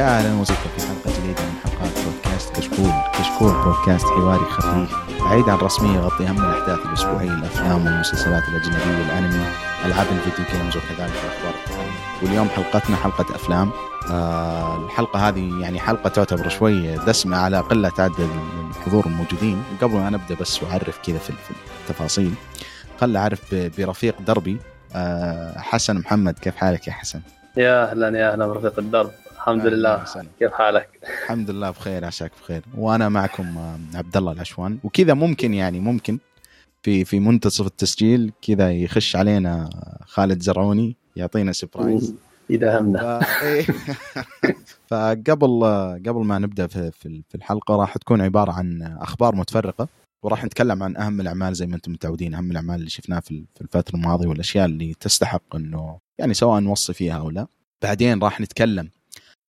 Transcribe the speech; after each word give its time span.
يا 0.00 0.18
أهلا 0.18 0.40
وسهلا 0.40 0.58
في 0.76 0.86
حلقة 0.86 1.20
جديدة 1.20 1.42
من 1.42 1.54
حلقات 1.64 1.92
بودكاست 2.04 2.56
كشكول، 2.56 2.90
كشكول 3.18 3.52
بودكاست 3.52 4.04
حواري 4.04 4.44
خفيف 4.44 4.96
بعيد 5.24 5.48
عن 5.48 5.54
الرسمية 5.54 5.96
يغطي 5.96 6.28
أهم 6.28 6.44
الأحداث 6.44 6.86
الأسبوعية 6.86 7.34
الأفلام 7.34 7.86
والمسلسلات 7.86 8.42
الأجنبية 8.48 8.98
والأنمي، 8.98 9.44
ألعاب 9.84 10.06
الفيديو 10.12 10.44
جيمز 10.52 10.76
وكذلك 10.76 11.00
الأخبار 11.00 11.54
واليوم 12.22 12.48
حلقتنا 12.48 12.96
حلقة 12.96 13.34
أفلام. 13.34 13.70
آه 14.10 14.84
الحلقة 14.84 15.28
هذه 15.28 15.60
يعني 15.60 15.80
حلقة 15.80 16.08
تعتبر 16.08 16.48
شوي 16.48 16.96
دسمة 16.96 17.36
على 17.36 17.60
قلة 17.60 17.92
عدد 17.98 18.28
الحضور 18.70 19.06
الموجودين، 19.06 19.62
قبل 19.82 19.94
ما 19.94 20.10
نبدأ 20.10 20.34
بس 20.34 20.62
واعرف 20.62 20.98
كذا 21.06 21.18
في 21.18 21.32
التفاصيل. 21.80 22.34
خل 23.00 23.16
أعرف 23.16 23.40
برفيق 23.54 24.14
دربي 24.20 24.58
آه 24.94 25.58
حسن 25.58 25.98
محمد 25.98 26.38
كيف 26.38 26.56
حالك 26.56 26.88
يا 26.88 26.92
حسن؟ 26.92 27.20
يا 27.56 27.90
أهلا 27.90 28.18
يا 28.18 28.32
أهلا 28.32 28.46
برفيق 28.46 28.78
الدرب 28.78 29.10
الحمد 29.40 29.66
لله. 29.66 30.04
كيف 30.38 30.52
حالك؟ 30.52 30.88
الحمد 31.24 31.50
لله 31.50 31.70
بخير 31.70 32.04
عساك 32.04 32.32
بخير 32.42 32.62
وأنا 32.76 33.08
معكم 33.08 33.58
عبد 33.94 34.16
الله 34.16 34.32
العشوان 34.32 34.78
وكذا 34.84 35.14
ممكن 35.14 35.54
يعني 35.54 35.80
ممكن 35.80 36.18
في 36.82 37.04
في 37.04 37.20
منتصف 37.20 37.66
التسجيل 37.66 38.32
كذا 38.42 38.72
يخش 38.72 39.16
علينا 39.16 39.70
خالد 40.06 40.42
زرعوني 40.42 40.96
يعطينا 41.16 41.52
سبرايز 41.52 42.14
إذا 42.50 42.80
همنا 42.80 43.20
إيه. 43.42 43.66
فقبل 44.88 45.64
قبل 46.06 46.24
ما 46.24 46.38
نبدأ 46.38 46.66
في 46.66 46.90
في 47.28 47.34
الحلقة 47.34 47.76
راح 47.76 47.98
تكون 47.98 48.20
عبارة 48.20 48.52
عن 48.52 48.82
أخبار 49.00 49.34
متفرقة 49.34 49.88
وراح 50.22 50.44
نتكلم 50.44 50.82
عن 50.82 50.96
أهم 50.96 51.20
الأعمال 51.20 51.54
زي 51.54 51.66
ما 51.66 51.76
أنتم 51.76 51.92
متعودين 51.92 52.34
أهم 52.34 52.50
الأعمال 52.50 52.74
اللي 52.74 52.90
شفناها 52.90 53.20
في 53.20 53.44
الفترة 53.60 53.96
الماضية 53.96 54.28
والأشياء 54.28 54.66
اللي 54.66 54.94
تستحق 55.00 55.56
إنه 55.56 55.98
يعني 56.18 56.34
سواء 56.34 56.60
نوصي 56.60 56.92
فيها 56.92 57.18
أو 57.18 57.30
لا 57.30 57.46
بعدين 57.82 58.22
راح 58.22 58.40
نتكلم 58.40 58.90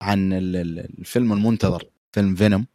عن 0.02 0.34
الفيلم 0.34 1.34
المنتظر 1.34 1.84
فيلم 2.12 2.36
فينوم. 2.36 2.66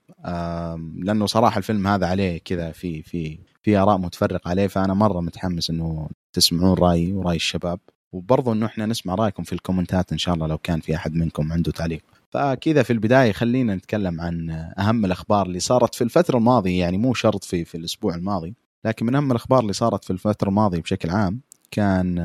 لأنه 1.05 1.27
صراحة 1.27 1.59
الفيلم 1.59 1.87
هذا 1.87 2.07
عليه 2.07 2.39
كذا 2.39 2.71
في 2.73 3.03
في 3.03 3.39
في 3.63 3.77
آراء 3.77 3.99
متفرقة 3.99 4.49
عليه 4.49 4.67
فأنا 4.67 4.95
مرة 4.95 5.21
متحمس 5.21 5.71
إنه 5.71 6.09
تسمعون 6.33 6.79
رأيي 6.79 7.13
ورأي 7.13 7.37
الشباب. 7.37 7.81
وبرضه 8.13 8.53
إنه 8.53 8.67
إحنا 8.67 8.87
نسمع 8.87 9.15
رأيكم 9.15 9.43
في 9.43 9.53
الكومنتات 9.53 10.13
إن 10.13 10.19
شاء 10.19 10.35
الله 10.35 10.47
لو 10.47 10.59
كان 10.59 10.81
في 10.81 10.95
أحد 10.97 11.15
منكم 11.15 11.53
عنده 11.53 11.73
تعليق. 11.73 12.03
فكذا 12.31 12.83
في 12.83 12.93
البداية 12.93 13.33
خلينا 13.33 13.75
نتكلم 13.75 14.21
عن 14.21 14.51
أهم 14.79 15.05
الأخبار 15.05 15.47
اللي 15.47 15.61
صارت 15.61 15.95
في 15.95 16.05
الفترة 16.05 16.39
الماضية 16.39 16.81
يعني 16.81 16.99
مو 16.99 17.15
شرط 17.15 17.45
في 17.45 17.65
في 17.65 17.77
الأسبوع 17.77 18.15
الماضي 18.15 18.55
لكن 18.85 19.07
من 19.07 19.15
أهم 19.15 19.31
الأخبار 19.31 19.61
اللي 19.61 19.73
صارت 19.73 20.05
في 20.05 20.11
الفترة 20.11 20.49
الماضية 20.49 20.81
بشكل 20.81 21.11
عام 21.11 21.41
كان 21.77 22.19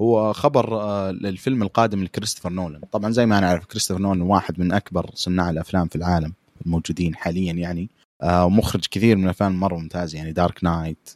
هو 0.00 0.32
خبر 0.32 0.80
الفيلم 1.10 1.62
القادم 1.62 2.04
لكريستوفر 2.04 2.50
نولان. 2.50 2.80
طبعا 2.92 3.10
زي 3.10 3.26
ما 3.26 3.40
نعرف 3.40 3.66
كريستوفر 3.66 4.00
نولان 4.02 4.22
واحد 4.22 4.60
من 4.60 4.72
أكبر 4.72 5.10
صناع 5.14 5.50
الأفلام 5.50 5.88
في 5.88 5.96
العالم 5.96 6.32
الموجودين 6.66 7.14
حاليا 7.14 7.52
يعني. 7.52 7.88
ومخرج 8.24 8.86
كثير 8.90 9.16
من 9.16 9.24
الأفلام 9.24 9.60
مرة 9.60 9.76
ممتازه 9.76 10.18
يعني. 10.18 10.32
Dark 10.32 10.64
Knight 10.64 11.10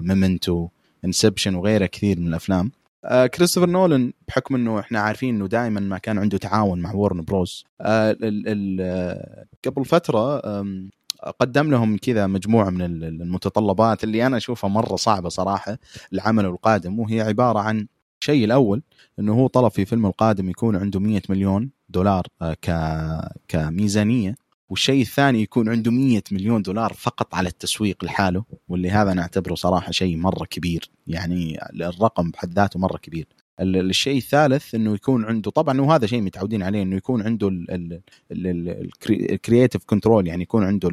Memento 0.00 0.68
Inception 1.04 1.54
وغيرها 1.54 1.86
كثير 1.86 2.20
من 2.20 2.28
الأفلام. 2.28 2.70
كريستوفر 3.34 3.68
نولان 3.68 4.12
بحكم 4.28 4.54
إنه 4.54 4.80
إحنا 4.80 5.00
عارفين 5.00 5.34
إنه 5.34 5.46
دائما 5.46 5.80
ما 5.80 5.98
كان 5.98 6.18
عنده 6.18 6.38
تعاون 6.38 6.80
مع 6.80 6.94
Warner 6.94 7.20
Bros 7.20 7.64
قبل 9.64 9.84
فترة 9.84 10.42
قدم 11.40 11.70
لهم 11.70 11.96
كذا 11.98 12.26
مجموعة 12.26 12.70
من 12.70 12.82
المتطلبات 12.82 14.04
اللي 14.04 14.26
أنا 14.26 14.36
أشوفها 14.36 14.68
مرة 14.70 14.96
صعبة 14.96 15.28
صراحة 15.28 15.78
العمل 16.12 16.44
القادم 16.44 17.00
وهي 17.00 17.20
عبارة 17.20 17.58
عن 17.58 17.86
الشيء 18.22 18.44
الأول 18.44 18.82
إنه 19.18 19.34
هو 19.34 19.46
طلب 19.46 19.70
في 19.70 19.84
فيلم 19.84 20.06
القادم 20.06 20.50
يكون 20.50 20.76
عنده 20.76 21.00
100 21.00 21.22
مليون 21.28 21.70
دولار 21.88 22.26
ك 22.62 22.70
كميزانية 23.48 24.36
والشيء 24.68 25.02
الثاني 25.02 25.42
يكون 25.42 25.68
عنده 25.68 25.90
100 25.90 26.22
مليون 26.32 26.62
دولار 26.62 26.92
فقط 26.92 27.34
على 27.34 27.48
التسويق 27.48 28.04
لحاله 28.04 28.44
واللي 28.68 28.90
هذا 28.90 29.14
نعتبره 29.14 29.54
صراحة 29.54 29.90
شيء 29.92 30.16
مرة 30.16 30.44
كبير 30.44 30.90
يعني 31.06 31.58
الرقم 31.74 32.30
بحد 32.30 32.52
ذاته 32.54 32.80
مرة 32.80 32.96
كبير. 32.98 33.26
الشيء 33.60 34.16
الثالث 34.16 34.74
إنه 34.74 34.94
يكون 34.94 35.24
عنده 35.24 35.50
طبعا 35.50 35.80
وهذا 35.80 36.06
شيء 36.06 36.22
متعودين 36.22 36.62
عليه 36.62 36.82
إنه 36.82 36.96
يكون 36.96 37.22
عنده 37.22 37.50
ال 39.10 39.18
creative 39.18 39.84
control 39.86 40.26
يعني 40.26 40.42
يكون 40.42 40.64
عنده 40.64 40.88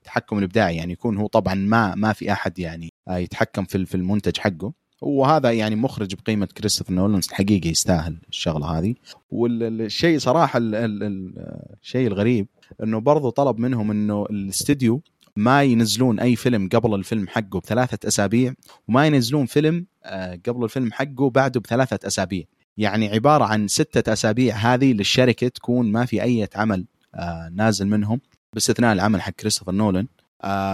التحكم 0.00 0.38
الإبداعي 0.38 0.76
يعني 0.76 0.92
يكون 0.92 1.16
هو 1.16 1.26
طبعا 1.26 1.54
ما 1.54 1.94
ما 1.94 2.12
في 2.12 2.32
أحد 2.32 2.58
يعني 2.58 2.92
يتحكم 3.10 3.64
في 3.64 3.86
في 3.86 3.94
المنتج 3.94 4.38
حقه. 4.38 4.72
وهذا 5.02 5.50
يعني 5.52 5.76
مخرج 5.76 6.14
بقيمة 6.14 6.46
كريستوفر 6.46 6.92
نولان 6.92 7.20
حقيقه 7.30 7.68
يستاهل 7.68 8.16
الشغلة 8.28 8.66
هذه. 8.78 8.94
والشيء 9.30 10.18
صراحة 10.18 10.58
الشيء 10.62 12.06
الغريب 12.06 12.46
إنه 12.82 12.98
برضو 12.98 13.30
طلب 13.30 13.58
منهم 13.58 13.90
إنه 13.90 14.26
الاستديو 14.30 15.02
ما 15.36 15.62
ينزلون 15.62 16.20
أي 16.20 16.36
فيلم 16.36 16.68
قبل 16.68 16.94
الفيلم 16.94 17.28
حقه 17.28 17.60
بثلاثة 17.60 18.08
أسابيع 18.08 18.54
وما 18.88 19.06
ينزلون 19.06 19.46
فيلم 19.46 19.86
قبل 20.46 20.64
الفيلم 20.64 20.92
حقه 20.92 21.30
بعده 21.30 21.60
بثلاثة 21.60 22.06
أسابيع. 22.06 22.44
يعني 22.76 23.08
عبارة 23.08 23.44
عن 23.44 23.68
ستة 23.68 24.12
أسابيع 24.12 24.56
هذه 24.56 24.92
للشركة 24.92 25.48
تكون 25.48 25.92
ما 25.92 26.04
في 26.04 26.22
أي 26.22 26.48
عمل 26.54 26.86
نازل 27.52 27.86
منهم 27.86 28.20
باستثناء 28.54 28.92
العمل 28.92 29.22
حق 29.22 29.32
كريستوفر 29.32 29.72
نولان. 29.72 30.06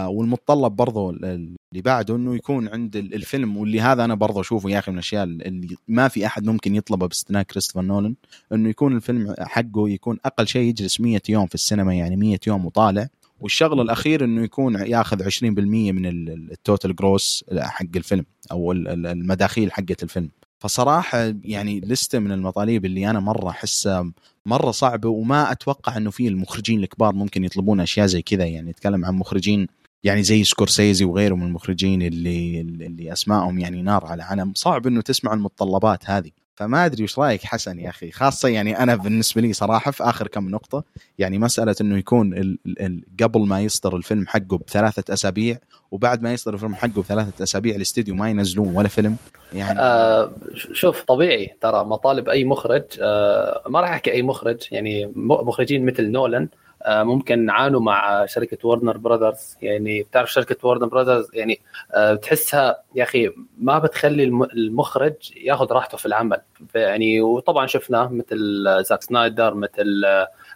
والمتطلب 0.07 0.75
برضو 0.75 1.09
اللي 1.09 1.55
بعده 1.75 2.15
إنه 2.15 2.35
يكون 2.35 2.67
عند 2.67 2.95
الفيلم 2.95 3.57
واللي 3.57 3.81
هذا 3.81 4.05
أنا 4.05 4.15
برضو 4.15 4.41
أشوفه 4.41 4.69
يا 4.69 4.79
أخي 4.79 4.91
من 4.91 4.97
الأشياء 4.97 5.23
اللي 5.23 5.75
ما 5.87 6.07
في 6.07 6.25
أحد 6.25 6.45
ممكن 6.45 6.75
يطلبه 6.75 7.07
باستثناء 7.07 7.43
كريستوفر 7.43 7.81
نولان 7.81 8.15
إنه 8.53 8.69
يكون 8.69 8.95
الفيلم 8.95 9.35
حقه 9.39 9.89
يكون 9.89 10.17
أقل 10.25 10.47
شيء 10.47 10.61
يجلس 10.61 11.01
100 11.01 11.21
يوم 11.29 11.47
في 11.47 11.55
السينما 11.55 11.93
يعني 11.93 12.15
100 12.15 12.39
يوم 12.47 12.65
وطالع. 12.65 13.07
والشغله 13.39 13.81
الأخير 13.81 14.23
إنه 14.23 14.43
يكون 14.43 14.75
ياخذ 14.75 15.23
20% 15.23 15.43
من 15.43 16.05
ال 16.51 16.58
total 16.58 16.95
gross 16.95 17.45
حق 17.57 17.85
الفيلم 17.95 18.25
أو 18.51 18.71
المداخيل 18.71 19.71
حقه 19.71 19.95
الفيلم. 20.03 20.29
فصراحة 20.59 21.33
يعني 21.43 21.79
لسته 21.79 22.19
من 22.19 22.31
المطالب 22.31 22.85
اللي 22.85 23.09
أنا 23.09 23.19
مرة 23.19 23.49
أحسها 23.49 24.11
مرة 24.45 24.71
صعبة 24.71 25.09
وما 25.09 25.51
أتوقع 25.51 25.97
إنه 25.97 26.11
في 26.11 26.27
المخرجين 26.27 26.79
الكبار 26.83 27.13
ممكن 27.15 27.43
يطلبون 27.43 27.79
أشياء 27.79 28.05
زي 28.07 28.21
كذا. 28.21 28.45
يعني 28.45 28.69
نتكلم 28.69 29.05
عن 29.05 29.13
مخرجين 29.15 29.67
يعني 30.03 30.23
زي 30.23 30.43
سكورسيزي 30.43 31.05
وغيره 31.05 31.35
من 31.35 31.43
المخرجين 31.43 32.01
اللي 32.01 32.61
اللي 32.61 33.13
أسمائهم 33.13 33.59
يعني 33.59 33.81
نار 33.81 34.05
على 34.05 34.23
علم. 34.23 34.53
صعب 34.55 34.87
إنه 34.87 35.01
تسمع 35.01 35.33
المتطلبات 35.33 36.09
هذه. 36.09 36.31
فما 36.59 36.85
أدري 36.85 37.03
وش 37.03 37.19
رأيك 37.19 37.43
حسن 37.43 37.79
يا 37.79 37.89
أخي. 37.89 38.11
خاصة 38.11 38.49
يعني 38.49 38.79
أنا 38.83 38.95
بالنسبة 38.95 39.41
لي 39.41 39.53
صراحة 39.53 39.91
في 39.91 40.03
آخر 40.03 40.27
كم 40.27 40.49
نقطة 40.49 40.83
يعني 41.19 41.37
مسألة 41.37 41.75
إنه 41.81 41.97
يكون 41.97 42.33
ال 42.33 42.57
ال 42.67 43.03
قبل 43.23 43.47
ما 43.47 43.61
يصدر 43.61 43.95
الفيلم 43.95 44.27
حقه 44.27 44.57
بثلاثة 44.57 45.13
أسابيع 45.13 45.57
وبعد 45.91 46.21
ما 46.21 46.33
يصدر 46.33 46.53
الفيلم 46.53 46.75
حقه 46.75 47.01
بثلاثة 47.01 47.43
أسابيع 47.43 47.75
الاستديو 47.75 48.15
ما 48.15 48.29
ينزلون 48.29 48.75
ولا 48.75 48.87
فيلم 48.87 49.15
يعني 49.53 49.79
آه 49.79 50.31
شوف 50.73 51.03
طبيعي 51.03 51.55
ترى 51.61 51.85
مطالب 51.85 52.29
أي 52.29 52.45
مخرج 52.45 52.83
آه 53.01 53.63
ما 53.69 53.81
راح 53.81 53.89
أحكي 53.89 54.11
أي 54.11 54.21
مخرج 54.21 54.57
يعني 54.71 55.11
مخرجين 55.15 55.85
مثل 55.85 56.11
نولان 56.11 56.43
آه 56.43 56.49
ممكن 56.87 57.49
عانوا 57.49 57.81
مع 57.81 58.25
شركة 58.25 58.67
ورنر 58.67 58.97
براذرز 58.97 59.57
يعني 59.61 60.03
بتعرف 60.03 60.31
شركة 60.31 60.67
ورنر 60.67 60.85
براذرز 60.85 61.27
يعني 61.33 61.59
آه 61.93 62.15
تحسها 62.15 62.83
يا 62.95 63.03
أخي 63.03 63.31
ما 63.57 63.79
بتخلي 63.79 64.23
المخرج 64.53 65.13
ياخذ 65.37 65.71
راحته 65.71 65.97
في 65.97 66.05
العمل. 66.05 66.41
يعني 66.75 67.21
وطبعا 67.21 67.67
شفناه 67.67 68.09
مثل 68.13 68.63
زاك 68.83 69.03
سنايدر 69.03 69.53
مثل 69.53 70.03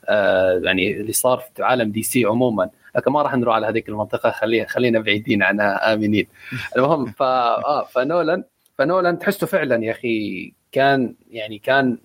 آه 0.09 0.59
يعني 0.64 0.91
اللي 1.02 1.14
صار 1.14 1.43
في 1.55 1.64
عالم 1.64 1.91
دي 1.91 2.03
سي 2.03 2.26
عموما. 2.26 2.69
لكن 2.96 3.11
ما 3.11 3.22
راح 3.22 3.35
نروح 3.35 3.55
على 3.55 3.67
هذيك 3.67 3.90
المنطقة. 3.90 4.31
خلينا 4.31 4.67
خلينا 4.67 4.99
بعيدين 4.99 5.43
عنها 5.43 5.93
آمنين. 5.93 6.28
المهم 6.78 7.05
ف 7.05 7.22
آه 7.22 7.84
فنولان 7.85 8.43
فنولان 8.78 9.19
تحسه 9.19 9.47
فعلا 9.47 9.85
يا 9.85 9.91
أخي 9.91 10.53
كان 10.73 11.16
يعني 11.31 11.59
كان 11.59 11.97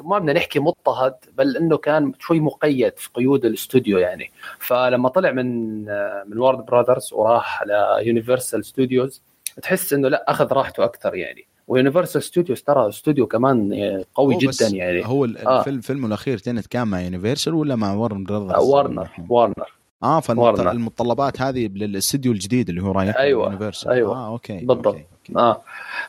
ما 0.00 0.18
بدنا 0.18 0.32
نحكي 0.32 0.58
مضطهد 0.58 1.14
بل 1.38 1.56
إنه 1.56 1.76
كان 1.76 2.12
شوي 2.18 2.40
مقيد 2.40 2.98
في 2.98 3.08
قيود 3.14 3.44
الاستوديو 3.44 3.98
يعني. 3.98 4.30
فلما 4.58 5.08
طلع 5.08 5.32
من 5.32 5.84
من 6.30 6.38
ورنر 6.38 6.66
براذرز 6.66 7.12
وراح 7.12 7.62
ليونيفرسال 7.62 8.64
ستوديوز 8.64 9.22
تحس 9.62 9.92
إنه 9.92 10.08
لا 10.08 10.30
أخذ 10.30 10.52
راحته 10.52 10.84
أكثر 10.84 11.14
يعني. 11.14 11.46
ويونيفرسال 11.68 12.22
ستوديوز 12.22 12.62
ترى 12.62 12.88
استوديو 12.88 13.26
كمان 13.26 13.74
قوي 14.14 14.36
جدا 14.38 14.68
يعني. 14.72 15.06
هو 15.06 15.24
الفيلم 15.24 15.48
آه. 15.48 15.64
الفيلم 15.66 16.06
الأخير 16.06 16.38
تينيت 16.38 16.66
كان 16.66 16.88
مع 16.88 17.00
يونيفرسال 17.00 17.54
ولا 17.54 17.76
مع 17.76 17.94
ورنر 17.94 18.24
براذرز؟ 18.24 18.64
وارنر 18.64 19.08
وارنر 19.28 19.79
آه 20.02 20.20
فالمتطلبات 20.20 21.42
هذه 21.42 21.68
للاستديو 21.74 22.32
الجديد 22.32 22.68
اللي 22.68 22.82
هو 22.82 22.92
رايح 22.92 23.16
أيوه 23.16 23.46
يونيفرسال 23.46 23.92
أيوه. 23.92 24.16
آه 24.16 24.28
okay 24.28 24.58
بالضبط. 24.58 24.86
okay. 24.86 25.06
آه. 25.36 25.62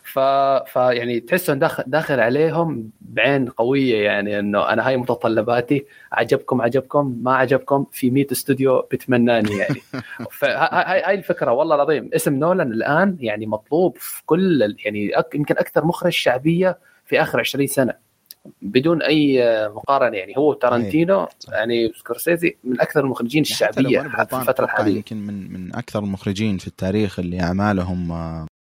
ف... 0.04 0.20
ف 0.70 0.76
يعني 0.76 1.20
تحس 1.20 1.50
انه 1.50 1.60
داخل 1.60 1.84
داخل 1.88 2.20
عليهم 2.20 2.90
بعين 3.02 3.50
قوية 3.50 4.04
يعني 4.04 4.40
إنه 4.40 4.70
أنا 4.70 4.88
هاي 4.88 4.98
متطلباتي 4.98 5.86
عجبكم 6.12 6.62
عجبكم 6.62 7.20
ما 7.24 7.36
عجبكم 7.36 7.86
في 7.92 8.12
100 8.12 8.28
استوديو 8.32 8.82
بتمناني 8.82 9.58
يعني. 9.58 9.82
فهاي 10.40 11.04
هاي 11.04 11.14
الفكرة 11.14 11.52
والله 11.52 11.76
العظيم. 11.76 12.10
اسم 12.14 12.36
نولان 12.36 12.72
الآن 12.72 13.18
يعني 13.20 13.46
مطلوب 13.46 13.98
في 13.98 14.26
كل 14.26 14.76
يعني 14.86 15.12
يمكن 15.34 15.58
أكثر 15.58 15.86
مخرج 15.86 16.12
شعبية 16.12 16.78
في 17.06 17.22
آخر 17.22 17.40
20 17.40 17.68
سنة. 17.68 18.11
بدون 18.62 19.02
أي 19.02 19.40
مقارنة 19.70 20.18
يعني. 20.18 20.34
هو 20.38 20.54
تارانتينو 20.54 21.28
يعني 21.50 21.92
سكورسيزي 21.96 22.58
من 22.64 22.82
أكثر 22.82 23.00
المخرجين 23.00 23.42
الشعبية 23.42 24.02
في 24.02 24.36
الفترة 24.36 24.66
الحالية. 24.66 24.96
يمكن 24.96 25.18
من 25.18 25.54
من 25.54 25.76
أكثر 25.76 26.00
المخرجين 26.00 26.58
في 26.58 26.68
التاريخ 26.68 27.20
اللي 27.20 27.42
أعمالهم 27.42 28.12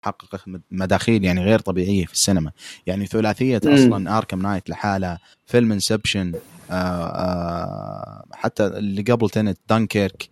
حقق 0.04 0.40
مداخيل 0.70 1.24
يعني 1.24 1.44
غير 1.44 1.58
طبيعية 1.58 2.06
في 2.06 2.12
السينما. 2.12 2.50
يعني 2.86 3.06
ثلاثية 3.06 3.60
أصلا 3.64 4.18
دارك 4.18 4.42
نايت 4.42 4.70
لحالها 4.70 5.18
فيلم 5.46 5.72
انسبشن 5.72 6.32
آه، 6.70 6.74
آه، 6.74 8.24
حتى 8.32 8.66
اللي 8.66 9.02
قبل 9.02 9.30
تينيت 9.30 9.58
دانكيرك 9.68 10.28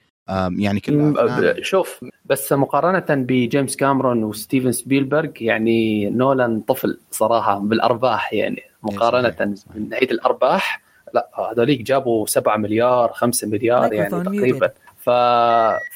يعني 0.58 0.80
كل 0.80 1.14
شوف 1.60 2.04
بس 2.24 2.52
مقارنة 2.52 3.04
بجيمس 3.08 3.76
كامرون 3.76 4.24
وستيفن 4.24 4.72
سبيلبرغ 4.72 5.30
يعني 5.40 6.10
نولان 6.10 6.60
طفل 6.60 7.00
صراحة 7.10 7.58
بالأرباح 7.58 8.32
يعني. 8.32 8.62
مقارنة 8.84 9.54
من 9.74 9.88
ناحية 9.88 10.10
الأرباح 10.10 10.82
لا 11.14 11.30
هذوليك 11.52 11.82
جابوا 11.82 12.26
7 12.26 12.56
مليار 12.56 13.12
5 13.12 13.48
مليار 13.48 13.92
يعني 13.92 14.10
تقريبا. 14.10 14.70
ف... 14.98 15.10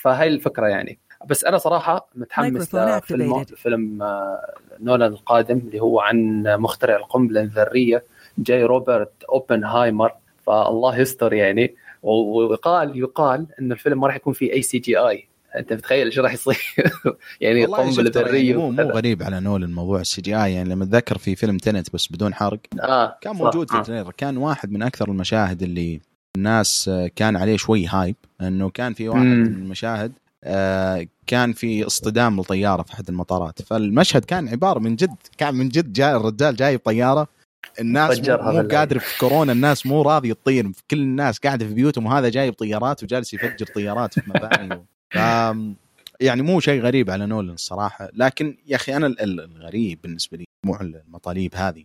فهي 0.03 0.29
الفكرة 0.29 0.67
يعني. 0.67 0.99
بس 1.27 1.45
أنا 1.45 1.59
صراحة 1.59 2.09
متحمس 2.15 2.75
لفيلم 2.75 3.45
فيلم 3.45 4.03
آه، 4.03 4.55
نولان 4.81 5.13
القادم 5.13 5.59
اللي 5.59 5.81
هو 5.81 6.01
عن 6.01 6.43
مخترع 6.59 6.97
القنبلة 6.97 7.41
الذرية 7.41 8.05
جي 8.39 8.65
روبرت 8.65 9.13
أوبنهايمر. 9.29 10.13
فالله 10.47 10.99
يستر 10.99 11.33
يعني. 11.33 11.75
ويقال 12.03 12.99
يقال 12.99 13.47
انه 13.61 13.75
الفيلم 13.75 14.01
ما 14.01 14.07
راح 14.07 14.17
يكون 14.17 14.33
فيه 14.33 14.53
اي 14.53 14.63
سي 14.63 14.79
جي 14.79 14.97
اي 14.99 15.28
أنت 15.57 15.73
متخيل 15.73 16.07
إيش 16.07 16.19
راح 16.19 16.33
يصير؟ 16.33 16.75
يعني 17.41 17.65
قنبلة 17.65 18.11
ذريه 18.15 18.51
يعني 18.51 18.63
مو 18.63 18.71
مو 18.71 18.91
غريب 18.91 19.23
على 19.23 19.41
نولان 19.41 19.73
موضوع 19.73 20.01
ال 20.01 20.23
CGI 20.23 20.55
يعني 20.55 20.69
لما 20.69 20.85
أتذكر 20.85 21.19
في 21.19 21.37
فيلم 21.37 21.59
تينيت 21.59 21.95
بس 21.95 22.13
بدون 22.13 22.35
حرق 22.35 22.61
آه 22.81 23.19
كان 23.21 23.37
موجود 23.37 23.71
في 23.71 23.77
آه. 23.77 23.81
ال 23.81 23.84
trailer. 23.84 24.13
كان 24.17 24.37
واحد 24.37 24.71
من 24.71 24.83
أكثر 24.83 25.09
المشاهد 25.09 25.63
اللي 25.63 26.01
الناس 26.37 26.91
كان 27.17 27.37
عليه 27.37 27.57
شوي 27.57 27.87
هايب 27.87 28.17
إنه 28.41 28.71
كان 28.71 28.95
في 28.95 29.09
واحد 29.09 29.21
مم. 29.21 29.43
من 29.43 29.47
المشاهد 29.47 30.13
آه، 30.45 31.07
كان 31.27 31.53
في 31.53 31.87
اصطدام 31.87 32.41
لطيارة 32.41 32.83
في 32.83 32.93
أحد 32.93 33.09
المطارات. 33.09 33.63
فالمشهد 33.63 34.25
كان 34.25 34.49
عبارة 34.49 34.79
من 34.79 34.97
جد 34.97 35.17
كان 35.39 35.55
من 35.55 35.69
جد 35.69 35.93
جاء 35.93 36.17
الرجال 36.17 36.57
جاي 36.57 36.77
بطيارة 36.77 37.29
الناس 37.81 38.29
مو, 38.29 38.37
مو 38.53 38.69
قادر 38.69 38.99
في 38.99 39.19
كورونا 39.19 39.53
الناس 39.53 39.87
مو 39.87 40.03
راضي 40.03 40.35
تطير 40.35 40.71
كل 40.91 40.99
الناس 40.99 41.39
قاعدة 41.39 41.67
في 41.67 41.75
بيوتهم 41.75 42.07
وهذا 42.07 42.29
جايب 42.29 42.55
طيارات 42.55 43.03
وجالس 43.03 43.35
يفجر 43.35 43.67
طيارات 43.67 44.15
في 44.15 44.31
مباني. 44.31 44.85
يعني 46.21 46.43
مو 46.43 46.61
شيء 46.61 46.83
غريب 46.83 47.11
على 47.11 47.27
نولن 47.27 47.51
الصراحه 47.51 48.09
لكن 48.13 48.57
يا 48.67 48.77
أخي 48.77 48.97
أنا 48.97 49.07
الغريب 49.21 49.99
بالنسبة 50.03 50.39
لي 50.39 50.45
مو 50.67 50.77
المطالب 50.81 51.55
هذه. 51.55 51.85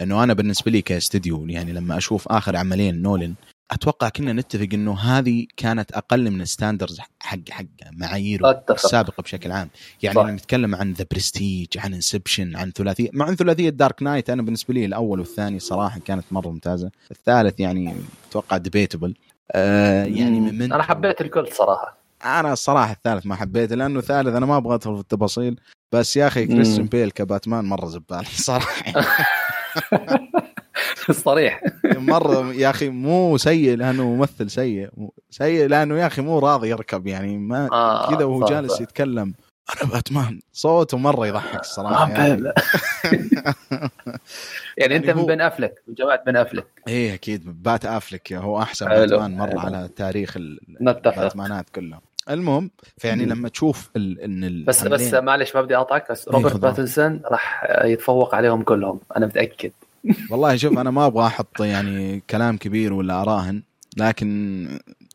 انه 0.00 0.24
أنا 0.24 0.32
بالنسبة 0.32 0.70
لي 0.70 0.82
كاستديو 0.82 1.46
يعني 1.46 1.72
لما 1.72 1.96
أشوف 1.96 2.28
آخر 2.28 2.56
عملين 2.56 3.02
نولان 3.02 3.34
أتوقع 3.70 4.08
كنا 4.08 4.32
نتفق 4.32 4.68
إنه 4.72 4.98
هذه 4.98 5.46
كانت 5.56 5.92
أقل 5.92 6.30
من 6.30 6.40
ال 6.40 6.46
standards 6.46 7.00
حق 7.20 7.38
حق 7.50 7.64
معاييره 7.92 8.64
السابقة 8.70 9.22
بشكل 9.22 9.52
عام. 9.52 9.68
يعني 10.02 10.14
صح. 10.14 10.26
نتكلم 10.26 10.74
عن 10.74 10.92
ذا 10.92 11.06
برستيج 11.10 11.68
عن 11.78 11.94
انسبشن 11.94 12.56
عن 12.56 12.70
ثلاثية. 12.70 13.10
مع 13.12 13.28
إن 13.28 13.36
ثلاثية 13.36 13.68
دارك 13.68 14.02
نايت 14.02 14.30
أنا 14.30 14.42
بالنسبة 14.42 14.74
لي 14.74 14.84
الأول 14.84 15.20
والثاني 15.20 15.58
صراحة 15.58 16.00
كانت 16.00 16.24
مرة 16.30 16.48
ممتازة. 16.48 16.90
الثالث 17.10 17.60
يعني 17.60 17.94
أتوقع 18.30 18.56
debatable 18.56 19.14
آه 19.52 20.04
يعني 20.04 20.40
من 20.40 20.72
أنا 20.72 20.82
حبيت 20.82 21.20
الكل 21.20 21.48
صراحة. 21.52 22.01
أنا 22.24 22.52
الصراحة 22.52 22.92
الثالث 22.92 23.26
ما 23.26 23.34
حبيته 23.36 23.74
لأنه 23.76 23.98
الثالث 23.98 24.34
أنا 24.36 24.46
ما 24.46 24.56
أبغى 24.56 24.74
أدخل 24.74 24.94
في 24.94 25.00
التفاصيل 25.00 25.60
بس 25.92 26.16
يا 26.16 26.26
أخي 26.26 26.46
كريستيان 26.46 26.86
بيل 26.86 27.10
كباتمان 27.10 27.64
مرة 27.64 27.86
زبال 27.86 28.26
صراحة. 28.50 28.92
صريح. 31.10 31.60
مرة 31.84 32.52
يا 32.54 32.70
أخي 32.70 32.88
مو 32.88 33.36
سيء 33.38 33.76
لأنه 33.76 34.14
ممثل 34.14 34.50
سيء 34.50 34.88
سيء 35.30 35.66
لأنه 35.66 35.98
يا 35.98 36.06
أخي 36.06 36.22
مو 36.22 36.38
راضي 36.38 36.68
يركب 36.68 37.06
يعني 37.06 37.38
ما 37.38 37.68
آه 37.72 38.14
كذا 38.14 38.24
وهو 38.24 38.44
جالس. 38.44 38.80
يتكلم. 38.80 39.34
أنا 39.76 39.90
باتمان 39.90 40.40
صوته 40.52 40.98
مرة 40.98 41.26
يضحك 41.26 41.60
الصراحه 41.60 42.10
يعني. 42.10 42.52
يعني 44.78 44.96
أنت 44.96 45.10
من 45.10 45.26
بن 45.26 45.40
أفلك 45.40 45.82
من 45.88 45.94
جماعة 45.94 46.24
بن 46.24 46.36
أفلك. 46.36 46.66
إيه 46.88 47.14
أكيد. 47.14 47.62
بات 47.62 47.86
أفلك 47.86 48.32
هو 48.32 48.62
أحسن 48.62 48.88
باتمان 48.88 49.36
مرة 49.36 49.60
على 49.60 49.88
تاريخ 49.96 50.36
الباتمانات 50.36 51.70
كلها 51.70 52.00
المهم 52.30 52.70
فيعني 52.98 53.24
لما 53.24 53.48
تشوف 53.48 53.90
ال 53.96 54.20
إن 54.20 54.44
ال 54.44 54.64
بس 54.64 54.84
بس 54.84 55.14
معلش 55.14 55.54
ما 55.56 55.62
بدي 55.62 55.76
أقاطعك 55.76 56.10
بس 56.10 56.28
إيه، 56.28 56.34
روبرت 56.34 56.56
باتنسون 56.56 57.20
راح 57.24 57.64
يتفوق 57.84 58.34
عليهم 58.34 58.62
كلهم 58.62 59.00
أنا 59.16 59.26
متأكد. 59.26 59.70
والله 60.30 60.56
شوف 60.56 60.78
أنا 60.78 60.90
ما 60.90 61.06
أبغى 61.06 61.26
أحط 61.26 61.60
يعني 61.60 62.22
كلام 62.30 62.56
كبير 62.56 62.92
ولا 62.92 63.22
أراهن 63.22 63.62
لكن 63.96 64.68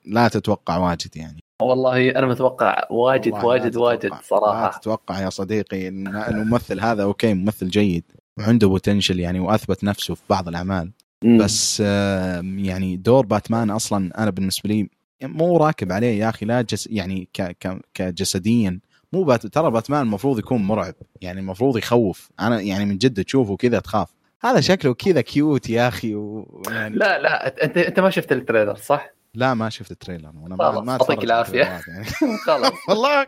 لا 0.05 0.27
تتوقع 0.27 0.77
واجد 0.77 1.17
يعني. 1.17 1.43
والله 1.61 2.09
أنا 2.09 2.27
متوقع 2.27 2.87
واجد 2.89 3.33
واجد 3.33 3.77
واجد 3.77 4.11
صراحة 4.23 4.63
لا 4.63 4.77
تتوقع 4.77 5.21
يا 5.21 5.29
صديقي 5.29 5.87
إن 5.87 6.07
الممثل 6.07 6.79
هذا 6.79 7.03
okay 7.03 7.33
ممثل 7.33 7.67
جيد 7.67 8.03
وعنده 8.39 8.67
potential 8.67 9.19
يعني 9.19 9.39
وأثبت 9.39 9.83
نفسه 9.83 10.15
في 10.15 10.21
بعض 10.29 10.47
الأعمال. 10.47 10.91
مم. 11.23 11.37
بس 11.37 11.79
يعني 11.79 12.97
دور 12.97 13.25
باتمان 13.25 13.69
أصلا 13.69 14.23
أنا 14.23 14.29
بالنسبة 14.29 14.69
لي 14.69 14.89
مو 15.23 15.57
راكب 15.57 15.91
عليه 15.91 16.19
يا 16.19 16.29
أخي 16.29 16.45
لا 16.45 16.61
جس 16.61 16.87
يعني 16.91 17.29
ك 17.33 17.41
ك 17.41 17.81
كجسديا. 17.93 18.79
مو 19.13 19.23
بات 19.23 19.47
ترى 19.47 19.71
باتمان 19.71 20.01
المفروض 20.01 20.39
يكون 20.39 20.63
مرعب 20.63 20.93
يعني 21.21 21.39
المفروض 21.39 21.77
يخوف. 21.77 22.29
أنا 22.39 22.61
يعني 22.61 22.85
من 22.85 22.97
جد 22.97 23.23
تشوفه 23.23 23.55
كذا 23.55 23.79
تخاف. 23.79 24.09
هذا 24.41 24.59
شكله 24.59 24.93
كذا 24.93 25.21
cute 25.21 25.69
يا 25.69 25.87
أخي 25.87 26.15
ويعني 26.15 26.95
لا 26.95 27.19
لا 27.19 27.63
انت 27.65 27.77
أنت 27.77 27.99
ما 27.99 28.09
شفت 28.09 28.31
ال 28.31 28.37
trailer 28.37 28.75
صح؟ 28.75 29.09
لا 29.33 29.53
ما 29.53 29.69
شفت 29.69 29.91
ال 29.91 29.96
trailer. 29.96 30.31
وأنا 30.35 30.55
ما 30.55 30.81
ما 30.81 30.91
يعطيك 30.91 31.23
العافية. 31.23 31.59
يعني. 31.59 32.05
خلاص. 32.45 32.71
والله. 32.89 33.25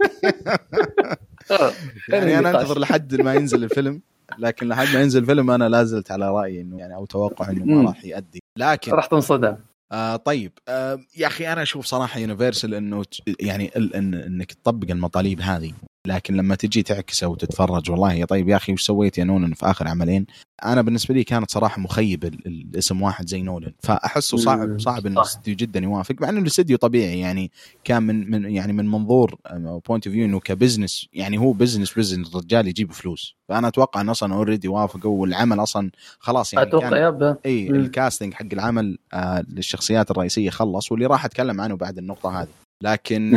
يعني 2.09 2.39
أنا 2.39 2.49
أنتظر 2.49 2.79
لحد 2.79 3.21
ما 3.21 3.33
ينزل 3.33 3.63
الفيلم. 3.63 4.01
لكن 4.39 4.67
لحد 4.67 4.87
ما 4.93 5.01
ينزل 5.01 5.21
الفيلم 5.21 5.51
أنا 5.51 5.69
لا 5.69 5.83
زلت 5.83 6.11
على 6.11 6.31
رأيي 6.31 6.61
إنه 6.61 6.79
يعني 6.79 6.95
أو 6.95 7.05
توقع 7.05 7.49
إنه 7.49 7.65
ما 7.65 7.89
راح 7.89 8.05
يؤدي 8.05 8.43
لكن 8.57 8.91
راح 8.91 9.05
تنصدم. 9.05 9.57
آه 9.91 10.15
طيب 10.15 10.51
آه 10.67 10.99
يا 11.17 11.27
أخي 11.27 11.53
أنا 11.53 11.61
أشوف 11.61 11.85
صراحة 11.85 12.19
يونيفرسال 12.19 12.73
إنه 12.73 13.03
يعني 13.39 13.71
إنك 13.75 14.51
تطبق 14.53 14.91
المطالب 14.91 15.41
هذه. 15.41 15.73
لكن 16.09 16.35
لما 16.35 16.55
تجي 16.55 16.83
تعكسه 16.83 17.27
وتتفرج 17.27 17.91
والله 17.91 18.13
يا 18.13 18.25
طيب 18.25 18.49
يا 18.49 18.55
أخي 18.55 18.73
وش 18.73 18.83
سويت 18.83 19.17
يا 19.17 19.23
نولان 19.23 19.53
في 19.53 19.65
آخر 19.65 19.87
عملين؟ 19.87 20.25
أنا 20.65 20.81
بالنسبة 20.81 21.15
لي 21.15 21.23
كانت 21.23 21.51
صراحة 21.51 21.81
مخيب 21.81 22.23
الاسم 22.23 23.01
واحد 23.01 23.27
زي 23.27 23.41
نولن 23.41 23.71
فأحسه 23.79 24.37
صعب 24.37 24.79
صعب 24.79 25.05
إن 25.05 25.17
الاستديو 25.17 25.55
جدا 25.55 25.79
يوافق 25.79 26.15
مع 26.21 26.29
إنه 26.29 26.39
الاستديو 26.39 26.77
طبيعي 26.77 27.19
يعني 27.19 27.51
كان 27.83 28.03
من 28.03 28.31
من 28.31 28.51
يعني 28.51 28.73
من 28.73 28.91
منظور 28.91 29.35
point 29.55 30.07
of 30.07 30.15
view 30.15 30.25
إنه 30.25 30.39
ك 30.39 30.47
business 30.47 31.07
يعني 31.13 31.37
هو 31.37 31.51
business 31.51 31.93
business 31.97 32.35
الرجال 32.35 32.67
يجيب 32.67 32.91
فلوس. 32.91 33.35
فأنا 33.49 33.67
أتوقع 33.67 34.01
انه 34.01 34.11
أصلا 34.11 34.33
already 34.33 34.67
وافقوا 34.67 35.21
والعمل 35.21 35.63
أصلا 35.63 35.91
خلاص 36.19 36.53
يعني 36.53 36.67
أتوقع 36.67 36.89
كان 36.89 37.35
إي 37.45 37.69
ال 37.69 37.77
casting 37.77 38.33
حق 38.33 38.47
العمل 38.53 38.97
آه 39.13 39.45
للشخصيات 39.49 40.11
الرئيسية 40.11 40.49
خلص 40.49 40.91
واللي 40.91 41.05
راح 41.05 41.25
أتكلم 41.25 41.61
عنه 41.61 41.75
بعد 41.75 41.97
النقطة 41.97 42.41
هذه. 42.41 42.68
لكن 42.83 43.35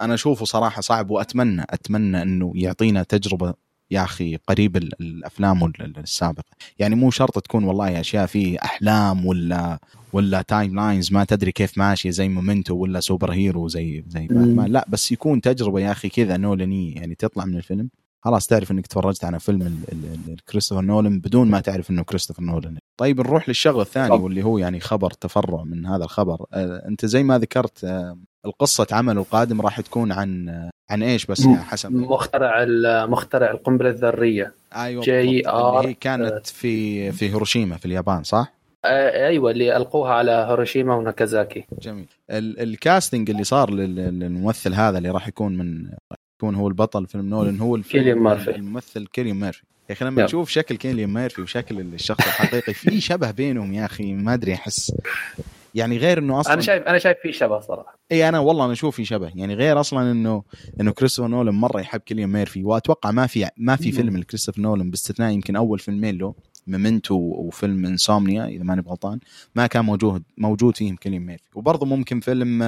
أنا 0.00 0.14
أشوفه 0.14 0.44
صراحة 0.44 0.80
صعب 0.80 1.10
وأتمنى 1.10 1.62
أتمنى 1.70 2.22
إنه 2.22 2.52
يعطينا 2.54 3.02
تجربة 3.02 3.54
يا 3.90 4.04
أخي 4.04 4.36
قريب 4.36 4.76
الأفلام 4.76 5.72
السابقة. 5.80 6.50
يعني 6.78 6.94
مو 6.94 7.10
شرط 7.10 7.38
تكون 7.38 7.64
والله 7.64 8.00
أشياء 8.00 8.26
في 8.26 8.58
أحلام 8.62 9.26
ولا 9.26 9.78
ولا 10.12 10.42
timelines 10.42 11.12
ما 11.12 11.24
تدري 11.24 11.52
كيف 11.52 11.78
ماشية 11.78 12.10
زي 12.10 12.28
مومنتو 12.28 12.74
ولا 12.74 13.00
superhero 13.00 13.68
زي 13.68 14.04
زي 14.08 14.26
باتمان. 14.26 14.72
لا 14.72 14.86
بس 14.88 15.12
يكون 15.12 15.40
تجربة 15.40 15.80
يا 15.80 15.92
أخي 15.92 16.08
كذا 16.08 16.36
نولانيه 16.36 16.94
يعني 16.94 17.14
تطلع 17.14 17.44
من 17.44 17.56
الفيلم. 17.56 17.88
خلاص 18.20 18.46
تعرف 18.46 18.70
إنك 18.70 18.86
تفرجت 18.86 19.24
على 19.24 19.40
فيلم 19.40 19.82
كريستوفر 20.50 20.82
نولن 20.82 21.18
بدون 21.18 21.50
ما 21.50 21.60
تعرف 21.60 21.90
إنه 21.90 22.02
كريستوفر 22.02 22.42
نولن. 22.42 22.78
طيب 22.96 23.20
نروح 23.20 23.48
للشغله 23.48 23.82
الثاني 23.82 24.14
واللي 24.14 24.42
هو 24.42 24.58
يعني 24.58 24.80
خبر 24.80 25.10
تفرع 25.10 25.64
من 25.64 25.86
هذا 25.86 26.04
الخبر. 26.04 26.46
آه 26.52 26.88
أنت 26.88 27.06
زي 27.06 27.22
ما 27.22 27.38
ذكرت 27.38 27.84
آه 27.84 28.18
القصة 28.46 28.86
عمله 28.92 29.20
القادم 29.20 29.60
راح 29.60 29.80
تكون 29.80 30.12
عن 30.12 30.48
عن 30.90 31.02
إيش 31.02 31.26
بس؟ 31.26 31.44
يعني 31.44 31.62
حسب. 31.62 31.92
مخترع 31.92 32.64
مخترع 33.06 33.50
القنبلة 33.50 33.90
الذرية. 33.90 34.52
أيوه 34.76 35.02
جي 35.02 35.48
ار 35.48 35.86
هي 35.86 35.94
كانت 35.94 36.46
في 36.46 37.12
في 37.12 37.30
هيروشيما 37.30 37.76
في 37.76 37.86
اليابان 37.86 38.22
صح؟ 38.22 38.52
أيوه 38.84 39.50
اللي 39.50 39.76
ألقوها 39.76 40.12
على 40.12 40.46
هيروشيما 40.48 40.94
وناكازاكي. 40.94 41.64
جميل. 41.82 42.06
ال 42.30 42.42
casting 42.42 43.30
اللي 43.30 43.44
صار 43.44 43.70
للممثل 43.70 44.74
هذا 44.74 44.98
اللي 44.98 45.10
راح 45.10 45.28
يكون 45.28 45.58
من 45.58 45.90
يكون 46.36 46.54
هو 46.54 46.68
البطل 46.68 47.06
فيلم 47.06 47.28
نولن 47.28 47.60
هو 47.60 47.80
كيليان 47.80 48.18
مارفي 48.18 48.50
الممثل 48.50 49.06
كيليان 49.06 49.36
مارفي 49.36 49.62
يا 49.90 49.94
أخي 49.94 50.04
لما 50.04 50.26
تشوف 50.26 50.48
شكل 50.50 50.76
كيليان 50.76 51.08
مارفي 51.08 51.42
وشكل 51.42 51.80
الشخص 51.80 52.26
الحقيقي 52.26 52.74
في 52.74 53.00
شبه 53.00 53.30
بينهم 53.30 53.72
يا 53.72 53.84
أخي 53.84 54.12
ما 54.12 54.34
أدري 54.34 54.54
أحس 54.54 54.92
يعني 55.74 55.98
غير 55.98 56.18
إنه 56.18 56.40
أصلا 56.40 56.52
أنا 56.52 56.62
شايف 56.62 56.82
أنا 56.82 56.98
شايف 56.98 57.16
في 57.22 57.32
شبه 57.32 57.60
صراحة. 57.60 57.98
إي 58.12 58.28
أنا 58.28 58.38
والله 58.38 58.64
أنا 58.64 58.72
أشوف 58.72 58.96
في 58.96 59.04
شبه. 59.04 59.32
يعني 59.34 59.54
غير 59.54 59.80
أصلا 59.80 60.10
انه 60.10 60.42
إنه 60.80 60.92
كريستوفر 60.92 61.28
نولن 61.28 61.50
مرة 61.50 61.80
يحب 61.80 62.00
كيليان 62.00 62.28
ميرفي 62.28 62.64
وأتوقع 62.64 63.10
ما 63.10 63.26
في 63.26 63.48
ما 63.56 63.76
في 63.76 63.92
فيلم 63.92 64.16
لكريستوفر 64.16 64.60
نولن 64.60 64.90
باستثناء 64.90 65.32
يمكن 65.32 65.56
أول 65.56 65.78
فيلمين 65.78 66.18
له 66.18 66.34
ميمنتو 66.66 67.14
وفيلم 67.14 67.86
إنسومنيا 67.86 68.46
إذا 68.46 68.64
ماني 68.64 68.82
غلطان 68.86 69.18
ما 69.54 69.66
كان 69.66 69.84
موجود 69.84 70.22
موجود 70.38 70.76
فيهم 70.76 70.96
كيليان 70.96 71.26
ميرفي. 71.26 71.44
وبرضه 71.54 71.86
ممكن 71.86 72.20
فيلم 72.20 72.62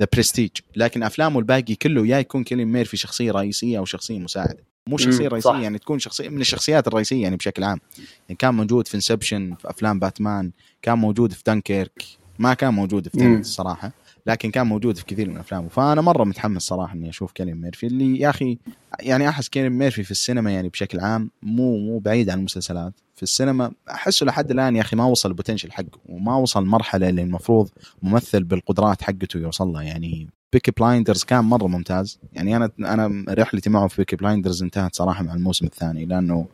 The 0.00 0.06
Prestige 0.12 0.50
لكن 0.76 1.02
أفلامه 1.02 1.38
الباقي 1.38 1.74
كله 1.74 2.06
يا 2.06 2.18
يكون 2.18 2.44
كيليان 2.44 2.68
ميرفي 2.68 2.96
شخصية 2.96 3.32
رئيسية 3.32 3.78
أو 3.78 3.84
شخصية 3.84 4.18
مساعدة. 4.18 4.70
مو 4.86 4.96
شخصية 4.96 5.28
رئيسية 5.28 5.50
صح. 5.50 5.58
يعني 5.58 5.78
تكون 5.78 5.98
شخصيه 5.98 6.28
من 6.28 6.40
الشخصيات 6.40 6.88
الرئيسية 6.88 7.22
يعني 7.22 7.36
بشكل 7.36 7.64
عام. 7.64 7.80
يعني 7.98 8.36
كان 8.38 8.54
موجود 8.54 8.88
في 8.88 8.94
Inception 8.94 9.54
في 9.54 9.70
أفلام 9.70 9.98
باتمان 9.98 10.52
كان 10.82 10.98
موجود 10.98 11.32
في 11.32 11.42
دنكيرك 11.46 12.19
ما 12.40 12.54
كان 12.54 12.74
موجود 12.74 13.08
في. 13.08 13.18
Tenet 13.18 13.40
الصراحة 13.40 13.92
لكن 14.26 14.50
كان 14.50 14.66
موجود 14.66 14.96
في 14.96 15.04
كثير 15.04 15.30
من 15.30 15.36
افلامه 15.36 15.68
فأنا 15.68 16.00
مرة 16.00 16.24
متحمس 16.24 16.62
صراحة 16.62 16.94
إني 16.94 17.08
أشوف 17.08 17.32
كيليان 17.32 17.60
ميرفي 17.60 17.86
اللي 17.86 18.20
يا 18.20 18.30
أخي 18.30 18.58
يعني 19.00 19.28
أحس 19.28 19.48
كيليان 19.48 19.72
ميرفي 19.72 20.02
في 20.02 20.10
السينما 20.10 20.50
يعني 20.50 20.68
بشكل 20.68 21.00
عام 21.00 21.30
مو 21.42 21.78
مو 21.78 21.98
بعيد 21.98 22.30
عن 22.30 22.38
المسلسلات. 22.38 22.92
في 23.16 23.22
السينما 23.22 23.72
أحسه 23.90 24.26
لحد 24.26 24.50
الآن 24.50 24.76
يا 24.76 24.80
أخي 24.80 24.96
ما 24.96 25.04
وصل 25.04 25.28
ال 25.28 25.32
potential 25.32 25.72
حقه 25.72 25.98
وما 26.06 26.36
وصل 26.36 26.62
المرحله 26.62 27.08
اللي 27.08 27.22
المفروض 27.22 27.68
ممثل 28.02 28.44
بالقدرات 28.44 29.02
حقته 29.02 29.38
يوصل 29.38 29.68
لها 29.68 29.82
يعني 29.82 30.28
Peaky 30.52 30.70
Blinders 30.70 31.24
كان 31.24 31.44
مرة 31.44 31.66
ممتاز. 31.66 32.18
يعني 32.32 32.56
أنا 32.56 32.70
أنا 32.78 33.24
رحلتي 33.28 33.70
معه 33.70 33.88
في 33.88 33.96
Peaky 33.96 34.16
Blinders 34.16 34.62
انتهت 34.62 34.94
صراحة 34.94 35.22
مع 35.24 35.34
الموسم 35.34 35.66
الثاني 35.66 36.04
لأنه 36.04 36.46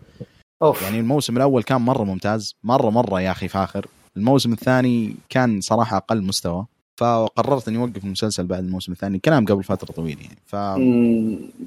أوف. 0.63 0.83
يعني 0.83 1.01
الموسم 1.01 1.37
الأول 1.37 1.63
كان 1.63 1.81
مرة 1.81 2.05
ممتاز 2.05 2.55
مرة 2.65 2.91
مرة 2.91 3.21
يا 3.21 3.31
أخي 3.31 3.49
فاخر. 3.49 3.87
الموسم 4.17 4.53
الثاني 4.53 5.15
كان 5.29 5.61
صراحة 5.61 5.97
أقل 5.97 6.23
مستوى 6.23 6.67
فقررت 6.97 7.69
إني 7.69 7.79
أوقف 7.79 8.05
المسلسل 8.05 8.47
بعد 8.47 8.65
الموسم 8.65 8.93
الثاني 8.93 9.19
كلام 9.19 9.45
قبل 9.47 9.65
فترة 9.65 9.93
طويلة 9.93 10.21
يعني 10.23 10.39
ف 10.47 10.55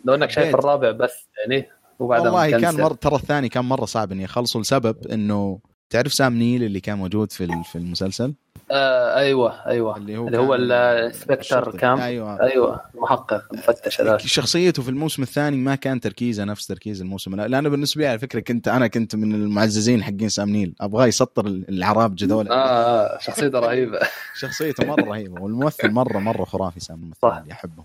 لو 0.06 0.15
إنك 0.15 0.29
شايف. 0.29 0.56
الرابع 0.56 0.91
بس 0.91 1.27
يعني 1.48 1.68
وبعدها 2.00 2.32
والله 2.32 2.60
كان. 2.60 2.75
مره 2.82 2.94
ترى 2.94 3.15
الثاني 3.15 3.50
كان 3.50 3.65
مرة 3.65 3.86
صعب 3.86 4.12
إني 4.12 4.25
أخلصه 4.25 4.60
لسبب 4.60 5.08
إنه 5.08 5.60
تعرف 5.89 6.13
سام 6.13 6.34
نيل 6.34 6.63
اللي 6.63 6.79
كان 6.79 6.98
موجود 6.98 7.32
في 7.32 7.44
ال- 7.44 7.63
في 7.63 7.77
المسلسل 7.77 8.34
آه 8.71 9.15
أيوه 9.15 9.65
أيوه. 9.67 9.97
اللي 9.97 10.17
هو 10.17 10.27
اللي 10.27 10.38
هو 10.38 10.55
ال 10.55 10.64
inspector 10.64 11.39
الشرطي. 11.39 11.77
كام 11.77 11.99
أيوه. 11.99 12.41
أيوه 12.41 12.81
المحقق 12.95 13.43
المفتش 13.53 14.01
هذا. 14.01 14.17
شخصيته 14.17 14.83
في 14.83 14.89
الموسم 14.89 15.23
الثاني 15.23 15.57
ما 15.57 15.75
كان 15.75 15.99
تركيزه 15.99 16.43
نفس 16.43 16.67
تركيز 16.67 17.01
الموسم 17.01 17.33
الأول 17.33 17.51
لأنه 17.51 17.69
بالنسبة 17.69 18.01
لي 18.01 18.07
على 18.07 18.19
فكرة 18.19 18.39
كنت 18.39 18.67
أنا 18.67 18.88
كنت 18.88 19.15
من 19.15 19.35
المعززين 19.35 20.03
حقين 20.03 20.29
سام 20.29 20.49
نيل. 20.49 20.75
أبغاه 20.81 21.05
يسطر 21.07 21.47
العراب 21.47 22.15
جدول 22.15 22.47
آه 22.47 22.53
آه، 22.53 23.19
شخصيته 23.19 23.59
رهيبة. 23.59 23.99
شخصيته 24.41 24.85
مرة 24.85 25.03
رهيبة 25.03 25.41
والممثل 25.41 25.91
مرة 25.91 26.19
مرة 26.19 26.45
خرافي 26.45 26.79
سام 26.79 26.97
الممثل 26.99 27.19
صح. 27.21 27.38
اللي 27.38 27.53
أحبه. 27.53 27.83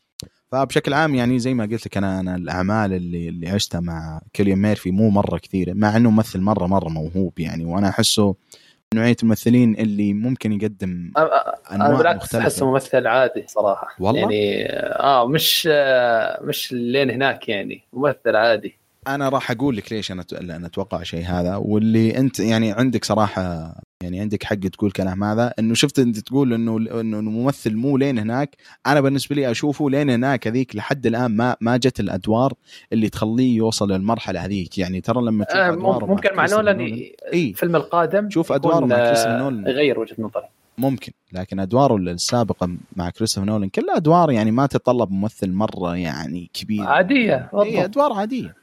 فبشكل 0.52 0.92
عام 0.94 1.14
يعني 1.14 1.38
زي 1.38 1.54
ما 1.54 1.64
قلت 1.64 1.86
لك 1.86 1.96
أنا 1.96 2.20
أنا 2.20 2.36
الأعمال 2.36 2.92
اللي 2.92 3.28
اللي 3.28 3.48
عشتها 3.48 3.80
مع 3.80 4.20
كيليان 4.32 4.58
ميرفي 4.58 4.90
مو 4.90 5.10
مرة 5.10 5.38
كثيرة 5.38 5.72
مع 5.72 5.96
إنه 5.96 6.10
ممثل 6.10 6.40
مرة 6.40 6.66
مرة 6.66 6.88
موهوب 6.88 7.38
يعني 7.38 7.64
وأنا 7.64 7.88
أحسه 7.88 8.34
نوعية 8.94 9.16
الممثلين 9.22 9.74
اللي 9.74 10.14
ممكن 10.14 10.52
يقدم 10.52 11.12
آه، 11.16 11.20
آه، 11.20 11.58
أنا 11.70 11.86
أنواع 11.86 11.98
بالعكس 11.98 12.34
أحسه 12.34 12.46
مختلفه 12.46 12.66
ممثل 12.70 13.06
عادي 13.06 13.44
صراحة. 13.48 13.88
والله؟ 14.00 14.20
يعني 14.20 14.66
آه 14.82 15.28
مش 15.28 15.68
آه 15.72 16.42
مش 16.42 16.72
لين 16.72 17.10
هناك 17.10 17.48
يعني. 17.48 17.82
ممثل 17.92 18.36
عادي. 18.36 18.78
أنا 19.08 19.28
راح 19.28 19.50
أقول 19.50 19.76
لك 19.76 19.92
ليش 19.92 20.12
أنا 20.12 20.24
أنا 20.32 20.66
أتوقع 20.66 21.02
شيء 21.02 21.24
هذا 21.24 21.56
واللي 21.56 22.18
أنت 22.18 22.40
يعني 22.40 22.72
عندك 22.72 23.04
صراحة 23.04 23.74
يعني 24.04 24.20
عندك 24.20 24.42
حق 24.42 24.54
تقول 24.54 24.90
كلام 24.90 25.24
هذا 25.24 25.54
إنه 25.58 25.74
شفت 25.74 25.98
أنت 25.98 26.18
تقول 26.18 26.54
إنه 26.54 26.76
إنه 26.76 27.18
الممثل 27.18 27.74
مو 27.74 27.96
لين 27.96 28.18
هناك. 28.18 28.56
أنا 28.86 29.00
بالنسبة 29.00 29.36
لي 29.36 29.50
أشوفه 29.50 29.90
لين 29.90 30.10
هناك 30.10 30.46
هذيك 30.46 30.76
لحد 30.76 31.06
الآن 31.06 31.36
ما 31.36 31.56
ما 31.60 31.76
جت 31.76 32.00
الأدوار 32.00 32.52
اللي 32.92 33.08
تخليه 33.08 33.56
يوصل 33.56 33.92
للمرحلة 33.92 34.44
هذيك. 34.44 34.78
يعني 34.78 35.00
ترى 35.00 35.22
لما 35.22 35.44
تشوف 35.44 35.58
آه 35.58 35.72
أدواره 35.72 36.06
ممكن 36.06 36.34
مع 36.34 36.46
نولان 36.46 36.80
اي 36.80 37.14
الفيلم 37.50 37.76
القادم 37.76 38.30
شوف 38.30 38.52
أدواره 38.52 38.86
مع 38.86 38.96
آه، 38.96 39.06
كريستوفر 39.06 39.38
نولان. 39.38 39.66
يغير 39.66 40.00
وجهة 40.00 40.16
نظري. 40.18 40.48
ممكن 40.78 41.12
لكن 41.32 41.60
أدواره 41.60 41.96
السابقة 41.96 42.76
مع 42.96 43.10
كريستوفر 43.10 43.46
نولان 43.46 43.68
كلها 43.68 43.96
أدوار 43.96 44.30
يعني 44.30 44.50
ما 44.50 44.66
تتطلب 44.66 45.10
ممثل 45.10 45.52
مرة 45.52 45.96
يعني 45.96 46.50
كبير. 46.52 46.86
عادية 46.86 47.50
اي 47.54 47.84
أدوار 47.84 48.12
عادية. 48.12 48.54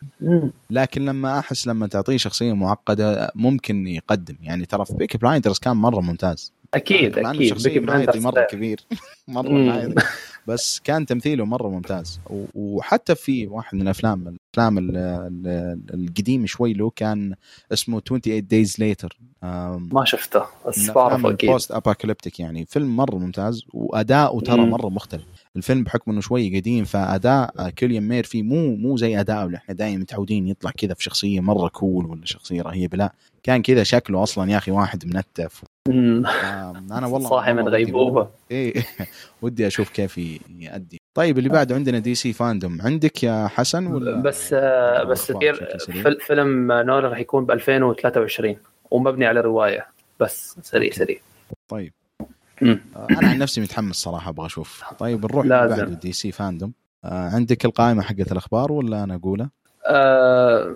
لكن 0.70 1.06
لما 1.06 1.40
أحس 1.40 1.68
لما 1.68 1.88
تعطيه 1.88 2.18
شخصية 2.18 2.54
معقدة 2.54 3.32
ممكن 3.36 3.88
يقدم. 3.88 4.36
يعني 4.42 4.66
ترى 4.66 4.86
في 4.86 4.94
Peaky 4.94 5.18
Blinders 5.18 5.60
كان 5.60 5.78
مرة 5.78 6.02
ممتاز. 6.02 6.54
أكيد 6.74 7.20
مع 7.20 7.32
أكيد 7.32 7.50
شخصيه 7.50 7.80
Peaky 7.80 8.20
مره 8.28 8.42
كبير. 8.52 8.80
مرة. 9.28 9.94
بس 10.48 10.80
كان 10.84 11.06
تمثيله 11.06 11.46
مرة 11.46 11.70
ممتاز. 11.70 12.20
وحتى 12.56 13.16
في 13.16 13.48
واحد 13.48 13.76
من 13.76 13.82
الافلام 13.82 14.28
الأفلام 14.28 14.78
ال- 14.78 14.98
ال- 14.98 15.80
القديم 15.94 16.46
شوي 16.46 16.74
له 16.74 16.92
كان 16.96 17.36
اسمه 17.74 18.00
28 18.00 18.48
Days 18.48 18.76
Later 18.80 19.18
ما 19.44 20.06
شفته 20.06 20.44
بس 20.68 20.90
بعرفه 20.90 21.30
أكيد. 21.32 21.50
Post 21.50 21.72
apocalyptic 21.72 22.40
يعني. 22.40 22.66
فيلم 22.66 22.96
مرة 22.96 23.16
ممتاز 23.16 23.64
وأداؤه 23.74 24.42
ترى. 24.42 24.66
مرة 24.66 24.90
مختلف. 24.90 25.24
الفيلم 25.56 25.84
بحكم 25.84 26.12
إنه 26.12 26.22
شوي 26.22 26.60
قديم 26.60 26.84
فأداء 26.86 27.70
كيليان 27.70 28.08
ميرفي 28.08 28.42
مو 28.42 28.76
مو 28.76 28.98
زي 28.98 29.20
أداءه. 29.20 29.46
اللي 29.46 29.58
إحنا 29.58 29.76
دائما 29.76 29.98
متعودين 29.98 30.48
يطلع 30.48 30.72
كذا 30.72 30.94
في 30.94 31.04
شخصية 31.04 31.40
مرة 31.40 31.68
cool 31.68 32.06
ولا 32.06 32.26
شخصية 32.26 32.62
رهيبة. 32.62 32.98
لا 32.98 33.14
كان 33.44 33.62
كذا 33.62 33.84
شكله 33.84 34.24
أصلا 34.24 34.52
يا 34.52 34.58
أخي 34.58 34.72
واحد 34.72 35.06
منتف. 35.06 35.64
أنا 35.88 37.08
والله 37.08 37.30
صاحي 37.30 37.54
من 37.54 37.68
غيبوبة. 37.68 38.30
إيه 38.52 38.74
ودي 39.42 39.68
أشوف 39.68 39.90
كيف 39.90 40.18
يأدي. 40.60 40.98
طيب 41.14 41.38
اللي 41.38 41.50
بعده 41.50 41.76
عندنا 41.76 42.00
DC 42.00 42.34
FanDome. 42.34 42.82
عندك 42.82 43.24
يا 43.24 43.48
حسن 43.48 43.88
ولا؟ 43.88 44.22
بس 44.22 44.54
آه، 44.54 45.04
بس 45.04 45.32
كثير 45.32 45.78
سريع؟ 45.78 46.04
فيلم 46.20 46.72
نولان 46.72 47.12
راح 47.12 47.20
يكون 47.20 47.46
ب 47.46 47.52
2023 47.52 48.56
ومبني 48.92 49.26
على 49.26 49.42
رواية. 49.42 49.88
بس 50.20 50.56
سريع 50.62 50.92
سريع. 50.92 51.18
طيب. 51.68 51.94
أنا 52.62 53.28
عن 53.30 53.38
نفسي 53.38 53.62
متحمس 53.62 53.96
صراحة 53.96 54.30
أبغى 54.30 54.46
أشوف. 54.46 54.84
طيب 55.00 55.26
نروح. 55.26 55.46
بعده 55.48 55.84
DC 55.84 56.32
FanDome. 56.32 56.74
آه، 57.06 57.30
عندك 57.30 57.66
القائمة 57.66 58.02
حقت 58.02 58.32
الأخبار 58.32 58.72
ولا 58.72 59.04
أنا 59.04 59.16
اقولها 59.16 59.50
آه، 59.88 60.76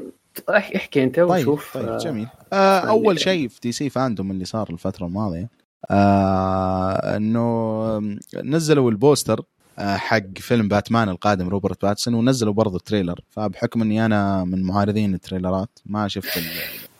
احكي 0.49 1.03
أنت 1.03 1.15
طيب 1.19 1.29
وشوف 1.47 1.77
طيب 1.77 1.87
آه، 1.89 1.97
جميل. 1.97 2.27
آه 2.53 2.79
عندي 2.79 2.89
أول. 2.89 3.19
شيء 3.19 3.47
في 3.47 3.59
DC 3.63 3.89
FanDome 3.89 4.31
اللي 4.31 4.45
صار 4.45 4.69
الفترة 4.69 5.05
الماضية 5.05 5.49
آه 5.91 7.17
إنه 7.17 8.17
نزلوا 8.43 8.91
ال 8.91 8.98
poster 8.98 9.41
آه 9.79 9.95
حق 9.97 10.37
فيلم 10.37 10.67
باتمان 10.67 11.09
القادم 11.09 11.49
روبرت 11.49 11.81
باتسون 11.85 12.13
ونزلوا 12.13 12.53
برضه 12.53 12.75
ال 12.77 12.82
trailer. 12.82 13.19
فبحكم 13.29 13.81
إني 13.81 14.05
أنا 14.05 14.43
من 14.43 14.63
معارضين 14.63 15.13
ال 15.13 15.20
trailerات 15.20 15.79
ما 15.85 16.07
شفت 16.07 16.37
ال- 16.37 16.43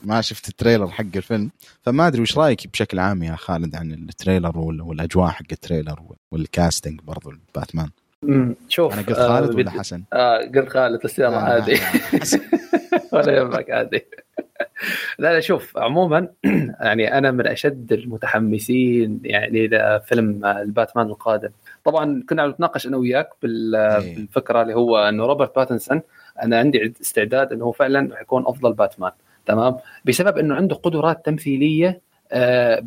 ما 0.06 0.22
شفت 0.22 0.50
ال 0.50 0.54
trailer 0.55 0.88
حق 0.88 1.06
الفيلم 1.16 1.52
فما 1.82 2.08
أدري 2.08 2.22
وش 2.22 2.38
رأيك 2.38 2.68
بشكل 2.68 3.00
عام 3.00 3.24
يا 3.24 3.36
خالد 3.36 3.76
عن 3.76 3.92
ال 3.92 4.00
trailer 4.00 4.58
وال- 4.58 4.82
والأجواء 4.82 5.28
حق 5.30 5.46
ال 5.52 5.58
trailer 5.58 6.00
وال 6.32 6.47
casting 6.47 7.00
برضه 7.04 7.32
باتمان 7.56 7.90
مم، 8.24 8.56
شوف 8.70 8.94
أنا 8.94 9.02
قلت 9.02 9.18
آه، 9.20 9.28
خالد 9.28 9.50
ولا 9.56 9.58
بدي- 9.64 9.70
حسن؟ 9.80 10.04
آه 10.14 10.38
قلت 10.56 10.70
خالد 10.70 11.00
بس 11.04 11.20
يلا 11.20 11.38
آه، 11.38 11.40
عادي. 11.54 11.76
ولا 13.14 13.38
يهمك 13.38 13.70
عادي 13.72 14.06
لا 15.20 15.34
لا 15.34 15.40
شوف 15.40 15.78
عموما 15.78 16.28
يعني 16.82 17.18
أنا 17.18 17.32
من 17.32 17.48
أشد 17.48 17.94
المتحمسين 17.94 19.20
يعني 19.24 19.68
لفيلم 19.68 20.46
الباتمان 20.46 21.06
القادم 21.08 21.50
طبعا 21.84 22.24
كنا 22.30 22.42
عم 22.42 22.50
نتناقش 22.50 22.88
أنا 22.88 22.98
وياك 22.98 23.30
إيه. 23.44 24.16
بالفكرة 24.16 24.62
اللي 24.62 24.74
هو 24.74 24.98
إنه 24.98 25.26
روبرت 25.26 25.56
باتنسون 25.56 26.02
أنا 26.44 26.60
عندي 26.60 26.94
استعداد 27.02 27.54
إنه 27.54 27.66
هو 27.66 27.72
فعلا 27.72 28.14
رح 28.14 28.22
يكون 28.22 28.44
أفضل 28.48 28.74
باتمان 28.74 29.12
تمام 29.46 29.78
بسبب 30.06 30.38
إنه 30.38 30.56
عنده 30.56 30.76
قدرات 30.76 31.26
تمثيلية 31.26 32.02
آه، 32.32 32.86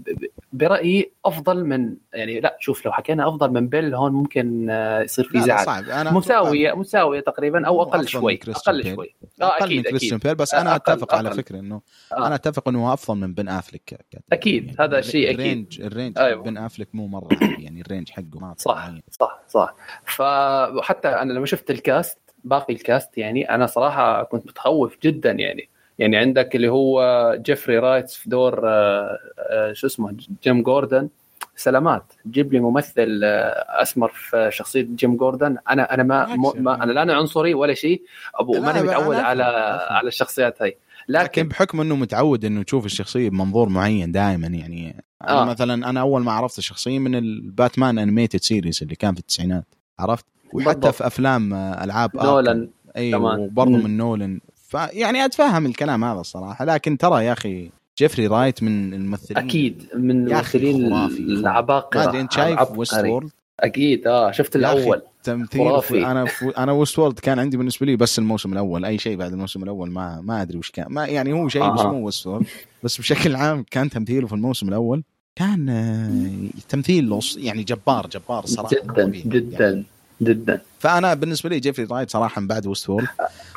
برأيي 0.52 1.12
أفضل 1.24 1.64
من 1.64 1.96
يعني 2.12 2.40
لا 2.40 2.56
شوف 2.60 2.86
لو 2.86 2.92
حكينا 2.92 3.28
أفضل 3.28 3.50
من 3.50 3.68
بيل 3.68 3.94
هون 3.94 4.12
ممكن 4.12 4.70
آه، 4.70 5.00
يصير 5.02 5.24
في 5.24 5.40
زعل 5.40 5.64
صعب 5.66 5.84
أنا 5.88 6.12
مساوية 6.12 6.72
مساوية 6.74 7.20
تقريبا 7.20 7.66
أو 7.66 7.82
أقل 7.82 8.08
شوي 8.08 8.38
أقل 8.48 8.82
بيل. 8.82 8.94
شوي 8.94 9.14
آه 9.42 9.44
أقل 9.44 9.66
من 9.66 9.78
أكيد 9.78 9.86
كريستيان 9.86 10.14
أكيد 10.14 10.26
بيل 10.26 10.34
بس 10.34 10.54
أنا 10.54 10.70
أقل- 10.70 10.74
أتفق 10.74 11.14
على 11.14 11.28
أقل. 11.28 11.36
فكرة 11.36 11.58
إنه 11.58 11.80
آه. 12.12 12.26
أنا 12.26 12.34
أتفق 12.34 12.68
إنه 12.68 12.88
هو 12.88 12.92
أفضل 12.92 13.18
من 13.18 13.34
بن 13.34 13.48
أفلك 13.48 13.82
ك- 13.86 14.22
أكيد، 14.32 14.64
يعني 14.66 14.76
هذا 14.80 15.00
شيء 15.00 15.24
أكيد. 15.30 15.40
ال 15.40 15.47
range 15.47 15.80
ال 15.80 15.87
range 15.87 16.18
أيوة. 16.18 16.42
بن 16.42 16.56
أفلك 16.58 16.88
مو 16.94 17.06
مرة 17.06 17.28
يعني 17.58 17.80
ال 17.80 17.85
range 17.85 18.10
حقه 18.10 18.38
ما 18.40 18.54
صح. 18.58 18.90
صح 19.10 19.40
صح 19.48 19.74
فحتى 20.04 21.08
أنا 21.08 21.32
لما 21.32 21.46
شفت 21.46 21.70
ال 21.70 21.80
cast 21.80 22.18
باقي 22.44 22.74
ال 22.74 22.83
cast 22.83 23.18
يعني 23.18 23.54
أنا 23.54 23.66
صراحة 23.66 24.22
كنت 24.22 24.46
متخوف 24.46 24.98
جدا 25.02 25.30
يعني 25.32 25.68
يعني 25.98 26.16
عندك 26.16 26.56
اللي 26.56 26.68
هو 26.68 27.36
جيفري 27.42 27.78
رايت 27.78 28.14
في 28.14 28.30
دور 28.30 28.68
آه، 28.68 29.18
آه، 29.38 29.72
شو 29.72 29.86
اسمه 29.86 30.16
جيم 30.42 30.62
جوردن 30.62 31.08
سلامات 31.56 32.12
جيب 32.30 32.52
لي 32.52 32.60
ممثل 32.60 33.20
آه، 33.24 33.82
أسمر 33.82 34.08
في 34.08 34.48
شخصية 34.52 34.82
جيم 34.82 35.16
جوردن 35.16 35.56
أنا 35.70 35.94
أنا 35.94 36.02
ما, 36.02 36.24
بالعكس 36.24 36.56
ما. 36.56 36.82
أنا 36.84 36.92
لا 36.92 37.02
أنا 37.02 37.14
عنصري 37.14 37.54
ولا 37.54 37.74
شيء 37.74 38.02
أبو 38.34 38.54
لا، 38.54 38.60
ماني 38.60 38.82
متعود 38.82 39.16
على. 39.16 39.42
على 39.90 40.08
الشخصيات 40.08 40.62
هاي 40.62 40.76
لكن 41.08 41.24
لكن 41.24 41.48
بحكم 41.48 41.80
إنه 41.80 41.96
متعود 41.96 42.44
إنه 42.44 42.62
تشوف 42.62 42.86
الشخصية 42.86 43.30
بمنظور 43.30 43.68
معين 43.68 44.12
دائما 44.12 44.46
يعني 44.46 45.04
أنا 45.22 45.42
آه. 45.42 45.44
مثلا 45.44 45.90
أنا 45.90 46.00
أول 46.00 46.22
ما 46.22 46.32
عرفت 46.32 46.58
الشخصية 46.58 46.98
من 46.98 47.14
ال 47.14 47.26
Batman 47.26 47.98
animated 47.98 48.40
series 48.40 48.78
اللي 48.82 48.94
كان 48.94 49.14
في 49.14 49.20
التسعينات 49.20 49.64
عرفت 49.98 50.26
وحتى 50.52 50.74
بالضبط. 50.74 50.94
في 50.94 51.06
أفلام 51.06 51.54
أفلام 51.54 52.16
نولان 52.16 52.68
اي. 52.96 53.14
وبرضه. 53.14 53.70
من 53.70 53.96
نولن 53.96 54.40
فيعني 54.68 55.24
أتفهم 55.24 55.66
الكلام 55.66 56.04
هذا 56.04 56.20
الصراحة 56.20 56.64
لكن 56.64 56.98
ترى 56.98 57.24
يا 57.24 57.32
أخي 57.32 57.70
جيفري 57.98 58.26
رايت 58.26 58.62
من 58.62 58.94
الممثلين 58.94 59.38
أكيد 59.38 59.86
من 59.94 60.28
الممثلين. 60.30 61.36
العباقرة 61.36 62.00
ما 62.00 62.08
أدري 62.08 62.20
أنت 62.20 62.32
شايف. 62.32 62.70
Westworld 62.70 63.30
أكيد 63.60 64.06
آه 64.06 64.30
شفت 64.30 64.56
الأول 64.56 65.02
تمثيل 65.22 65.60
خرافي. 65.68 65.88
في 65.88 66.06
أنا 66.06 66.24
في 66.24 66.48
أنا 66.48 66.72
Westworld 66.72 67.18
كان 67.18 67.38
عندي 67.38 67.56
بالنسبة 67.56 67.86
لي 67.86 67.96
بس 67.96 68.18
الموسم 68.18 68.52
الأول 68.52 68.84
أي 68.84 68.98
شيء 68.98 69.16
بعد 69.16 69.32
الموسم 69.32 69.62
الأول 69.62 69.90
ما 69.90 70.20
ما 70.20 70.42
أدري 70.42 70.58
وش 70.58 70.70
كان 70.70 70.86
ما 70.90 71.06
يعني 71.06 71.32
هو 71.32 71.48
شيء 71.48 71.70
بس 71.70 71.80
أها. 71.80 71.92
مو 71.92 72.06
Westworld 72.06 72.46
بس 72.82 72.98
بشكل 72.98 73.36
عام 73.36 73.64
كان 73.70 73.90
تمثيله 73.90 74.26
في 74.26 74.32
الموسم 74.32 74.68
الأول 74.68 75.02
كان 75.36 75.68
آه، 75.68 76.60
تمثيل 76.68 77.20
يعني 77.36 77.62
جبار 77.62 78.06
جبار 78.06 78.46
صراحة 78.46 78.76
جدا. 78.84 79.08
جدا 79.08 79.64
يعني 79.64 79.84
جدا. 80.22 80.60
فأنا 80.78 81.14
بالنسبة 81.14 81.50
لي 81.50 81.60
جيفري 81.60 81.84
رايت 81.84 82.10
صراحة 82.10 82.40
بعد 82.46 82.66
ويست 82.66 82.90
وورلد. 82.90 83.08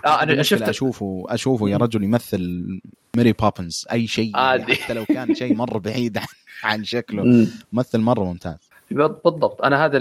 آه 0.06 0.24
أنا 0.24 0.44
شفت 0.44 0.62
اشوفه 0.62 1.26
أشوفه 1.30 1.70
يا 1.70 1.78
رجل 1.78 2.04
يمثل 2.04 2.66
ماري 3.18 3.34
بوبنز 3.34 3.86
أي 3.92 4.08
شيء 4.08 4.32
يعني 4.36 4.48
عادي. 4.48 4.76
حتى 4.76 4.94
لو 4.94 5.06
كان 5.06 5.36
شيء 5.36 5.56
مرة 5.56 5.78
بعيد 5.80 6.18
عن, 6.18 6.26
عن 6.64 6.84
شكله. 6.84 7.24
مم. 7.24 7.48
ممثل 7.74 8.00
مرة 8.00 8.24
ممتاز. 8.24 8.70
بالضبط. 8.92 9.62
أنا 9.62 9.86
هذا 9.86 9.98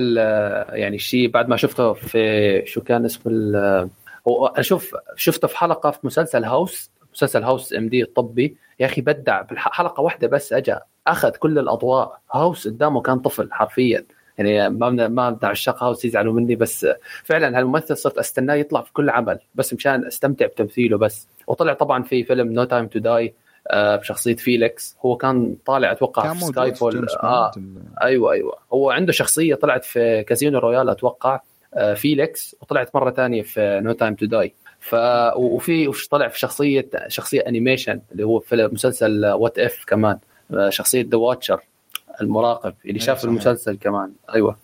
يعني 0.77 0.97
الشيء 0.97 1.31
بعد 1.31 1.49
ما 1.49 1.57
شفته 1.57 1.93
في 1.93 2.63
شو 2.67 2.81
كان 2.81 3.05
اسم 3.05 3.21
ال- 3.27 3.89
هو 4.29 4.47
أشوف 4.47 4.97
شفته 5.17 5.49
في 5.49 5.59
حلقة 5.59 5.91
في 5.91 5.99
مسلسل 6.03 6.45
هاوس. 6.45 6.91
مسلسل 7.15 7.43
هاوس 7.43 7.73
إم 7.73 7.89
دي 7.89 8.03
الطبي. 8.03 8.57
يا 8.81 8.87
أخي 8.87 9.01
بدع. 9.01 9.43
بحلقه 9.43 10.01
واحدة 10.01 10.29
بس 10.29 10.53
اجى 10.53 10.77
أخذ 11.07 11.31
كل 11.31 11.59
الأضواء. 11.59 12.21
هاوس 12.35 12.69
قدامه 12.69 13.01
كان 13.03 13.19
طفل 13.19 13.49
حرفيا. 13.53 14.05
يعني 14.41 14.71
ما 14.77 14.91
من- 14.91 15.07
ما 15.07 15.39
هاوس 15.81 16.05
يزعلوا 16.05 16.33
مني 16.33 16.55
بس 16.57 16.87
فعلا 17.25 17.59
هالممثل 17.59 17.97
صرت 17.97 18.19
أستناه 18.19 18.55
يطلع 18.55 18.81
في 18.83 18.93
كل 18.93 19.11
عمل 19.11 19.39
بس 19.55 19.75
مشان 19.75 20.05
أستمتع 20.07 20.47
بتمثيله 20.47 20.99
بس. 20.99 21.29
وطلع 21.47 21.73
طبعا 21.73 22.03
في 22.03 22.25
فيلم 22.25 22.53
نو 22.53 22.65
تايم 22.65 22.87
تو 22.87 22.99
داي 22.99 23.35
بشخصية 23.75 24.37
فيليكس. 24.37 24.97
هو 25.05 25.17
كان 25.17 25.55
طالع 25.67 25.93
أتوقع 25.93 26.23
كان 26.23 26.35
في 26.35 26.41
سكاي 26.45 26.75
فول 26.75 26.93
بوند. 26.93 27.09
أيوه 28.03 28.33
أيوه. 28.33 28.57
هو 28.73 28.91
عنده 28.91 29.13
شخصية 29.13 29.55
طلعت 29.55 29.85
في 29.85 30.23
كازينو 30.23 30.59
رويال 30.59 30.89
أتوقع 30.89 31.41
آه، 31.75 31.95
فيليكس 31.95 32.57
وطلعت 32.63 32.95
مرة 32.97 33.11
ثانية 33.11 33.43
في 33.43 33.81
نو 33.85 33.93
تايم 33.93 34.15
تو 34.15 34.27
داي 34.27 34.55
ف 34.81 34.95
وفي 35.37 35.91
طلع 36.11 36.29
في 36.29 36.39
شخصيه 36.39 36.89
شخصية 37.09 37.41
animation 37.41 38.01
اللي 38.13 38.23
هو 38.27 38.41
في 38.41 38.69
مسلسل 38.73 39.27
وات 39.27 39.59
اف 39.59 39.85
كمان 39.87 40.19
آه، 40.55 40.71
شخصية 40.71 41.07
ذا 41.11 41.17
واتشر 41.19 41.61
المراقب 42.21 42.75
اللي 42.85 42.93
أيوة 43.01 43.07
شاف. 43.07 43.25
المسلسل 43.25 43.77
كمان. 43.77 44.13
أيوه. 44.35 44.57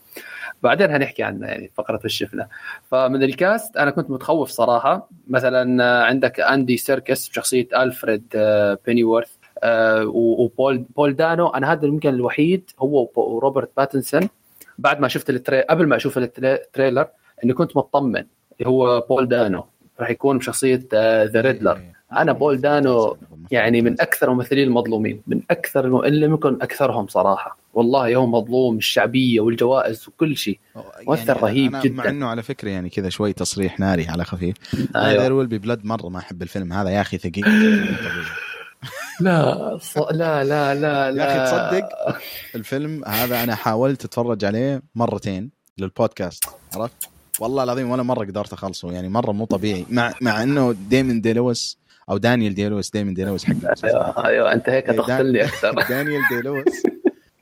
بعدين 0.62 0.90
هنحكي 0.90 1.22
عنه 1.22 1.46
يعني 1.46 1.70
فقرة 1.74 2.00
وش 2.04 2.14
شفنا 2.18 2.48
فمن 2.90 3.22
الكاست 3.22 3.76
أنا 3.76 3.90
كنت 3.90 4.10
متخوف 4.10 4.50
صراحة. 4.50 5.08
مثلا 5.28 5.84
آه، 5.84 6.02
عندك 6.04 6.40
أندي 6.40 6.76
سيركس 6.76 7.28
بشخصية 7.28 7.68
ألفريد 7.82 8.24
آه، 8.34 8.78
بينيورث 8.86 9.30
آه، 9.62 10.04
وبول 10.06 10.78
بول 10.96 11.16
دانو. 11.16 11.48
أنا 11.48 11.72
هذا 11.72 11.86
يمكن 11.86 12.08
الوحيد 12.08 12.70
هو 12.78 13.00
وب- 13.02 13.18
وروبرت 13.18 13.70
باتنسون. 13.76 14.28
بعد 14.78 15.00
ما 15.00 15.08
شفت 15.08 15.30
ال 15.30 15.34
trai... 15.34 15.60
قبل 15.62 15.86
ما 15.86 15.96
أشوف 15.96 16.18
ال 16.18 16.24
trai- 16.24 16.52
ال 16.54 16.61
trailer 16.61 17.06
إني 17.44 17.52
كنت 17.52 17.76
مطمن 17.76 18.24
اللي 18.60 18.70
هو 18.70 19.00
بول 19.00 19.28
دانو. 19.28 19.64
راح 20.00 20.10
يكون 20.10 20.38
بشخصية 20.38 20.88
ذا 21.24 21.40
ريدلر 21.40 21.80
أنا 22.12 22.32
بول 22.32 22.60
دانو. 22.60 23.16
يعني 23.50 23.82
من 23.82 24.00
أكثر 24.00 24.28
الممثلين 24.30 24.68
المظلومين 24.68 25.22
من 25.26 25.40
أكثر 25.50 25.84
الم- 25.84 26.04
اللي 26.04 26.28
ممكن 26.28 26.58
أكثرهم 26.62 27.06
صراحة. 27.06 27.58
والله 27.74 28.16
هو 28.16 28.26
مظلوم 28.26 28.76
الشعبية 28.76 29.40
والجوائز 29.40 30.08
وكل 30.08 30.36
شيء. 30.36 30.58
مؤثر 31.06 31.42
رهيب 31.42 31.74
أنا 31.74 31.84
جداً. 31.84 31.94
مع 31.94 32.08
إنه 32.08 32.26
على 32.26 32.42
فكرة 32.42 32.70
يعني 32.70 32.88
كذا 32.90 33.08
شوي 33.08 33.32
تصريح 33.32 33.80
ناري 33.80 34.08
على 34.08 34.24
خفيف. 34.24 34.56
There 34.96 35.32
Will 35.32 35.46
Be 35.46 35.58
Blood 35.58 35.84
مرة 35.84 36.08
ما 36.08 36.18
أحب 36.18 36.42
الفيلم 36.42 36.72
هذا. 36.72 36.90
يا 36.90 37.00
أخي 37.00 37.18
ثقيل. 37.18 37.44
لا 39.20 39.78
ص... 39.80 39.98
لا 39.98 40.44
لا 40.44 40.74
لا 40.74 41.10
لا 41.12 41.24
يا 41.24 41.44
أخي 41.44 41.50
تصدق 41.50 42.18
الفيلم 42.54 43.04
هذا 43.04 43.42
أنا 43.42 43.54
حاولت 43.54 44.04
أتفرج 44.04 44.44
عليه 44.44 44.82
مرتين 44.94 45.50
للبودكاست 45.78 46.44
عرفت؟ 46.74 47.08
والله 47.40 47.62
العظيم 47.62 47.90
ولا 47.90 48.02
مرة 48.02 48.24
قدرت 48.24 48.52
أخلصه. 48.52 48.92
يعني 48.92 49.08
مرة 49.08 49.32
مو 49.32 49.44
طبيعي. 49.44 49.86
مع 49.90 50.12
مع 50.20 50.42
إنه 50.42 50.74
ديمن 50.90 51.20
داي 51.20 51.32
لويس 51.32 51.78
أو 52.10 52.16
دانيال 52.16 52.54
داي 52.54 52.68
لويس 52.68 52.90
ديمن 52.90 53.14
داي 53.14 53.24
لويس 53.24 53.44
حق. 53.44 53.54
أيوه 53.84 54.26
أيوه 54.26 54.52
أنت 54.52 54.68
هيك 54.68 54.88
إيه، 54.90 55.00
هتقتلني 55.00 55.44
أكثر. 55.44 55.72
دانيال 55.88 56.22
داي 56.30 56.40
لويس 56.40 56.82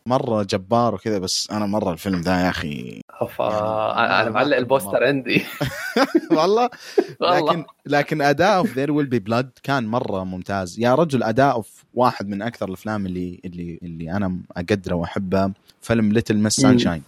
مرة 0.07 0.43
جبار 0.43 0.95
وكذا 0.95 1.19
بس 1.19 1.51
أنا 1.51 1.67
مرة 1.67 1.93
الفيلم 1.93 2.21
ده 2.21 2.41
يا 2.45 2.49
أخي 2.51 3.01
ف... 3.37 3.39
يعني 3.39 4.23
أنا 4.23 4.31
معلق 4.31 4.57
ال 4.57 4.64
poster 4.64 5.05
عندي. 5.05 5.43
والله. 6.39 6.71
والله. 7.21 7.53
لكن 7.53 7.65
لكن 7.87 8.23
اداؤه 8.23 8.63
في 8.63 8.73
There 8.73 8.93
Will 8.93 9.07
Be 9.07 9.19
Blood 9.19 9.51
كان 9.63 9.87
مرة 9.87 10.25
ممتاز. 10.25 10.81
يا 10.81 10.95
رجل 10.95 11.23
اداؤه 11.23 11.63
في 11.63 11.85
واحد 11.95 12.29
من 12.29 12.43
أكثر 12.43 12.69
الأفلام 12.69 13.07
اللي 13.07 13.41
اللي 13.45 13.79
اللي 13.83 14.13
أنا 14.13 14.39
اقدره 14.57 14.95
وأحبه. 14.95 15.53
فيلم 15.81 16.13
Little 16.13 16.39
Miss 16.39 16.57
Sunshine 16.57 17.03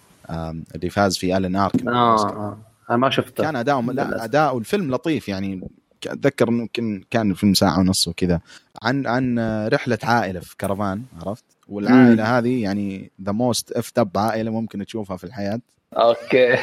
اللي 0.74 0.90
فاز 0.90 1.16
في 1.16 1.36
الن 1.36 1.56
ارك 1.56 1.86
آه 1.86 2.26
آه. 2.26 2.58
أنا 2.90 2.98
ما 2.98 3.10
شفته. 3.10 3.44
كان 3.44 3.56
أداؤه 3.56 3.82
لا. 3.92 4.24
أداؤه 4.24 4.58
الفيلم 4.58 4.90
لطيف 4.94 5.28
يعني. 5.28 5.68
أتذكر 6.06 6.48
انه 6.48 6.68
كان 6.72 7.02
كان 7.10 7.30
الفيلم 7.30 7.54
ساعة 7.54 7.78
ونص 7.78 8.08
وكذا 8.08 8.40
عن 8.82 9.06
عن 9.06 9.38
رحلة 9.68 9.98
عائلة 10.02 10.40
في 10.40 10.56
كرفان 10.56 11.02
عرفت؟ 11.20 11.44
والعائلة 11.68 12.38
هذه 12.38 12.62
يعني 12.62 13.10
the 13.22 13.32
most 13.32 13.72
effed 13.72 13.92
up 13.98 14.18
عائلة 14.18 14.50
ممكن 14.50 14.86
تشوفها 14.86 15.16
في 15.16 15.24
الحياة. 15.24 15.60
okay. 15.92 16.54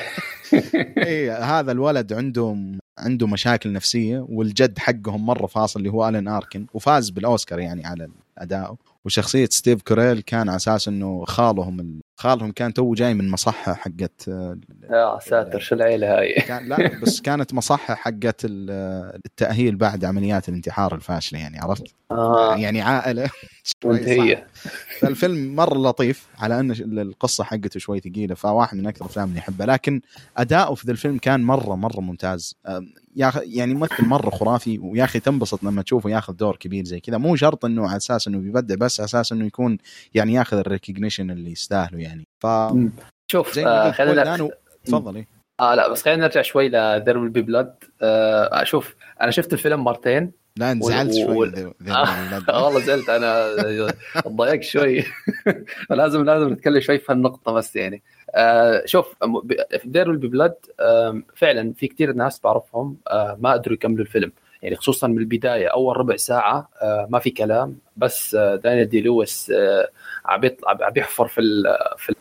اي 1.07 1.31
هذا 1.31 1.71
الولد 1.71 2.13
عنده 2.13 2.57
عنده 2.97 3.27
مشاكل 3.27 3.73
نفسية 3.73 4.25
والجد 4.29 4.79
حقهم 4.79 5.25
مرة 5.25 5.47
فاصل 5.47 5.79
اللي 5.79 5.91
هو 5.91 6.09
ألين 6.09 6.27
آركن 6.27 6.65
وفاز 6.73 7.09
بالأوسكار 7.09 7.59
يعني 7.59 7.85
على 7.85 8.09
اداؤه 8.37 8.77
وشخصية 9.05 9.45
ستيف 9.45 9.81
كوريل 9.81 10.21
كان 10.21 10.49
على 10.49 10.55
أساس 10.55 10.87
إنه 10.87 11.25
خالهم 11.25 11.79
ال... 11.79 12.01
خالهم 12.23 12.51
كان 12.51 12.73
تو 12.73 12.93
جاي 12.93 13.13
من 13.13 13.29
مصحة 13.31 13.73
حقت 13.73 14.27
يا 14.89 15.19
ساتر 15.21 15.59
شو 15.59 15.75
العيلة 15.75 16.19
هاي؟ 16.19 16.33
كان 16.47 16.69
لا 16.69 16.99
بس 17.01 17.21
كانت 17.21 17.53
مصحة 17.53 17.95
حقت 17.95 18.41
ال- 18.45 19.19
التأهيل 19.25 19.75
بعد 19.75 20.05
عمليات 20.05 20.49
الانتحار 20.49 20.95
الفاشله 20.95 21.39
يعني 21.39 21.59
عرفت؟ 21.59 21.83
آه. 22.11 22.55
يعني 22.55 22.81
عائلة. 22.81 23.29
منتهية. 23.85 24.47
فالفيلم 24.99 25.55
مره 25.55 25.77
لطيف 25.77 26.27
على 26.39 26.59
أن 26.59 26.71
القصة 26.99 27.43
حقته 27.43 27.79
شوي 27.79 27.99
ثقيلة 27.99 28.35
فواحد 28.35 28.77
من 28.77 28.87
أكثر 28.87 29.05
الأفلام 29.05 29.29
اللي 29.29 29.39
أحبها. 29.39 29.67
لكن 29.67 30.01
أداؤه 30.37 30.75
في 30.75 30.87
ذا 30.87 30.91
الفيلم 30.91 31.17
كان 31.17 31.43
مرة 31.43 31.75
مرة 31.75 31.99
ممتاز. 32.01 32.55
يعني 33.15 33.73
ممثل 33.73 34.05
مرة 34.05 34.29
خرافي 34.29 34.79
ويا 34.79 35.03
أخي 35.03 35.19
تنبسط 35.19 35.63
لما 35.63 35.81
تشوفه 35.81 36.09
ياخذ 36.09 36.33
دور 36.33 36.55
كبير 36.55 36.85
زي 36.85 36.99
كذا. 36.99 37.17
مو 37.17 37.35
شرط 37.35 37.65
إنه 37.65 37.87
على 37.87 37.97
أساس 37.97 38.27
إنه 38.27 38.37
بيبدع 38.37 38.75
بس 38.75 38.99
على 38.99 39.05
أساس 39.05 39.31
إنه 39.31 39.45
يكون 39.45 39.77
يعني 40.13 40.33
ياخذ 40.33 40.57
ال 40.57 40.63
recognition 40.63 41.31
اللي 41.31 41.51
يستاهله 41.51 41.99
يعني. 41.99 42.27
ف 42.39 42.47
شوف 43.31 43.55
زي 43.55 43.65
آه 43.65 43.85
ما 43.85 43.91
خلينا 43.91 44.49
تفضل 44.85 45.15
إيه. 45.15 45.27
آه 45.59 45.75
لا 45.75 45.87
بس 45.91 46.03
خلينا 46.03 46.23
نرجع 46.23 46.41
شوي 46.41 46.69
ل 46.69 46.77
There 46.77 47.17
Will 47.17 47.29
Be 47.29 47.41
Blood 47.41 47.75
آه 48.01 48.63
شوف 48.63 48.95
أنا 49.21 49.31
شفت 49.31 49.53
الفيلم 49.53 49.83
مرتين. 49.83 50.31
لا 50.57 50.71
انزعلت 50.71 51.13
شوي. 51.13 51.35
والله 52.49 52.79
زعلت 52.79 53.09
أنا 53.09 53.55
ضايقت 54.27 54.63
شوي. 54.63 55.03
لازم 55.89 56.25
لازم 56.25 56.49
نتكلم 56.53 56.79
شوي 56.81 56.97
في 56.99 57.11
هالنقطة 57.11 57.51
بس 57.51 57.75
يعني. 57.75 58.03
آه 58.22 58.22
شوف 58.85 59.15
في 59.79 59.81
There 59.85 60.09
Will 60.09 60.17
Be 60.17 60.27
Blood 60.27 60.55
فعلا 61.35 61.73
في 61.73 61.87
كثير 61.87 62.13
ناس 62.13 62.39
بعرفهم 62.43 62.97
آه 63.07 63.37
ما 63.41 63.53
قدروا 63.53 63.73
يكملوا 63.73 64.01
الفيلم 64.05 64.31
يعني 64.61 64.75
خصوصا 64.75 65.07
من 65.07 65.17
البداية 65.17 65.67
أول 65.67 65.97
ربع 65.97 66.15
ساعة 66.15 66.69
آه 66.81 67.07
ما 67.09 67.19
في 67.19 67.29
كلام 67.29 67.77
بس 67.97 68.35
آه 68.35 68.55
دانيال 68.55 68.89
داي 68.89 69.01
لويس 69.01 69.51
آه 69.55 69.89
عم 70.25 70.41
بيحفر 70.93 71.27
في 71.27 71.41
في 71.97 72.13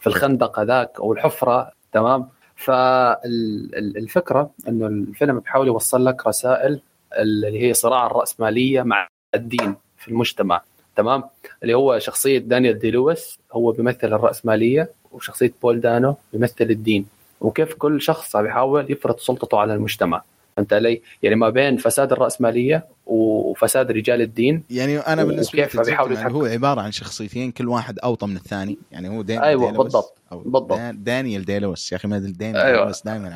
في 0.00 0.06
الخندق 0.06 0.58
هذاك 0.58 1.00
أو 1.00 1.12
الحفرة 1.12 1.72
تمام؟ 1.92 2.28
فالفكرة 2.56 4.50
إنه 4.68 4.86
الفيلم 4.86 5.40
بيحاول 5.40 5.66
يوصل 5.66 6.04
لك 6.04 6.26
رسائل 6.26 6.80
اللي 7.18 7.62
هي 7.62 7.74
صراع 7.74 8.06
الرأسمالية 8.06 8.82
مع 8.82 9.08
الدين 9.34 9.76
في 9.98 10.08
المجتمع. 10.08 10.62
تمام 10.96 11.22
اللي 11.62 11.74
هو 11.74 11.98
شخصية 11.98 12.38
دانيال 12.38 12.78
دي 12.78 12.90
لويس 12.90 13.38
هو 13.52 13.72
بيمثل 13.72 14.12
الرأسمالية 14.12 14.90
وشخصية 15.12 15.52
بول 15.62 15.80
دانو 15.80 16.16
بيمثل 16.32 16.54
الدين 16.70 17.06
وكيف 17.40 17.74
كل 17.74 18.02
شخص 18.02 18.36
عم 18.36 18.46
يحاول 18.46 18.92
يفرض 18.92 19.18
سلطته 19.18 19.58
على 19.58 19.74
المجتمع 19.74 20.22
فهمت 20.56 20.72
علي؟ 20.72 21.02
يعني 21.22 21.36
ما 21.36 21.50
بين 21.50 21.76
فساد 21.76 22.12
الرأسمالية 22.12 22.84
وفساد 23.06 23.90
رجال 23.90 24.20
الدين 24.20 24.62
يعني 24.70 24.98
أنا 24.98 25.24
بالنسبة 25.24 25.58
لي 25.58 25.62
يتحكم. 25.64 26.34
هو 26.36 26.44
عبارة 26.44 26.80
عن 26.80 26.92
شخصيتين 26.92 27.50
كل 27.52 27.68
واحد 27.68 27.98
أوطى 27.98 28.26
من 28.26 28.36
الثاني 28.36 28.78
يعني 28.92 29.08
هو 29.08 29.22
دانيال 29.22 29.44
أيوة، 29.44 29.70
ديلويس 29.70 29.76
بالضبط، 29.92 30.14
بالضبط. 30.32 30.72
دان- 30.72 31.04
دانيال 31.04 31.44
ديلوس 31.44 31.92
يا 31.92 31.96
أخي 31.96 32.08
ما 32.08 32.18
دانيال 32.18 32.56
أيوة. 32.62 32.80
ديلوس 32.80 33.02
دائما. 33.02 33.34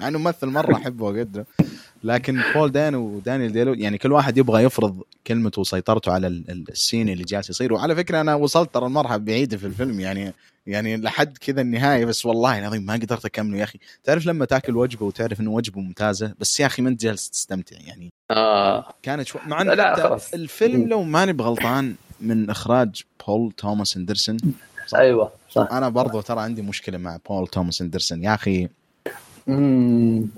مع 0.00 0.08
إنه 0.08 0.18
ممثل 0.18 0.46
مرة 0.46 0.74
أحبه 0.74 1.04
واقدره 1.04 1.46
لكن 2.04 2.40
بول 2.54 2.72
دان 2.72 2.94
ودانيال 2.94 3.52
ديلو 3.52 3.74
يعني 3.74 3.98
كل 3.98 4.12
واحد 4.12 4.38
يبغى 4.38 4.62
يفرض 4.62 5.02
كلمته 5.26 5.60
وسيطرته 5.60 6.12
على 6.12 6.26
السين 6.26 7.08
اللي 7.08 7.24
جالس 7.24 7.50
يصير. 7.50 7.72
وعلى 7.72 7.96
فكرة 7.96 8.20
أنا 8.20 8.34
وصلت 8.34 8.74
ترى 8.74 8.86
المرحلة 8.86 9.16
بعيدة 9.16 9.56
في 9.56 9.66
الفيلم 9.66 10.00
يعني 10.00 10.32
يعني 10.66 10.96
لحد 10.96 11.38
كذا 11.38 11.60
النهاية 11.60 12.04
بس 12.04 12.26
والله 12.26 12.58
العظيم 12.58 12.86
ما 12.86 12.92
قدرت 12.92 13.24
أكمله 13.24 13.58
يا 13.58 13.64
أخي. 13.64 13.78
تعرف 14.04 14.26
لما 14.26 14.44
تاكل 14.44 14.76
وجبه 14.76 15.06
وتعرف 15.06 15.40
إنه 15.40 15.50
وجبه 15.50 15.80
ممتازة 15.80 16.34
بس 16.38 16.60
يا 16.60 16.66
أخي 16.66 16.82
ما 16.82 16.88
أنت 16.88 17.00
جالس 17.00 17.30
تستمتع 17.30 17.76
يعني. 17.86 18.12
آه. 18.30 18.94
كانت 19.02 19.26
شو... 19.26 19.38
مع 19.46 19.60
ان 19.60 19.70
الفيلم 20.34 20.88
لو 20.88 21.02
ماني 21.02 21.32
بغلطان 21.32 21.94
من 22.20 22.50
إخراج 22.50 23.02
بول 23.26 23.52
توماس 23.52 23.96
أندرسون 23.96 24.36
صح. 24.86 24.98
أيوه 24.98 25.32
صح. 25.50 25.68
أنا 25.72 25.88
برضو 25.88 26.20
ترى 26.20 26.40
عندي 26.40 26.62
مشكلة 26.62 26.98
مع 26.98 27.18
بول 27.28 27.46
توماس 27.46 27.82
أندرسون. 27.82 28.24
يا 28.24 28.34
أخي 28.34 28.68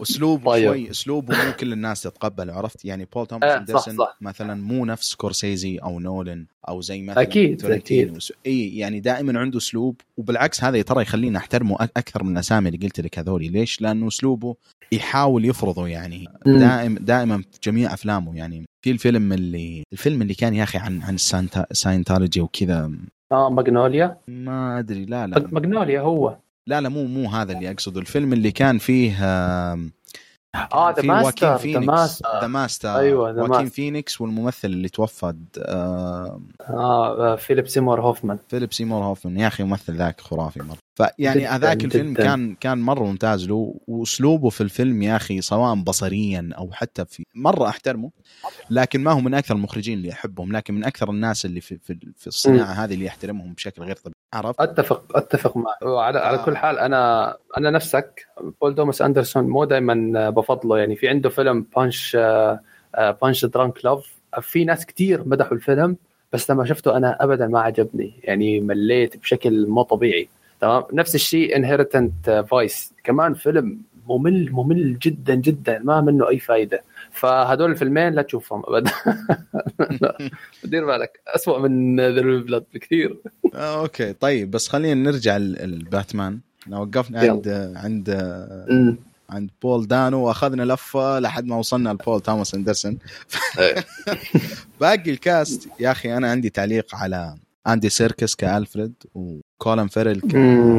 اسلوبه 0.02 0.50
طيب. 0.50 0.64
شوي 0.64 0.90
أسلوبه 0.90 1.44
مو 1.44 1.52
كل 1.52 1.72
الناس 1.72 2.02
تتقبله 2.02 2.52
عرفت؟ 2.52 2.84
يعني 2.84 3.08
بول 3.14 3.26
توماس 3.26 3.50
آه 3.50 3.58
اندرسون 3.58 3.96
مثلا 4.20 4.54
مو 4.54 4.84
نفس 4.84 5.14
سكورسيزي 5.14 5.78
أو 5.78 6.00
نولن 6.00 6.46
أو 6.68 6.80
زي 6.80 7.02
مثلا 7.02 7.22
أكيد 7.22 7.64
أكيد. 7.64 8.18
إي 8.46 8.76
يعني 8.76 9.00
دائما 9.00 9.40
عنده 9.40 9.58
أسلوب 9.58 10.00
وبالعكس 10.16 10.64
هذا 10.64 10.82
ترى 10.82 11.02
يخليني 11.02 11.38
أحترمه 11.38 11.76
أكثر 11.80 12.24
من 12.24 12.32
الأسامي 12.32 12.68
اللي 12.68 12.86
قلت 12.86 13.00
لك 13.00 13.18
هذولي. 13.18 13.48
ليش؟ 13.48 13.82
لأنه 13.82 14.08
أسلوبه 14.08 14.56
يحاول 14.92 15.44
يفرضه 15.44 15.88
يعني. 15.88 16.28
دائما 16.46 16.98
دائما 17.00 17.38
في 17.38 17.58
جميع 17.62 17.94
أفلامه 17.94 18.36
يعني. 18.36 18.64
في 18.84 18.90
الفيلم 18.90 19.32
اللي 19.32 19.82
الفيلم 19.92 20.22
اللي 20.22 20.34
كان 20.34 20.54
يا 20.54 20.62
أخي 20.62 20.78
عن 20.78 21.02
عن 21.02 21.14
ال 21.70 21.76
Scientology 21.76 22.40
وكذا. 22.40 22.92
آه 23.32 23.50
ماجنوليا 23.50 24.16
ما 24.28 24.78
أدري 24.78 25.04
لا 25.04 25.26
لا. 25.26 25.48
ماجنوليا 25.52 26.00
هو. 26.00 26.36
لا 26.68 26.80
لا 26.80 26.88
مو 26.88 27.04
مو 27.04 27.28
هذا 27.30 27.52
اللي 27.52 27.70
أقصده. 27.70 28.00
الفيلم 28.00 28.32
اللي 28.32 28.50
كان 28.50 28.78
فيه 28.78 29.24
آه 29.24 29.90
The 30.96 31.02
Master 31.02 31.56
The 31.56 31.78
Master 31.78 32.40
The 32.40 32.46
Master 32.46 32.98
أيوه 32.98 33.30
ذا 33.30 33.42
خواكين 33.42 33.68
فينيكس 33.68 34.20
والممثل 34.20 34.68
اللي 34.68 34.88
توفى 34.88 35.34
آه, 35.58 36.40
آه 36.60 37.36
فيليب 37.36 37.68
سيمور 37.68 38.00
هوفمان. 38.00 38.38
فيليب 38.48 38.72
سيمور 38.72 39.04
هوفمان. 39.04 39.36
يا 39.36 39.46
أخي 39.46 39.62
الممثل 39.62 39.94
ذاك 39.96 40.20
خرافي 40.20 40.62
مرة. 40.62 40.85
فيعني 40.96 41.46
هذاك 41.46 41.84
الفيلم 41.84 42.12
جداً. 42.12 42.22
كان 42.22 42.54
كان 42.54 42.78
مرة 42.78 43.04
ممتاز. 43.04 43.48
له 43.48 43.74
وأسلوبه 43.86 44.48
في 44.48 44.60
الفيلم 44.60 45.02
يا 45.02 45.16
أخي 45.16 45.40
سواء 45.40 45.74
بصريا 45.74 46.50
أو 46.58 46.72
حتى 46.72 47.04
في 47.04 47.24
مرة 47.34 47.68
أحترمه 47.68 48.10
لكن 48.70 49.00
ما 49.02 49.12
هو 49.12 49.20
من 49.20 49.34
أكثر 49.34 49.54
المخرجين 49.54 49.98
اللي 49.98 50.12
أحبهم 50.12 50.52
لكن 50.52 50.74
من 50.74 50.84
أكثر 50.84 51.10
الناس 51.10 51.44
اللي 51.44 51.60
في 51.60 51.78
في, 51.78 51.98
في 52.16 52.26
الصناعة 52.26 52.74
م. 52.74 52.76
هذه 52.76 52.94
اللي 52.94 53.04
يحترمهم 53.04 53.52
بشكل 53.52 53.82
غير 53.82 53.96
طبيعي. 53.96 54.14
عرفت؟ 54.34 54.60
اتفق 54.60 55.16
أتفق 55.16 55.56
معك. 55.56 55.82
وعلى 55.82 56.18
على 56.18 56.38
كل 56.38 56.56
حال 56.56 56.78
أنا 56.78 57.36
أنا 57.58 57.70
نفسك 57.70 58.26
بول 58.60 58.74
توماس 58.74 59.02
أندرسون 59.02 59.44
مو 59.44 59.64
دائما 59.64 60.30
بفضله. 60.30 60.78
يعني 60.78 60.96
في 60.96 61.08
عنده 61.08 61.28
فيلم 61.28 61.66
Punch 61.76 62.16
Punch-Drunk 63.22 63.84
Love 63.84 64.12
في 64.42 64.64
ناس 64.64 64.86
كثير 64.86 65.28
مدحوا 65.28 65.52
الفيلم 65.52 65.96
بس 66.32 66.50
لما 66.50 66.64
شفته 66.64 66.96
أنا 66.96 67.24
ابدا 67.24 67.46
ما 67.46 67.60
عجبني. 67.60 68.12
يعني 68.22 68.60
مليت 68.60 69.16
بشكل 69.16 69.66
مو 69.66 69.82
طبيعي. 69.82 70.28
تمام؟ 70.60 70.82
نفس 70.92 71.14
الشيء 71.14 71.56
Inherent 71.56 72.44
Vice 72.50 72.92
كمان 73.04 73.34
فيلم 73.34 73.78
ممل 74.08 74.52
ممل 74.52 74.98
جدا 74.98 75.34
جدا. 75.34 75.78
ما 75.78 76.00
منه 76.00 76.28
أي 76.28 76.38
فائده 76.38 76.82
فهدول 77.10 77.70
الفيلمين 77.70 78.12
لا 78.12 78.22
تشوفهم 78.22 78.62
ابدا. 78.66 78.90
دير 80.64 80.86
بالك. 80.86 81.20
اسوء 81.26 81.58
من 81.58 82.00
There 82.00 82.11
Will 82.11 82.20
Be 82.20 82.33
Blood 82.33 82.64
بكثير. 82.74 83.16
آه، 83.54 83.80
okay. 83.80 84.12
طيب 84.12 84.50
بس 84.50 84.68
خلينا 84.68 85.10
نرجع 85.10 85.36
لباتمان. 85.36 86.40
لو 86.66 86.80
وقفنا 86.80 87.20
عند 87.20 87.72
عند 87.76 88.10
عند 89.30 89.50
بول 89.62 89.86
دانو 89.86 90.26
وأخذنا 90.26 90.62
لفة 90.62 91.18
لحد 91.18 91.46
ما 91.46 91.56
وصلنا 91.56 91.90
لبول 91.90 92.20
توماس 92.20 92.54
أندرسون. 92.54 92.98
إيه. 93.58 93.84
باقي 94.80 95.10
الكاست. 95.10 95.68
يا 95.80 95.90
أخي 95.90 96.16
أنا 96.16 96.30
عندي 96.30 96.50
تعليق 96.50 96.94
على 96.94 97.36
اندي 97.66 97.88
سيركس 97.88 98.34
كألفريد 98.34 98.94
وكولن 99.14 99.86
فيرل 99.86 100.20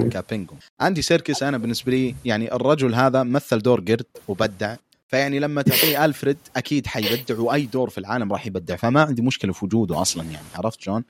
ك 0.09 0.14
Penguin. 0.14 0.53
اندي 0.81 1.01
سيركس 1.01 1.43
أنا 1.43 1.57
بالنسبة 1.57 1.91
لي 1.91 2.15
يعني 2.25 2.53
الرجل 2.53 2.95
هذا 2.95 3.23
مثل 3.23 3.59
دور 3.59 3.79
قرد 3.79 4.05
وبدع. 4.27 4.75
فيعني 5.07 5.39
لما 5.39 5.61
تعطيه 5.61 5.97
ألفريد 6.05 6.37
أكيد 6.55 6.87
حيبدع 6.87 7.39
واي 7.39 7.65
دور 7.65 7.89
في 7.89 7.97
العالم 7.97 8.31
راح 8.31 8.47
يبدع. 8.47 8.75
فما 8.75 9.01
عندي 9.01 9.21
مشكلة 9.21 9.53
في 9.53 9.65
وجوده 9.65 10.01
أصلا 10.01 10.23
يعني. 10.23 10.45
عرفت 10.55 10.81
شلون؟ 10.81 11.03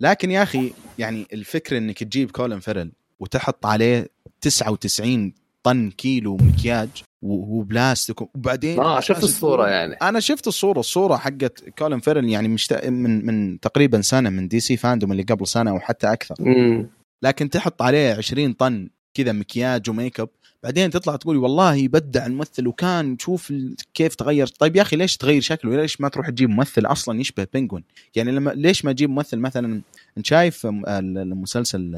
لكن 0.00 0.30
يا 0.30 0.42
أخي 0.42 0.72
يعني 0.98 1.26
الفكرة 1.32 1.78
إنك 1.78 2.02
تجيب 2.02 2.30
كولن 2.30 2.60
فيرل 2.60 2.92
وتحط 3.20 3.66
عليه 3.66 4.08
99 4.40 5.32
طن 5.64 5.90
كيلو 5.90 6.36
مكياج 6.36 6.88
وبلاستيك 7.24 8.20
وبعدين 8.20 8.80
آه 8.80 9.00
شفت 9.00 9.24
الصورة 9.24 9.68
يعني. 9.68 9.94
أنا 9.94 10.20
شفت 10.20 10.46
الصورة 10.46 10.80
الصورة 10.80 11.16
حقت 11.16 11.68
كولن 11.78 12.00
فيرل 12.00 12.28
يعني 12.28 12.48
مشت... 12.48 12.84
من 12.84 13.26
من 13.26 13.60
تقريبا 13.60 14.00
سنة 14.00 14.30
من 14.30 14.48
DC 14.48 14.76
FanDome 14.76 15.12
اللي 15.12 15.22
قبل 15.22 15.46
سنة 15.46 15.70
أو 15.70 15.80
حتى 15.80 16.12
أكثر. 16.12 16.34
مم. 16.40 16.88
لكن 17.22 17.50
تحط 17.50 17.82
عليه 17.82 18.14
20 18.14 18.52
طن 18.52 18.88
كذا 19.14 19.32
مكياج 19.32 19.90
وميك 19.90 20.20
أب. 20.20 20.28
بعدين 20.62 20.90
تطلع 20.90 21.16
تقول 21.16 21.36
والله 21.36 21.74
يبدع 21.74 22.26
الممثل 22.26 22.68
وكان 22.68 23.18
شوف 23.18 23.52
كيف 23.94 24.14
تغير. 24.14 24.46
طيب 24.46 24.76
يا 24.76 24.82
أخي 24.82 24.96
ليش 24.96 25.16
تغير 25.16 25.40
شكله؟ 25.40 25.76
ليش 25.76 26.00
ما 26.00 26.08
تروح 26.08 26.30
تجيب 26.30 26.50
ممثل 26.50 26.86
أصلا 26.86 27.20
يشبه 27.20 27.46
Penguin؟ 27.52 27.84
يعني 28.14 28.32
لما 28.32 28.50
ليش 28.50 28.84
ما 28.84 28.92
تجيب 28.92 29.10
ممثل 29.10 29.38
مثلا 29.38 29.80
أنت 30.18 30.26
شايف 30.26 30.66
المسلسل 30.66 31.96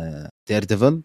دير 0.48 0.64
ديفل 0.64 1.00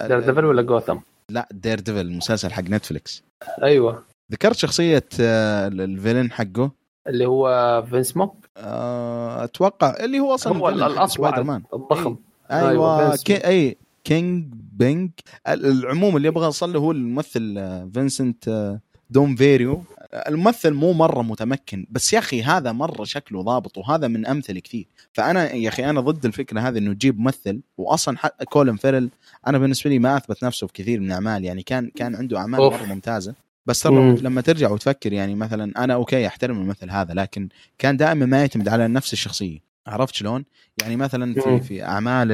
دير 0.00 0.20
ديفل 0.20 0.44
ولا 0.44 0.62
جوثم 0.62 0.96
لا 1.30 1.48
Daredevil 1.52 2.00
المسلسل 2.00 2.52
حق 2.52 2.62
نتفلكس 2.62 3.22
أيوه. 3.62 4.04
ذكرت 4.32 4.56
شخصية 4.56 5.04
آه، 5.20 5.68
ال 5.68 5.76
villain 5.76 6.32
حقه؟ 6.32 6.70
اللي 7.06 7.26
هو 7.26 7.84
فينس 7.90 8.16
موك 8.16 8.46
آه، 8.56 9.44
أتوقع 9.44 9.96
اللي 10.04 10.20
هو 10.20 10.34
أصلا 10.34 10.58
هو 10.58 10.68
الاصفر 10.68 11.40
الضخم. 11.74 12.16
أيوه, 12.50 13.00
أيوة 13.00 13.16
كي 13.16 13.46
اي 13.46 13.76
Kingpin. 14.04 15.10
العموم 15.48 16.16
اللي 16.16 16.28
أبغى 16.28 16.46
اوصل 16.46 16.72
له 16.72 16.80
هو 16.80 16.92
الممثل 16.92 17.54
آه، 17.58 17.90
فينسنت 17.94 18.78
دونوفريو. 19.10 19.82
الممثل 20.14 20.70
مو 20.70 20.92
مرة 20.92 21.22
متمكن 21.22 21.86
بس 21.90 22.12
يا 22.12 22.18
أخي 22.18 22.42
هذا 22.42 22.72
مرة 22.72 23.04
شكله 23.04 23.42
ضابط 23.42 23.78
وهذا 23.78 24.08
من 24.08 24.26
أمثل 24.26 24.58
كثير. 24.58 24.86
فأنا 25.12 25.52
يا 25.52 25.68
أخي 25.68 25.90
أنا 25.90 26.00
ضد 26.00 26.24
الفكرة 26.24 26.60
هذه 26.60 26.78
إنه 26.78 26.92
تجيب 26.92 27.20
ممثل 27.20 27.60
واصلا 27.78 28.16
كولن 28.44 28.76
فيرل 28.76 29.10
أنا 29.46 29.58
بالنسبة 29.58 29.90
لي 29.90 29.98
ما 29.98 30.16
أثبت 30.16 30.44
نفسه 30.44 30.66
في 30.66 30.72
كثير 30.72 31.00
من 31.00 31.06
الاعمال 31.06 31.44
يعني 31.44 31.62
كان 31.62 31.90
كان 31.96 32.14
عنده 32.14 32.38
أعمال 32.38 32.60
مرة 32.60 32.84
ممتازة. 32.84 33.34
بس 33.66 33.80
ترى 33.80 34.16
لما 34.16 34.40
ترجع 34.40 34.70
وتفكر 34.70 35.12
يعني 35.12 35.34
مثلا 35.34 35.84
أنا 35.84 35.94
okay 35.94 36.26
أحترم 36.26 36.60
الممثل 36.60 36.90
هذا 36.90 37.14
لكن 37.14 37.48
كان 37.78 37.96
دائما 37.96 38.26
ما 38.26 38.40
يعتمد 38.40 38.68
على 38.68 38.88
نفس 38.88 39.12
الشخصية. 39.12 39.58
عرفت 39.86 40.14
شلون؟ 40.14 40.44
يعني 40.82 40.96
مثلا 40.96 41.34
في 41.34 41.60
في 41.60 41.84
أعمال 41.84 42.28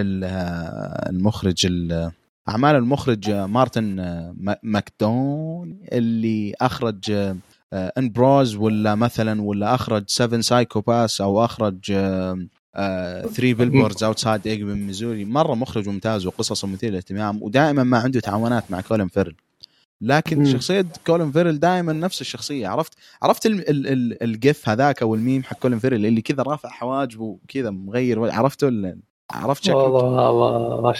المخرج 1.08 1.66
أعمال 2.48 2.76
المخرج 2.76 3.30
مارتن 3.30 3.96
ماكدونا 4.62 5.78
اللي 5.92 6.54
أخرج 6.60 7.34
In 7.72 8.12
Bruges 8.12 8.56
ولا 8.56 8.94
مثلا 8.94 9.42
ولا 9.42 9.74
أخرج 9.74 10.04
7 10.06 10.40
Psychopaths 10.40 11.20
أو 11.20 11.44
أخرج 11.44 11.78
3 11.84 13.28
Billboards 13.40 14.04
Outside 14.04 14.46
Ebbing, 14.46 14.86
Missouri 14.86 15.24
مرة 15.24 15.54
مخرج 15.54 15.88
ممتاز 15.88 16.26
وقصصه 16.26 16.68
مثيرة 16.68 16.90
للاهتمام 16.90 17.42
ودائما 17.42 17.82
ما 17.82 17.98
عنده 17.98 18.20
تعاونات 18.20 18.64
مع 18.70 18.80
كولين 18.80 19.08
فيرل. 19.08 19.34
لكن 20.00 20.38
مم. 20.38 20.44
شخصية 20.44 20.86
كولين 21.06 21.32
فيرل 21.32 21.60
دائما 21.60 21.92
نفس 21.92 22.20
الشخصية. 22.20 22.68
عرفت؟ 22.68 22.92
عرفت 23.22 23.46
ال 23.46 23.70
ال 23.70 23.86
ال 23.86 24.22
ال 24.22 24.34
GIF 24.34 24.68
هذاك 24.68 25.02
أو 25.02 25.14
الميم 25.14 25.42
حق 25.42 25.58
كولين 25.58 25.78
فيرل 25.78 26.06
اللي 26.06 26.22
كذا 26.22 26.42
رافع 26.42 26.68
حواجبه 26.68 27.24
وكذا 27.24 27.70
مغير؟ 27.70 28.30
عرفته 28.30 28.96
عرفت 29.30 29.64
شكله؟ 29.64 29.76
والله 29.76 30.80
ما 30.80 30.94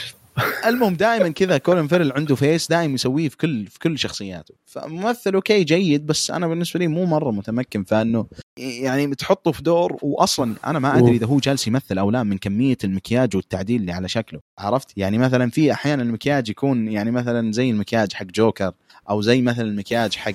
المهم 0.66 0.94
دائما 0.94 1.28
كذا 1.28 1.58
كولين 1.58 1.88
فيرل 1.88 2.12
عنده 2.12 2.34
face 2.34 2.68
دائما 2.68 2.94
يسويه 2.94 3.28
في 3.28 3.36
كل 3.36 3.66
في 3.66 3.78
كل 3.78 3.98
شخصياته. 3.98 4.54
فممثل 4.66 5.34
okay 5.34 5.64
جيد 5.64 6.06
بس 6.06 6.30
أنا 6.30 6.48
بالنسبة 6.48 6.80
لي 6.80 6.88
مو 6.88 7.04
مرة 7.04 7.30
متمكن 7.30 7.84
فانه 7.84 8.26
يعني 8.58 9.14
تحطه 9.14 9.52
في 9.52 9.62
دور. 9.62 9.96
واصلا 10.02 10.54
أنا 10.66 10.78
ما 10.78 10.98
أدري 10.98 11.16
إذا 11.16 11.26
هو 11.26 11.38
جالس 11.38 11.66
يمثل 11.66 11.98
أو 11.98 12.10
لا 12.10 12.22
من 12.22 12.38
كمية 12.38 12.76
المكياج 12.84 13.36
والتعديل 13.36 13.80
اللي 13.80 13.92
على 13.92 14.08
شكله. 14.08 14.40
عرفت؟ 14.58 14.92
يعني 14.96 15.18
مثلا 15.18 15.50
في 15.50 15.72
أحيانا 15.72 16.02
المكياج 16.02 16.48
يكون 16.48 16.88
يعني 16.88 17.10
مثلا 17.10 17.52
زي 17.52 17.70
المكياج 17.70 18.12
حق 18.12 18.26
جوكر 18.26 18.72
أو 19.10 19.20
زي 19.20 19.42
مثلا 19.42 19.64
المكياج 19.64 20.16
حق 20.16 20.32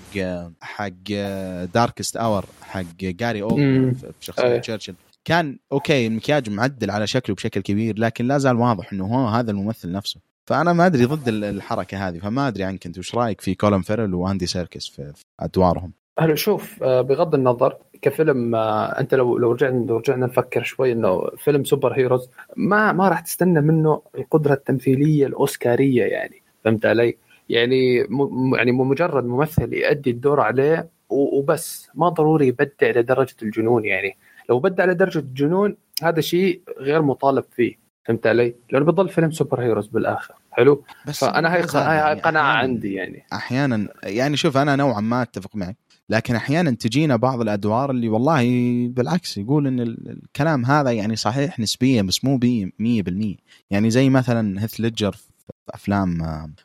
حق 0.61 1.11
Darkest 1.73 2.17
Hour 2.17 2.45
حق 2.61 2.83
جاري 3.01 3.41
أولد 3.41 3.55
في 3.55 4.11
شخصية 4.21 4.57
تشرشل 4.57 4.93
كان 5.25 5.59
okay 5.71 6.07
المكياج 6.07 6.49
معدل 6.49 6.91
على 6.91 7.07
شكله 7.07 7.35
بشكل 7.35 7.61
كبير 7.61 7.99
لكن 7.99 8.27
لا 8.27 8.37
زال 8.37 8.55
واضح 8.55 8.93
إنه 8.93 9.05
هو 9.05 9.27
هذا 9.27 9.51
الممثل 9.51 9.91
نفسه. 9.91 10.21
فأنا 10.45 10.73
ما 10.73 10.85
أدري 10.85 11.05
ضد 11.05 11.27
الحركة 11.27 12.07
هذه 12.07 12.19
فما 12.19 12.47
أدري 12.47 12.63
عنك 12.63 12.85
أنت 12.85 12.97
وش 12.97 13.15
رأيك 13.15 13.41
في 13.41 13.55
كولن 13.55 13.81
فيرل 13.81 14.13
وأندي 14.13 14.45
سيركس 14.45 14.87
في, 14.87 15.13
أدوارهم؟ 15.39 15.93
هلا 16.19 16.35
شوف 16.35 16.83
آه، 16.83 17.01
بغض 17.01 17.35
النظر 17.35 17.77
كفيلم 18.01 18.55
آه، 18.55 18.99
أنت 18.99 19.13
لو 19.13 19.37
لو 19.37 19.51
رجعنا 19.51 19.85
لو 19.85 19.97
رجعنا 19.97 20.25
نفكر 20.25 20.63
شوي 20.63 20.91
إنه 20.91 21.21
فيلم 21.37 21.63
superheroes 21.63 22.29
ما 22.57 22.91
ما 22.91 23.09
راح 23.09 23.19
تستنى 23.19 23.61
منه 23.61 24.01
القدرة 24.15 24.53
التمثيلية 24.53 25.25
الأوسكارية 25.27 26.03
يعني 26.03 26.41
فهمت 26.65 26.85
علي؟ 26.85 27.17
يعني 27.49 27.95
يعني 28.55 28.71
مجرد 28.71 29.25
ممثل 29.25 29.73
يؤدي 29.73 30.09
الدور 30.11 30.39
عليه 30.39 30.89
وبس 31.09 31.89
ما 31.95 32.09
ضروري 32.09 32.47
يبدع 32.47 32.89
لدرجة 32.89 33.35
الجنون 33.43 33.85
يعني. 33.85 34.17
لو 34.51 34.59
بدع 34.59 34.85
لدرجه 34.85 35.19
الجنون 35.19 35.77
هذا 36.03 36.21
شيء 36.21 36.61
غير 36.79 37.01
مطالب 37.01 37.43
فيه. 37.51 37.75
فهمت 38.05 38.27
علي؟ 38.27 38.55
لأنه 38.71 38.85
بيضل 38.85 39.09
فيلم 39.09 39.31
سوبر 39.31 39.61
هيروز 39.61 39.87
بالآخر. 39.87 40.33
حلو؟ 40.51 40.83
بس 41.07 41.19
فأنا 41.19 41.55
هاي 41.55 41.63
هاي 41.75 42.19
قناعة 42.19 42.53
عندي 42.53 42.93
يعني. 42.93 43.25
أحيانا 43.33 43.87
يعني 44.03 44.37
شوف 44.37 44.57
أنا 44.57 44.75
نوعا 44.75 45.01
ما 45.01 45.21
أتفق 45.21 45.55
معك. 45.55 45.77
لكن 46.09 46.35
أحيانا 46.35 46.71
تجينا 46.71 47.15
بعض 47.15 47.41
الأدوار 47.41 47.91
اللي 47.91 48.09
والله 48.09 48.43
بالعكس 48.87 49.37
يقول 49.37 49.67
إن 49.67 49.79
الكلام 49.79 50.65
هذا 50.65 50.91
يعني 50.91 51.15
صحيح 51.15 51.59
نسبيا 51.59 52.01
بس 52.01 52.25
مو 52.25 52.39
100% 52.39 53.37
يعني 53.69 53.89
زي 53.89 54.09
مثلا 54.09 54.63
هيث 54.63 54.73
ليدجر 54.73 55.15
افلام 55.69 56.21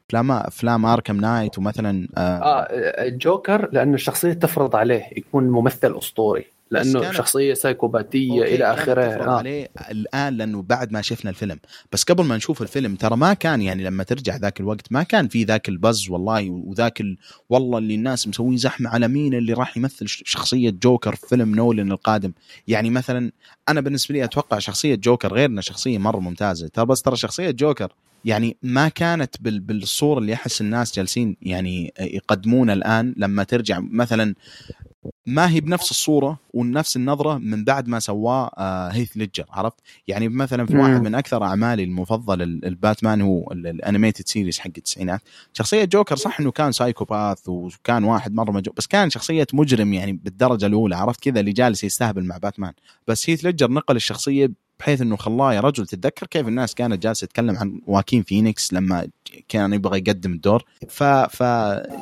افلام 0.07 0.31
أفلام 0.31 0.87
Arkham 0.87 1.17
Knight 1.17 1.59
ومثلا 1.59 2.09
آه, 2.17 2.21
آه 2.21 2.63
الجوكر 3.09 3.69
لأنه 3.73 3.95
الشخصية 3.95 4.33
تفرض 4.33 4.77
عليه 4.77 5.09
يكون 5.17 5.45
ممثل 5.45 5.99
أسطوري. 5.99 6.56
لأنه 6.71 7.13
شخصية 7.13 7.55
سايكوباتية 7.55 8.43
إلى 8.43 8.65
اخره 8.65 9.03
آه. 9.03 9.37
عليه 9.39 9.69
الآن 9.91 10.37
لأنه 10.37 10.63
بعد 10.63 10.93
ما 10.93 11.03
شفنا 11.03 11.31
الفيلم. 11.31 11.59
بس 11.93 12.05
قبل 12.05 12.25
ما 12.25 12.37
نشوف 12.37 12.63
الفيلم 12.63 12.95
ترى 12.95 13.17
ما 13.17 13.35
كان 13.35 13.63
يعني 13.63 13.85
لما 13.85 14.03
ترجع 14.03 14.37
ذاك 14.37 14.61
الوقت 14.61 14.93
ما 14.93 15.03
كان 15.03 15.29
في 15.29 15.45
ذاك 15.45 15.69
ال 15.69 15.77
buzz 15.77 16.11
والله 16.11 16.51
وذاك 16.51 17.01
ال... 17.01 17.17
والله 17.49 17.79
اللي 17.79 17.95
الناس 17.95 18.29
مسوين 18.29 18.57
زحمة 18.57 18.91
على 18.91 19.09
مين 19.09 19.35
اللي 19.35 19.53
راح 19.53 19.77
يمثل 19.77 20.09
شخصية 20.09 20.71
جوكر 20.71 21.15
في 21.15 21.27
فيلم 21.27 21.55
نولن 21.55 21.93
القادم. 21.93 22.33
يعني 22.69 22.91
مثلا 22.91 23.33
أنا 23.69 23.81
بالنسبة 23.81 24.15
لي 24.15 24.25
أتوقع 24.25 24.59
شخصية 24.59 24.95
جوكر 24.95 25.35
غير 25.35 25.49
انها 25.49 25.63
شخصية 25.63 25.99
مرة 25.99 26.19
ممتازة. 26.19 26.69
ترى 26.69 26.87
بس 26.87 27.03
ترى 27.03 27.17
شخصية 27.17 27.51
جوكر 27.51 27.93
يعني 28.25 28.57
ما 28.63 28.89
كانت 28.89 29.37
بالصورة 29.41 30.19
اللي 30.19 30.35
أحس 30.35 30.61
الناس 30.61 30.97
جالسين 30.97 31.37
يعني 31.43 31.93
يقدمونها 32.01 32.75
الآن 32.75 33.15
لما 33.17 33.45
ترجع. 33.45 33.81
مثلا 33.81 34.35
ما 35.27 35.51
هي 35.51 35.61
بنفس 35.61 35.91
الصورة 35.91 36.39
ونفس 36.55 36.97
النظرة 36.97 37.39
من 37.39 37.65
بعد 37.65 37.89
ما 37.89 37.99
سواه 37.99 38.51
آه 38.59 38.89
هيث 38.89 39.17
ليدجر 39.17 39.45
عرفت؟ 39.51 39.81
يعني 40.09 40.29
مثلا 40.29 40.67
في 40.67 40.77
واحد 40.77 41.03
من 41.03 41.15
أكثر 41.15 41.45
أعمالي 41.45 41.85
المفضلة 41.85 42.45
الباتمان 42.45 43.21
هو 43.21 43.53
ال 43.53 43.61
animated 43.61 44.29
series 44.29 44.59
حق 44.59 44.71
التسعينات. 44.77 45.21
شخصية 45.53 45.85
جوكر 45.85 46.17
صح 46.17 46.41
إنه 46.41 46.51
كان 46.51 46.73
psychopath 46.73 47.49
وكان 47.49 48.05
واحد 48.05 48.35
مرة 48.35 48.51
مجنون 48.53 48.73
بس 48.77 48.87
كان 48.87 49.11
شخصية 49.11 49.47
مجرم 49.53 49.93
يعني 49.93 50.13
بالدرجة 50.13 50.67
الأولى 50.67 50.97
عرفت؟ 50.97 51.21
كذا 51.21 51.41
اللي 51.41 51.53
جالس 51.53 51.85
يستهبل 51.85 52.25
مع 52.25 52.37
باتمان. 52.37 52.73
بس 53.09 53.31
هيث 53.31 53.45
ليدجر 53.45 53.71
نقل 53.71 53.97
الشخصية 53.97 54.66
بحيث 54.81 55.01
إنه 55.01 55.17
خلاه 55.17 55.55
يا 55.55 55.61
رجل 55.61 55.87
تتذكر 55.87 56.27
كيف 56.27 56.49
الناس 56.49 56.75
كانت 56.75 57.03
جالسة 57.03 57.27
تتكلم 57.27 57.57
عن 57.57 57.81
واكين 57.87 58.23
فينيكس 58.23 58.73
لما 58.73 59.09
كان 59.49 59.73
يبغى 59.73 59.99
يقدم 59.99 60.33
الدور. 60.33 60.65
ف, 60.89 61.03
ف 61.03 61.41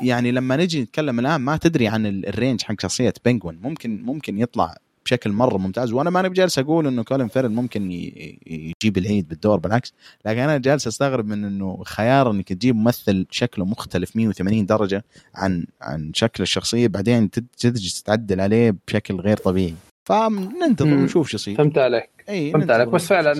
يعني 0.02 0.32
لما 0.32 0.56
نجي 0.56 0.82
نتكلم 0.82 1.20
الآن 1.20 1.40
ما 1.40 1.56
تدري 1.56 1.88
عن 1.88 2.06
الرينج 2.06 2.62
حق 2.62 2.80
شخصية 2.80 3.14
Penguin 3.24 3.61
ممكن 3.62 4.02
ممكن 4.02 4.38
يطلع 4.38 4.76
بشكل 5.04 5.32
مرة 5.32 5.58
ممتاز. 5.58 5.92
وأنا 5.92 6.10
ماني 6.10 6.28
بجالس 6.28 6.58
أقول 6.58 6.87
إنه 6.87 7.02
كولين 7.02 7.28
فيرل 7.28 7.52
ممكن 7.52 7.92
يجيب 7.92 8.98
العيد 8.98 9.28
بالدور 9.28 9.58
بالعكس. 9.58 9.92
لكن 10.26 10.38
أنا 10.38 10.58
جالس 10.58 10.87
أستغرب 10.87 11.26
من 11.26 11.44
إنه 11.44 11.82
خيار 11.84 12.30
إنك 12.30 12.52
تجيب 12.52 12.76
ممثل 12.76 13.26
شكله 13.30 13.64
مختلف 13.64 14.16
180 14.16 14.66
درجة 14.66 15.04
عن 15.34 15.66
عن 15.80 16.10
شكل 16.14 16.42
الشخصية 16.42 16.88
بعدين 16.88 17.30
تجي 17.30 17.90
تتعدل 17.90 18.40
عليه 18.40 18.76
بشكل 18.88 19.14
غير 19.14 19.37
طبيعي. 19.37 19.74
فننتظر 20.04 20.94
ونشوف 20.94 21.28
شو 21.28 21.37
يصير. 21.37 21.56
فهمت 21.56 21.78
عليك. 21.78 22.13
اي 22.28 22.52
فهمت 22.52 22.70
عليك. 22.70 22.88
بس 22.88 23.06
فعلا 23.06 23.32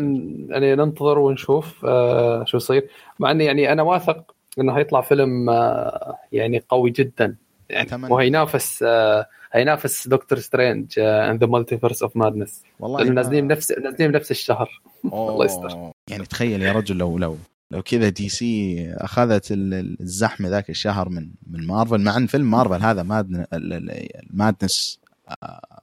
يعني 0.49 0.75
ننتظر 0.75 1.19
ونشوف 1.19 1.85
آه 1.85 2.45
شو 2.45 2.57
يصير. 2.57 2.89
مع 3.19 3.31
إني 3.31 3.45
يعني 3.45 3.73
أنا 3.73 3.83
واثق 3.83 4.35
إنه 4.59 4.73
هيطلع 4.73 5.01
فيلم 5.01 5.51
آه 5.51 6.17
يعني 6.33 6.63
قوي 6.69 6.91
جدا. 6.91 7.37
يعني 7.71 8.13
وهينافس 8.13 8.83
آه 8.83 9.27
هينافس 9.53 10.09
Doctor 10.09 10.39
Strange 10.39 10.99
in 10.99 11.37
the 11.37 11.47
Multiverse 11.47 12.03
of 12.03 12.17
Madness 12.17 12.63
والله 12.81 13.05
نازلين 13.05 13.47
نفس 13.47 13.73
نازلين 13.73 14.13
بنفس 14.13 14.31
الشهر. 14.31 14.81
الله 15.05 15.45
يستر. 15.45 15.93
يعني 16.11 16.25
تخيل 16.25 16.63
يا 16.63 16.73
رجل 16.73 16.97
لو 16.97 17.19
لو 17.19 17.37
لو 17.71 17.83
كذا 17.83 18.09
DC 18.09 18.87
أخذت 18.93 19.47
الزحمة 19.51 20.49
ذاك 20.49 20.71
الشهر 20.71 21.09
من 21.09 21.29
من 21.51 21.67
مارفل 21.67 22.01
مع 22.01 22.17
إن 22.17 22.27
فيلم 22.27 22.51
مارفل 22.51 22.83
هذا 22.83 23.03
Mad 23.03 23.45
ال 23.53 23.71
Madness 23.71 25.01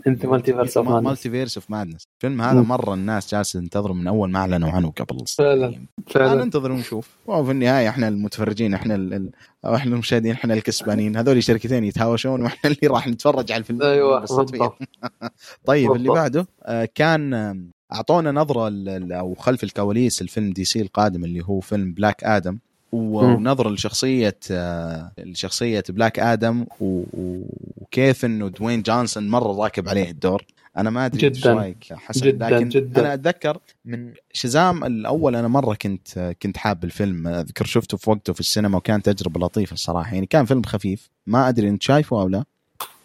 انت 0.08 0.26
Multiverse 0.26 0.78
of 0.78 0.88
Madness 0.88 1.08
Multiverse 1.08 1.58
of 1.58 1.72
Madness 1.72 2.08
الفيلم 2.16 2.42
هذا 2.42 2.62
مرة 2.62 2.94
الناس 2.94 3.32
جالسة 3.32 3.60
تنتظره 3.60 3.94
من 3.94 4.08
أول 4.08 4.32
ما 4.32 4.40
أعلنوا 4.40 4.70
عنه 4.70 4.92
قبل 4.92 5.26
فعلا 5.28 5.86
فعلا. 6.08 6.44
ننتظر 6.44 6.72
ونشوف. 6.72 7.10
وفي 7.28 7.52
النهاية 7.52 7.90
إحنا 7.90 8.08
المتفرجين 8.08 8.74
إحنا 8.74 8.96
ال... 8.96 9.32
أو 9.66 9.76
إحنا 9.76 9.94
المشاهدين 9.94 10.32
إحنا 10.32 10.54
الكسبانين. 10.54 11.18
هذول 11.18 11.44
شركتين 11.44 11.84
يتهاوشون 11.84 12.42
وإحنا 12.42 12.72
اللي 12.72 12.88
راح 12.88 13.08
نتفرج 13.08 13.52
على 13.52 13.60
الفيلم. 13.60 13.82
أيوه 13.82 14.26
طيب 15.66 15.92
اللي 15.92 16.10
بعده 16.10 16.48
آه، 16.64 16.90
كان 16.96 17.34
أعطونا 17.94 18.32
نظرة 18.32 18.72
أو 19.12 19.36
خلف 19.36 19.64
الكواليس 19.64 20.22
الفيلم 20.22 20.54
DC 20.54 20.82
القادم 20.82 21.24
اللي 21.24 21.42
هو 21.46 21.60
فيلم 21.60 21.94
بلاك 21.94 22.24
آدم 22.24 22.60
ونظرة 22.92 23.70
لشخصية 23.70 24.38
آه، 24.52 25.12
لشخصية 25.18 25.84
بلاك 25.90 26.20
آدم 26.20 26.66
وكيف 26.80 28.26
إنه 28.26 28.48
دوين 28.48 28.82
جونسون 28.82 29.30
مرة 29.30 29.64
راكب 29.64 29.90
عليه 29.90 30.10
الدور. 30.12 30.46
أنا 30.78 30.90
ما 30.90 31.06
أدري 31.06 31.28
إيش 31.28 31.48
رأيك 31.48 31.94
حسن 31.94 32.26
جدا 32.26 32.50
لكن 32.50 32.70
جدا. 32.70 33.02
أنا 33.02 33.14
أتذكر 33.14 33.58
من 33.86 34.14
شزام 34.34 34.84
الأول 34.84 35.36
أنا 35.36 35.48
مرة 35.48 35.74
كنت 35.74 36.36
كنت 36.42 36.58
حاب 36.58 36.84
الفيلم. 36.84 37.28
أذكر 37.28 37.66
شفته 37.66 37.98
في 37.98 38.10
وقته 38.10 38.34
في 38.34 38.40
السينما 38.40 38.78
وكان 38.78 39.02
تجربة 39.02 39.40
لطيفة 39.46 39.74
الصراحة. 39.74 40.14
يعني 40.14 40.26
كان 40.26 40.46
فيلم 40.46 40.64
خفيف. 40.64 41.10
ما 41.28 41.50
أدري 41.50 41.70
أنت 41.70 41.84
شايفه 41.84 42.22
أو 42.22 42.28
لا. 42.28 42.44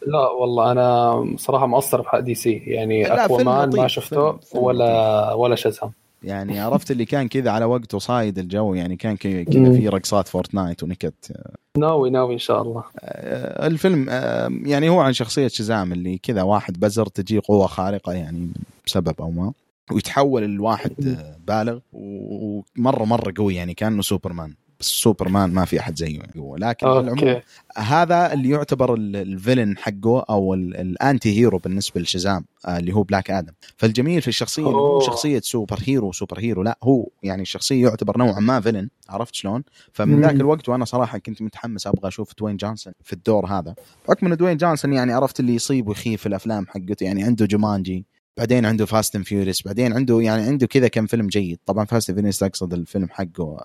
لا 0.07 0.29
والله 0.29 0.72
أنا 0.72 1.25
صراحة 1.38 1.66
مقصر 1.66 2.03
في 2.03 2.09
حق 2.09 2.20
دي 2.20 2.35
سي. 2.35 2.53
يعني 2.53 3.07
اكوا 3.07 3.42
مان 3.42 3.77
ما 3.77 3.88
شفته 3.88 4.38
ولا 4.55 5.33
ولا 5.33 5.57
شزام. 5.57 5.92
يعني 6.22 6.61
عرفت 6.61 6.90
اللي 6.90 7.05
كان 7.05 7.29
كذا 7.29 7.50
على 7.50 7.64
وقته 7.64 7.98
صايد 7.98 8.38
الجو 8.38 8.74
يعني 8.74 8.96
كان 8.96 9.16
كذا 9.16 9.72
في 9.72 9.88
رقصات 9.88 10.29
فورتنايت 10.29 10.83
ونكت. 10.83 11.33
ناوي 11.79 12.11
ناوي 12.11 12.35
إن 12.35 12.38
شاء 12.38 12.62
الله. 12.62 12.85
آه، 13.00 13.66
الفيلم 13.66 14.07
آه، 14.11 14.50
يعني 14.62 14.88
هو 14.88 15.00
عن 15.00 15.12
شخصية 15.12 15.48
شزام 15.48 15.92
اللي 15.92 16.18
كذا 16.18 16.42
واحد 16.42 16.81
بزر 16.81 17.07
تجي 17.07 17.38
قوة 17.38 17.66
خارقة 17.66 18.12
يعني 18.12 18.48
بسبب 18.87 19.14
أو 19.20 19.31
ما 19.31 19.52
ويتحول 19.92 20.44
الواحد 20.44 21.18
بالغ 21.46 21.79
ومرة 21.92 23.05
مرة 23.05 23.33
قوي 23.37 23.55
يعني 23.55 23.74
كأنه 23.74 24.02
سوبرمان. 24.02 24.55
سوبرمان 24.80 25.50
ما 25.50 25.64
في 25.64 25.80
أحد 25.80 25.96
زيه 25.96 26.18
يعني. 26.18 26.32
لكن 26.58 26.86
أوكي. 26.86 27.00
العموم 27.00 27.42
هذا 27.76 28.32
اللي 28.32 28.48
يعتبر 28.48 28.94
ال 28.94 29.05
villain 29.05 29.79
حقه 29.78 30.24
أو 30.30 30.54
ال 30.55 31.38
anti-hero 31.38 31.59
بالنسبة 31.58 32.00
لشزام 32.00 32.44
آه، 32.66 32.78
اللي 32.78 32.92
هو 32.94 33.02
بلاك 33.02 33.30
آدم. 33.30 33.52
فالجميل 33.76 34.22
في 34.22 34.28
الشخصية 34.28 34.70
مو 34.70 35.00
شخصيه 35.00 35.40
superhero 35.40 36.12
superhero 36.12 36.62
لا 36.62 36.78
هو 36.82 37.08
يعني 37.22 37.42
الشخصية 37.42 37.86
يعتبر 37.88 38.18
نوعا 38.18 38.40
ما 38.40 38.60
villain 38.61 38.88
عرفت 39.08 39.34
شلون؟ 39.34 39.64
فمن 39.92 40.20
ذاك 40.20 40.34
الوقت 40.34 40.68
وأنا 40.68 40.84
صراحة 40.84 41.18
كنت 41.18 41.42
متحمس 41.42 41.86
أبغى 41.86 42.08
أشوف 42.08 42.32
دوين 42.38 42.56
جونسون 42.56 42.92
في 43.02 43.12
الدور 43.12 43.46
هذا. 43.46 43.74
بحكم 44.08 44.26
ان 44.26 44.36
دوين 44.36 44.56
جونسون 44.56 44.92
يعني 44.92 45.12
عرفت 45.12 45.40
اللي 45.40 45.54
يصيب 45.54 45.88
ويخيب 45.88 46.20
في 46.20 46.26
الأفلام 46.26 46.66
حقته 46.66 47.04
يعني 47.04 47.22
عنده 47.22 47.46
جومانجي 47.46 48.06
بعدين 48.38 48.66
عنده 48.66 48.87
Fast 48.87 49.16
and 49.16 49.24
Furious 49.24 49.62
بعدين 49.62 49.92
عنده 49.92 50.20
يعني 50.20 50.42
عنده 50.42 50.66
كذا 50.66 50.88
كم 50.88 51.07
فيلم 51.07 51.27
جيد. 51.27 51.59
طبعا 51.66 51.85
Fast 51.85 52.11
and 52.11 52.18
Furious 52.18 52.42
اقصد 52.42 52.72
الفيلم 52.72 53.09
حقه 53.11 53.57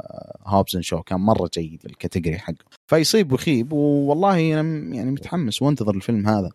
Hobbs 0.46 0.76
and 0.76 0.84
Shaw 0.84 1.02
كان 1.02 1.20
مرة 1.20 1.50
جيد 1.54 1.82
ال 1.86 1.91
category 1.91 2.38
حقه. 2.38 2.66
فيصيب 2.88 3.32
ويخيب 3.32 3.74
والله 3.74 4.60
أنا 4.60 4.96
يعني 4.96 5.12
متحمس 5.12 5.62
وانتظر 5.62 5.96
الفيلم 5.96 6.28
هذا. 6.28 6.50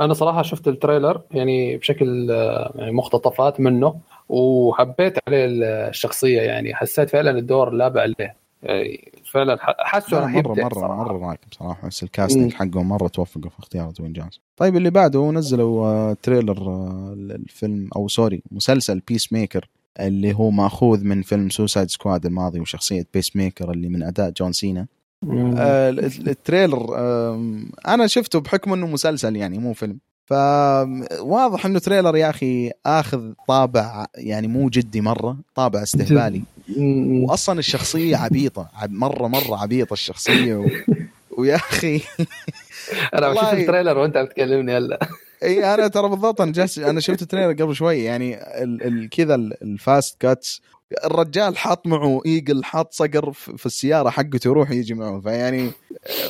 أنا 0.00 0.14
صراحة 0.14 0.42
شفت 0.42 0.68
ال 0.68 0.74
trailer 0.74 1.20
يعني 1.30 1.76
بشكل 1.76 2.30
يعني 2.74 2.92
مقتطفات 2.92 3.60
منه 3.60 4.00
وحبيت 4.28 5.18
عليه 5.28 5.46
الشخصية 5.88 6.40
يعني. 6.40 6.74
حسيت 6.74 7.10
فعلا 7.10 7.38
الدور 7.38 7.70
راكب 7.70 8.00
عليه 8.00 8.41
فعلا 9.32 9.56
حاسه 9.60 10.20
راح 10.20 10.30
مرة 10.30 10.54
مرة 10.54 10.74
صراحة. 10.74 10.96
مرة 11.04 11.28
راكب 11.30 11.48
صراحة. 11.58 11.88
بس 11.88 12.02
ال 12.02 12.08
casting 12.08 12.52
حقه 12.52 12.82
مرة 12.82 13.08
توفقوا 13.08 13.50
في 13.50 13.58
اختيار 13.58 13.90
دوين 13.90 14.12
جونسون. 14.12 14.40
طيب 14.56 14.76
اللي 14.76 14.90
بعده 14.90 15.30
نزلوا 15.30 15.86
آه، 15.86 16.16
trailer 16.22 16.58
آه، 16.68 17.14
الفيلم 17.16 17.88
أو 17.96 18.08
sorry 18.08 18.42
مسلسل 18.50 19.00
Peacemaker 19.08 19.68
اللي 20.00 20.34
هو 20.34 20.50
مأخوذ 20.50 21.04
من 21.04 21.22
فيلم 21.22 21.50
Suicide 21.50 21.90
Squad 21.90 22.26
الماضي 22.26 22.60
وشخصية 22.60 23.06
Peacemaker 23.14 23.70
اللي 23.70 23.88
من 23.88 24.02
أداء 24.02 24.30
جون 24.30 24.52
سينا. 24.52 24.86
آه 25.58 25.90
ال 25.90 26.02
trailer 26.02 26.86
آه 26.96 27.62
أنا 27.88 28.06
شفته 28.06 28.40
بحكم 28.40 28.72
إنه 28.72 28.86
مسلسل 28.86 29.36
يعني 29.36 29.58
مو 29.58 29.72
فيلم. 29.72 29.98
فواضح 30.26 31.66
إنه 31.66 31.78
trailer 31.78 32.16
يا 32.16 32.30
أخي 32.30 32.70
آخذ 32.86 33.32
طابع 33.48 34.06
يعني 34.14 34.46
مو 34.46 34.68
جدي 34.68 35.00
مرة 35.00 35.36
طابع 35.54 35.82
استهبالي. 35.82 36.42
واصلا 37.28 37.58
الشخصية 37.58 38.16
عبيطة. 38.16 38.68
مره 38.88 39.28
مرة 39.28 39.62
عبيطة 39.62 39.92
الشخصية 39.92 40.54
و... 40.54 40.66
ويا 41.38 41.56
أخي. 41.56 42.00
أنا 43.14 43.34
شفت 43.34 43.52
التريلر 43.52 43.98
وأنت 43.98 44.18
بتكلمني 44.18 44.76
هلأ. 44.76 44.98
إي 45.42 45.74
أنا 45.74 45.88
ترى 45.88 46.08
بالضبط 46.08 46.40
أنا 46.40 46.52
جالس 46.52 46.78
أنا 46.78 47.00
شفت 47.00 47.22
التريلر 47.22 47.62
قبل 47.62 47.74
شوي. 47.74 48.04
يعني 48.04 48.36
ال... 48.62 48.82
ال... 48.82 49.08
كذا 49.08 49.34
الفاست 49.34 50.20
كاتس 50.20 50.62
الرجال 51.04 51.56
حاط 51.56 51.86
معه 51.86 52.20
ايجل 52.26 52.64
حاط 52.64 52.92
صقر 52.92 53.32
في 53.32 53.66
السيارة 53.66 54.10
حقته 54.10 54.48
يروح 54.48 54.70
يجي 54.70 54.94
معه. 54.94 55.20
فيعني 55.20 55.70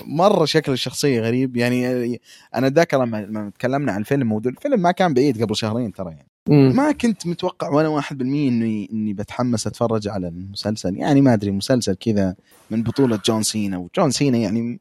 مرة 0.04 0.44
شكل 0.44 0.72
الشخصية 0.72 1.20
غريب. 1.20 1.56
يعني 1.56 2.20
أنا 2.54 2.68
ذاكر 2.68 3.04
لما 3.04 3.50
تكلمنا 3.58 3.92
عن 3.92 4.00
الفيلم 4.00 4.26
موضوع 4.26 4.52
الفيلم 4.52 4.80
ما 4.82 4.92
كان 4.92 5.14
بعيد 5.14 5.42
قبل 5.42 5.56
شهرين 5.56 5.92
ترى 5.92 6.10
يعني. 6.10 6.31
ما 6.48 6.92
كنت 6.92 7.26
متوقع 7.26 7.68
ولا 7.70 7.88
واحد 7.88 8.18
بالمية 8.18 8.48
اني 8.48 8.88
إني 8.92 9.12
بتحمس 9.12 9.66
أتفرج 9.66 10.08
على 10.08 10.28
المسلسل. 10.28 10.96
يعني 10.96 11.20
ما 11.20 11.34
أدري 11.34 11.50
مسلسل 11.50 11.94
كذا 11.94 12.34
من 12.70 12.82
بطولة 12.82 13.20
جون 13.26 13.42
سينا. 13.42 13.78
وجون 13.78 14.10
سينا 14.10 14.38
يعني 14.38 14.80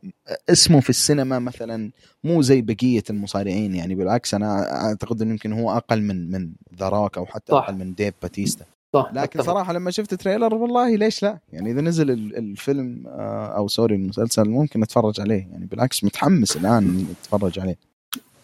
اسمه 0.50 0.80
في 0.80 0.89
السينما 0.89 1.39
مثلا 1.39 1.91
مو 2.24 2.41
زي 2.41 2.62
بقية 2.62 3.04
المصارعين. 3.10 3.76
يعني 3.76 3.95
بالعكس 3.95 4.34
أنا 4.34 4.76
أعتقد 4.86 5.21
إنه 5.21 5.32
يمكن 5.32 5.54
هو 5.54 5.71
أقل 5.78 6.02
من 6.02 6.32
من 6.32 6.52
The 6.80 6.89
Rock 6.89 7.17
أو 7.17 7.26
حتى 7.26 7.52
صح. 7.52 7.63
أقل 7.63 7.76
من 7.76 7.93
ديف 7.93 8.13
باتيستا 8.21 8.65
صح 8.93 9.10
لكن 9.13 9.39
أتفق. 9.39 9.54
صراحة 9.54 9.74
لما 9.74 9.91
شفت 9.91 10.13
trailer 10.13 10.56
والله 10.56 10.95
ليش 10.95 11.24
لا؟ 11.24 11.39
يعني 11.54 11.71
إذا 11.71 11.82
نزل 11.82 12.10
الفيلم 12.12 13.04
آه، 13.08 13.45
أو 13.58 13.67
sorry 13.67 13.95
المسلسل 13.95 14.50
ممكن 14.50 14.84
أتفرج 14.84 15.21
عليه. 15.21 15.47
يعني 15.52 15.65
بالعكس 15.65 16.04
متحمس 16.04 16.58
الآن 16.58 17.06
أتفرج 17.21 17.60
عليه. 17.60 17.90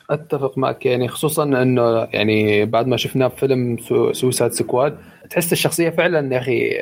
أتفق 0.09 0.57
معك 0.57 0.85
يعني 0.85 1.07
خصوصا 1.07 1.43
إنه 1.43 2.07
يعني 2.13 2.65
بعد 2.65 2.87
ما 2.87 2.97
شفناه 2.97 3.27
في 3.27 3.37
فيلم 3.37 3.77
Suicide 4.11 4.51
Squad 4.51 4.97
تحس 5.29 5.53
الشخصية 5.53 5.89
فعلا 5.89 6.33
يا 6.33 6.39
أخي 6.39 6.81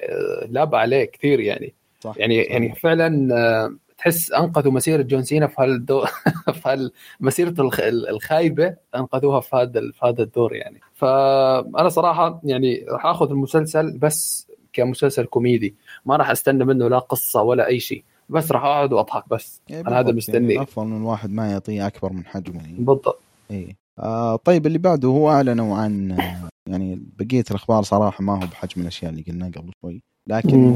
لابا 0.50 0.78
عليه 0.78 1.06
كثير 1.06 1.40
يعني 1.40 1.74
صح. 2.00 2.14
يعني 2.18 2.44
صح. 2.44 2.52
يعني 2.52 2.76
فعلا 2.76 3.36
آه، 3.36 3.76
تحس 3.98 4.32
أنقذوا 4.32 4.72
مسيرة 4.72 5.02
جون 5.02 5.24
سينا 5.24 5.48
في 5.48 5.56
هالدور 5.60 6.06
في 6.64 6.90
مسيرته 7.20 7.70
الخايبة 8.10 8.76
أنقذوها 8.96 9.40
في 9.40 9.56
هذا 9.56 9.82
في 9.94 10.06
هذا 10.06 10.24
الدور 10.24 10.56
يعني 10.56 10.82
فأنا 10.94 11.90
صراحة 11.90 12.42
يعني 12.44 12.86
راح 12.90 13.06
آخذ 13.06 13.30
المسلسل 13.30 13.98
بس 13.98 14.48
كمسلسل 14.74 15.26
كوميدي 15.26 15.76
ما 16.06 16.16
راح 16.16 16.30
أستنى 16.30 16.66
منه 16.66 16.88
لا 16.88 17.00
قصة 17.00 17.42
ولا 17.42 17.68
أي 17.68 17.80
شيء 17.80 18.04
بس 18.30 18.52
راح 18.52 18.64
أقعد 18.64 18.94
وأضحك 18.94 19.30
بس. 19.30 19.62
يعني 19.70 19.88
أنا 19.88 20.00
هذا 20.00 20.12
مستني. 20.12 20.54
يعني 20.54 20.64
افضل 20.64 20.88
من 20.88 20.98
الواحد 20.98 21.30
ما 21.30 21.52
يعطيه 21.52 21.88
أكبر 21.88 22.14
من 22.14 22.26
حجمه. 22.26 22.62
يعني. 22.62 22.78
بالضبط. 22.78 23.20
اي 23.52 23.76
آه 24.00 24.36
طيب 24.36 24.68
اللي 24.68 24.78
بعده 24.78 25.08
هو 25.08 25.32
أعلنوا 25.32 25.78
عن 25.78 26.12
آه، 26.12 26.50
يعني 26.70 27.02
بقية 27.20 27.44
الأخبار 27.52 27.84
صراحة 27.84 28.24
ما 28.24 28.34
هو 28.34 28.48
بحجم 28.48 28.82
الأشياء 28.82 29.12
اللي 29.12 29.22
قلناها 29.22 29.50
قبل 29.50 29.72
شوي. 29.82 30.02
لكن 30.30 30.76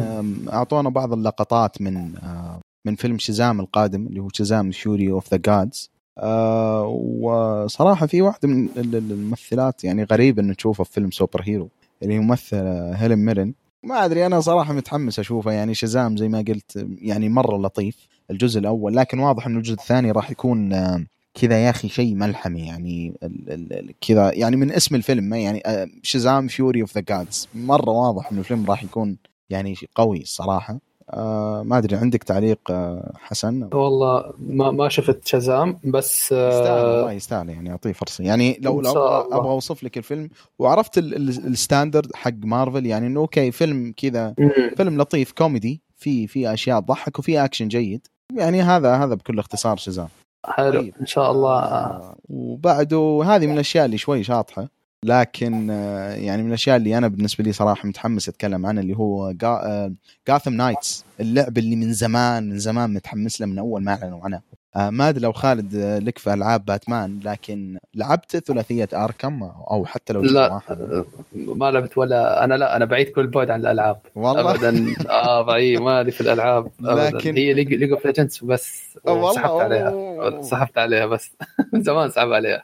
أعطونا 0.54 0.90
بعض 0.90 1.14
اللقطات 1.14 1.82
من 1.82 2.16
آه 2.18 2.60
من 2.88 2.96
فيلم 2.96 3.18
شزام 3.18 3.60
القادم 3.60 4.08
اللي 4.08 4.20
هو 4.20 4.30
شزام 4.34 4.72
Fury 4.72 5.12
of 5.12 5.32
the 5.34 5.38
Gods 5.38 5.90
وصراحة 6.88 8.06
في 8.06 8.22
واحدة 8.22 8.48
من 8.48 8.70
الممثلات 8.78 9.84
يعني 9.84 10.04
غريب 10.04 10.40
إنه 10.40 10.54
تشوفها 10.54 10.84
في 10.84 10.92
فيلم 10.94 11.12
superhero 11.12 11.70
اللي 12.04 12.14
هي 12.14 12.20
ممثله 12.20 12.92
هيلين 12.96 13.26
ميرن. 13.26 13.54
ما 13.84 14.06
أدري 14.06 14.26
أنا 14.26 14.40
صراحة 14.40 14.74
متحمس 14.74 15.20
أشوفه. 15.20 15.52
يعني 15.52 15.76
شزام 15.76 16.18
زي 16.18 16.28
ما 16.28 16.46
قلت 16.48 16.88
يعني 17.02 17.30
مرة 17.30 17.58
لطيف 17.58 18.08
الجزء 18.32 18.60
الأول 18.60 18.96
لكن 18.96 19.20
واضح 19.20 19.48
إنه 19.48 19.58
الجزء 19.58 19.74
الثاني 19.74 20.12
راح 20.12 20.32
يكون 20.32 20.74
آه، 20.74 21.06
كذا 21.34 21.66
يا 21.66 21.70
أخي 21.70 21.90
شيء 21.90 22.16
ملحمي 22.16 22.68
يعني 22.68 23.14
كذا 24.08 24.34
يعني 24.34 24.56
من 24.56 24.72
اسم 24.72 24.96
الفيلم 24.96 25.24
ما 25.24 25.38
يعني 25.38 25.64
شزام 26.04 26.48
Fury 26.48 26.82
of 26.82 26.96
the 26.96 27.02
Gods 27.02 27.48
مرة 27.56 27.90
واضح 27.90 28.32
إنه 28.32 28.40
الفيلم 28.40 28.66
راح 28.66 28.84
يكون 28.84 29.18
يعني 29.50 29.76
قوي 29.96 30.22
الصراحه 30.22 30.80
آه 31.14 31.64
ما 31.64 31.78
أدري 31.78 31.96
عندك 31.96 32.24
تعليق 32.24 32.60
آه 32.72 33.12
حسن؟ 33.16 33.70
والله 33.74 34.34
ما 34.40 34.72
ما 34.72 34.90
شفت 34.90 35.28
شزام 35.28 35.80
بس 35.84 36.34
آه 36.34 36.50
يستاهل 36.50 36.86
والله 36.86 37.12
يستاهل 37.12 37.50
يعني 37.50 37.72
أعطيه 37.72 37.92
فرصة. 37.94 38.24
يعني 38.24 38.60
لو 38.62 38.82
لو 38.82 38.92
أبغى 39.32 39.50
أوصف 39.50 39.84
لك 39.84 39.98
الفيلم 39.98 40.30
وعرفت 40.60 40.98
ال 40.98 41.11
standard 41.11 42.16
حق 42.16 42.32
مارفل 42.44 42.86
يعني 42.86 43.08
إنه 43.08 43.20
أوكي 43.20 43.52
فيلم 43.52 43.94
كذا 43.98 44.34
فيلم 44.78 45.02
لطيف 45.02 45.32
كوميدي 45.32 45.82
في 45.96 46.28
في 46.28 46.54
أشياء 46.54 46.80
تضحك 46.80 47.20
وفي 47.20 47.46
أكشن 47.46 47.68
جيد. 47.68 48.08
يعني 48.34 48.62
هذا 48.62 48.96
هذا 48.96 49.16
بكل 49.16 49.40
اختصار 49.40 49.78
شزام. 49.78 50.08
حلو 50.46 50.82
طيب. 50.82 50.94
إن 51.02 51.06
شاء 51.06 51.32
الله. 51.32 51.60
آه 51.60 52.16
وبعده 52.30 53.22
هذه 53.26 53.48
من 53.48 53.54
الأشياء 53.54 53.86
اللي 53.86 53.98
شوي 53.98 54.24
شاطحة. 54.24 54.68
لكن 55.06 55.70
آه، 55.72 56.14
يعني 56.14 56.42
من 56.44 56.48
الأشياء 56.48 56.78
اللي 56.78 56.98
أنا 56.98 57.08
بالنسبة 57.08 57.44
لي 57.44 57.52
صراحة 57.52 57.88
متحمس 57.88 58.30
أتكلم 58.30 58.66
عنها 58.66 58.84
اللي 58.84 58.98
هو 58.98 59.34
Gotham 60.28 60.54
Knights 60.54 61.06
اللعبه 61.20 61.62
اللي 61.62 61.76
من 61.76 61.94
زمان 61.94 62.50
من 62.50 62.60
زمان 62.60 62.94
متحمس 62.94 63.42
لها 63.42 63.50
من 63.50 63.60
أول 63.60 63.84
ما 63.84 63.92
أعلنوا 63.94 64.20
عنها 64.24 64.42
آه، 64.76 64.90
ما 64.90 65.10
أدري 65.10 65.24
لو 65.24 65.32
خالد 65.32 65.76
آه، 65.76 66.00
لك 66.00 66.18
في 66.18 66.34
ألعاب 66.34 66.66
باتمان 66.66 67.20
لكن 67.26 67.78
لعبت 67.96 68.38
ثلاثية 68.38 68.90
أركام 68.94 69.44
أو 69.44 69.86
حتى 69.86 70.14
لو 70.14 70.22
لا 70.22 70.54
واحد. 70.54 71.04
ما 71.34 71.72
لعبت 71.72 71.98
ولا 71.98 72.44
أنا 72.44 72.54
لا 72.54 72.76
أنا 72.76 72.86
بعيد 72.86 73.08
كل 73.10 73.28
بعد 73.28 73.50
عن 73.50 73.60
الألعاب. 73.60 74.00
والله. 74.16 74.52
ابدا. 74.52 74.94
آه 75.10 75.42
بعيد 75.42 75.82
ما 75.82 76.04
لي 76.04 76.12
في 76.12 76.22
الألعاب 76.22 76.66
أبداً. 76.86 77.10
لكن 77.18 77.38
هي 77.38 77.54
League 77.54 77.92
of 77.92 78.06
Legends 78.06 78.40
بس. 78.44 78.98
سحبت 79.36 79.62
عليها. 79.62 80.42
سحبت 80.42 80.78
عليها 80.78 81.06
بس. 81.06 81.32
من 81.74 81.84
زمان 81.84 82.10
سحب 82.10 82.32
عليها. 82.32 82.64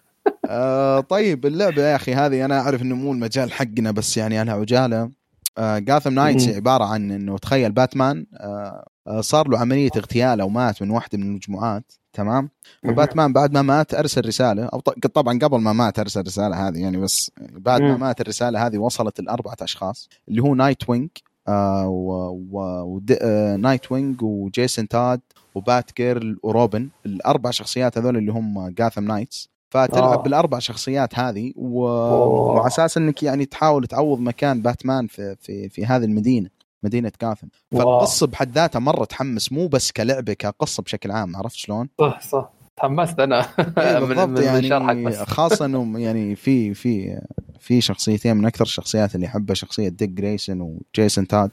آه 0.50 1.00
طيب 1.00 1.46
اللعبة 1.46 1.82
يا 1.82 1.96
أخي 1.96 2.14
هذه 2.14 2.46
أنا 2.46 2.60
أعرف 2.60 2.82
إنه 2.82 2.96
مو 2.96 3.12
المجال 3.12 3.52
حقنا 3.54 3.92
بس 3.92 4.18
يعني 4.18 4.42
أنا 4.42 4.54
عجاله 4.54 5.10
آه 5.58 5.80
Gotham 5.80 6.14
Knights 6.14 6.48
عبارة 6.48 6.84
عن 6.84 7.12
إنه 7.12 7.38
تخيل 7.38 7.72
باتمان 7.72 8.26
آه, 8.34 8.88
آه، 9.08 9.22
صار 9.22 9.48
له 9.48 9.60
عملية 9.60 9.90
اغتيال 9.98 10.42
أو 10.42 10.50
مات 10.50 10.82
من 10.82 10.90
واحدة 10.90 11.18
من 11.18 11.24
المجموعات 11.24 11.92
تمام؟ 12.14 12.50
فباتمان 12.84 13.34
بعد 13.34 13.54
ما 13.54 13.62
مات 13.62 13.94
أرسل 13.94 14.26
رسالة 14.26 14.66
أو 14.66 14.80
طبعا 15.14 15.40
قبل 15.40 15.58
ما 15.58 15.74
مات 15.74 16.00
أرسل 16.00 16.20
الرساله 16.20 16.68
هذه 16.68 16.78
يعني 16.78 16.98
بس 16.98 17.32
بعد 17.52 17.82
ما 17.82 17.98
مات 17.98 18.22
الرسالة 18.22 18.68
هذه 18.68 18.78
وصلت 18.78 19.22
لاربعه 19.22 19.58
أشخاص 19.62 20.10
اللي 20.30 20.44
هو 20.44 20.56
نايت 20.56 20.90
وينج 20.90 21.10
آه 21.48 21.88
و, 21.88 23.00
آه 23.22 23.56
نايت 23.56 23.92
وينج 23.92 24.22
وجيسون 24.22 24.88
تود 24.88 25.22
وبات 25.56 25.92
جيرل 25.98 26.38
وروبن 26.44 26.90
الأربع 27.06 27.52
شخصيات 27.52 27.98
هذول 27.98 28.18
اللي 28.18 28.32
هم 28.32 28.68
Gotham 28.70 29.04
Knights 29.04 29.50
فتلعب 29.76 30.20
آه. 30.20 30.24
بالأربع 30.24 30.60
شخصيات 30.60 31.20
هذه 31.20 31.54
و... 31.56 31.80
وعلى 31.80 32.68
أساس 32.68 32.98
إنك 32.98 33.24
يعني 33.24 33.46
تحاول 33.46 33.88
تعوض 33.88 34.20
مكان 34.20 34.62
باتمان 34.62 35.08
في 35.08 35.36
في 35.40 35.70
في 35.70 35.86
هذه 35.86 36.04
المدينة 36.04 36.50
مدينة 36.84 37.12
جوثام 37.20 37.48
فالقصة 37.72 38.28
بحد 38.28 38.52
ذاتها 38.52 38.80
مرة 38.80 39.06
تحمس 39.06 39.52
مو 39.52 39.68
بس 39.68 39.92
كلعبة 39.92 40.34
كقصه 40.34 40.84
بشكل 40.84 41.12
عام 41.12 41.36
عرفت 41.36 41.56
شلون؟ 41.56 41.90
صح 42.00 42.22
صح 42.22 42.50
تحمست 42.78 43.20
أنا 43.20 43.46
إيه، 43.78 44.00
من, 44.06 44.30
من 44.30 44.64
يعني. 44.64 45.16
خاصة 45.16 45.66
إنه 45.66 46.00
يعني 46.06 46.36
في 46.36 46.74
في 46.74 47.22
في 47.60 47.82
شخصيتين 47.82 48.38
من 48.38 48.46
أكثر 48.46 48.64
الشخصيات 48.64 49.16
اللي 49.16 49.28
احبها 49.28 49.56
شخصية 49.56 49.90
ديك 49.90 50.10
جريسون 50.10 50.62
وجيسون 50.62 51.28
تود 51.28 51.52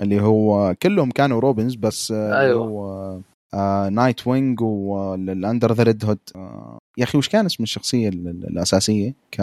اللي 0.00 0.22
هو 0.22 0.74
كلهم 0.82 1.10
كانوا 1.10 1.40
Robins 1.40 1.74
بس 1.74 2.12
أيوه 2.12 2.66
هو 2.66 3.18
آه 3.54 3.88
نايت 3.88 4.26
وينج 4.26 4.60
وال 4.62 4.93
Under 4.93 5.72
the 5.72 5.82
Red 5.82 6.04
Hood. 6.04 6.18
يا 6.98 7.04
أخي 7.04 7.18
وش 7.18 7.28
كان 7.28 7.46
اسم 7.46 7.62
الشخصية 7.62 8.08
الأساسية؟ 8.08 9.14
ك 9.32 9.40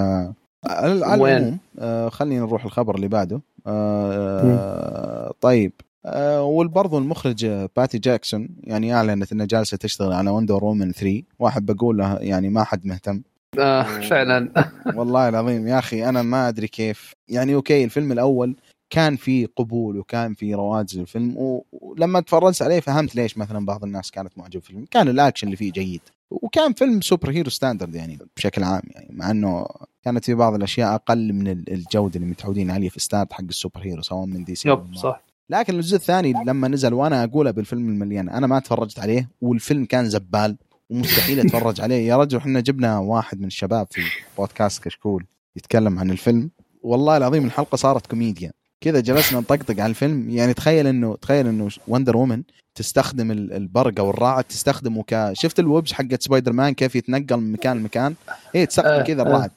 على 0.66 0.94
العموم 0.94 1.58
آه 1.80 2.10
خلينا 2.10 2.46
نروح 2.46 2.66
الخبر 2.66 2.96
اللي 2.96 3.08
بعده. 3.08 3.42
آه 3.68 5.34
طيب. 5.42 5.72
آه 6.06 6.44
وبرضه 6.44 6.98
المخرج 6.98 7.46
باتي 7.76 7.98
جنكنز 7.98 8.50
يعني 8.64 8.94
أعلنت 8.94 9.32
إنها 9.32 9.46
جالسة 9.46 9.78
تشتغل 9.78 10.14
على 10.14 10.30
Wonder 10.30 10.64
Woman 10.64 10.92
3 10.92 11.22
واحد 11.40 11.66
بقول 11.66 11.98
له 11.98 12.18
يعني 12.18 12.50
ما 12.50 12.64
حد 12.64 12.86
مهتم. 12.86 13.22
آه 13.60 13.84
فعلا. 13.84 14.52
والله 14.96 15.30
العظيم 15.30 15.68
يا 15.68 15.80
أخي 15.80 16.10
أنا 16.10 16.22
ما 16.22 16.48
أدري 16.48 16.68
كيف. 16.68 17.14
يعني 17.30 17.56
okay 17.56 17.84
الفيلم 17.84 18.12
الأول 18.12 18.56
كان 18.90 19.16
في 19.16 19.46
قبول 19.46 19.98
وكان 19.98 20.34
في 20.34 20.54
رواج 20.54 20.98
للفيلم 20.98 21.36
ولما 21.72 22.20
تفرجت 22.20 22.62
عليه 22.62 22.80
فهمت 22.80 23.16
ليش 23.16 23.38
مثلا 23.38 23.66
بعض 23.66 23.84
الناس 23.84 24.12
كانت 24.12 24.38
معجبة 24.38 24.60
في 24.60 24.70
الفيلم 24.70 24.86
كان 24.92 25.08
الأكشن 25.08 25.48
اللي 25.48 25.58
فيه 25.58 25.72
جيد 25.72 26.02
وكان 26.32 26.74
فيلم 26.74 27.02
superhero 27.02 27.50
standard 27.50 27.96
يعني 27.96 28.20
بشكل 28.38 28.64
عام 28.64 28.82
يعني 28.92 29.08
مع 29.12 29.32
إنه 29.32 29.66
كانت 30.04 30.26
في 30.26 30.34
بعض 30.34 30.54
الأشياء 30.54 30.96
أقل 30.96 31.34
من 31.34 31.48
الجودة 31.48 32.16
اللي 32.16 32.28
متعودين 32.28 32.72
عليها 32.72 32.90
في 32.90 33.00
standard 33.00 33.34
حق 33.34 33.44
ال 33.44 33.82
superhero 33.82 34.02
سواء 34.02 34.26
من 34.26 34.44
DC 34.44 34.70
yep 34.70 34.96
صح. 34.96 35.22
لكن 35.50 35.76
الجزء 35.76 35.96
الثاني 35.96 36.34
لما 36.46 36.68
نزل 36.68 36.94
وأنا 36.94 37.24
اقولها 37.24 37.52
بالفم 37.52 37.90
المليان 37.90 38.30
أنا 38.30 38.48
ما 38.48 38.60
تفرجت 38.60 39.00
عليه 39.00 39.30
والفيلم 39.42 39.86
كان 39.86 40.10
زبالة 40.10 40.58
ومستحيل 40.90 41.40
أتفرج 41.40 41.82
عليه. 41.82 42.08
يا 42.08 42.18
رجل 42.18 42.38
إحنا 42.38 42.60
جبنا 42.60 43.00
واحد 43.00 43.40
من 43.40 43.48
الشباب 43.48 43.88
في 43.92 44.02
بودكاست 44.38 44.84
كشكول 44.84 45.26
يتكلم 45.56 46.00
عن 46.00 46.12
الفيلم. 46.12 46.50
والله 46.84 47.18
العظيم 47.18 47.46
الحلقة 47.46 47.76
صارت 47.76 48.08
كوميديا. 48.08 48.52
كذا 48.82 49.00
جلسنا 49.00 49.40
نطقطق 49.40 49.80
على 49.80 49.90
الفيلم. 49.90 50.30
يعني 50.30 50.54
تخيل 50.54 50.88
انه 50.88 51.16
تخيل 51.16 51.48
إنه 51.48 51.70
Wonder 51.88 52.18
Woman 52.18 52.44
تستخدم 52.76 53.32
البرق 53.32 54.00
أو 54.00 54.10
الرعد 54.10 54.44
تستخدمه 54.44 55.04
ك 55.04 55.30
شفت 55.34 55.60
ال 55.60 55.66
webs 55.66 55.94
حقت 55.94 56.22
سبايدر 56.22 56.54
مان 56.54 56.74
كيف 56.74 56.96
يتنقل 56.96 57.38
من 57.38 57.52
مكان 57.52 57.78
لمكان؟ 57.78 58.16
هي 58.56 58.66
تستخدم 58.66 59.04
كذا 59.04 59.22
الرعد. 59.22 59.52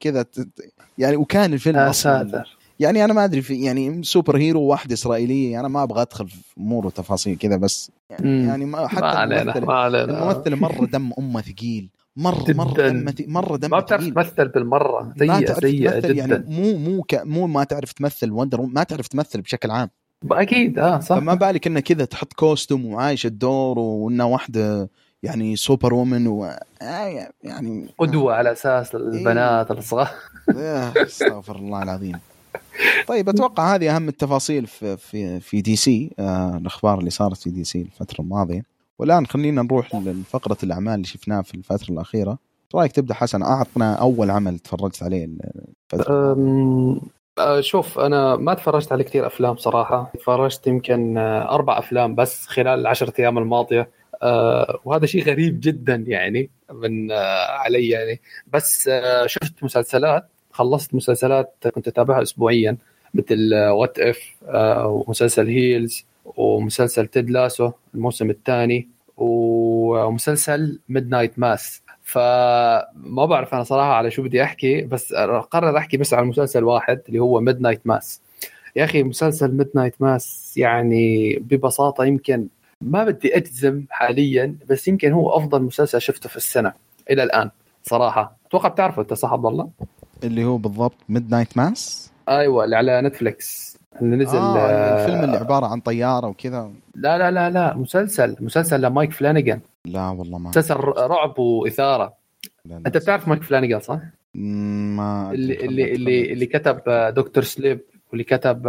كذا 0.00 0.24
يعني 0.98 1.16
وكان 1.16 1.52
الفيلم 1.52 1.78
آه 1.78 1.90
أصلا 1.90 2.44
يعني 2.80 3.04
أنا 3.04 3.12
ما 3.12 3.24
أدري 3.24 3.42
في 3.42 3.54
يعني 3.54 4.02
superhero 4.02 4.60
واحدة 4.62 4.94
اسرائيليه 4.94 5.60
أنا 5.60 5.68
ما 5.68 5.82
أبغى 5.82 6.02
أدخل 6.02 6.28
في 6.28 6.36
امور 6.58 6.86
وتفاصيل 6.86 7.38
كذا 7.38 7.56
بس 7.56 7.90
يعني, 8.10 8.46
يعني 8.46 8.64
ما 8.64 8.88
حتى 8.88 9.00
ما 9.00 9.06
علينا 9.06 9.42
الممثلة 9.42 9.66
ما 9.66 9.74
علينا. 9.74 10.32
الممثلة 10.32 10.56
مرة 10.56 10.86
دمها 10.86 11.40
ثقيل. 11.40 11.90
مرة 12.16 12.44
جداً. 12.44 12.54
مره 12.64 12.90
دمه 12.90 13.14
مرة 13.26 13.56
دمه 13.56 13.68
ما 13.76 13.80
بتعرف. 13.80 14.08
تمثل 14.08 14.48
بالمرة 14.48 15.12
سيئة 15.18 15.54
سيئه 15.60 15.90
تمثل 15.90 16.14
جدا 16.14 16.34
يعني 16.34 16.44
مو 16.48 16.76
مو 16.78 17.02
ك... 17.02 17.14
مو 17.24 17.46
ما 17.46 17.64
تعرف 17.64 17.92
تمثل 17.92 18.30
Wonder 18.30 18.60
ما 18.60 18.82
تعرف 18.82 19.08
تمثل 19.08 19.40
بشكل 19.40 19.70
عام. 19.70 19.90
أكيد 20.32 20.78
آه 20.78 21.00
صح. 21.00 21.18
فما 21.18 21.34
بالك 21.34 21.66
إنه 21.66 21.80
كذا 21.80 22.04
تحط 22.04 22.32
costume 22.32 22.86
وعايش 22.86 23.26
الدور 23.26 23.78
وإنه 23.78 24.26
واحدة 24.26 24.90
يعني 25.22 25.56
superwoman 25.56 26.26
و 26.26 26.44
آه 26.82 27.28
يعني 27.42 27.88
قدوة 27.98 28.34
على 28.34 28.52
أساس 28.52 28.94
البنات 28.94 29.70
الصغار. 29.70 30.10
آه، 30.56 30.92
استغفر 30.96 31.56
الله 31.56 31.82
العظيم. 31.82 32.18
طيب 33.06 33.28
أتوقع 33.28 33.74
هذه 33.74 33.96
أهم 33.96 34.08
التفاصيل 34.08 34.66
في 34.66 34.96
في 34.96 35.40
في 35.40 35.60
DC 35.60 36.10
آه 36.18 36.56
الأخبار 36.56 36.98
اللي 36.98 37.10
صارت 37.10 37.36
في 37.36 37.50
DC 37.50 37.80
الفترة 37.82 38.20
الماضية. 38.20 38.73
والآن 38.98 39.26
خلينا 39.26 39.62
نروح 39.62 39.94
لفقرة 39.94 40.56
الأعمال 40.62 40.94
اللي 40.94 41.06
شفناها 41.06 41.42
في 41.42 41.54
الفترة 41.54 41.92
الأخيرة. 41.92 42.38
رأيك 42.74 42.92
تبدأ 42.92 43.14
حسن؟ 43.14 43.42
أعطنا 43.42 43.94
أول 43.94 44.30
عمل 44.30 44.58
تفرجت 44.58 45.02
عليه 45.02 45.28
الفترة. 45.92 46.32
أم، 46.32 47.00
آه، 47.38 47.60
شوف 47.60 47.98
أنا 47.98 48.36
ما 48.36 48.54
تفرجت 48.54 48.92
على 48.92 49.04
كثير 49.04 49.26
أفلام 49.26 49.56
صراحة. 49.56 50.12
تفرجت 50.18 50.66
يمكن 50.66 51.18
آه، 51.18 51.54
أربع 51.54 51.78
أفلام 51.78 52.14
بس 52.14 52.46
خلال 52.46 52.80
العشرة 52.80 53.12
أيام 53.18 53.38
الماضية. 53.38 53.90
آه، 54.22 54.80
وهذا 54.84 55.06
شيء 55.06 55.24
غريب 55.24 55.60
جدا 55.60 55.94
يعني 56.06 56.50
من 56.72 57.12
علي 57.48 57.88
يعني. 57.88 58.20
بس 58.52 58.90
شفت 59.26 59.64
مسلسلات 59.64 60.28
خلصت 60.52 60.94
مسلسلات 60.94 61.54
كنت 61.74 61.88
أتابعها 61.88 62.22
اسبوعيا 62.22 62.76
مثل 63.14 63.54
What 63.54 63.98
If 63.98 64.18
ومسلسل 64.84 65.48
Heels 65.48 66.04
ومسلسل 66.24 67.06
Ted 67.06 67.30
Lasso 67.30 67.72
الموسم 67.94 68.30
الثاني 68.30 68.88
ومسلسل 69.16 70.80
Midnight 70.88 71.38
Mass 71.38 71.82
فما 72.02 73.26
بعرف 73.26 73.54
أنا 73.54 73.62
صراحة 73.62 73.92
على 73.92 74.10
شو 74.10 74.22
بدي 74.22 74.42
أحكي 74.42 74.82
بس 74.82 75.14
قرر 75.50 75.78
أحكي 75.78 75.96
بس 75.96 76.14
عن 76.14 76.26
مسلسل 76.26 76.64
واحد 76.64 77.00
اللي 77.08 77.18
هو 77.18 77.40
Midnight 77.40 77.80
Mass 77.84 78.20
يا 78.76 78.84
أخي 78.84 79.02
مسلسل 79.02 79.52
Midnight 79.52 79.94
Mass 80.00 80.54
يعني 80.56 81.36
ببساطة 81.38 82.04
يمكن 82.04 82.48
ما 82.80 83.04
بدي 83.04 83.36
أجزم 83.36 83.84
حاليا 83.90 84.56
بس 84.68 84.88
يمكن 84.88 85.12
هو 85.12 85.36
أفضل 85.36 85.62
مسلسل 85.62 86.00
شفته 86.00 86.28
في 86.28 86.36
السنة 86.36 86.72
إلى 87.10 87.22
الآن 87.22 87.50
صراحة. 87.82 88.36
أتوقع 88.46 88.68
بتعرفه 88.68 89.02
أنت 89.02 89.14
صح 89.14 89.32
عبد 89.32 89.46
الله؟ 89.46 89.70
اللي 90.24 90.44
هو 90.44 90.56
بالضبط 90.56 90.96
ميد 91.08 91.30
نايت 91.30 91.56
ماس 91.56 92.10
أيوه 92.28 92.64
اللي 92.64 92.76
على 92.76 93.02
نتفلكس 93.02 93.63
اللي 94.02 94.16
نزل 94.16 94.38
آه 94.38 94.58
آه، 94.58 95.02
الفيلم 95.04 95.24
اللي 95.24 95.36
عبارة 95.36 95.66
عن 95.66 95.80
طيارة 95.80 96.26
وكذا. 96.26 96.70
لا 96.94 97.18
لا 97.18 97.30
لا 97.30 97.50
لا 97.50 97.76
مسلسل 97.76 98.36
مسلسل 98.40 98.80
لمايك 98.82 99.12
فلانيجان 99.12 99.60
لا 99.84 100.08
والله 100.08 100.38
ما 100.38 100.48
مسلسل 100.48 100.74
رعب 100.98 101.38
وإثارة. 101.38 102.14
لا 102.64 102.74
لا. 102.74 102.82
أنت 102.86 102.96
بتعرف 102.96 103.28
مايك 103.28 103.42
فلانيجان 103.42 103.80
صح؟ 103.80 103.98
ما 104.34 105.30
اللي 105.32 105.64
اللي 105.64 105.92
اللي. 105.92 106.32
اللي 106.32 106.46
كتب 106.46 106.80
آه، 106.88 107.10
Doctor 107.10 107.44
Sleep 107.44 107.80
واللي 108.10 108.24
كتب 108.24 108.66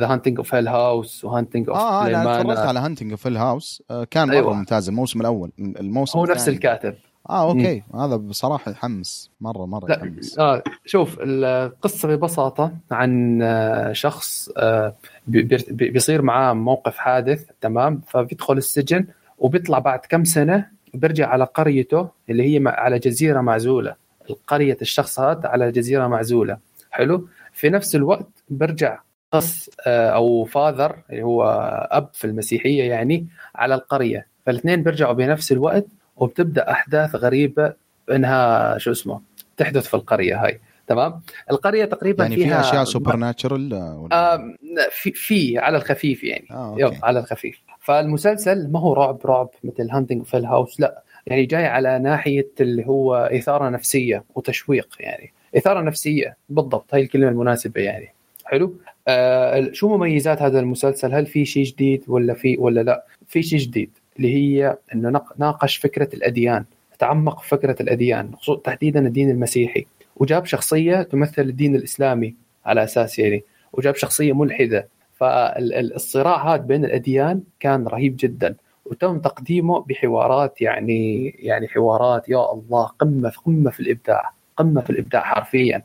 The 0.00 0.06
Haunting 0.12 0.38
of 0.38 0.54
Hill 0.54 0.68
House 0.68 1.24
و 1.24 1.29
Haunting 1.29 1.68
of 1.68 1.78
آه 1.78 2.06
أنا 2.06 2.40
اتفرجت 2.40 2.58
على 2.58 2.78
Haunting 2.80 3.14
في 3.14 3.28
ال 3.28 3.37
House 3.37 3.82
آه 3.90 4.04
كان 4.04 4.28
مرة 4.28 4.34
أيوة. 4.34 4.54
ممتاز 4.54 4.88
الموسم 4.88 5.20
الأول. 5.20 5.50
الموسم 5.58 6.18
هو 6.18 6.24
نفس 6.24 6.48
الكاتب. 6.48 6.94
آه 7.30 7.50
okay. 7.50 7.82
هذا 7.94 8.16
بصراحة 8.16 8.70
يحمس. 8.70 9.30
مرة 9.40 9.66
مرة 9.66 9.88
لا 9.88 9.96
يحمس. 9.96 10.38
آه 10.38 10.62
شوف 10.84 11.16
القصة 11.20 12.08
ببساطة 12.08 12.72
عن 12.90 13.42
آه، 13.42 13.92
شخص 13.92 14.48
آه، 14.56 14.94
بي- 15.26 15.42
بي- 15.42 15.90
بيصير 15.90 16.22
معاه 16.22 16.52
موقف 16.52 16.96
حادث 16.96 17.44
تمام؟ 17.60 18.00
فبيدخل 18.06 18.56
السجن 18.56 19.06
وبيطلع 19.38 19.78
بعد 19.78 19.98
كم 20.08 20.24
سنة 20.24 20.66
بيرجع 20.94 21.28
على 21.28 21.44
قريته 21.44 22.08
اللي 22.30 22.56
هي 22.58 22.62
على 22.66 22.98
جزيرة 22.98 23.40
معزولة. 23.40 23.94
القريه 24.30 24.76
الشخص 24.82 25.20
هذا 25.20 25.48
على 25.48 25.72
جزيرة 25.72 26.06
معزولة. 26.06 26.58
حلو؟ 26.90 27.28
في 27.52 27.70
نفس 27.70 27.94
الوقت 27.96 28.28
برجع 28.48 28.98
قس 29.32 29.70
آه، 29.86 30.08
أو 30.10 30.44
father 30.44 30.96
اللي 31.10 31.22
هو 31.22 31.44
أب 31.90 32.08
في 32.12 32.24
المسيحية 32.26 32.82
يعني 32.90 33.26
على 33.54 33.74
القرية. 33.74 34.26
فالاثنين 34.46 34.82
بيرجعوا 34.82 35.12
بنفس 35.12 35.52
الوقت 35.52 35.86
وبتبدأ 36.20 36.70
أحداث 36.70 37.14
غريبة 37.14 37.72
إنها 38.10 38.78
شو 38.78 38.90
اسمه 38.90 39.20
تحدث 39.56 39.86
في 39.86 39.94
القرية 39.94 40.44
هاي 40.44 40.60
تمام؟ 40.86 41.20
القرية 41.50 41.84
تقريبا 41.84 42.24
يعني 42.24 42.36
في 42.36 42.42
فيها 42.42 42.60
أشياء 42.60 42.84
super 42.84 43.16
natural 43.16 43.74
ولا؟ 43.74 44.34
آه 44.34 44.54
في 44.90 45.12
في 45.12 45.58
على 45.58 45.76
الخفيف 45.76 46.24
يعني. 46.24 46.46
آه، 46.50 46.74
يلا 46.78 46.86
okay. 46.86 46.98
على 47.02 47.18
الخفيف. 47.18 47.58
فالمسلسل 47.80 48.72
ما 48.72 48.80
هو 48.80 48.92
رعب 48.92 49.26
رعب 49.26 49.50
مثل 49.64 49.90
Haunting 49.90 50.24
في 50.24 50.36
ال 50.36 50.43
House 50.43 50.80
لا. 50.80 51.02
يعني 51.26 51.46
جاي 51.46 51.66
على 51.66 51.98
ناحية 51.98 52.50
اللي 52.60 52.86
هو 52.86 53.14
إثارة 53.14 53.68
نفسية 53.68 54.24
وتشويق 54.34 54.88
يعني. 55.00 55.32
إثارة 55.56 55.80
نفسية 55.80 56.36
بالضبط 56.48 56.94
هاي 56.94 57.02
الكلمة 57.02 57.28
المناسبة 57.28 57.80
يعني. 57.80 58.14
حلو؟ 58.44 58.76
آه 59.08 59.70
شو 59.72 59.96
مميزات 59.96 60.42
هذا 60.42 60.60
المسلسل؟ 60.60 61.14
هل 61.14 61.26
في 61.26 61.44
شيء 61.44 61.64
جديد 61.64 62.04
ولا 62.08 62.34
في 62.34 62.56
ولا 62.58 62.80
لا؟ 62.80 63.04
في 63.28 63.42
شيء 63.42 63.58
جديد. 63.58 63.97
اللي 64.18 64.34
هي 64.34 64.76
إنه 64.94 65.20
ناقش 65.38 65.76
فكرة 65.76 66.08
الأديان 66.14 66.64
تعمق 66.98 67.40
في 67.40 67.48
فكرة 67.48 67.76
الأديان 67.82 68.30
تحديدا 68.64 69.06
الدين 69.06 69.30
المسيحي. 69.30 69.86
وجاب 70.16 70.44
شخصية 70.44 71.02
تمثل 71.02 71.42
الدين 71.42 71.76
الإسلامي 71.76 72.34
على 72.66 72.84
أساس 72.84 73.18
يعني 73.18 73.42
وجاب 73.72 73.94
شخصية 73.94 74.32
ملحدة. 74.32 74.88
فالصراع 75.14 76.54
هذا 76.54 76.62
بين 76.62 76.84
الأديان 76.84 77.42
كان 77.60 77.86
رهيب 77.86 78.16
جدا. 78.18 78.54
وتم 78.84 79.18
تقديمه 79.18 79.80
بحوارات 79.80 80.60
يعني 80.60 81.28
يعني 81.38 81.68
حوارات 81.68 82.28
يا 82.28 82.52
الله 82.52 82.86
قمة 82.86 83.30
قمة 83.46 83.70
في 83.70 83.80
الإبداع 83.80 84.32
قمة 84.56 84.80
في 84.80 84.90
الإبداع 84.90 85.22
حرفيا. 85.22 85.82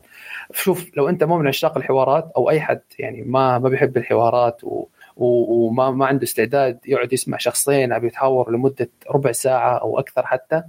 شوف 0.52 0.90
لو 0.96 1.08
أنت 1.08 1.24
مو 1.24 1.38
من 1.38 1.46
عشاق 1.46 1.76
الحوارات 1.76 2.30
أو 2.36 2.50
أي 2.50 2.60
حد 2.60 2.80
يعني 2.98 3.22
ما 3.22 3.58
ما 3.58 3.68
بيحب 3.68 3.96
الحوارات 3.96 4.64
و- 4.64 4.86
وما 5.16 5.90
ما 5.90 6.06
عنده 6.06 6.22
استعداد 6.24 6.78
يقعد 6.86 7.12
يسمع 7.12 7.38
شخصين 7.38 7.92
عم 7.92 8.06
يتحاوروا 8.06 8.56
لمدة 8.56 8.88
ربع 9.10 9.32
ساعة 9.32 9.76
أو 9.78 9.98
أكثر 9.98 10.26
حتى 10.26 10.62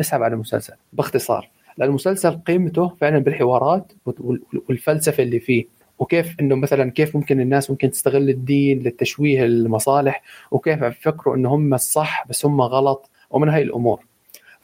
أسحب 0.00 0.22
على 0.22 0.34
المسلسل 0.34 0.74
باختصار. 0.92 1.48
لأن 1.78 1.88
المسلسل 1.88 2.30
قيمته 2.46 2.88
فعلا 2.88 3.18
بالحوارات 3.18 3.92
وال- 4.06 4.42
والفلسفة 4.68 5.22
اللي 5.22 5.40
فيه 5.40 5.64
وكيف 5.98 6.36
إنه 6.40 6.54
مثلا 6.54 6.90
كيف 6.90 7.16
ممكن 7.16 7.40
الناس 7.40 7.70
ممكن 7.70 7.90
تستغل 7.90 8.28
الدين 8.30 8.78
للتشويه 8.78 9.44
المصالح 9.44 10.22
وكيف 10.50 10.82
يفكروا 10.82 11.36
إنه 11.36 11.54
هم 11.54 11.74
الصح 11.74 12.26
بس 12.28 12.46
هم 12.46 12.60
غلط 12.60 13.10
ومن 13.30 13.48
هاي 13.48 13.62
الأمور. 13.62 14.04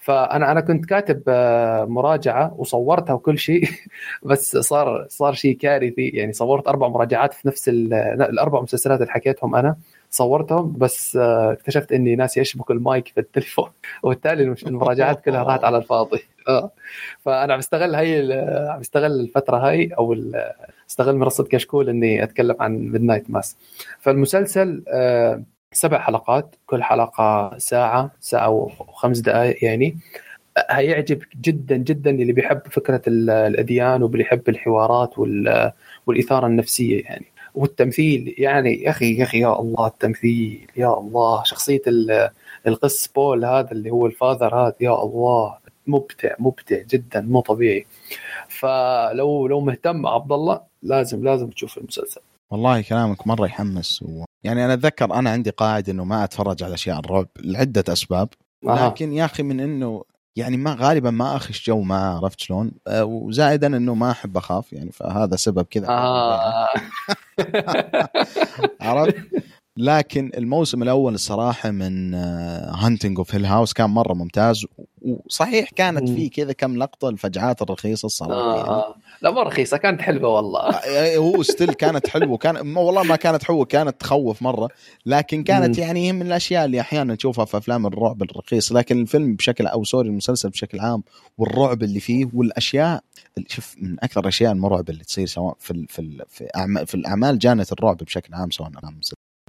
فأنا 0.06 0.52
أنا 0.52 0.60
كنت 0.60 0.84
كاتب 0.86 1.22
آه، 1.28 1.84
مراجعة 1.84 2.54
وصورتها 2.58 3.12
وكل 3.14 3.38
شيء 3.38 3.68
بس 4.22 4.56
صار 4.56 5.06
صار 5.08 5.32
شيء 5.34 5.56
كارثي. 5.56 6.08
يعني 6.08 6.32
صورت 6.32 6.68
أربع 6.68 6.88
مراجعات 6.88 7.34
في 7.34 7.48
نفس 7.48 7.68
ال- 7.68 7.94
الأربع 8.22 8.60
مسلسلات 8.60 9.00
اللي 9.00 9.12
حكيتهم 9.12 9.54
أنا 9.56 9.76
صورتهم 10.10 10.72
بس 10.78 11.16
آه، 11.16 11.52
اكتشفت 11.52 11.92
إني 11.92 12.16
ناسي 12.16 12.40
اشبك 12.40 12.70
المايك 12.70 13.08
في 13.08 13.20
التليفون. 13.20 13.70
وبالتالي 14.02 14.54
المراجعات 14.66 15.20
كلها 15.24 15.42
راحت 15.42 15.64
على 15.64 15.76
الفاضي. 15.76 16.18
آه. 16.48 16.70
فأنا 17.20 17.52
عم 17.52 17.58
بستغل 17.58 17.94
هاي 17.94 18.20
ال- 18.20 18.68
عم 18.70 18.80
بستغل 18.80 19.20
الفترة 19.20 19.56
هاي 19.56 19.88
أو 19.98 20.16
استغل 20.90 21.16
منصه 21.16 21.44
كشكول 21.44 21.88
إني 21.88 22.22
أتكلم 22.22 22.56
عن 22.60 22.78
Midnight 22.78 23.30
Mass 23.30 23.56
فالمسلسل 24.00 24.82
آه، 24.88 25.42
سبع 25.76 25.98
حلقات 25.98 26.54
كل 26.66 26.82
حلقة 26.82 27.58
ساعة 27.58 28.10
ساعة 28.20 28.50
وخمس 28.50 29.18
دقائق 29.18 29.64
يعني. 29.64 29.98
هيعجب 30.70 31.22
جدا 31.40 31.76
جدا 31.76 32.10
اللي 32.10 32.32
بيحب 32.32 32.60
فكرة 32.70 33.02
ال- 33.08 33.30
الأديان 33.30 34.02
واللي 34.02 34.20
يحب 34.22 34.48
الحوارات 34.48 35.18
وال- 35.18 35.72
والإثارة 36.06 36.46
النفسية 36.46 37.02
يعني. 37.04 37.26
والتمثيل 37.54 38.34
يعني 38.38 38.82
يا 38.82 38.90
أخي 38.90 39.16
يا 39.18 39.24
أخي 39.24 39.38
يا 39.40 39.60
الله 39.60 39.86
التمثيل 39.86 40.66
يا 40.76 40.98
الله. 40.98 41.42
شخصية 41.44 41.82
ال- 41.86 42.30
القس 42.66 43.06
بول 43.06 43.44
هذا 43.44 43.72
اللي 43.72 43.90
هو 43.90 44.06
الفاذر 44.06 44.54
هذا 44.54 44.74
يا 44.80 45.02
الله. 45.02 45.56
مبدع 45.86 46.34
مبدع 46.38 46.82
جدا 46.90 47.20
مو 47.20 47.40
طبيعي. 47.40 47.86
فلو 48.48 49.46
لو 49.46 49.60
مهتم 49.60 50.06
عبد 50.06 50.32
الله 50.32 50.60
لازم 50.82 51.24
لازم 51.24 51.50
تشوف 51.50 51.78
المسلسل. 51.78 52.20
والله 52.50 52.82
كلامك 52.82 53.26
مرة 53.26 53.46
يحمس 53.46 54.02
و... 54.02 54.24
يعني 54.44 54.64
أنا 54.64 54.74
أتذكر 54.74 55.14
أنا 55.14 55.30
عندي 55.30 55.50
قاعدة 55.50 55.92
إنه 55.92 56.04
ما 56.04 56.24
أتفرج 56.24 56.62
على 56.62 56.74
أشياء 56.74 56.98
الرعب 56.98 57.28
لعدة 57.40 57.92
أسباب 57.92 58.28
أها. 58.66 58.88
لكن 58.88 59.12
يا 59.12 59.24
أخي 59.24 59.42
من 59.42 59.60
إنه 59.60 60.04
يعني 60.36 60.56
ما 60.56 60.76
غالبا 60.80 61.10
ما 61.10 61.36
أخش 61.36 61.66
جو 61.66 61.80
معاه 61.80 62.16
عرفت 62.16 62.40
شلون؟ 62.40 62.72
آه، 62.86 63.04
وزائدا 63.04 63.66
إنه 63.66 63.94
ما 63.94 64.10
أحب 64.10 64.36
أخاف 64.36 64.72
يعني 64.72 64.92
فهذا 64.92 65.36
سبب 65.36 65.62
كذا 65.62 65.88
آه. 65.88 66.68
عرفت؟ 68.80 69.16
لكن 69.78 70.30
الموسم 70.36 70.82
الأول 70.82 71.14
الصراحة 71.14 71.70
من 71.70 72.14
Haunting 72.14 73.18
of 73.18 73.34
Hill 73.34 73.46
House 73.46 73.72
كان 73.72 73.90
مرة 73.90 74.14
ممتاز 74.14 74.66
وصحيح 75.02 75.70
كانت. 75.70 76.08
فيه 76.08 76.30
كذا 76.30 76.52
كم 76.52 76.76
لقطة 76.76 77.08
الفجعات 77.08 77.62
الرخيصة 77.62 78.06
الصراحة 78.06 78.68
آه. 78.68 78.80
يعني. 78.80 79.02
آه. 79.16 79.24
لا 79.24 79.30
مو 79.30 79.42
رخيصة 79.42 79.76
كانت 79.76 80.02
حلوة 80.02 80.30
والله 80.30 80.70
آه، 80.70 81.16
هو 81.16 81.42
still 81.42 81.72
كانت 81.72 82.08
حلوة 82.08 82.36
كان 82.36 82.60
ما 82.60 82.80
والله 82.80 83.02
ما 83.02 83.16
كانت 83.16 83.44
حلوة 83.44 83.64
كانت 83.64 84.00
تخوف 84.00 84.42
مرة 84.42 84.68
لكن 85.06 85.42
كانت 85.42 85.78
مم. 85.78 85.84
يعني 85.84 86.06
هي 86.06 86.12
من 86.12 86.26
الأشياء 86.26 86.64
اللي 86.64 86.80
أحيانا 86.80 87.14
نشوفها 87.14 87.44
في 87.44 87.56
أفلام 87.56 87.86
الرعب 87.86 88.22
الرخيص 88.22 88.72
لكن 88.72 89.00
الفيلم 89.00 89.34
بشكل 89.34 89.66
أو 89.66 89.84
sorry 89.84 90.08
المسلسل 90.08 90.48
بشكل 90.48 90.80
عام 90.80 91.02
والرعب 91.38 91.82
اللي 91.82 92.00
فيه 92.00 92.28
والأشياء 92.34 93.00
شوف 93.48 93.74
من 93.78 93.96
أكثر 94.02 94.20
الأشياء 94.20 94.52
المرعبة 94.52 94.92
اللي 94.92 95.04
تصير 95.04 95.26
سواء 95.26 95.56
في 95.60 95.70
ال 95.70 95.86
في 95.88 95.98
ال 95.98 96.22
في, 96.28 96.48
أعمال 96.56 96.86
في 96.86 96.94
الأعمال 96.94 97.38
جانت 97.38 97.72
الرعب 97.72 97.96
بشكل 97.96 98.34
عام 98.34 98.50
سواء 98.50 98.70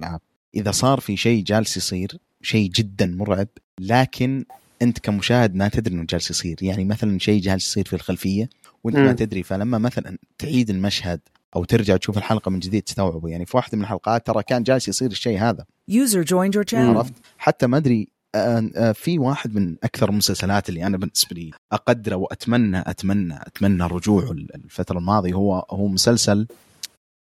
العاب 0.00 0.20
إذا 0.54 0.70
صار 0.70 1.00
في 1.00 1.16
شيء 1.16 1.44
جالس 1.44 1.76
يصير 1.76 2.18
شيء 2.42 2.70
جدا 2.70 3.06
مرعب 3.06 3.48
لكن 3.80 4.44
أنت 4.82 4.98
كمشاهد 4.98 5.54
ما 5.54 5.68
تدري 5.68 5.94
إنه 5.94 6.06
جالس 6.10 6.30
يصير 6.30 6.56
يعني 6.62 6.84
مثلا 6.84 7.18
شيء 7.18 7.40
جالس 7.40 7.66
يصير 7.66 7.84
في 7.84 7.92
الخلفية 7.92 8.48
وانت 8.84 8.96
ما. 8.96 9.12
تدري 9.12 9.42
فلما 9.42 9.78
مثلا 9.78 10.18
تعيد 10.38 10.70
المشهد 10.70 11.20
أو 11.56 11.64
ترجع 11.64 11.96
تشوف 11.96 12.18
الحلقة 12.18 12.50
من 12.50 12.58
جديد 12.58 12.82
تستوعبه. 12.82 13.28
يعني 13.28 13.46
في 13.46 13.56
واحدة 13.56 13.78
من 13.78 13.84
الحلقات 13.84 14.26
ترى 14.26 14.42
كان 14.42 14.62
جالس 14.62 14.88
يصير 14.88 15.10
الشيء 15.10 15.38
هذا. 15.38 15.64
User 15.90 16.24
joined 16.24 16.54
your 16.54 16.64
channel. 16.72 16.96
عرفت؟ 16.96 17.12
حتى 17.38 17.66
ما 17.66 17.76
أدري 17.76 18.08
آه، 18.34 18.70
آه، 18.76 18.92
في 18.92 19.18
واحد 19.18 19.54
من 19.54 19.76
أكثر 19.84 20.08
المسلسلات 20.08 20.68
اللي 20.68 20.86
أنا 20.86 20.96
بالنسبة 20.96 21.36
لي 21.36 21.50
أقدره 21.72 22.16
وأتمنى 22.16 22.78
أتمنى 22.80 23.42
أتمنى 23.42 23.84
رجوعه 23.84 24.30
الفترة 24.32 24.98
الماضية 24.98 25.34
هو 25.34 25.66
هو 25.70 25.88
مسلسل 25.88 26.46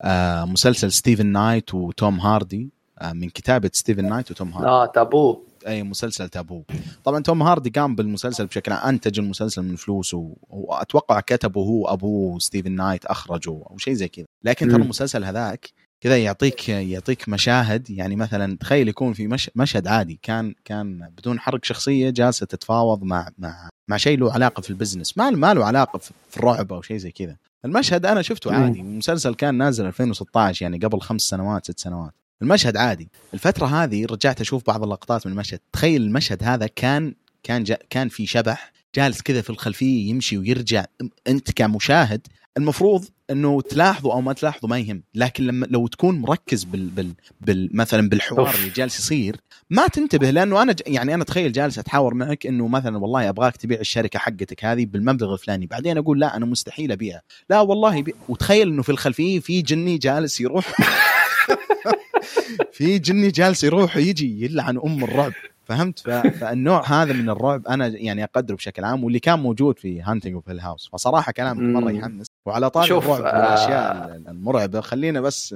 آه، 0.01 0.45
مسلسل 0.45 0.91
ستيفن 0.91 1.25
نايت 1.25 1.73
وتوم 1.73 2.19
هاردي 2.19 2.69
من 3.13 3.29
كتابة 3.29 3.69
ستيفن 3.73 4.09
نايت 4.09 4.31
وتوم 4.31 4.51
هاردي. 4.51 4.67
آه 4.67 4.85
تابو 4.85 5.43
إي 5.67 5.83
مسلسل 5.84 6.30
تابو 6.30 6.63
طبعا 7.03 7.20
توم 7.24 7.43
هاردي 7.43 7.70
قام 7.70 7.95
بالمسلسل 7.95 8.45
بشكل 8.45 8.72
عام 8.72 8.89
أنتج 8.89 9.20
المسلسل 9.20 9.61
من 9.61 9.76
فلوسه 9.76 10.36
وأتوقع 10.49 11.20
كتبه 11.20 11.61
هو 11.61 11.88
أبوه 11.88 12.39
ستيفن 12.39 12.72
نايت 12.72 13.05
أخرجه 13.05 13.49
أو 13.49 13.78
شيء 13.78 13.93
زي 13.93 14.07
كذا. 14.07 14.26
لكن 14.43 14.70
ترى. 14.70 14.82
المسلسل 14.82 15.24
هذاك 15.24 15.70
كذا 16.01 16.18
يعطيك 16.18 16.70
يعطيك 16.70 17.30
مشاهد. 17.30 17.89
يعني 17.89 18.15
مثلا 18.15 18.57
تخيل 18.57 18.88
يكون 18.88 19.13
في 19.13 19.28
مش 19.28 19.51
مشهد 19.55 19.88
عادي 19.88 20.20
كان 20.22 20.55
كان 20.65 21.09
بدون 21.18 21.39
حرق 21.39 21.65
شخصية 21.65 22.09
جالسة 22.09 22.45
تتفاوض 22.45 23.03
مع 23.03 23.30
مع 23.38 23.70
مع 23.89 23.97
شيء 23.97 24.20
له 24.20 24.34
علاقة 24.34 24.61
في 24.61 24.70
ال 24.69 24.74
business. 24.74 25.17
ما 25.18 25.30
ما 25.30 25.53
له 25.53 25.65
علاقة 25.65 25.99
في 26.30 26.38
الرعب 26.38 26.74
أو 26.74 26.82
شيء 26.82 26.97
زي 26.97 27.11
كذا. 27.11 27.38
المشهد 27.65 28.05
أنا 28.05 28.22
شفته. 28.22 28.53
عادي. 28.53 28.80
المسلسل 28.80 29.34
كان 29.36 29.55
نازل 29.55 29.86
2016 29.86 30.63
يعني 30.63 30.78
قبل 30.78 31.01
خمس 31.01 31.22
سنوات 31.22 31.65
ست 31.65 31.80
سنوات. 31.80 32.13
المشهد 32.41 32.77
عادي. 32.77 33.09
الفترة 33.33 33.65
هذه 33.65 34.05
رجعت 34.05 34.41
أشوف 34.41 34.63
بعض 34.67 34.83
اللقطات 34.83 35.25
من 35.27 35.31
المشهد. 35.33 35.59
تخيل 35.73 36.01
المشهد 36.01 36.43
هذا 36.43 36.67
كان 36.67 37.13
كان 37.43 37.63
جا 37.63 37.77
كان 37.89 38.09
في 38.09 38.25
شبح 38.25 38.71
جالس 38.95 39.21
كذا 39.21 39.41
في 39.41 39.49
الخلفية 39.49 40.09
يمشي 40.09 40.38
ويرجع. 40.38 40.85
أنت 41.27 41.51
كمشاهد 41.51 42.27
المفروض 42.57 43.05
إنه 43.29 43.61
تلاحظه 43.61 44.13
أو 44.13 44.21
ما 44.21 44.33
تلاحظه 44.33 44.67
ما 44.67 44.79
يهم. 44.79 45.03
لكن 45.15 45.43
لما 45.43 45.65
لو 45.69 45.88
تكون 45.88 46.19
مركز 46.19 46.63
بال, 46.63 46.88
بال, 46.88 47.13
بال 47.41 47.69
مثلا 47.73 48.09
بالحوار. 48.09 48.55
اللي 48.55 48.69
جالس 48.69 48.99
يصير 48.99 49.35
ما 49.69 49.88
تنتبه. 49.88 50.29
لأنه 50.29 50.61
أنا 50.61 50.73
ج- 50.73 50.81
يعني 50.88 51.13
أنا 51.13 51.23
تخيل 51.23 51.51
جالس 51.51 51.79
أتحاور 51.79 52.13
معك 52.13 52.45
إنه 52.47 52.67
مثلا 52.67 52.97
والله 52.97 53.29
أبغاك 53.29 53.57
تبيع 53.57 53.79
الشركة 53.79 54.19
حقتك 54.19 54.65
هذه 54.65 54.85
بالمبلغ 54.85 55.33
الفلاني. 55.33 55.65
بعدين 55.67 55.97
أقول 55.97 56.19
لا 56.19 56.38
أنا 56.38 56.45
مستحيل 56.45 56.91
أبيعها. 56.91 57.21
لا 57.49 57.59
والله 57.61 58.01
بي... 58.01 58.15
وتخيل 58.29 58.67
إنه 58.67 58.81
في 58.81 58.89
الخلفية 58.89 59.39
في 59.39 59.61
جني 59.61 59.97
جالس 59.97 60.41
يروح 60.41 60.65
في 62.71 62.99
جني 62.99 63.27
جالس 63.27 63.63
يروح 63.63 63.95
ويجي 63.97 64.45
يلعن 64.45 64.77
أم 64.77 65.03
الرعب 65.03 65.33
فهمت 65.65 65.99
ف... 65.99 66.09
فالنوع 66.09 66.85
هذا 66.85 67.13
من 67.13 67.29
الرعب 67.29 67.67
أنا 67.67 67.87
يعني 67.87 68.23
أقدره 68.23 68.55
بشكل 68.55 68.83
عام 68.83 69.03
واللي 69.03 69.19
كان 69.19 69.39
موجود 69.39 69.79
في 69.79 70.01
Haunting 70.01 70.33
of 70.33 70.49
Hill 70.49 70.59
House 70.59 70.89
فصراحة 70.93 71.31
كلامك 71.31 71.83
مرة. 71.83 71.91
يحمس 71.91 72.25
وعلى 72.45 72.69
طاري 72.69 72.87
شوف، 72.87 73.05
الرعب 73.05 73.21
آه. 73.25 73.39
والاشياء 73.39 74.15
المرعبة 74.27 74.81
خلينا 74.81 75.21
بس. 75.21 75.55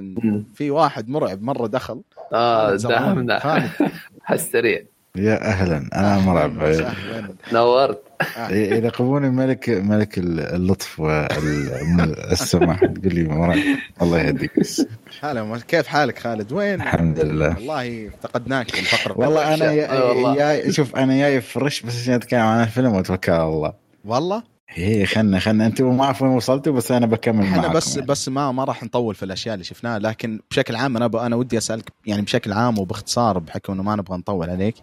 في 0.54 0.72
واحد 0.72 1.10
مرعب 1.10 1.42
مرة 1.42 1.68
دخل 1.68 2.02
آه 2.34 2.76
زرعوني. 2.76 3.16
داهمنا 3.16 3.40
خالد 3.40 3.70
عالسريع 4.22 4.84
يا 5.16 5.46
أهلا 5.48 5.90
أنا 5.96 6.20
مرعب. 6.20 6.76
نورت. 7.54 8.04
يلقبوني 8.50 9.30
ملك 9.30 9.70
ملك 9.70 10.18
اللطف 10.18 11.00
والسماح 11.00 12.80
تقول 12.80 13.16
لي 13.16 13.24
مرعب. 13.24 13.60
الله 14.02 14.20
يهديك. 14.20 14.60
بس 14.60 14.86
هلا 15.22 15.60
كيف 15.68 15.88
حالك 15.88 16.20
خالد؟ 16.20 16.52
وين؟ 16.54 16.82
الحمد 16.82 17.20
لله. 17.20 17.56
والله 17.56 18.08
افتقدناك 18.08 18.70
في 18.70 18.80
الفقرة. 18.80 19.20
والله 19.20 19.54
أنا. 19.54 20.36
جاي 20.36 20.72
شوف 20.72 20.96
أنا 20.96 21.18
جاي 21.18 21.42
فرش 21.42 21.82
بس 21.82 22.02
عشان 22.02 22.14
أتكلم 22.14 22.42
عن 22.42 22.64
الفيلم 22.64 22.94
وأتوكل 22.94 23.32
على 23.32 23.44
الله. 23.44 23.74
والله؟ 24.06 24.51
هي 24.74 25.06
خلنا 25.06 25.40
خلنا 25.40 25.66
أنتم 25.66 25.98
ما 25.98 26.04
أعرف 26.04 26.22
وين 26.22 26.32
وصلتوا 26.32 26.74
بس 26.74 26.92
أنا 26.92 27.06
بكمل 27.06 27.44
إحنا 27.46 27.68
بس 27.68 27.96
يعني. 27.96 28.08
بس 28.08 28.30
ما 28.30 28.52
ما 28.52 28.64
راح 28.64 28.84
نطول 28.84 29.16
في 29.16 29.24
الأشياء 29.24 29.54
اللي 29.54 29.64
شفناها 29.64 30.00
لكن 30.00 30.40
بشكل 30.52 30.76
عام 30.76 30.98
أنا. 30.98 31.26
أنا 31.26 31.36
ودي 31.36 31.58
أسألك 31.58 31.92
يعني 32.06 32.22
بشكل 32.22 32.54
عام 32.54 32.80
وباختصار 32.80 33.40
بحكم 33.40 33.74
إنه 33.74 33.84
ما 33.84 33.96
نبغى 33.96 34.18
نطول 34.18 34.50
عليك 34.50 34.76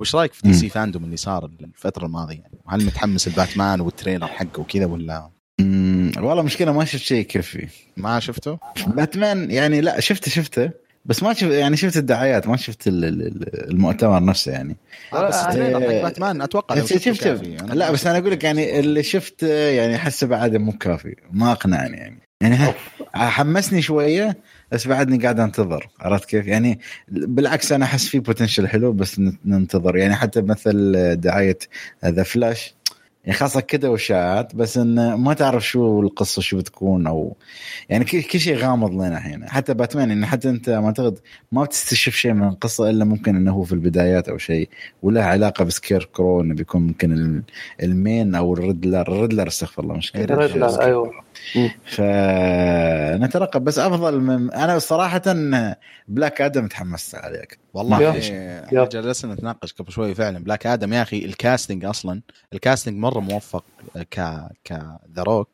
وش 0.00 0.14
رأيك 0.14 0.32
في 0.32 0.48
DC 0.48 0.68
FanDome 0.68 1.04
اللي 1.04 1.16
صار 1.16 1.50
الفترة 1.60 2.06
الماضية 2.06 2.34
يعني 2.36 2.58
هل 2.68 2.86
متحمس 2.86 3.26
الباتمان 3.28 3.80
وال 3.80 3.90
trailer 3.90 4.26
حقه 4.26 4.60
وكذا 4.60 4.86
ولا 4.86 5.30
والله 6.16 6.42
مشكلة 6.42 6.72
ما 6.72 6.84
شفت 6.84 7.02
شيء 7.02 7.18
يكفي 7.20 7.68
ما 7.96 8.20
شفته؟ 8.20 8.58
باتمان 8.86 9.50
يعني 9.50 9.80
لا 9.80 10.00
شفته 10.00 10.30
شفته 10.30 10.70
بس 11.04 11.22
ما 11.22 11.32
شفت 11.32 11.50
يعني 11.52 11.76
شفت 11.76 11.96
الدعايات 11.96 12.48
ما 12.48 12.56
شفت 12.56 12.86
ال- 12.88 13.04
ال- 13.04 13.26
ال- 13.26 13.70
المؤتمر 13.70 14.24
نفسه 14.24 14.52
يعني 14.52 14.76
آه 15.12 15.28
بس 15.28 15.34
آه، 15.34 15.52
إيه. 15.78 16.02
باتمان 16.02 16.42
أتوقع 16.42 16.74
كافي. 17.34 17.60
أنا 17.60 17.74
لا 17.74 17.90
بس 17.90 18.06
أنا 18.06 18.18
أقول 18.18 18.30
لك 18.30 18.44
يعني 18.44 18.80
اللي 18.80 19.02
شفته 19.02 19.48
يعني 19.48 19.96
احسه 19.96 20.26
بعد 20.26 20.56
مو 20.56 20.72
كافي 20.72 21.16
ما 21.32 21.52
أقنعني 21.52 21.96
يعني 21.96 22.18
يعني 22.40 22.74
حمسني 23.14 23.82
شوية 23.82 24.36
بس 24.72 24.86
بعدني 24.86 25.18
قاعد 25.18 25.40
أنتظر 25.40 25.88
عرفت 26.00 26.24
كيف؟ 26.24 26.46
يعني 26.46 26.80
بالعكس 27.08 27.72
أنا 27.72 27.84
أحس 27.84 28.08
في 28.08 28.18
potential 28.18 28.68
حلو 28.68 28.92
بس 28.92 29.20
ننتظر 29.44 29.96
يعني 29.96 30.14
حتى 30.14 30.42
مثل 30.42 30.92
دعاية 31.16 31.58
The 32.04 32.22
Flash 32.22 32.74
يعني 33.24 33.38
خاصة 33.38 33.60
كده 33.60 33.90
وإشاعات 33.90 34.54
بس 34.54 34.76
إن 34.78 35.14
ما 35.14 35.34
تعرف 35.34 35.66
شو 35.66 36.00
القصة 36.00 36.42
شو 36.42 36.56
بتكون 36.58 37.06
أو 37.06 37.36
يعني 37.88 38.04
كل 38.04 38.40
شيء 38.40 38.56
غامض 38.56 38.92
لنا 38.92 39.16
الحين 39.18 39.48
حتى 39.48 39.74
باتمان 39.74 40.08
يعني 40.08 40.26
حتى 40.26 40.48
أنت 40.48 40.70
ما 40.70 40.86
اعتقد 40.86 41.18
ما 41.52 41.64
بتستشف 41.64 42.14
شيء 42.14 42.32
من 42.32 42.48
القصة 42.48 42.90
إلا 42.90 43.04
ممكن 43.04 43.36
إنه 43.36 43.52
هو 43.52 43.62
في 43.62 43.72
البدايات 43.72 44.28
أو 44.28 44.38
شيء 44.38 44.68
وله 45.02 45.22
علاقة 45.22 45.64
ب 45.64 46.08
Scarecrow 46.12 46.40
إنه 46.40 46.54
بيكون 46.54 46.82
ممكن 46.86 47.12
ال- 47.12 47.42
ال 47.82 47.92
main 47.92 48.34
أو 48.34 48.54
ال 48.54 48.59
Riddler. 48.59 49.00
ال 49.02 49.08
Riddler 49.08 49.48
استغفر 49.48 49.82
الله 49.82 49.94
مش 49.96 50.12
Scare 50.12 50.38
Riddler 50.38 50.80
أيوه. 50.82 51.10
فنترقب 51.86 53.64
بس 53.64 53.78
أفضل 53.78 54.20
من 54.20 54.52
أنا 54.52 54.78
صراحة 54.78 55.22
Black 56.08 56.40
Adam 56.40 56.66
تحمست 56.66 57.14
عليك. 57.14 57.63
والله. 57.74 58.10
إحنا 58.64 58.84
جلسنا 58.84 59.34
نتناقش 59.34 59.72
قبل 59.72 59.92
شوي 59.92 60.14
فعلا. 60.14 60.38
Black 60.38 60.66
Adam 60.66 60.92
يا 60.92 61.02
أخي 61.02 61.24
ال 61.24 61.31
casting 61.31 61.84
أصلا 61.84 62.20
ال 62.52 62.58
casting 62.58 62.98
مرة 62.98 63.20
موفق 63.20 63.64
ك 64.10 64.20
ك 64.64 64.72
The 65.16 65.22
Rock 65.22 65.48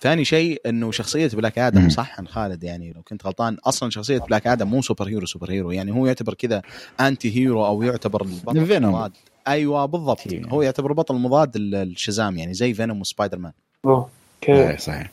ثاني 0.00 0.24
شيء 0.24 0.60
إنه 0.66 0.92
شخصية 0.92 1.28
Black 1.28 1.58
Adam. 1.58 1.88
صح 1.88 2.18
عن 2.18 2.28
خالد؟ 2.28 2.64
يعني 2.64 2.92
لو 2.92 3.02
كنت 3.02 3.26
غلطان 3.26 3.56
أصلا 3.66 3.90
شخصية 3.90 4.18
Black 4.18 4.46
Adam 4.46 4.68
مو 4.68 4.82
superhero 4.82 5.26
superhero 5.26 5.70
يعني 5.70 5.92
هو 5.92 6.06
يعتبر 6.06 6.34
كذا 6.34 6.62
anti-hero 7.00 7.66
أو 7.66 7.82
يعتبر 7.82 8.22
البطل 8.22 8.66
Venom. 8.66 8.94
المضاد. 8.94 9.12
أيوه 9.48 9.86
بالضبط. 9.86 10.20
هي. 10.28 10.42
هو 10.48 10.62
يعتبر 10.62 10.90
البطل 10.90 11.16
المضاد 11.16 11.56
لل 11.56 11.77
Shazam 11.77 12.38
يعني 12.38 12.54
زي 12.54 12.74
Venom 12.74 13.00
و 13.00 13.38
Spider-Man 13.38 13.52
okay. 13.84 14.08
إيه، 14.48 14.76
صحيح. 14.76 15.10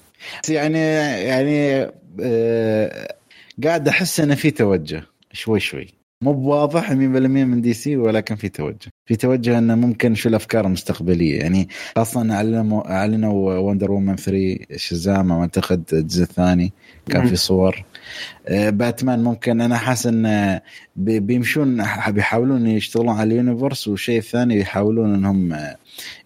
يعني 0.50 0.80
يعني 1.24 1.92
آه 2.22 3.16
قاعد 3.64 3.88
أحس 3.88 4.20
إنه 4.20 4.36
في 4.36 4.52
توجه. 4.52 5.04
شوي 5.34 5.60
شوي. 5.60 5.88
مو 6.22 6.34
بواضح 6.34 6.90
100% 6.92 6.94
من 6.96 7.62
DC 7.62 7.98
ولكن 7.98 8.36
في 8.36 8.50
توجه. 8.50 8.92
في 9.06 9.16
توجه 9.16 9.58
أنه 9.58 9.76
ممكن 9.76 10.16
شو 10.16 10.30
الأفكار 10.30 10.66
المستقبلية. 10.66 11.40
يعني 11.40 11.70
خاصة 11.96 12.34
أعلنوا 12.34 12.92
أعلنوا 12.92 13.58
Wonder 13.58 13.92
Woman 13.92 14.16
3 14.16 14.58
Shazam 14.76 15.32
أعتقد 15.32 15.84
الجزء 15.94 16.24
الثاني 16.24 16.74
كان 17.10 17.28
في 17.28 17.36
صور. 17.36 17.84
آه، 18.48 18.70
باتمان 18.70 19.24
ممكن 19.24 19.62
أنا 19.62 19.78
حاسس 19.78 20.08
إن 20.08 20.60
بي- 20.96 21.20
بيمشون 21.20 21.84
بيحاولون 22.08 22.68
يشتغلون 22.68 23.10
على 23.16 23.24
ال 23.34 23.40
universe 23.40 23.88
والشيء 23.88 24.18
الثاني 24.18 24.60
يحاولون 24.60 25.14
إنهم 25.16 25.54
آه، 25.54 25.76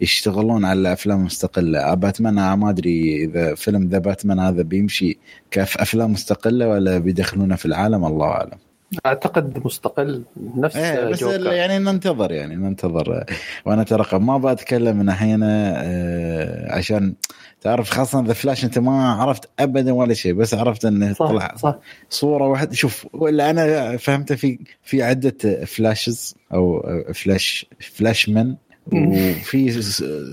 يشتغلون 0.01 0.65
على 0.65 0.93
أفلام 0.93 1.23
مستقلة. 1.25 1.93
باتمان 1.93 2.37
أنا 2.37 2.55
ما 2.55 2.69
أدري 2.69 3.23
إذا 3.23 3.55
فيلم 3.55 3.87
The 3.89 3.97
Batman 3.97 4.39
هذا 4.39 4.61
بيمشي 4.61 5.17
كافلام 5.51 6.11
مستقلة 6.11 6.67
ولا 6.67 6.97
بيدخلونه 6.97 7.55
في 7.55 7.65
العالم 7.65 8.05
الله 8.05 8.27
أعلم. 8.27 8.68
أعتقد 9.05 9.65
مستقل 9.65 10.23
نفس 10.55 10.75
إيه 10.75 11.05
بس 11.09 11.19
جوكر. 11.19 11.53
يعني 11.53 11.79
ننتظر 11.79 12.31
يعني 12.31 12.55
ننتظر. 12.55 13.25
وأنا 13.65 13.83
ترقب 13.83 14.21
ما 14.21 14.37
بتكلم 14.37 14.97
من 14.97 15.09
الحين 15.09 15.39
آه، 15.43 16.73
عشان 16.73 17.13
تعرف 17.61 17.89
خاصة 17.89 18.23
The 18.25 18.33
Flash 18.33 18.65
أنت 18.65 18.79
ما 18.79 19.11
عرفت 19.13 19.49
ابدا 19.59 19.93
ولا 19.93 20.13
شيء 20.13 20.33
بس 20.33 20.53
عرفت 20.53 20.85
إنه 20.85 21.13
طلع 21.13 21.47
صح. 21.47 21.55
صح 21.55 21.75
صورة 22.09 22.47
واحدة 22.47 22.73
شوف 22.73 23.07
ولا 23.13 23.49
أنا 23.49 23.97
فهمت 23.97 24.33
في 24.33 24.59
في 24.83 25.03
عدة 25.03 25.65
Flashes 25.65 26.35
أو 26.53 26.85
Flash 27.13 27.65
Flash 27.79 28.29
من 28.29 28.55
وفي 28.93 29.81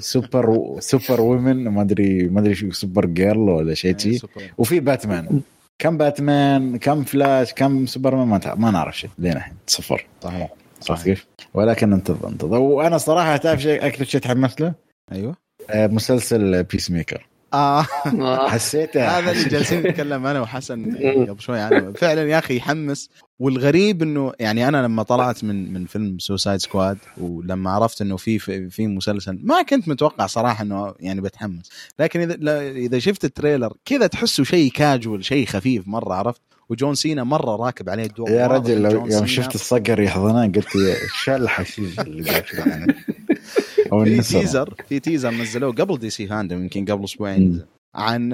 Super 0.00 0.76
Superwoman 0.78 1.68
ما 1.68 1.82
أدري 1.82 2.28
ما 2.28 2.40
أدري 2.40 2.54
شو 2.54 2.70
Supergirl 2.70 3.38
ولا 3.38 3.74
شيء 3.74 3.98
شي 3.98 4.18
سوبر. 4.18 4.32
وفي 4.58 4.80
باتمان 4.80 5.40
كم 5.78 5.98
باتمان 5.98 6.76
كم 6.76 7.04
فلاش 7.04 7.52
كم 7.52 7.86
سوبرمان 7.86 8.28
ما, 8.28 8.54
ما 8.54 8.70
نعرف 8.70 8.98
شيء. 8.98 9.10
لين 9.18 9.32
الحين 9.32 9.54
صفر. 9.66 10.06
صحيح. 10.22 10.50
عرفت 10.90 11.04
كيف؟ 11.04 11.26
ولكن 11.54 11.92
انتظر 11.92 12.28
انتظر. 12.28 12.58
وأنا 12.58 12.98
صراحة 12.98 13.36
تعرف 13.36 13.62
شيء؟ 13.62 13.86
أكثر 13.86 14.04
شيء 14.04 14.20
تحمست 14.20 14.60
له؟ 14.60 14.74
أيوه. 15.12 15.36
آه، 15.70 15.86
مسلسل 15.86 16.62
Peacemaker 16.62 17.26
آه. 17.54 17.86
آه. 18.06 18.48
حسيته 18.48 19.18
هذا 19.18 19.30
اللي 19.32 19.44
جالسين 19.44 19.80
نتكلم 19.82 20.26
أنا 20.26 20.40
وحسن 20.40 20.96
قبل 21.28 21.40
شوي 21.40 21.60
عنه. 21.60 21.92
فعلا 21.92 22.22
يا 22.22 22.38
أخي 22.38 22.56
يحمس. 22.56 23.10
والغريب 23.38 24.02
إنه 24.02 24.32
يعني 24.40 24.68
أنا 24.68 24.82
لما 24.84 25.02
طلعت 25.02 25.44
من 25.44 25.72
من 25.72 25.86
فيلم 25.86 26.18
Suicide 26.18 26.60
Squad 26.60 26.98
ولما 27.18 27.70
عرفت 27.70 28.00
إنه 28.02 28.16
في 28.16 28.38
في 28.38 28.70
في 28.70 28.86
مسلسل 28.86 29.38
ما 29.42 29.62
كنت 29.62 29.88
متوقع 29.88 30.26
صراحة 30.26 30.62
إنه 30.62 30.94
يعني 31.00 31.20
بتحمس. 31.20 31.70
لكن 31.98 32.20
اذا 32.20 32.70
إذا 32.70 32.98
شفت 32.98 33.24
ال 33.24 33.30
trailer 33.30 33.72
كذا 33.84 34.06
تحسه 34.06 34.44
شيء 34.44 34.70
كاجوال 34.70 35.24
شيء 35.24 35.46
خفيف 35.46 35.88
مرة 35.88 36.14
عرفت؟ 36.14 36.40
وجون 36.68 36.94
سينا 36.94 37.24
مرة 37.24 37.56
راكب 37.56 37.88
عليه 37.88 38.04
الدور 38.04 38.30
يا 38.30 38.46
رجل 38.46 38.82
لو 38.82 39.06
يوم 39.06 39.26
شفت 39.26 39.54
الصقر 39.54 40.00
يحضنه 40.00 40.46
قلت 40.46 40.68
شو 41.14 41.34
الحشيش 41.34 42.00
اللي 42.00 42.42
يعني 42.66 42.94
في 43.88 44.22
تيزر 44.40 44.74
في 44.88 45.00
تيزر 45.00 45.30
نزلوه 45.30 45.72
قبل 45.72 45.98
DC 45.98 46.26
FanDome 46.26 46.62
يمكن 46.62 46.84
قبل 46.84 47.04
أسبوعين. 47.04 47.62
عن 47.94 48.30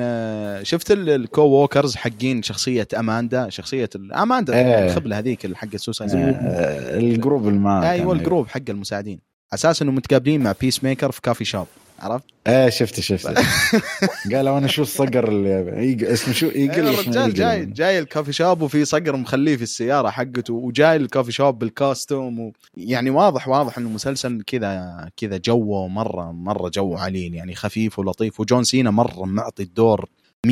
شفت 0.62 0.90
ال- 0.90 1.11
ال 1.11 1.43
co-workers 1.43 1.97
حقين 1.96 2.42
شخصية 2.42 2.88
أماندا؟ 2.98 3.48
شخصية 3.48 3.90
أماندا 4.14 4.55
إيه. 4.55 4.86
الخبلة 4.86 5.18
هذيك 5.18 5.44
اللي 5.44 5.57
حق 5.57 5.76
Suicide 5.76 6.11
آه، 6.14 6.98
ال 6.99 7.07
group 7.07 7.49
اللي 7.48 7.59
معاه 7.59 7.90
أيوه 7.90 8.12
الجروب 8.12 8.48
حق 8.48 8.61
المساعدين. 8.68 9.18
أساس 9.55 9.82
إنه 9.82 9.92
متقابلين 9.92 10.42
مع 10.42 10.55
Peacemaker 10.61 11.12
في 11.12 11.20
coffee 11.20 11.45
shop 11.45 11.66
عرفت؟ 12.03 12.24
إيه 12.46 12.68
شفت 12.68 13.00
شفت 13.00 13.26
قالوا 14.32 14.59
أنا 14.59 14.66
شو 14.66 14.82
الصقر 14.82 15.28
اللي 15.28 16.12
اسمه 16.12 16.34
شو؟ 16.34 16.48
اسمه 16.48 16.90
الرجال. 16.90 17.34
جاي 17.34 17.66
جاي 17.66 17.98
ال 17.99 18.03
coffee 18.03 18.33
shop 18.33 18.62
وفي 18.62 18.84
صقر 18.84 19.16
مخليه 19.16 19.57
في 19.57 19.62
السيارة 19.62 20.11
حقته 20.11 20.55
وجاي 20.55 20.96
ال 20.97 21.02
coffee 21.02 21.33
shop 21.33 21.59
بال 21.59 21.77
costume 21.77 22.41
و... 22.40 22.53
يعني 22.76 23.11
واضح 23.11 23.48
واضح 23.48 23.78
إنه 23.78 23.88
مسلسل 23.88 24.42
كذا 24.46 25.09
كذا 25.16 25.36
جوه 25.36 25.88
مره 25.88 26.32
مرة 26.32 26.68
جو 26.68 26.96
عليل 26.96 27.34
يعني 27.34 27.55
خفيف 27.55 27.98
ولطيف 27.98 28.40
وجون 28.40 28.64
سينا 28.64 28.90
مرة 28.90 29.24
معطي 29.24 29.62
الدور 29.62 30.09
100% 30.46 30.50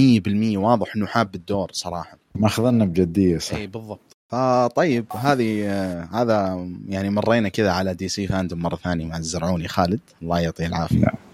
واضح 0.57 0.97
إنه 0.97 1.07
حاب 1.07 1.35
الدور 1.35 1.71
صراحة. 1.73 2.19
ماخذنا 2.35 2.85
بجدية 2.85 3.39
صح. 3.39 3.57
إي 3.57 3.67
بالضبط. 3.67 4.17
فطيب 4.29 5.07
هذه 5.13 5.71
هذا 6.13 6.69
يعني 6.89 7.11
مرينا 7.11 7.49
كذا 7.49 7.71
على 7.71 7.95
DC 7.95 8.27
FanDome 8.27 8.59
مرة 8.59 8.77
ثانية 8.77 9.07
مع 9.07 9.17
الزرعوني 9.17 9.69
خالد. 9.69 10.01
الله 10.23 10.41
يعطيه 10.41 10.67
العافية. 10.67 11.30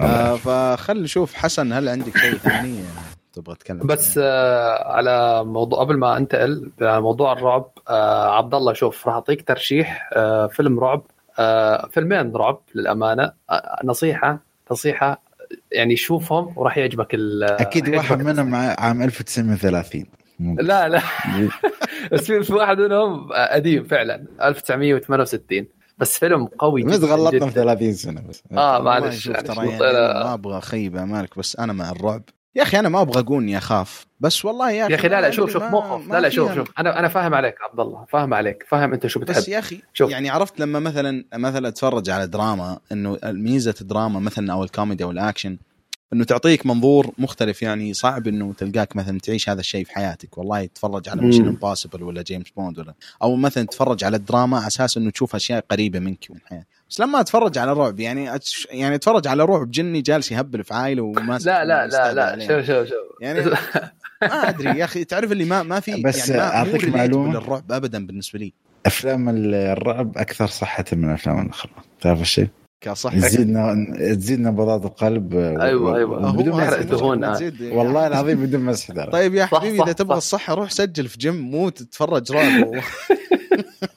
آه 0.00 0.36
فخلنا 0.36 1.02
نشوف. 1.02 1.34
حسن 1.34 1.72
هل 1.72 1.88
عندك 1.88 2.16
شيء 2.18 2.34
ثاني 2.34 2.80
آه، 2.80 2.84
تبغى 3.32 3.54
تتكلم 3.54 3.86
بس 3.86 4.18
آه 4.22 4.92
على 4.92 5.44
موضوع 5.44 5.80
قبل 5.80 5.96
ما 5.98 6.16
انتقل 6.16 6.70
على 6.80 7.00
موضوع 7.00 7.32
الرعب 7.32 7.70
آه 7.88 8.36
عبد 8.36 8.54
الله 8.54 8.72
شوف 8.72 9.06
راح 9.06 9.14
أعطيك 9.14 9.48
ترشيح 9.48 10.10
آه 10.12 10.46
فيلم 10.46 10.80
رعب 10.80 11.02
آه 11.38 11.88
فيلمين 11.92 12.32
رعب 12.36 12.60
للأمانة. 12.74 13.32
آه 13.50 13.80
نصيحة 13.84 14.38
نصيحة 14.70 15.22
يعني 15.72 15.96
شوفهم 15.96 16.52
وراح 16.56 16.78
يعجبك 16.78 17.14
أكيد 17.42 17.88
واحد 17.88 18.22
منهم 18.22 18.54
عام 18.54 19.02
1930 19.02 20.04
ممكن. 20.40 20.64
لا 20.64 20.88
لا. 20.88 21.02
بس 22.12 22.20
في 22.26 22.42
في 22.42 22.52
واحد 22.54 22.78
منهم 22.78 23.32
آه، 23.32 23.54
قديم 23.54 23.84
فعلا 23.84 24.24
1968 24.42 25.66
بس 26.02 26.18
فيلم 26.18 26.46
قوي 26.58 26.82
بس 26.82 26.98
جداً 26.98 27.06
غلطنا. 27.06 27.46
في 27.46 27.52
30 27.54 27.92
سنة 27.94 28.20
بس. 28.28 28.42
آه 28.52 28.78
معلش 28.82 29.26
يعني 29.26 29.76
لا- 29.78 29.90
أنا 29.90 30.24
ما 30.24 30.34
أبغى 30.34 30.58
أخيب 30.58 30.96
أمالك 30.96 31.38
بس 31.38 31.56
أنا 31.56 31.72
مع 31.72 31.90
الرعب. 31.90 32.22
يا 32.56 32.62
أخي 32.62 32.78
أنا 32.78 32.88
ما 32.88 33.00
أبغى 33.00 33.20
أقول 33.20 33.42
إني 33.42 33.58
أخاف 33.58 34.06
بس 34.20 34.44
والله 34.44 34.70
يا 34.70 34.84
أخي 34.84 34.92
يا 34.92 34.98
أخي 34.98 35.08
لا 35.08 35.20
لا 35.20 35.30
شوف 35.30 35.50
شوف 35.52 35.62
ما- 35.62 35.70
مو 35.70 35.80
خوف. 35.80 36.06
ما 36.08 36.14
لا 36.14 36.20
لا 36.20 36.28
شوف 36.28 36.46
فيها- 36.52 36.54
شوف. 36.64 36.68
أنا 36.78 36.98
أنا 36.98 37.08
فاهم 37.08 37.34
عليك 37.34 37.54
عبد 37.70 37.80
الله 37.80 38.04
فاهم 38.08 38.34
عليك 38.34 38.64
فاهم 38.68 38.92
أنت 38.92 39.06
شو 39.06 39.20
بس 39.20 39.28
بتحب 39.38 39.52
يا 39.52 39.58
أخي 39.58 39.82
شوف. 39.92 40.10
يعني 40.10 40.30
عرفت 40.30 40.60
لما 40.60 40.78
مثلا 40.78 41.24
مثلا 41.34 41.68
أتفرج 41.68 42.10
على 42.10 42.26
دراما 42.26 42.78
إنه 42.92 43.18
ميزة 43.24 43.74
الدراما 43.80 44.20
مثلا 44.20 44.52
أو 44.52 44.64
الكوميدي 44.64 45.04
أو 45.04 45.10
الأكشن 45.10 45.56
إنه 46.12 46.24
تعطيك 46.24 46.66
منظور 46.66 47.10
مختلف 47.18 47.62
يعني 47.62 47.94
صعب 47.94 48.28
إنه 48.28 48.52
تلقاك 48.52 48.96
مثلا 48.96 49.18
تعيش 49.18 49.48
هذا 49.48 49.60
الشيء 49.60 49.84
في 49.84 49.92
حياتك 49.92 50.38
والله 50.38 50.64
تتفرج 50.66 51.08
على. 51.08 51.22
Mission 51.22 51.48
Impossible 51.48 52.02
ولا 52.02 52.22
جيمس 52.22 52.50
بوند 52.56 52.78
ولا 52.78 52.94
أو 53.22 53.36
مثلا 53.36 53.66
تتفرج 53.66 54.04
على 54.04 54.16
الدراما 54.16 54.56
على 54.56 54.66
أساس 54.66 54.96
إنه 54.96 55.10
تشوف 55.10 55.34
أشياء 55.34 55.64
قريبة 55.70 55.98
منك 55.98 56.26
ومن 56.30 56.40
حياتك 56.46 56.66
بس 56.90 57.00
لما 57.00 57.20
أتفرج 57.20 57.58
على 57.58 57.72
رعب 57.72 58.00
يعني 58.00 58.34
أتش... 58.34 58.68
يعني 58.70 58.94
أتفرج 58.94 59.26
على 59.28 59.44
رعب 59.44 59.70
جني 59.70 60.00
جالس 60.00 60.32
يهبل 60.32 60.64
في 60.64 60.74
عائلة 60.74 61.02
وماسك 61.02 61.46
لا 61.46 61.64
لا 61.64 61.86
لا 61.86 62.36
لا. 62.36 62.46
شوف 62.48 62.66
شوف 62.66 62.88
شوف 62.88 63.20
يعني 63.20 63.40
ما 64.22 64.48
أدري 64.48 64.78
يا 64.78 64.84
أخي 64.84 65.04
تعرف 65.04 65.32
اللي 65.32 65.44
ما 65.44 65.62
ما 65.62 65.80
في 65.80 66.02
بس 66.02 66.28
يعني 66.28 66.70
ما 66.70 66.78
relatable 66.78 66.84
معلومة. 66.96 67.32
للرعب 67.40 67.72
ابدا 67.72 68.06
بالنسبة 68.06 68.38
لي 68.38 68.52
أفلام 68.86 69.28
الرعب 69.28 70.18
أكثر 70.18 70.46
صحة 70.46 70.84
من 70.92 71.04
الأفلام 71.08 71.42
الأخرى 71.46 71.72
تعرف 72.00 72.20
الشيء؟ 72.20 72.48
كصح 72.82 73.14
تزيدنا 73.14 73.86
تزيد 74.14 74.40
نبضات 74.40 74.84
القلب 74.84 75.34
أيوة، 75.34 75.96
أيوة. 75.96 76.32
بدون 76.32 76.58
يحرق 76.58 76.82
دهون،. 76.82 77.24
والله 77.72 78.06
العظيم 78.06 78.46
بدون 78.46 78.60
مسح 78.60 79.10
طيب 79.10 79.34
يا 79.34 79.46
حبيبي 79.46 79.82
إذا 79.82 79.92
تبغى 79.92 80.10
صح. 80.10 80.16
الصحة 80.16 80.54
روح 80.54 80.70
سجل 80.70 81.08
في 81.08 81.18
جيم 81.18 81.34
مو 81.34 81.68
تتفرج 81.68 82.32
رعب 82.32 82.66
و... 82.66 82.76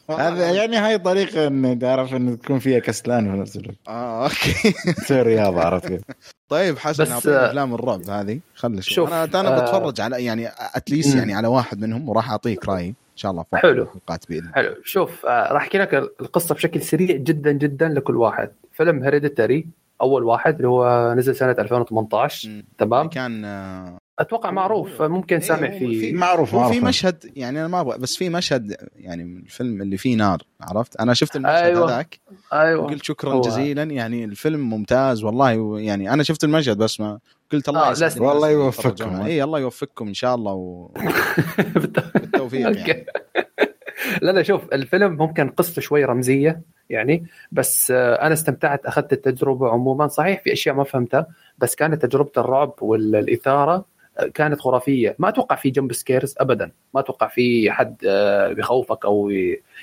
هذا 0.10 0.52
يعني 0.52 0.78
هاي 0.78 0.98
طريقة 0.98 1.48
إن 1.48 1.80
تعرف 1.80 2.14
إن 2.14 2.40
تكون 2.40 2.60
فيها 2.60 2.80
كسلان 2.80 3.32
في 3.32 3.38
نفس 3.38 3.56
الوقت 3.56 3.78
آه 3.88 4.24
okay 4.24 4.72
تسوي 5.02 5.22
رياضه 5.22 5.62
عرفت 5.62 5.88
كيف؟ 5.88 6.02
طيب 6.50 6.78
حسن 6.78 7.04
بس، 7.04 7.12
أعطيني 7.12 7.36
آه، 7.36 7.50
افلام 7.50 7.74
الرعب 7.74 8.10
هذه 8.10 8.40
خلي 8.56 8.82
شوف 8.82 9.14
أنا 9.14 9.24
أنا 9.24 9.58
آه، 9.58 9.62
بتفرج 9.62 10.02
على 10.02 10.26
يعني 10.26 10.50
at 10.76 10.86
least. 10.86 11.16
يعني 11.16 11.34
على 11.34 11.48
واحد 11.48 11.80
منهم 11.80 12.10
وراح 12.10 12.30
أعطيك 12.30 12.70
رأيي 12.70 12.96
إن 13.16 13.20
شاء 13.20 13.32
الله 13.32 13.44
في 13.44 13.58
حلو. 13.58 13.84
الحلقات 13.84 14.26
بإذن 14.30 14.52
حلو. 14.56 14.76
شوف 14.84 15.26
آه 15.26 15.54
راح 15.54 15.62
أحكي 15.62 15.78
لك 15.78 15.94
القصة 15.94 16.56
بشكل 16.56 16.82
سريع 16.82 17.16
جدا 17.18 17.52
جدا 17.52 17.88
لكل 17.90 18.16
واحد. 18.18 18.52
فيلم 18.74 19.04
Hereditary 19.04 19.68
أول 20.02 20.24
واحد 20.24 20.56
اللي 20.56 20.68
هو 20.68 21.14
نزل 21.18 21.36
سنة 21.36 21.52
2018 21.52 22.50
مم. 22.50 22.66
تمام؟ 22.78 23.10
كان 23.10 23.46
آه، 23.46 23.98
أتوقع 24.20 24.52
معروف 24.52 25.02
ممكن 25.02 25.40
سامع 25.40 25.68
إيه، 25.68 25.80
فيه. 25.80 26.00
في- 26.00 26.14
معروف 26.14 26.56
في 26.56 26.80
مشهد 26.80 27.32
يعني 27.36 27.60
أنا 27.60 27.68
ما 27.68 27.82
أبغى 27.82 27.98
بس 27.98 28.16
في 28.16 28.30
مشهد 28.30 28.76
يعني 28.96 29.24
من 29.24 29.38
الفيلم 29.38 29.82
اللي 29.82 29.98
فيه 29.98 30.16
نار 30.16 30.42
عرفت؟ 30.62 30.96
أنا 30.96 31.14
شفت 31.14 31.36
المشهد 31.36 31.54
أيوة. 31.56 31.86
هذاك 31.94 32.20
أيوه. 32.54 32.84
وقلت 32.84 33.04
شكرا 33.04 33.34
هو- 33.34 33.42
جزيلا 33.42 33.84
يعني 33.84 34.26
الفيلم 34.26 34.70
ممتاز 34.70 35.24
والله 35.24 35.80
يعني 35.80 36.14
أنا 36.14 36.24
شفت 36.24 36.44
المشهد 36.44 36.78
بس 36.78 37.00
ما 37.00 37.20
قلت 37.52 37.70
الله 37.70 37.92
آه، 37.92 38.22
والله 38.22 38.50
يوفقكم. 38.50 39.22
اي 39.22 39.44
الله 39.44 39.60
يوفقكم 39.60 40.08
إن 40.08 40.14
شاء 40.14 40.36
الله 40.36 40.54
وبالتوفيق 40.54 42.62
يعني. 42.68 42.80
okay. 42.82 43.06
لا 44.22 44.32
لا 44.32 44.44
شوف 44.44 44.74
الفيلم 44.74 45.12
ممكن 45.18 45.50
قصته 45.50 45.82
شوي 45.82 46.06
رمزية 46.06 46.62
يعني 46.90 47.26
بس 47.52 47.92
آه، 47.92 48.16
أنا 48.16 48.34
استمتعت 48.34 48.86
أخذت 48.86 49.14
التجربة 49.14 49.70
عموما. 49.70 50.08
صحيح 50.08 50.44
في 50.44 50.54
أشياء 50.54 50.76
ما 50.76 50.84
فهمتها 50.84 51.28
بس 51.58 51.76
كانت 51.76 52.06
تجربة 52.06 52.32
الرعب 52.38 52.74
والإثارة 52.82 53.86
آه، 54.18 54.28
كانت 54.28 54.60
خرافية. 54.62 55.16
ما 55.20 55.30
أتوقع 55.30 55.56
في 55.56 55.70
jump 55.70 55.94
scares 55.94 56.36
ابدا. 56.38 56.72
ما 56.94 57.00
أتوقع 57.00 57.28
في 57.28 57.72
حد 57.72 57.96
آه، 58.08 58.54
بيخوفك 58.54 59.06
أو 59.06 59.30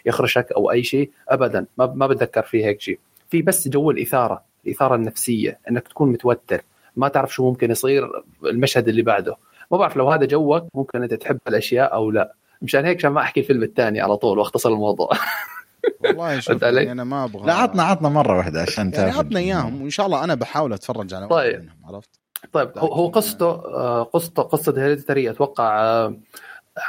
يخرشك 0.06 0.52
أو 0.52 0.70
أي 0.70 0.82
شيء 0.82 1.10
ابدا. 1.28 1.66
ما 1.78 1.86
ما 1.86 2.06
بتذكر 2.06 2.42
في 2.42 2.64
هيك 2.64 2.80
شيء. 2.80 2.98
في 3.30 3.42
بس 3.42 3.68
جو 3.68 3.90
الإثارة 3.90 4.42
الإثارة 4.66 4.94
النفسية 4.94 5.58
إنك 5.70 5.88
تكون 5.88 6.12
متوتر. 6.12 6.62
ما 6.97 7.09
تعرف 7.09 7.34
شو 7.34 7.45
ممكن 7.51 7.70
يصير 7.70 8.11
المشهد 8.45 8.88
اللي 8.88 9.03
بعده. 9.03 9.36
ما 9.70 9.78
بعرف 9.78 9.97
لو 9.97 10.11
هذا 10.11 10.26
جوك 10.26 10.66
ممكن 10.74 11.03
أنت 11.03 11.14
تحب 11.14 11.38
الأشياء 11.49 11.95
أو 11.95 12.11
لا. 12.11 12.34
مشان 12.62 12.84
هيك 12.84 12.97
عشان 12.97 13.11
ما 13.11 13.20
أحكي 13.20 13.40
الفيلم 13.40 13.62
الثاني 13.62 14.01
على 14.01 14.16
طول 14.16 14.38
واختصر 14.38 14.68
الموضوع. 14.68 15.11
والله 16.05 16.40
شوف؟ 16.40 16.62
يعني 16.62 16.93
أنا 16.93 17.05
ما 17.05 17.24
أبغى 17.24 17.47
لا 17.47 17.53
عطنا 17.55 17.82
عطنا 17.82 18.09
مرة 18.09 18.36
واحدة 18.36 18.62
عشان 18.62 18.84
يعني 18.84 18.97
تعرف. 18.97 19.18
عطنا 19.18 19.40
إياهم 19.40 19.82
وإن 19.82 19.90
شاء 19.90 20.07
الله 20.07 20.24
أنا 20.24 20.34
بحاول 20.34 20.72
أتفرج 20.72 21.14
على 21.14 21.28
طيب. 21.28 21.53
واحد 21.55 21.62
منهم 21.64 21.95
عرفت؟ 21.95 22.11
طيب 22.53 22.70
هو 22.78 23.09
قصته 23.09 23.47
آه، 23.51 24.03
قصته 24.03 24.43
قصة 24.43 24.74
هيريديتري 24.78 25.30
أتوقع 25.30 25.80
آه، 25.84 26.16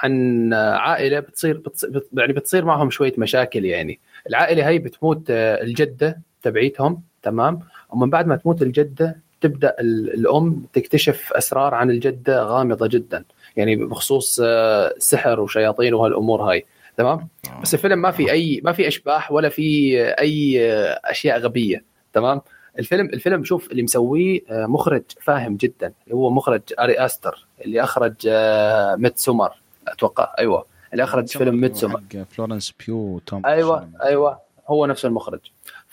عن 0.03 0.53
عائلة 0.53 1.19
بتصير 1.19 1.57
بتص- 1.67 1.85
بت- 1.89 2.09
يعني 2.13 2.33
بتصير 2.33 2.65
معهم 2.65 2.89
شوية 2.89 3.13
مشاكل 3.17 3.65
يعني. 3.65 3.99
العائلة 4.29 4.67
هي 4.69 4.79
بتموت 4.79 5.25
آه، 5.29 5.61
الجدة 5.61 6.21
تبعيتهم 6.41 7.01
تمام؟ 7.21 7.59
ومن 7.89 8.09
بعد 8.09 8.27
ما 8.27 8.35
تموت 8.35 8.61
الجدة 8.61 9.21
تبدأ 9.43 9.75
ال- 9.79 10.13
الأم 10.13 10.65
تكتشف 10.73 11.33
أسرار 11.33 11.73
عن 11.73 11.89
الجدة 11.91 12.43
غامضة 12.43 12.87
جدا. 12.87 13.23
يعني 13.57 13.75
بخصوص 13.75 14.39
آه، 14.43 14.93
سحر 14.97 15.39
وشياطين 15.39 15.93
وهالأمور 15.93 16.41
هاي. 16.41 16.65
تمام؟ 16.97 17.27
بس 17.61 17.73
الفيلم 17.73 17.99
ما 18.01 18.11
في 18.11 18.31
أي 18.31 18.61
ما 18.63 18.71
في 18.71 18.87
أشباح 18.87 19.31
ولا 19.31 19.49
في 19.49 19.97
أي 20.19 20.61
أشياء 21.05 21.39
غبية. 21.39 21.83
تمام؟ 22.13 22.41
الفيلم 22.79 23.05
الفيلم 23.05 23.43
شوف 23.43 23.71
اللي 23.71 23.83
مسويه 23.83 24.39
آه، 24.49 24.65
مخرج 24.65 25.03
فاهم 25.21 25.55
جدا. 25.55 25.93
اللي 26.03 26.15
هو 26.15 26.29
مخرج 26.29 26.61
أري 26.79 27.05
أستر 27.05 27.45
اللي 27.65 27.83
أخرج 27.83 28.13
آه، 28.27 28.95
Midsommar. 28.95 29.51
أتوقع. 29.87 30.33
أيوه. 30.39 30.65
اللي 30.93 31.03
أخرج 31.03 31.27
فيلم 31.27 31.61
Midsommar. 31.61 32.01
فلورنس 32.29 32.73
بيو 32.85 32.97
وتوم 32.97 33.45
أيوه. 33.45 33.89
أيوه. 34.03 34.39
هو 34.67 34.85
نفس 34.85 35.05
المخرج. 35.05 35.39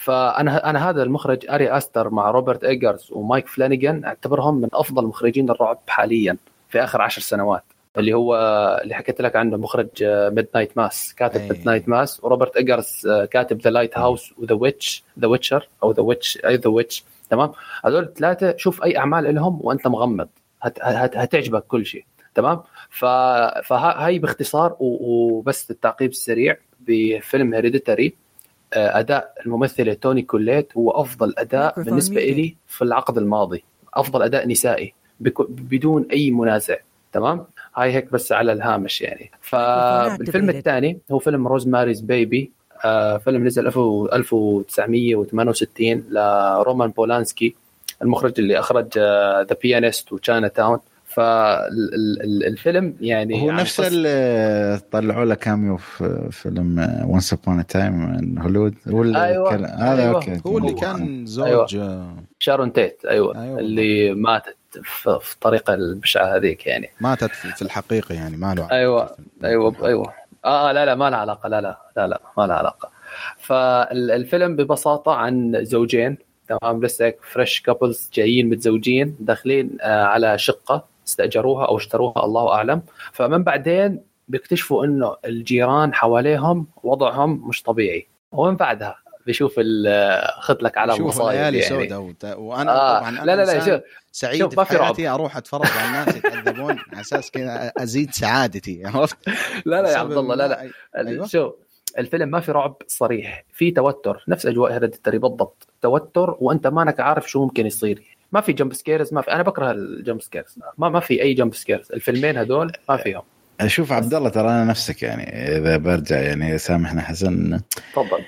فأنا 0.01 0.71
أنا 0.71 0.91
هذا 0.91 1.03
المخرج 1.03 1.51
أري 1.51 1.77
أستر 1.77 2.11
مع 2.11 2.31
روبرت 2.31 2.65
إيجرز 2.65 3.09
ومايك 3.13 3.47
فلانيجان 3.47 4.05
أعتبرهم 4.05 4.61
من 4.61 4.69
أفضل 4.73 5.07
مخرجين 5.07 5.51
الرعب 5.51 5.79
حاليا 5.89 6.37
في 6.69 6.85
آخر 6.85 7.03
عشر 7.03 7.21
سنوات 7.21 7.65
اللي 7.99 8.15
هو 8.15 8.35
اللي 8.83 8.95
حكيت 8.95 9.21
لك 9.21 9.37
عنه 9.37 9.57
مخرج 9.57 9.89
Midnight 10.03 10.77
Mass 10.77 11.15
كاتب. 11.15 11.41
Midnight 11.41 11.89
Mass 11.89 12.25
وروبرت 12.25 12.57
إيجرز 12.57 13.07
آه، 13.07 13.25
كاتب 13.25 13.61
The 13.61 13.71
Lighthouse 13.71 13.99
و 13.99 14.35
The 14.39 14.55
Witch 14.55 15.05
The 15.19 15.27
Witcher 15.27 15.69
أو 15.83 15.93
The 15.93 16.03
Witch 16.03 16.39
أي 16.45 16.57
The 16.57 16.71
Witch 16.71 17.05
تمام 17.31 17.53
هذول 17.85 18.03
الثلاثة 18.03 18.57
شوف 18.57 18.85
أي 18.85 18.99
أعمال 18.99 19.35
لهم 19.35 19.59
وأنت 19.63 19.87
مغمض 19.87 20.29
هت 20.63 20.79
هت 20.83 21.17
هتعجبك 21.17 21.65
كل 21.65 21.87
شيء 21.87 22.05
تمام. 22.35 22.63
فهاي 22.91 24.19
باختصار. 24.19 24.77
وبس 24.81 25.71
التعقيب 25.71 26.11
السريع 26.11 26.57
بفيلم 26.81 27.55
Hereditary 27.55 28.15
أداء 28.75 29.35
الممثله 29.47 29.95
توني 29.95 30.23
كوليت 30.23 30.77
هو 30.77 30.91
أفضل 30.91 31.35
أداء 31.39 31.83
بالنسبة. 31.83 32.21
لي 32.21 32.57
في 32.67 32.83
العقد 32.83 33.19
الماضي 33.19 33.65
أفضل 33.95 34.23
أداء 34.23 34.49
نسائي. 34.49 34.95
بدون 35.49 36.07
أي 36.13 36.31
منازع 36.31 36.77
تمام 37.13 37.45
هاي 37.77 37.93
هيك 37.93 38.13
بس 38.13 38.33
على 38.33 38.53
الهامش 38.53 39.03
يعني 39.03 39.31
فالفيلم. 39.41 40.51
الثاني 40.51 40.99
هو 41.11 41.19
فيلم 41.19 41.49
Rosemary's 41.49 42.01
Baby 42.01 42.51
آه 42.85 43.17
فيلم 43.17 43.47
نزل 43.47 43.67
1968 43.67 46.05
لرومان 46.11 46.91
بولانسكي 46.91 47.55
المخرج 48.03 48.33
اللي 48.39 48.59
أخرج 48.59 48.99
The 49.49 49.57
Pianist 49.63 50.13
و 50.13 50.49
Chinatown 50.49 50.79
فالفيلم 51.11 52.97
يعني 53.01 53.43
هو 53.43 53.51
عن 53.51 53.57
نفس 53.57 53.81
اللي 53.81 54.81
طلعوا 54.93 55.25
له 55.25 55.35
cameo 55.35 55.77
في 55.77 56.29
فيلم 56.33 56.79
Once 57.07 57.33
Upon 57.33 57.67
a 57.67 57.72
Time 57.72 57.93
in 58.17 58.39
Hollywood 58.39 58.75
ولا 58.87 59.25
أيوة. 59.25 59.51
كان- 59.51 59.65
هذا 59.65 60.03
أيوة. 60.03 60.15
okay 60.15 60.41
هو 60.47 60.59
اللي 60.59 60.71
هو. 60.73 60.75
كان 60.75 61.27
زوج 61.27 61.77
آه، 61.77 62.15
شارون 62.39 62.73
تيت 62.73 63.05
أيوه, 63.05 63.43
أيوة. 63.43 63.59
اللي 63.59 64.15
ماتت 64.15 64.57
في 64.83 65.19
في 65.23 65.35
الطريقة 65.35 65.75
البشعة 65.75 66.37
هذيك 66.37 66.67
يعني 66.67 66.91
ماتت 67.01 67.31
في 67.31 67.63
الحقيقة 67.63 68.15
يعني 68.15 68.37
ما 68.37 68.47
له 68.55 68.63
علاقة 68.65 68.77
أيوه 68.77 69.17
أيوه 69.45 69.87
أيوه 69.87 70.13
آه 70.45 70.73
لا 70.73 70.85
لا 70.87 70.95
ما 70.95 71.11
لها 71.11 71.19
علاقة 71.19 71.49
لا 71.49 71.61
لا 71.61 71.79
لا 71.97 72.07
لا 72.07 72.21
ما 72.39 72.47
لها 72.47 72.57
علاقة 72.57 72.91
فالفيلم 73.39 74.57
ببساطة 74.57 75.13
عن 75.15 75.59
زوجين 75.65 76.19
تمام 76.49 76.85
لسه 76.85 77.05
هيك 77.05 77.19
fresh 77.23 77.61
couples 77.61 78.11
جايين 78.15 78.49
متزوجين 78.51 79.17
داخلين 79.21 79.71
آه 79.81 80.05
على 80.05 80.39
شقة 80.39 80.90
استأجروها 81.09 81.67
أو 81.67 81.77
اشتروها 81.77 82.25
الله 82.25 82.53
أعلم 82.53 82.83
فمن 83.13 83.43
بعدين 83.43 84.01
بيكتشفوا 84.29 84.85
إنه 84.85 85.17
الجيران 85.25 85.95
حواليهم 85.95 86.67
وضعهم 86.83 87.49
مش 87.49 87.63
طبيعي 87.63 88.07
ومن 88.33 88.57
بعدها 88.57 88.97
بيشوف 89.27 89.55
ال- 89.59 90.23
خذ 90.41 90.57
لك 90.63 90.79
على 90.79 90.97
شوف 90.97 91.19
ليالي 91.23 91.59
يعني. 91.59 91.89
سوداء 91.89 92.41
وأنا 92.41 92.73
آه 92.73 92.99
طبعا 92.99 93.09
أنا 93.09 93.21
لا 93.25 93.37
لا 93.37 93.45
لا 93.45 93.65
شوف 93.65 93.81
سعيد 94.13 94.41
شوف، 94.41 94.59
ما 94.59 94.65
في 94.65 94.71
في 94.71 94.77
رعب. 94.77 94.85
حياتي 94.85 95.09
أروح 95.09 95.37
أتفرج 95.37 95.67
على 95.79 95.87
الناس 95.89 96.17
يتعذبون 96.17 96.79
على 96.93 97.01
أساس 97.01 97.31
كذا 97.31 97.73
أزيد 97.79 98.11
سعادتي 98.11 98.87
عرفت؟ 98.87 99.17
لا 99.67 99.83
لا 99.83 99.91
يا 99.93 99.97
عبد 99.97 100.13
الله 100.17 100.35
لا 100.35 100.49
لا 100.49 100.69
أيوة. 100.97 101.27
شو 101.27 101.53
الفيلم 101.99 102.29
ما 102.29 102.41
في 102.41 102.53
رعب 102.53 102.77
صريح 102.87 103.45
في 103.53 103.71
توتر 103.71 104.25
نفس 104.29 104.47
أجواء 104.47 104.73
Hereditary 104.73 105.19
بالضبط 105.19 105.69
توتر 105.83 106.37
وأنت 106.41 106.67
مانك 106.67 107.01
عارف 107.01 107.31
شو 107.31 107.43
ممكن 107.45 107.67
يصير 107.67 108.10
ما 108.33 108.41
في 108.41 108.53
jump 108.53 108.75
scares 108.75 109.15
ما 109.15 109.23
في 109.23 109.33
أنا 109.33 109.43
بكره 109.43 109.71
ال 109.73 109.83
jump 109.83 110.23
scares 110.23 110.59
ما 110.79 110.89
ما 110.89 111.01
في 111.01 111.23
أي 111.23 111.35
jump 111.35 111.55
scares 111.55 111.93
الفيلمين 111.93 112.37
هذول 112.37 112.73
ما 112.89 112.97
فيهم. 112.97 113.23
شوف 113.67 113.93
عبد 113.93 114.15
الله 114.15 114.29
ترى 114.29 114.49
أنا 114.49 114.65
نفسك 114.65 115.03
يعني 115.03 115.57
إذا 115.59 115.77
برجع 115.77 116.21
يعني 116.21 116.59
سامحنا 116.59 117.03
حسن 117.03 117.61
تفضل. 117.93 118.25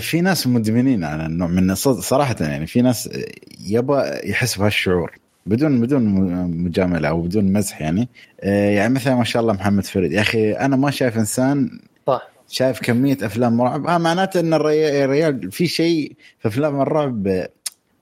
في 0.00 0.20
ناس 0.20 0.46
مدمنين 0.46 1.04
على 1.04 1.26
النوع 1.26 1.48
من 1.48 1.74
صراحة 1.74 2.36
يعني 2.40 2.66
في 2.66 2.82
ناس 2.82 3.10
يبى 3.66 4.02
يحس 4.24 4.58
بهالشعور. 4.58 5.18
بدون 5.46 5.80
بدون 5.80 6.02
مجاملة 6.64 7.08
أو 7.08 7.22
بدون 7.22 7.52
مزح 7.52 7.80
يعني. 7.80 8.08
يعني 8.42 8.94
مثلا 8.94 9.14
ما 9.14 9.24
شاء 9.24 9.42
الله 9.42 9.52
محمد 9.52 9.84
فريد. 9.84 10.12
يا 10.12 10.20
أخي 10.20 10.52
أنا 10.52 10.76
ما 10.76 10.90
شايف 10.90 11.18
إنسان 11.18 11.80
صح. 12.06 12.28
شايف 12.48 12.80
كمية 12.80 13.18
أفلام 13.22 13.62
رعب. 13.62 13.86
آه 13.86 13.98
معناته 13.98 14.40
إن 14.40 14.54
الريال 14.54 15.52
في 15.52 15.66
شيء 15.66 16.12
في 16.38 16.48
أفلام 16.48 16.80
الرعب 16.80 17.46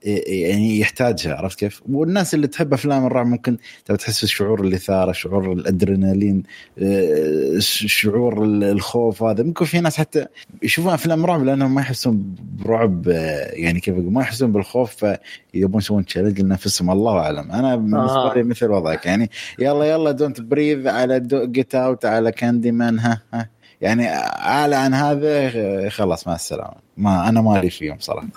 يعني 0.05 0.79
يحتاجها 0.79 1.35
عرفت 1.35 1.59
كيف؟ 1.59 1.81
والناس 1.89 2.33
اللي 2.33 2.47
تحب 2.47 2.73
أفلام 2.73 3.05
الرعب 3.05 3.25
ممكن 3.27 3.57
تحس 3.85 4.23
الشعور 4.23 4.61
الإثارة، 4.61 5.11
شعور 5.11 5.51
الأدرينالين، 5.51 6.43
آه، 6.79 7.55
شعور 7.59 8.43
الخوف 8.43 9.23
هذا، 9.23 9.43
ممكن 9.43 9.65
في 9.65 9.79
ناس 9.79 9.97
حتى 9.97 10.25
يشوفون 10.63 10.93
أفلام 10.93 11.25
رعب 11.25 11.43
لأنهم 11.43 11.75
ما 11.75 11.81
يحسون 11.81 12.35
برعب 12.65 13.09
آه، 13.09 13.51
يعني 13.53 13.79
كيف 13.79 13.93
أقول؟ 13.93 14.13
ما 14.13 14.21
يحسون 14.21 14.51
بالخوف 14.51 15.05
فيبون 15.53 15.81
يسوون 15.81 16.05
challenge 16.05 16.41
لنفسهم. 16.41 16.91
الله 16.91 17.19
أعلم، 17.19 17.51
أنا 17.51 17.75
بالنسبة 17.75 18.31
آه. 18.31 18.33
لي 18.33 18.43
مثل 18.43 18.71
وضعك. 18.71 19.05
يعني 19.05 19.29
يلا 19.59 19.85
يلا 19.85 20.11
Don't 20.11 20.41
Breathe 20.41 20.87
على 20.87 21.19
Get 21.29 21.75
Out 21.75 22.05
على 22.05 22.31
Candyman 22.31 22.99
ها 22.99 23.21
ها. 23.33 23.49
يعني 23.81 24.07
اعلى 24.09 24.75
عن 24.75 24.93
هذا 24.93 25.51
آه، 25.55 25.89
خلاص 25.89 26.27
مع 26.27 26.35
السلامة. 26.35 26.75
ما 26.97 27.29
أنا 27.29 27.41
مالي 27.41 27.69
فيهم 27.69 27.97
صراحة. 27.99 28.27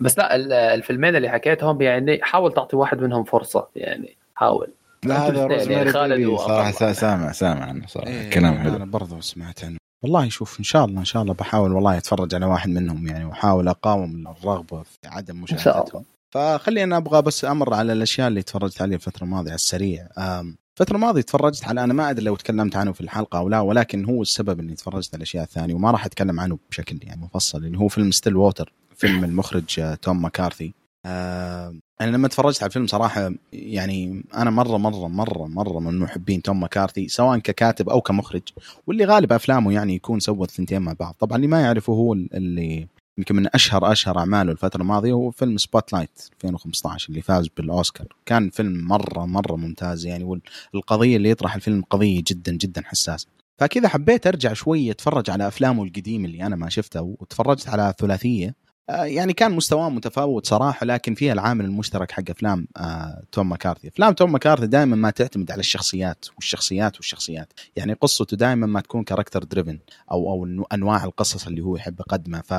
بس 0.00 0.18
لا 0.18 0.36
ال- 0.36 0.52
الفيلمين 0.52 1.16
اللي 1.16 1.28
حكيتهم 1.28 1.82
يعني 1.82 2.18
حاول 2.22 2.54
تعطي 2.54 2.76
واحد 2.76 3.00
منهم 3.00 3.24
فرصة 3.24 3.68
يعني 3.76 4.16
حاول. 4.34 4.68
لا 5.04 5.18
هذا 5.18 5.40
يعني 5.40 5.54
روزماري 5.54 5.92
خالد 5.92 6.36
صراحة 6.36 6.92
سامع 6.92 7.32
سامع 7.32 7.64
عنه 7.64 7.86
صراحة. 7.86 8.08
إيه 8.08 8.30
كلام 8.30 8.54
أنا 8.54 8.62
حلو 8.62 8.86
برضو 8.86 9.20
سمعت 9.20 9.64
عنه. 9.64 9.76
والله 10.04 10.28
شوف 10.28 10.58
إن 10.58 10.64
شاء 10.64 10.84
الله 10.84 11.00
إن 11.00 11.04
شاء 11.04 11.22
الله 11.22 11.34
بحاول 11.34 11.72
والله 11.72 11.96
أتفرج 11.98 12.34
على 12.34 12.46
واحد 12.46 12.68
منهم 12.70 13.06
يعني 13.06 13.24
وأحاول 13.24 13.68
أقاوم 13.68 14.28
الرغبة 14.28 14.82
في 14.82 14.98
عدم 15.06 15.40
مشاهدتهم. 15.42 16.04
فخلينا 16.34 16.96
أبغى 16.96 17.22
بس 17.22 17.44
أمر 17.44 17.74
على 17.74 17.92
الأشياء 17.92 18.28
اللي 18.28 18.42
تفرجت 18.42 18.82
عليها 18.82 18.96
الفترة 18.96 19.24
الماضية 19.24 19.50
على 19.50 19.54
السريع. 19.54 20.08
أم، 20.18 20.56
الفترة 20.80 20.96
الماضية 20.96 21.22
تفرجت 21.22 21.64
على 21.64 21.84
أنا 21.84 21.94
ما 21.94 22.10
أدري 22.10 22.24
لو 22.24 22.36
تكلمت 22.36 22.76
عنه 22.76 22.92
في 22.92 23.00
الحلقة 23.00 23.38
أو 23.38 23.48
لا 23.48 23.60
ولكن 23.60 24.04
هو 24.04 24.22
السبب 24.22 24.60
إني 24.60 24.74
تفرجت 24.74 25.14
على 25.14 25.16
الأشياء 25.16 25.44
الثانية 25.44 25.74
وما 25.74 25.90
راح 25.90 26.06
أتكلم 26.06 26.40
عنه 26.40 26.58
بشكل 26.70 26.98
يعني 27.02 27.20
مفصل 27.20 27.64
اللي 27.64 27.78
هو 27.78 27.88
فيلم 27.88 28.10
Stillwater 28.10 28.72
فيلم 28.96 29.24
المخرج 29.30 29.96
توم 30.02 30.22
ماكارثي. 30.22 30.74
آه، 31.06 31.74
أنا 32.00 32.10
لما 32.10 32.28
تفرجت 32.28 32.62
على 32.62 32.68
الفيلم 32.68 32.86
صراحة 32.86 33.32
يعني 33.52 34.24
أنا 34.34 34.50
مرة 34.50 34.76
مرة 34.76 35.08
مرة 35.08 35.46
مرة 35.46 35.78
من 35.78 35.98
محبين 35.98 36.42
توم 36.42 36.60
ماكارثي 36.60 37.08
سواء 37.08 37.38
ككاتب 37.38 37.88
أو 37.88 38.00
كمخرج 38.00 38.42
واللي 38.86 39.04
غالب 39.04 39.32
أفلامه 39.32 39.72
يعني 39.72 39.94
يكون 39.94 40.20
سوى 40.20 40.44
الثنتين 40.44 40.82
مع 40.82 40.92
بعض. 40.92 41.16
طبعا 41.18 41.36
اللي 41.36 41.48
ما 41.48 41.60
يعرفه 41.60 41.92
هو 41.92 42.12
اللي 42.12 42.86
يمكن 43.18 43.36
من 43.36 43.46
أشهر 43.54 43.92
أشهر 43.92 44.18
أعماله 44.18 44.52
الفترة 44.52 44.82
الماضية 44.82 45.12
هو 45.12 45.30
فيلم 45.30 45.56
Spotlight 45.56 46.28
2015 46.32 47.08
اللي 47.08 47.22
فاز 47.22 47.48
بالأوسكار. 47.56 48.06
كان 48.26 48.50
فيلم 48.50 48.88
مرة 48.88 49.26
مرة 49.26 49.56
ممتاز 49.56 50.06
يعني 50.06 50.40
والقضية 50.74 51.16
اللي 51.16 51.30
يطرح 51.30 51.54
الفيلم 51.54 51.82
قضية 51.90 52.22
جدا 52.26 52.52
جدا 52.52 52.82
حساسة. 52.84 53.26
فكذا 53.58 53.88
حبيت 53.88 54.26
أرجع 54.26 54.52
شوي 54.52 54.90
أتفرج 54.90 55.30
على 55.30 55.48
أفلامه 55.48 55.84
القديم 55.84 56.24
اللي 56.24 56.46
أنا 56.46 56.56
ما 56.56 56.68
شفتها 56.68 57.00
وتفرجت 57.00 57.68
على 57.68 57.94
ثلاثيه 57.98 58.54
آه، 58.90 59.04
يعني 59.04 59.32
كان 59.32 59.52
مستواه 59.52 59.90
متفاوت 59.90 60.46
صراحة 60.46 60.86
لكن 60.86 61.14
فيها 61.14 61.32
العامل 61.32 61.64
المشترك 61.64 62.10
حق 62.10 62.30
أفلام 62.30 62.68
آه، 62.76 63.22
توم 63.32 63.48
ماكارثي. 63.48 63.88
أفلام 63.88 64.12
توم 64.12 64.32
ماكارثي 64.32 64.66
دائما 64.66 64.96
ما 64.96 65.10
تعتمد 65.10 65.50
على 65.50 65.60
الشخصيات 65.60 66.26
والشخصيات 66.36 66.96
والشخصيات. 66.96 67.52
يعني 67.76 67.92
قصته 67.92 68.36
دائما 68.36 68.66
ما 68.66 68.80
تكون 68.80 69.04
character 69.04 69.44
driven 69.44 69.78
أو 70.10 70.30
أو 70.30 70.66
أنواع 70.72 71.04
القصص 71.04 71.46
اللي 71.46 71.60
هو 71.60 71.76
يحب 71.76 72.00
يقدمها. 72.00 72.42
ف 72.42 72.52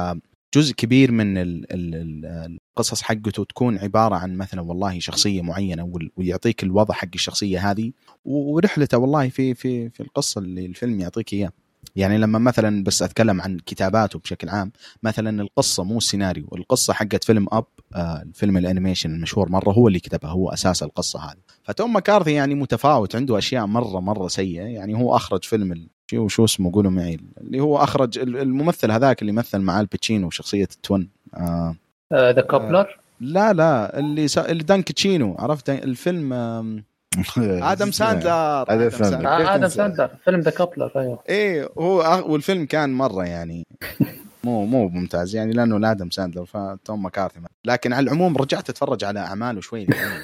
جزء 0.56 0.74
كبير 0.74 1.12
من 1.12 1.38
ال 1.38 1.74
ال 1.74 1.96
ال 1.96 2.58
القصص 2.78 3.02
حقته 3.02 3.44
تكون 3.44 3.78
عبارة 3.78 4.16
عن 4.16 4.38
مثلا 4.38 4.62
والله 4.62 5.00
شخصية 5.00 5.42
معينة 5.42 5.94
ويعطيك 6.18 6.64
الوضع 6.64 6.94
حق 6.94 7.08
الشخصية 7.16 7.72
هذه 7.72 7.92
ورحلته 8.26 8.98
والله 8.98 9.30
في 9.30 9.54
في 9.54 9.90
في 9.90 10.00
القصة 10.00 10.40
اللي 10.40 10.66
الفيلم 10.66 11.00
يعطيك 11.00 11.34
إياه. 11.34 11.52
يعني 11.96 12.18
لما 12.18 12.40
مثلا 12.40 12.84
بس 12.84 13.02
أتكلم 13.02 13.42
عن 13.42 13.58
كتاباته 13.66 14.20
بشكل 14.20 14.50
عام 14.50 14.72
مثلا 15.04 15.42
القصة 15.42 15.84
مو 15.84 15.98
السيناريو 15.98 16.48
القصة 16.56 16.94
حقت 16.94 17.24
فيلم 17.24 17.48
أب 17.52 17.66
آه 17.96 18.22
الفيلم 18.22 18.58
ال 18.58 18.63
animation 18.63 19.12
المشهور 19.16 19.50
مرة 19.50 19.72
هو 19.72 19.88
اللي 19.88 20.00
كتبها 20.00 20.32
هو 20.32 20.50
أساس 20.50 20.84
القصة 20.84 21.20
هذه. 21.20 21.38
فتوم 21.64 21.94
ماكارثي 21.94 22.34
يعني 22.34 22.56
متفاوت 22.56 23.16
عنده 23.16 23.38
أشياء 23.38 23.66
مرة 23.66 24.00
مرة 24.00 24.28
سيئة. 24.28 24.64
يعني 24.64 24.96
هو 24.96 25.16
أخرج 25.16 25.44
فيلم 25.44 25.88
شو 26.08 26.28
شو 26.28 26.46
اسمه 26.46 26.72
قولوا 26.72 26.92
معي 26.92 27.20
اللي 27.42 27.60
هو 27.60 27.78
أخرج 27.78 28.20
ال- 28.20 28.38
الممثل 28.38 28.92
هذاك 28.92 29.22
اللي 29.22 29.32
مثل 29.32 29.60
مع 29.60 29.80
آل 29.80 29.91
باتشينو 29.91 30.30
شخصيه 30.30 30.64
التون 30.76 31.08
آه 31.36 31.76
ذا 32.14 32.42
كوبلر 32.42 33.00
لا 33.22 33.54
لا 33.54 34.00
اللي 34.00 34.28
سا... 34.28 34.52
اللي 34.52 34.64
دانك 34.64 34.92
تشينو 34.92 35.36
عرفت 35.40 35.70
الفيلم 35.70 36.34
آم، 36.34 36.84
آدم 37.38 37.92
ساندلر 37.92 38.66
آدم 38.70 38.90
ساندلر. 38.90 39.28
آه 39.28 39.56
آدم؟ 39.56 39.68
ساندر 39.68 40.10
فيلم 40.26 40.40
ذا 40.40 40.52
كوبلر 40.52 40.92
أيوه 40.96 41.20
إيه 41.30 41.70
هو 41.78 42.24
والفيلم 42.28 42.66
كان 42.66 42.94
مرة 42.94 43.24
يعني 43.26 43.64
مو 44.44 44.66
مو 44.66 44.88
ممتاز 44.90 45.36
يعني 45.36 45.54
لأنه 45.54 45.80
لا 45.80 45.92
آدم 45.92 46.10
ساندلر 46.10 46.46
فتوم 46.46 47.04
ماكارثي 47.04 47.40
لكن 47.66 47.94
على 47.94 48.04
العموم 48.04 48.38
رجعت 48.38 48.70
أتفرج 48.70 49.04
على 49.04 49.20
أعماله 49.20 49.62
شوي 49.62 49.84
يعني. 49.84 50.24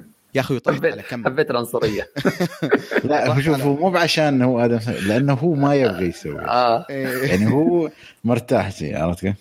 يا 0.36 0.40
أخي 0.40 0.58
طحت 0.58 0.84
على 0.84 1.02
كم. 1.02 1.24
حبيت 1.24 1.50
العنصرية. 1.50 2.10
لا 3.04 3.34
هو 3.34 3.40
شوف 3.40 3.60
هو 3.60 3.76
مو 3.76 3.90
بعشان 3.90 4.42
هو 4.42 4.60
آدم 4.60 4.78
ساندلر، 4.78 5.06
لأنه 5.06 5.32
هو 5.32 5.54
ما 5.54 5.74
يبغى 5.74 6.06
يسوي. 6.06 6.40
آه. 6.40 6.86
إيه. 6.90 7.06
يعني 7.30 7.52
هو 7.52 7.90
مرتاح 8.24 8.72
شيء 8.72 8.96
عرفت 8.96 9.20
كيف؟ 9.20 9.36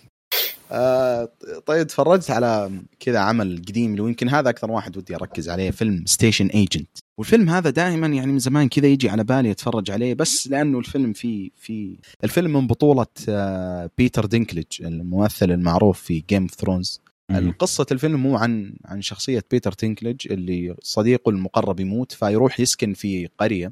آه 0.71 1.29
طيب 1.65 1.87
تفرجت 1.87 2.31
على 2.31 2.71
كذا 2.99 3.19
عمل 3.19 3.61
قديم 3.67 3.91
اللي 3.91 4.03
يمكن 4.03 4.29
هذا 4.29 4.49
أكثر 4.49 4.71
واحد 4.71 4.97
ودي 4.97 5.15
أركز 5.15 5.49
عليه 5.49 5.71
فيلم 5.71 6.03
Station 6.05 6.47
Agent 6.47 6.89
والفيلم 7.17 7.49
هذا 7.49 7.69
دائما 7.69 8.07
يعني 8.07 8.31
من 8.31 8.39
زمان 8.39 8.69
كذا 8.69 8.87
يجي 8.87 9.09
على 9.09 9.23
بالي 9.23 9.51
أتفرج 9.51 9.91
عليه 9.91 10.13
بس 10.13 10.47
لأنه 10.47 10.79
الفيلم 10.79 11.13
في 11.13 11.51
في 11.57 11.97
الفيلم 12.23 12.53
من 12.53 12.67
بطولة 12.67 13.05
آه 13.29 13.89
بيتر 13.97 14.25
دينكليج 14.25 14.65
الممثل 14.81 15.51
المعروف 15.51 16.01
في 16.01 16.23
Game 16.29 16.41
of 16.41 16.51
Thrones 16.51 17.01
القصة 17.31 17.85
الفيلم 17.91 18.19
مو 18.19 18.37
عن 18.37 18.75
عن 18.85 19.01
شخصية 19.01 19.43
بيتر 19.51 19.71
دينكليج 19.71 20.31
اللي 20.31 20.75
صديقه 20.81 21.29
المقرب 21.29 21.79
يموت 21.79 22.11
فيروح 22.11 22.59
يسكن 22.59 22.93
في 22.93 23.29
قرية. 23.37 23.71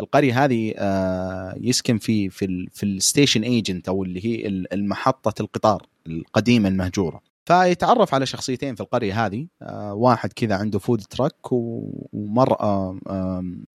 القرية 0.00 0.44
هذه 0.44 0.74
آه، 0.76 1.54
يسكن 1.60 1.98
في 1.98 2.30
في 2.30 2.44
ال 2.44 2.68
في 2.72 2.86
ال 2.86 2.93
Station 2.93 3.42
Agent 3.42 3.88
أو 3.88 4.04
اللي 4.04 4.26
هي 4.26 4.48
المحطة 4.72 5.42
القطار 5.42 5.86
القديمة 6.06 6.68
المهجورة. 6.68 7.20
فيتعرف 7.44 8.14
على 8.14 8.26
شخصيتين 8.26 8.74
في 8.74 8.80
القرية 8.80 9.26
هذه 9.26 9.46
آه، 9.62 9.94
واحد 9.94 10.32
كذا 10.32 10.54
عنده 10.56 10.78
food 10.78 11.00
truck 11.00 11.52
ومرة 11.52 12.98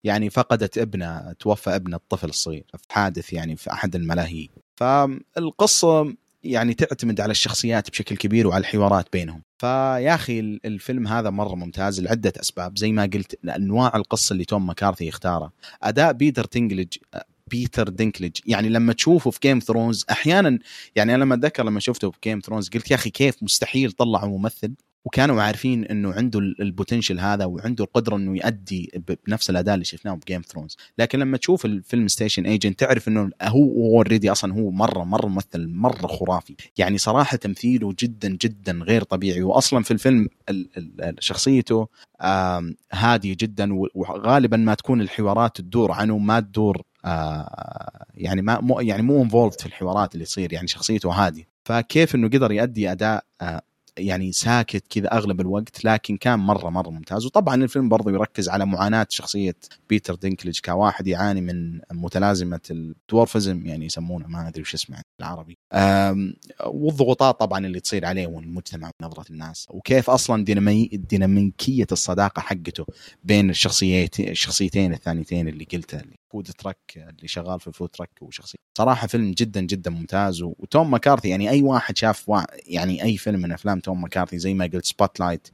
يعني 0.04 0.30
فقدت 0.30 0.78
ابنها 0.78 1.34
توفى 1.38 1.76
ابن 1.76 1.94
الطفل 1.94 2.28
الصغير 2.28 2.64
في 2.78 2.92
حادث 2.92 3.32
يعني 3.32 3.56
في 3.56 3.72
أحد 3.72 3.96
الملاهي. 3.96 4.48
فالقصة 4.76 6.14
يعني 6.44 6.74
تعتمد 6.74 7.20
على 7.20 7.30
الشخصيات 7.30 7.90
بشكل 7.90 8.16
كبير 8.16 8.46
وعلى 8.46 8.60
الحوارات 8.60 9.12
بينهم. 9.12 9.42
فيا 9.58 10.14
أخي 10.14 10.40
الفيلم 10.40 11.08
هذا 11.08 11.30
مرة 11.30 11.54
ممتاز 11.54 12.00
لعدة 12.00 12.32
أسباب. 12.40 12.78
زي 12.78 12.92
ما 12.92 13.02
قلت 13.02 13.44
أنواع 13.44 13.96
القصة 13.96 14.32
اللي 14.32 14.44
توم 14.44 14.68
مكارثي 14.68 15.06
يختارها. 15.06 15.52
أداء 15.82 16.12
بيتر 16.12 16.44
دينكليج 16.44 16.96
بيتر 17.46 17.88
دينكليج. 17.88 18.36
يعني 18.46 18.68
لما 18.68 18.92
تشوفه 18.92 19.30
في 19.30 19.38
Game 19.42 19.58
Thrones 19.58 20.04
أحيانا 20.10 20.58
يعني 20.96 21.14
أنا 21.14 21.24
لما 21.24 21.34
أتذكر 21.34 21.64
لما 21.64 21.80
شفته 21.80 22.10
في 22.10 22.18
Game 22.24 22.40
Thrones 22.40 22.68
قلت 22.68 22.90
يا 22.90 22.96
أخي 22.96 23.10
كيف 23.10 23.42
مستحيل 23.42 23.92
طلعوا 23.92 24.38
ممثل. 24.38 24.74
وكانوا 25.04 25.42
عارفين 25.42 25.84
إنه 25.84 26.12
عنده 26.12 26.38
ال 26.38 26.46
potential 26.46 27.20
هذا 27.20 27.44
وعنده 27.44 27.84
القدرة 27.84 28.16
إنه 28.16 28.36
يؤدي 28.36 29.02
بنفس 29.26 29.50
الأداء 29.50 29.74
اللي 29.74 29.84
شفناه 29.84 30.14
ب 30.14 30.20
Game 30.20 30.42
Thrones 30.42 30.76
لكن 30.98 31.18
لما 31.18 31.36
تشوف 31.36 31.64
الفيلم 31.64 32.08
Station 32.08 32.46
Agent 32.46 32.80
تعرف 32.80 33.08
إنه 33.08 33.30
هو 33.42 33.96
already 33.96 34.32
أصلا 34.32 34.54
هو 34.54 34.70
مرة 34.70 35.04
مرة 35.04 35.26
ممثل 35.26 35.68
مرة 35.68 36.06
خرافي. 36.06 36.56
يعني 36.78 36.98
صراحة 36.98 37.36
تمثيله 37.36 37.94
جدا 37.98 38.28
جدا 38.28 38.72
غير 38.72 39.02
طبيعي. 39.02 39.42
واصلا 39.42 39.82
في 39.82 39.90
الفيلم 39.90 40.28
شخصيته 41.18 41.88
هادية 42.92 43.36
جدا 43.40 43.68
وغالبا 43.94 44.56
ما 44.56 44.74
تكون 44.74 45.00
الحوارات 45.00 45.56
تدور 45.56 45.92
عنه 45.92 46.18
ما 46.18 46.40
تدور 46.40 46.82
آه 47.04 48.06
يعني 48.14 48.42
ما 48.42 48.60
مو 48.60 48.80
يعني 48.80 49.02
مو 49.02 49.22
involved 49.22 49.52
في 49.60 49.66
الحوارات 49.66 50.14
اللي 50.14 50.24
تصير. 50.24 50.52
يعني 50.52 50.68
شخصيته 50.68 51.10
هادية. 51.10 51.48
فكيف 51.64 52.14
إنه 52.14 52.28
قدر 52.28 52.52
يؤدي 52.52 52.92
أداء 52.92 53.24
آه 53.40 53.62
يعني 53.98 54.32
ساكت 54.32 54.84
كذا 54.90 55.12
أغلب 55.12 55.40
الوقت 55.40 55.84
لكن 55.84 56.16
كان 56.16 56.38
مرة 56.38 56.70
مرة 56.70 56.90
ممتاز. 56.90 57.26
وطبعا 57.26 57.54
الفيلم 57.54 57.88
برضه 57.88 58.10
يركز 58.10 58.48
على 58.48 58.66
معاناة 58.66 59.06
شخصية 59.10 59.56
بيتر 59.88 60.14
دينكليج 60.14 60.60
كواحد 60.64 61.06
يعاني 61.06 61.40
من 61.40 61.80
متلازمة 61.92 62.60
ال 62.70 62.81
dwarfism 62.81 63.66
يعني 63.66 63.86
يسمونه 63.86 64.26
ما 64.26 64.48
أدري 64.48 64.62
وش 64.62 64.74
اسمه 64.74 65.02
بالعربي. 65.18 65.58
والضغوطات 66.66 67.40
طبعا 67.40 67.66
اللي 67.66 67.80
تصير 67.80 68.06
عليه 68.06 68.26
والمجتمع 68.26 68.90
ونظرة 69.02 69.24
الناس. 69.30 69.66
وكيف 69.70 70.10
أصلا 70.10 70.44
دينامي 70.44 70.86
ديناميكية 70.92 71.86
الصداقة 71.92 72.40
حقته 72.40 72.86
بين 73.24 73.50
الشخصيتين 73.50 74.92
الثانيتين 74.92 75.48
اللي 75.48 75.64
قلتها 75.72 76.02
food 76.32 76.44
truck 76.58 76.78
اللي 76.96 77.28
شغال 77.28 77.60
في 77.60 77.68
ال 77.68 77.72
food 77.72 77.88
truck 77.88 78.10
وشخصية. 78.20 78.58
صراحة 78.78 79.06
فيلم 79.06 79.30
جدا 79.30 79.60
جدا 79.60 79.90
ممتاز 79.90 80.42
وتوم 80.42 80.90
ماكارثي 80.90 81.28
يعني 81.28 81.50
أي 81.50 81.62
واحد 81.62 81.96
شاف 81.96 82.28
وا... 82.28 82.40
يعني 82.66 83.02
أي 83.02 83.16
فيلم 83.16 83.40
من 83.40 83.52
أفلام 83.52 83.80
توم 83.80 84.02
ماكارثي 84.02 84.38
زي 84.38 84.54
ما 84.54 84.64
قلت 84.64 84.84
Spotlight 84.84 85.48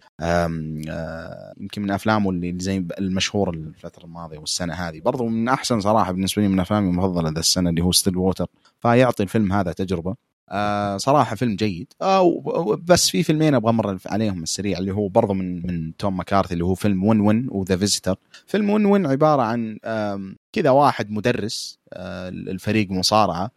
يمكن 1.60 1.82
من 1.82 1.90
أفلامه 1.90 2.30
اللي 2.30 2.56
زي 2.58 2.84
المشهوره 2.98 3.50
الفترة 3.50 4.04
الماضية 4.04 4.38
والسنة 4.38 4.74
هذه. 4.74 5.00
برضو 5.00 5.26
من 5.26 5.48
أحسن 5.48 5.80
صراحة 5.80 6.12
بالنسبة 6.12 6.42
لي 6.42 6.48
من 6.48 6.60
أفلامي 6.60 6.88
المفضلة 6.88 7.30
ذا 7.30 7.40
السنة 7.40 7.70
اللي 7.70 7.82
هو 7.82 7.92
Stillwater 7.92 8.46
فيعطي 8.80 9.22
الفيلم 9.22 9.52
هذا 9.52 9.72
تجربة. 9.72 10.27
آه 10.50 10.96
صراحة 10.96 11.36
فيلم 11.36 11.56
جيد. 11.56 11.92
آه 12.02 12.78
بس 12.84 13.08
في 13.10 13.22
فيلمين 13.22 13.54
أبغى 13.54 13.70
أمر 13.70 13.98
عليهم 14.06 14.42
السريع 14.42 14.78
اللي 14.78 14.92
هو 14.92 15.08
برضه 15.08 15.34
من 15.34 15.66
من 15.66 15.96
توم 15.96 16.16
ماكارثي 16.16 16.54
اللي 16.54 16.64
هو 16.64 16.74
فيلم 16.74 17.04
Win 17.04 17.20
Win 17.20 17.46
و 17.50 17.57
The 17.57 17.76
Visitor 17.76 18.16
فيلم 18.46 18.70
Win 18.70 18.84
Win 18.84 19.06
عبارة 19.06 19.42
عن 19.42 19.78
كذا 20.52 20.70
واحد 20.70 21.10
مدرس 21.10 21.78
آه 21.92 22.28
الفريق 22.28 22.90
مصارعة 22.90 23.50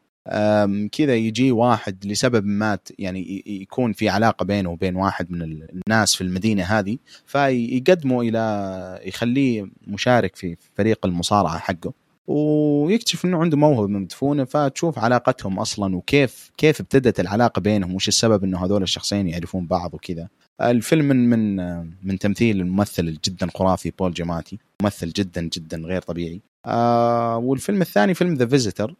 كذا 0.92 1.16
يجي 1.16 1.52
واحد 1.52 2.06
لسبب 2.06 2.46
ما 2.46 2.78
يعني 3.00 3.44
يكون 3.48 3.94
في 3.94 4.10
علاقة 4.10 4.46
بينه 4.46 4.70
وبين 4.70 4.96
واحد 4.96 5.32
من 5.32 5.42
الناس 5.42 6.16
في 6.16 6.22
المدينة 6.22 6.64
هذه 6.64 6.98
فيقدمه 7.26 8.22
إلى 8.22 9.00
يخليه 9.06 9.72
مشارك 9.88 10.36
في 10.36 10.58
فريق 10.76 11.06
المصارعة 11.06 11.58
حقه. 11.58 11.94
ويكتشف 12.28 13.26
إنه 13.26 13.38
عنده 13.38 13.58
موهبة 13.58 13.88
مدفونة 13.88 14.44
فتشوف 14.44 15.00
علاقتهم 15.00 15.60
أصلا 15.60 15.96
وكيف 15.96 16.52
كيف 16.58 16.82
ابتدت 16.82 17.20
العلاقة 17.20 17.60
بينهم 17.60 17.96
وش 17.96 18.08
السبب 18.08 18.44
إنه 18.44 18.66
هذول 18.66 18.84
الشخصين 18.84 19.28
يعرفون 19.28 19.68
بعض 19.68 19.94
وكذا. 19.94 20.28
الفيلم 20.62 21.06
من 21.06 21.30
من 21.30 21.56
من 22.04 22.20
تمثيل 22.20 22.62
الممثل 22.62 23.04
الجدا 23.04 23.48
خرافي 23.56 23.92
بول 24.00 24.14
جماتي 24.14 24.60
ممثل 24.82 25.10
جدا 25.10 25.42
جدا 25.42 25.78
غير 25.78 26.02
طبيعي. 26.02 26.42
آه 26.66 27.38
والفيلم 27.38 27.82
الثاني 27.82 28.14
فيلم 28.14 28.34
The 28.34 28.46
Visitor 28.46 28.96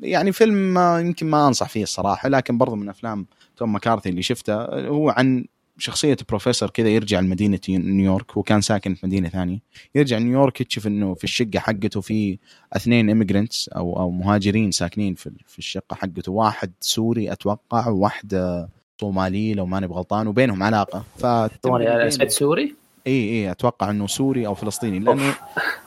يعني 0.00 0.32
فيلم 0.32 0.74
ما 0.74 1.00
يمكن 1.00 1.26
ما 1.26 1.48
أنصح 1.48 1.68
فيه 1.68 1.82
الصراحة 1.82 2.28
لكن 2.28 2.58
برضه 2.58 2.76
من 2.76 2.88
أفلام 2.88 3.26
توم 3.56 3.72
ماكارثي 3.72 4.08
اللي 4.08 4.22
شفته 4.22 4.64
هو 4.88 5.10
عن 5.10 5.44
شخصية 5.78 6.16
بروفيسور 6.28 6.70
كذا 6.70 6.88
يرجع 6.88 7.20
لمدينة 7.20 7.60
نيويورك 7.68 8.32
هو 8.32 8.42
كان 8.42 8.60
ساكن 8.60 8.94
في 8.94 9.06
مدينة 9.06 9.28
ثانية 9.28 9.58
يرجع 9.94 10.18
نيويورك 10.18 10.60
يكتشف 10.60 10.86
إنه 10.86 11.14
في 11.14 11.24
الشقة 11.24 11.58
حقته 11.58 12.00
في 12.00 12.38
اثنين 12.72 13.08
immigrants 13.08 13.68
أو 13.68 13.98
أو 13.98 14.10
مهاجرين 14.10 14.70
ساكنين 14.70 15.14
في 15.14 15.30
في 15.46 15.58
الشقة 15.58 15.94
حقته 15.94 16.32
واحد 16.32 16.72
سوري 16.80 17.32
أتوقع 17.32 17.88
وواحد 17.88 18.56
صومالي 19.00 19.54
لو 19.54 19.66
ماني 19.66 19.86
بغلطان 19.86 20.26
وبينهم 20.26 20.62
علاقة 20.62 21.04
ف 21.18 21.26
سوري؟ 22.32 22.74
اي 23.06 23.30
اي 23.30 23.50
أتوقع 23.50 23.90
إنه 23.90 24.06
سوري 24.06 24.46
أو 24.46 24.54
فلسطيني. 24.54 24.98
لأنه 24.98 25.34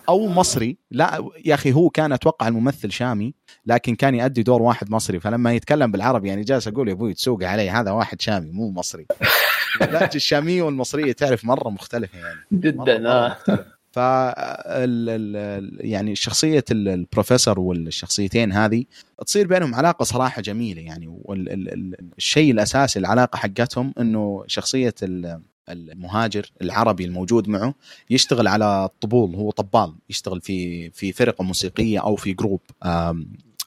أو 0.10 0.28
مصري. 0.28 0.78
لا 0.92 1.30
يا 1.46 1.54
أخي 1.54 1.74
هو 1.74 1.90
كان 1.90 2.12
أتوقع 2.12 2.48
الممثل 2.48 2.92
شامي 2.92 3.34
لكن 3.66 3.96
كان 3.96 4.16
يؤدي 4.16 4.44
دور 4.44 4.62
واحد 4.62 4.92
مصري. 4.92 5.20
فلما 5.20 5.54
يتكلم 5.54 5.92
بالعربي 5.92 6.28
يعني 6.30 6.44
جالس 6.44 6.68
أقول 6.68 6.88
يا 6.88 6.94
أبوي 6.94 7.14
تسوق 7.14 7.44
علي 7.44 7.70
هذا 7.70 7.92
واحد 7.92 8.22
شامي 8.22 8.52
مو 8.52 8.72
مصري. 8.72 9.06
اللهجه 9.82 10.16
الشاميه 10.16 10.62
والمصرية 10.62 11.12
تعرف 11.12 11.46
مرة 11.46 11.70
مختلفة 11.70 12.18
يعني. 12.20 12.40
جدا 12.54 13.10
آه. 13.10 13.38
ف 13.92 13.98
يعني 15.80 16.16
شخصية 16.16 16.64
البروفيسور 16.72 17.60
والشخصيتين 17.60 18.52
هذه 18.52 18.84
تصير 19.26 19.48
بينهم 19.48 19.76
علاقة 19.76 20.04
صراحة 20.04 20.42
جميلة 20.42 20.82
يعني. 20.82 21.08
والشيء 21.08 22.52
الأساسي 22.52 23.00
العلاقة 23.00 23.38
حقتهم 23.38 23.94
إنه 24.00 24.44
شخصية 24.48 24.96
المهاجر 25.70 26.52
العربي 26.62 27.06
الموجود 27.06 27.48
معه 27.50 27.74
يشتغل 28.10 28.48
على 28.48 28.86
الطبول 28.86 29.36
هو 29.36 29.52
طبال 29.52 29.96
يشتغل 30.10 30.42
في 30.42 30.90
في 30.90 31.12
فرقة 31.12 31.44
موسيقية 31.44 32.00
أو 32.00 32.16
في 32.16 32.34
group 32.34 32.62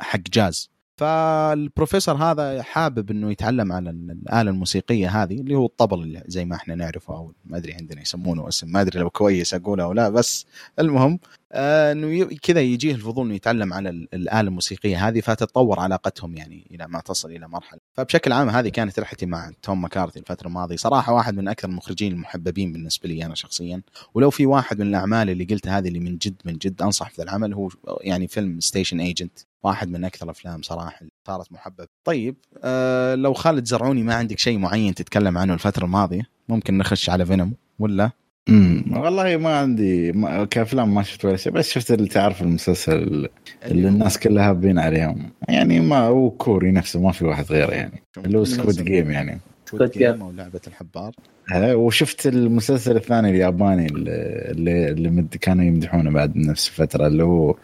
حق 0.00 0.20
جاز. 0.32 0.70
فالبروفيسور 0.96 2.14
هذا 2.14 2.62
حابب 2.62 3.10
إنه 3.10 3.30
يتعلم 3.30 3.72
على 3.72 3.90
الآلة 3.90 4.50
الموسيقية 4.50 5.22
هذه 5.22 5.40
اللي 5.40 5.54
هو 5.54 5.66
الطبل 5.66 6.22
زي 6.26 6.44
ما 6.44 6.56
إحنا 6.56 6.74
نعرفه 6.74 7.16
أو 7.16 7.32
ما 7.44 7.56
أدري 7.56 7.74
عندنا 7.74 8.00
يسمونه 8.00 8.48
اسم 8.48 8.72
ما 8.72 8.80
أدري 8.80 9.00
لو 9.00 9.10
كويس 9.10 9.54
أقوله 9.54 9.84
أو 9.84 9.92
لا 9.92 10.08
بس 10.08 10.46
المهم 10.78 11.18
إنه 11.52 12.24
كذا 12.42 12.60
يجيه 12.60 12.94
الفضول 12.94 13.26
إنه 13.26 13.34
يتعلم 13.34 13.72
على 13.72 13.88
الآلة 13.88 14.40
الموسيقية 14.40 15.08
هذه 15.08 15.20
فتتطور 15.20 15.80
علاقتهم 15.80 16.36
يعني 16.36 16.66
إلى 16.70 16.86
ما 16.88 17.00
تصل 17.00 17.30
إلى 17.30 17.48
مرحلة. 17.48 17.80
فبشكل 17.92 18.32
عام 18.32 18.48
هذه 18.48 18.68
كانت 18.68 18.98
رحلتي 19.00 19.26
مع 19.26 19.50
توم 19.62 19.82
ماكارثي 19.82 20.18
الفترة 20.18 20.46
الماضية. 20.46 20.76
صراحة 20.76 21.12
واحد 21.12 21.34
من 21.34 21.48
أكثر 21.48 21.68
المخرجين 21.68 22.12
المحببين 22.12 22.72
بالنسبة 22.72 23.08
لي 23.08 23.24
أنا 23.24 23.34
شخصيا. 23.34 23.82
ولو 24.14 24.30
في 24.30 24.46
واحد 24.46 24.80
من 24.80 24.88
الأعمال 24.88 25.30
اللي 25.30 25.44
قلتها 25.44 25.78
هذه 25.78 25.88
اللي 25.88 26.00
من 26.00 26.18
جد 26.18 26.34
من 26.44 26.58
جد 26.58 26.82
أنصح 26.82 27.10
في 27.10 27.22
العمل 27.22 27.54
هو 27.54 27.68
يعني 28.00 28.28
فيلم 28.28 28.60
Station 28.60 29.00
Agent 29.00 29.38
واحد 29.62 29.88
من 29.88 30.04
أكثر 30.04 30.24
الافلام 30.24 30.62
صراحة 30.62 31.00
اللي 31.00 31.12
صارت 31.26 31.52
محبب 31.52 31.86
طيب 32.04 32.36
آه 32.64 33.14
لو 33.14 33.32
خالد 33.34 33.64
زرعوني 33.64 34.02
ما 34.02 34.14
عندك 34.14 34.38
شيء 34.38 34.58
معين 34.58 34.94
تتكلم 34.94 35.38
عنه 35.38 35.54
الفترة 35.54 35.84
الماضية؟ 35.84 36.22
ممكن 36.48 36.78
نخش 36.78 37.10
على 37.10 37.26
Venom 37.26 37.54
ولا؟ 37.78 38.10
امم 38.50 38.84
والله 38.96 39.36
ما 39.36 39.58
عندي 39.58 40.12
ما 40.12 40.44
كأفلام 40.44 40.94
ما 40.94 41.02
شفت 41.02 41.24
ولا 41.24 41.36
شيء 41.36 41.52
بس 41.52 41.72
شفت 41.72 41.90
اللي 41.90 42.08
تعرف 42.08 42.42
المسلسل 42.42 43.28
اللي 43.64 43.88
الناس 43.88 44.18
كلها 44.18 44.50
هابين 44.50 44.78
عليهم. 44.78 45.30
يعني 45.48 45.80
ما 45.80 45.98
هو 45.98 46.30
كوري 46.30 46.72
نفسه 46.72 47.00
ما 47.00 47.12
في 47.12 47.24
واحد 47.24 47.44
غيره 47.44 47.70
يعني. 47.70 48.02
اللي 48.16 48.38
هو 48.38 48.44
Squid 48.44 48.82
Game 48.82 49.10
يعني. 49.10 49.40
Game. 49.78 49.98
Game 49.98 50.22
أو 50.22 50.32
لعبة 50.32 50.60
الحبار 50.66 51.12
وشفت 51.54 52.26
المسلسل 52.26 52.96
الثاني 52.96 53.30
الياباني 53.30 53.86
اللي 53.86 54.90
اللي, 54.90 55.22
كانوا 55.40 55.64
يمدحونه 55.64 56.10
بعد 56.10 56.36
نفس 56.36 56.68
الفترة 56.68 57.06
اللي 57.06 57.22
هو 57.22 57.56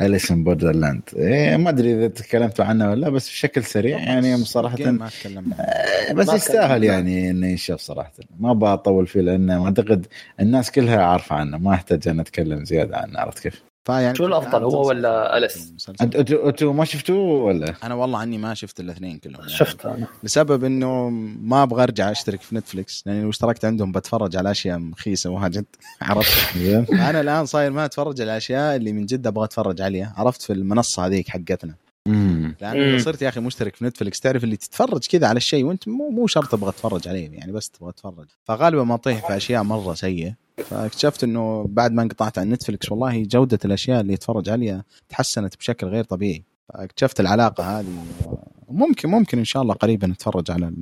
Alice 0.00 0.30
in 0.30 0.44
Borderland 0.44 1.02
إيه 1.16 1.56
ما 1.56 1.70
أدري 1.70 1.94
إذا 1.94 2.08
تكلمتوا 2.08 2.64
عنه 2.64 2.90
ولا 2.90 3.00
لا، 3.00 3.08
بس 3.08 3.28
بشكل 3.28 3.64
سريع 3.64 3.98
يعني 3.98 4.36
صراحة 4.36 4.90
ما 4.90 5.08
تكلمنا 5.20 5.56
عنه. 5.58 6.12
بس 6.12 6.28
يستاهل. 6.28 6.84
يعني 6.84 7.30
إنه 7.30 7.46
ينشاف 7.46 7.80
صراحة 7.80 8.12
ما 8.40 8.52
بطول 8.52 9.06
فيه 9.06 9.20
لأنه 9.20 9.64
أعتقد 9.64 10.06
الناس 10.40 10.70
كلها 10.70 11.02
عارفة 11.02 11.36
عنه 11.36 11.58
ما 11.58 11.74
أحتاج 11.74 12.08
أن 12.08 12.20
أتكلم 12.20 12.64
زيادة 12.64 12.96
عنه 12.96 13.18
عرفت 13.18 13.38
كيف؟ 13.38 13.69
فيعني 13.84 14.14
شو 14.14 14.26
الأفضل، 14.26 14.62
هو 14.62 14.88
ولا 14.88 15.36
أليس؟ 15.36 15.68
المسلسل. 15.70 16.16
أنتوا 16.46 16.72
ما 16.72 16.84
شفتوه 16.84 17.44
ولا؟ 17.44 17.74
أنا 17.82 17.94
والله 17.94 18.18
عني 18.18 18.38
ما 18.38 18.54
شفت 18.54 18.80
الاثنين 18.80 19.18
كلهم 19.18 19.40
يعني. 19.40 19.52
شفت 19.52 19.86
أنا 19.86 20.06
لسبب 20.22 20.64
إنه 20.64 21.08
ما 21.40 21.62
أبغى 21.62 21.82
أرجع 21.82 22.10
أشترك 22.10 22.40
في 22.40 22.56
نتفلكس 22.56 23.02
لأني 23.06 23.22
لو 23.22 23.30
اشتركت 23.30 23.64
عندهم 23.64 23.92
بتفرج 23.92 24.36
على 24.36 24.50
أشياء 24.50 24.78
مخيسة 24.78 25.30
واجد 25.30 25.64
عرفت 26.02 26.56
أنا 27.08 27.20
الآن 27.20 27.46
صاير 27.46 27.70
ما 27.70 27.84
أتفرج 27.84 28.20
على 28.20 28.32
الاشياء 28.32 28.76
اللي 28.76 28.92
من 28.92 29.06
جد 29.06 29.26
أبغى 29.26 29.44
أتفرج 29.44 29.80
عليها 29.80 30.14
عرفت 30.16 30.42
في 30.42 30.52
المنصة 30.52 31.06
هذيك 31.06 31.28
حقتنا 31.28 31.74
أمم. 32.06 32.56
لأن. 32.60 32.76
إذا 32.76 32.98
صرت 32.98 33.22
يا 33.22 33.28
أخي 33.28 33.40
مشترك 33.40 33.76
في 33.76 33.84
نتفلكس 33.84 34.20
تعرف 34.20 34.44
اللي 34.44 34.56
تتفرج 34.56 35.06
كذا 35.06 35.26
على 35.26 35.36
الشيء 35.36 35.64
وأنت 35.64 35.88
مو 35.88 36.10
مو 36.10 36.26
شرط 36.26 36.52
تبغى 36.52 36.72
تتفرج 36.72 37.08
عليه 37.08 37.30
يعني 37.30 37.52
بس 37.52 37.70
تبغى 37.70 37.92
تتفرج 37.92 38.26
فغالبا 38.44 38.84
ما 38.84 38.94
اطيح 38.94 39.26
في 39.26 39.36
أشياء 39.36 39.62
مرة 39.62 39.94
سيئة 39.94 40.34
فاكتشفت 40.64 41.24
إنه 41.24 41.66
بعد 41.68 41.92
ما 41.92 42.02
انقطعت 42.02 42.38
عن 42.38 42.50
Netflix 42.50 42.92
والله 42.92 43.22
جودة 43.22 43.58
الأشياء 43.64 44.00
اللي 44.00 44.14
اتفرج 44.14 44.48
عليها 44.48 44.84
تحسنت 45.08 45.56
بشكل 45.56 45.86
غير 45.86 46.04
طبيعي 46.04 46.44
فاكتشفت 46.68 47.20
العلاقة 47.20 47.80
هذه 47.80 48.04
وممكن 48.66 49.08
ممكن 49.08 49.38
إن 49.38 49.44
شاء 49.44 49.62
الله 49.62 49.74
قريبا 49.74 50.06
نتفرج 50.06 50.50
على 50.50 50.74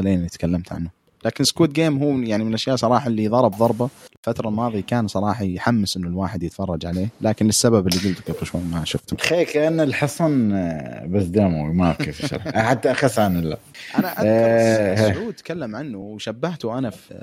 اللي 0.00 0.28
تكلمت 0.28 0.72
عنه 0.72 1.03
لكن 1.24 1.44
Squid 1.44 1.70
Game 1.72 1.98
هو 2.02 2.10
يعني 2.18 2.44
من 2.44 2.50
الأشياء 2.50 2.76
صراحة 2.76 3.06
اللي 3.06 3.28
ضرب 3.28 3.50
ضربة. 3.50 3.88
الفترة 4.28 4.48
الماضية 4.48 4.80
كان 4.80 5.08
صراحة 5.08 5.44
يحمس 5.44 5.96
إنه 5.96 6.08
الواحد 6.08 6.42
يتفرج 6.42 6.86
عليه 6.86 7.08
لكن 7.20 7.46
للسبب 7.46 7.86
اللي 7.88 7.98
قلته 7.98 8.32
قبل 8.34 8.46
شوي 8.46 8.60
ما 8.60 8.84
شفته. 8.84 9.16
أخي 9.20 9.44
كان 9.44 9.80
الحصن 9.80 10.52
آه، 10.52 11.06
بس 11.06 11.22
دموي 11.24 11.72
ما 11.72 11.84
أعرف 11.86 12.02
كيف 12.02 12.34
حتى 12.56 12.90
أخس 12.90 13.18
عن 13.18 13.40
لا 13.40 13.58
أنا 13.98 14.08
آه. 14.08 14.92
اذكر 14.94 15.14
سعود 15.14 15.34
تكلم 15.42 15.76
عنه 15.76 15.98
وشبهته 15.98 16.78
أنا 16.78 16.90
في. 16.90 17.14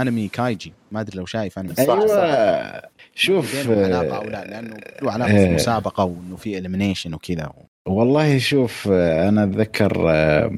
أنمي 0.00 0.28
كايجي. 0.28 0.72
ما 0.92 1.00
أدري 1.00 1.18
لو 1.18 1.26
شايف 1.26 1.58
أنمي. 1.58 1.74
صح، 1.74 1.80
أيوه. 1.82 2.82
شوف 3.14 3.56
بينهم 3.68 3.84
علاقة 3.84 4.16
أو 4.16 4.22
آه، 4.22 4.26
لا 4.26 4.44
لأنه 4.44 4.76
له 5.02 5.12
علاقة 5.12 5.30
في 5.32 5.38
آه. 5.44 5.46
المسابقة 5.46 6.04
وإنه 6.04 6.36
في 6.36 6.58
elimination 6.58 7.14
وكذا. 7.14 7.50
والله 7.86 8.38
شوف 8.38 8.88
آه، 8.92 9.28
أنا 9.28 9.44
أتذكر 9.44 10.10
آه، 10.10 10.12
آه، 10.14 10.52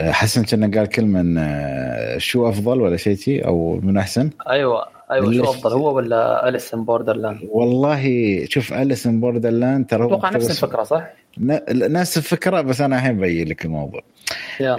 حسن 0.00 0.42
كان 0.44 0.74
قال 0.74 0.86
كلمة 0.86 1.20
إن، 1.20 1.36
آه، 1.38 2.18
شو 2.18 2.48
أفضل 2.48 2.80
ولا 2.80 2.96
شيء 2.96 3.16
شي 3.16 3.40
أو 3.40 3.80
من 3.82 3.96
أحسن 3.96 4.30
أيوه 4.50 4.84
أيوه 5.10 5.32
شو 5.32 5.42
أفضل 5.44 5.72
هو 5.72 5.96
ولا 5.96 6.48
Alice 6.48 6.74
in 6.74 6.84
Borderland؟ 6.84 7.38
والله 7.50 8.04
شوف 8.48 8.72
Alice 8.72 9.06
in 9.06 9.20
Borderland 9.20 9.86
ترى 9.86 10.04
هو 10.04 10.08
أتوقع 10.08 10.30
نفس 10.30 10.50
الفكرة 10.64 10.82
صح؟ 10.82 11.06
ن- 11.38 11.92
نفس 11.92 12.16
الفكرة 12.18 12.60
بس 12.60 12.80
أنا 12.80 12.96
الحين 12.96 13.16
ببين 13.16 13.48
لك 13.48 13.64
الموضوع 13.64 14.00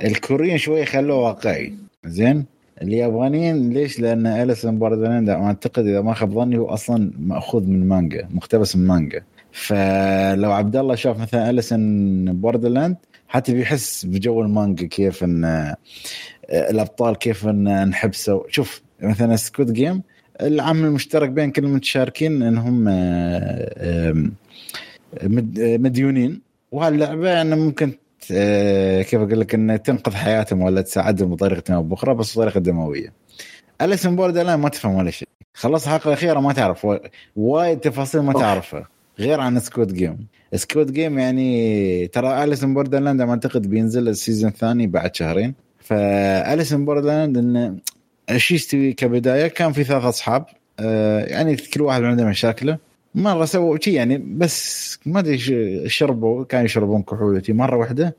الكوريين 0.06 0.58
شوي 0.58 0.86
خلوه 0.86 1.18
واقعي 1.18 1.74
زين 2.06 2.46
اليابانيين 2.82 3.70
ليش؟ 3.70 4.00
لأن 4.00 4.28
Alice 4.28 4.66
in 4.66 4.80
Borderland 4.80 5.30
أعتقد 5.30 5.86
إذا 5.86 6.02
ما 6.02 6.14
خاب 6.14 6.34
ظني 6.34 6.58
هو 6.58 6.66
أصلا 6.70 7.12
مأخوذ 7.20 7.64
من 7.64 7.88
مانجا 7.88 8.28
مقتبس 8.34 8.76
من 8.76 8.88
مانجا 8.88 9.22
فلو 9.52 10.52
عبد 10.52 10.76
الله 10.76 10.96
شاف 10.96 11.20
مثلا 11.20 11.50
Alice 11.50 11.74
in 11.74 12.26
Borderland 12.42 12.96
حتى 13.30 13.54
بيحس 13.54 14.06
بجو 14.06 14.42
المانجا 14.42 14.88
كيف 14.88 15.24
إن 15.24 15.46
آه، 15.46 15.76
الأبطال 16.52 17.16
كيف 17.16 17.48
إن 17.48 17.90
انحبسوا 17.90 18.44
شوف 18.50 18.82
مثلا 19.02 19.36
Squid 19.36 19.72
Game 19.72 20.02
العامل 20.42 20.86
المشترك 20.86 21.30
بين 21.30 21.52
كل 21.52 21.64
المتشاركين 21.64 22.42
إنهم 22.44 22.86
آه، 22.88 22.94
آه، 23.78 24.30
مديونين 25.78 26.42
وهاللعبة 26.72 27.42
انه 27.42 27.56
ممكن 27.56 27.92
كيف 29.02 29.16
أقول 29.16 29.40
لك 29.40 29.54
انه 29.56 29.76
تنقذ 29.76 30.14
حياتهم 30.14 30.62
ولا 30.62 30.82
تساعدهم 30.82 31.30
بطريقة 31.30 31.76
أو 31.76 31.84
بأخرى 31.84 32.14
بس 32.14 32.38
بطريقة 32.38 32.60
دموية. 32.60 33.14
Alice 33.82 34.16
in 34.16 34.38
Borderland 34.38 34.60
ما 34.60 34.70
تفهم 34.70 34.96
ولا 34.96 35.12
شيء 35.12 35.28
خلص 35.54 35.84
الحلقة 35.88 36.08
الأخيرة 36.08 36.40
ما 36.40 36.54
تعرف 36.54 36.88
وايد 37.36 37.80
تفاصيل 37.80 38.22
ما. 38.22 38.34
تعرفها 38.34 38.88
غير 39.20 39.40
عن 39.40 39.60
Squid 39.60 39.94
Game، 39.94 40.28
Squid 40.56 40.92
Game 40.92 41.20
يعني 41.20 42.08
ترى 42.08 42.44
Alice 42.44 42.65
in 42.65 42.74
Borderland 42.74 43.22
ما 43.22 43.32
أعتقد 43.32 43.70
بينزل 43.70 44.08
ال 44.08 44.14
season 44.14 44.50
الثاني 44.50 44.88
بعد 44.88 45.16
شهرين. 45.16 45.54
ف 45.80 45.93
Alice 45.93 46.59
in 46.59 46.86
Borderland 46.86 47.38
انه 47.38 47.78
إيش 48.30 48.52
يستوي 48.52 48.94
كبداية؟ 48.94 49.48
كان 49.48 49.72
في 49.72 49.84
ثلاث 49.84 50.04
أصحاب. 50.04 50.46
آه، 50.80 51.26
يعني 51.26 51.56
كل 51.56 51.82
واحد 51.82 52.04
عنده 52.04 52.26
مشاكله. 52.26 52.78
مرة 53.16 53.46
سووا 53.46 53.78
شيء 53.82 53.94
يعني 53.94 54.18
بس 54.18 55.00
ما 55.06 55.20
أدري 55.20 55.38
شربوا. 55.90 56.44
كانوا 56.44 56.66
يشربون 56.66 57.02
كحول. 57.02 57.42
مرة 57.50 57.76
واحدة. 57.76 58.16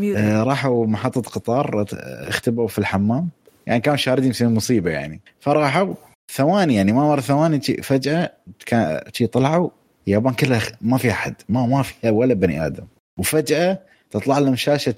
Muted. 0.00 0.16
آه، 0.16 0.42
راحوا 0.42 0.86
محطة 0.86 1.20
قطار 1.20 1.84
اختبوا 2.28 2.68
في 2.68 2.78
الحمام. 2.78 3.28
يعني 3.66 3.80
كانوا 3.80 3.96
شاردين 3.96 4.30
يصير 4.30 4.48
مصيبة 4.48 4.90
يعني. 4.90 5.20
فراحوا 5.40 5.94
ثواني 6.32 6.74
يعني 6.74 6.92
ما 6.92 7.08
مر 7.08 7.20
ثواني 7.20 7.60
فجأة 7.60 8.32
كان 8.66 9.00
طلعوا. 9.32 9.70
اليابان 10.08 10.34
كلها 10.34 10.60
ما 10.80 10.98
في 10.98 11.10
احد 11.10 11.34
ما 11.48 11.66
ما 11.66 11.82
فيها 11.82 12.10
ولا 12.10 12.34
بني 12.34 12.66
آدم. 12.66 12.84
وفجأة 13.18 13.78
تطلع 14.10 14.38
لهم 14.38 14.56
شاشة 14.56 14.92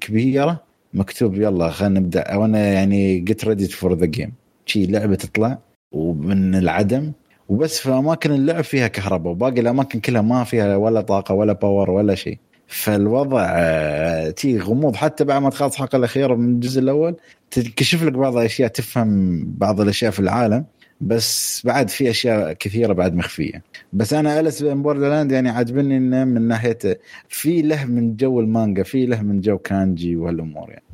كبيرة 0.00 0.60
مكتوب 0.94 1.34
يلا 1.34 1.70
خلينا 1.70 2.00
نبدأ. 2.00 2.20
أو 2.20 2.44
أنا 2.44 2.72
يعني 2.72 3.18
get 3.18 3.44
ready 3.44 3.68
for 3.68 3.94
the 3.94 4.06
game 4.06 4.32
شي 4.66 4.86
لعبة 4.86 5.14
تطلع 5.14 5.58
ومن 5.92 6.54
العدم. 6.54 7.12
وبس 7.48 7.78
في 7.78 7.90
أماكن 7.90 8.30
اللعب 8.30 8.64
فيها 8.64 8.88
كهرباء 8.88 9.32
وباقي 9.32 9.60
الأماكن 9.60 10.00
كلها 10.00 10.22
ما 10.22 10.44
فيها 10.44 10.76
ولا 10.76 11.00
طاقة 11.00 11.34
ولا 11.34 11.52
power 11.52 11.90
ولا 11.90 12.14
شيء 12.14 12.38
فالوضع 12.66 13.46
آه، 13.50 14.30
تي 14.30 14.58
غموض. 14.58 14.96
حتى 14.96 15.24
بعد 15.24 15.42
ما 15.42 15.50
تخلص 15.50 15.74
الحلقة 15.74 15.96
الأخيرة 15.96 16.34
من 16.34 16.54
الجزء 16.54 16.80
الأول 16.80 17.16
تكشف 17.50 18.02
لك 18.02 18.12
بعض 18.12 18.36
الاشياء 18.36 18.68
تفهم 18.68 19.42
بعض 19.58 19.80
الأشياء 19.80 20.10
في 20.10 20.20
العالم. 20.20 20.64
بس 21.02 21.62
بعد 21.64 21.88
في 21.88 22.10
أشياء 22.10 22.52
كثيرة 22.52 22.92
بعد 22.92 23.14
مخفية. 23.14 23.62
بس 23.92 24.12
أنا 24.12 24.40
Alice 24.40 24.62
in 24.62 24.82
Borderland 24.82 25.32
يعني 25.32 25.50
عاجبني 25.50 25.96
إنه 25.96 26.24
من 26.24 26.48
ناحية 26.48 26.78
في 27.28 27.62
له 27.62 27.84
من 27.84 28.16
جو 28.16 28.40
المانجا 28.40 28.82
في 28.82 29.06
له 29.06 29.22
من 29.22 29.40
جو 29.40 29.58
كايجي 29.58 30.16
وهالأمور 30.16 30.70
يعني. 30.70 30.84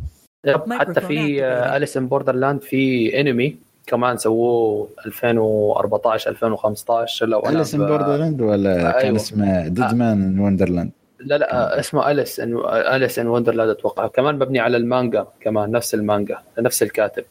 حتى 0.70 1.00
في 1.00 1.44
Alice 1.44 1.96
in 1.96 2.08
Borderland 2.08 2.62
في 2.62 3.20
أنمي 3.20 3.56
كمان 3.86 4.16
سووه 4.16 4.88
2014 5.06 6.30
2015 6.30 7.26
لو 7.26 7.40
أنا 7.40 7.56
Alice 7.56 7.74
in 7.74 7.86
Borderland 7.86 8.40
ولا 8.40 8.90
كان 8.90 8.94
أيوة. 8.94 9.16
اسمه 9.16 9.68
Deadman 9.68 10.38
Wonderland 10.40 10.90
لا 11.20 11.38
لا 11.38 11.80
اسمه 11.80 12.10
Alice 12.10 12.40
in 12.40 12.58
Alice 12.66 13.18
in 13.18 13.26
Wonderland 13.26 13.70
أتوقع. 13.70 14.06
كمان 14.06 14.34
مبني 14.34 14.58
على 14.58 14.76
المانجا 14.76 15.26
كمان 15.40 15.70
نفس 15.70 15.94
المانجا 15.94 16.38
نفس 16.58 16.82
الكاتب. 16.82 17.24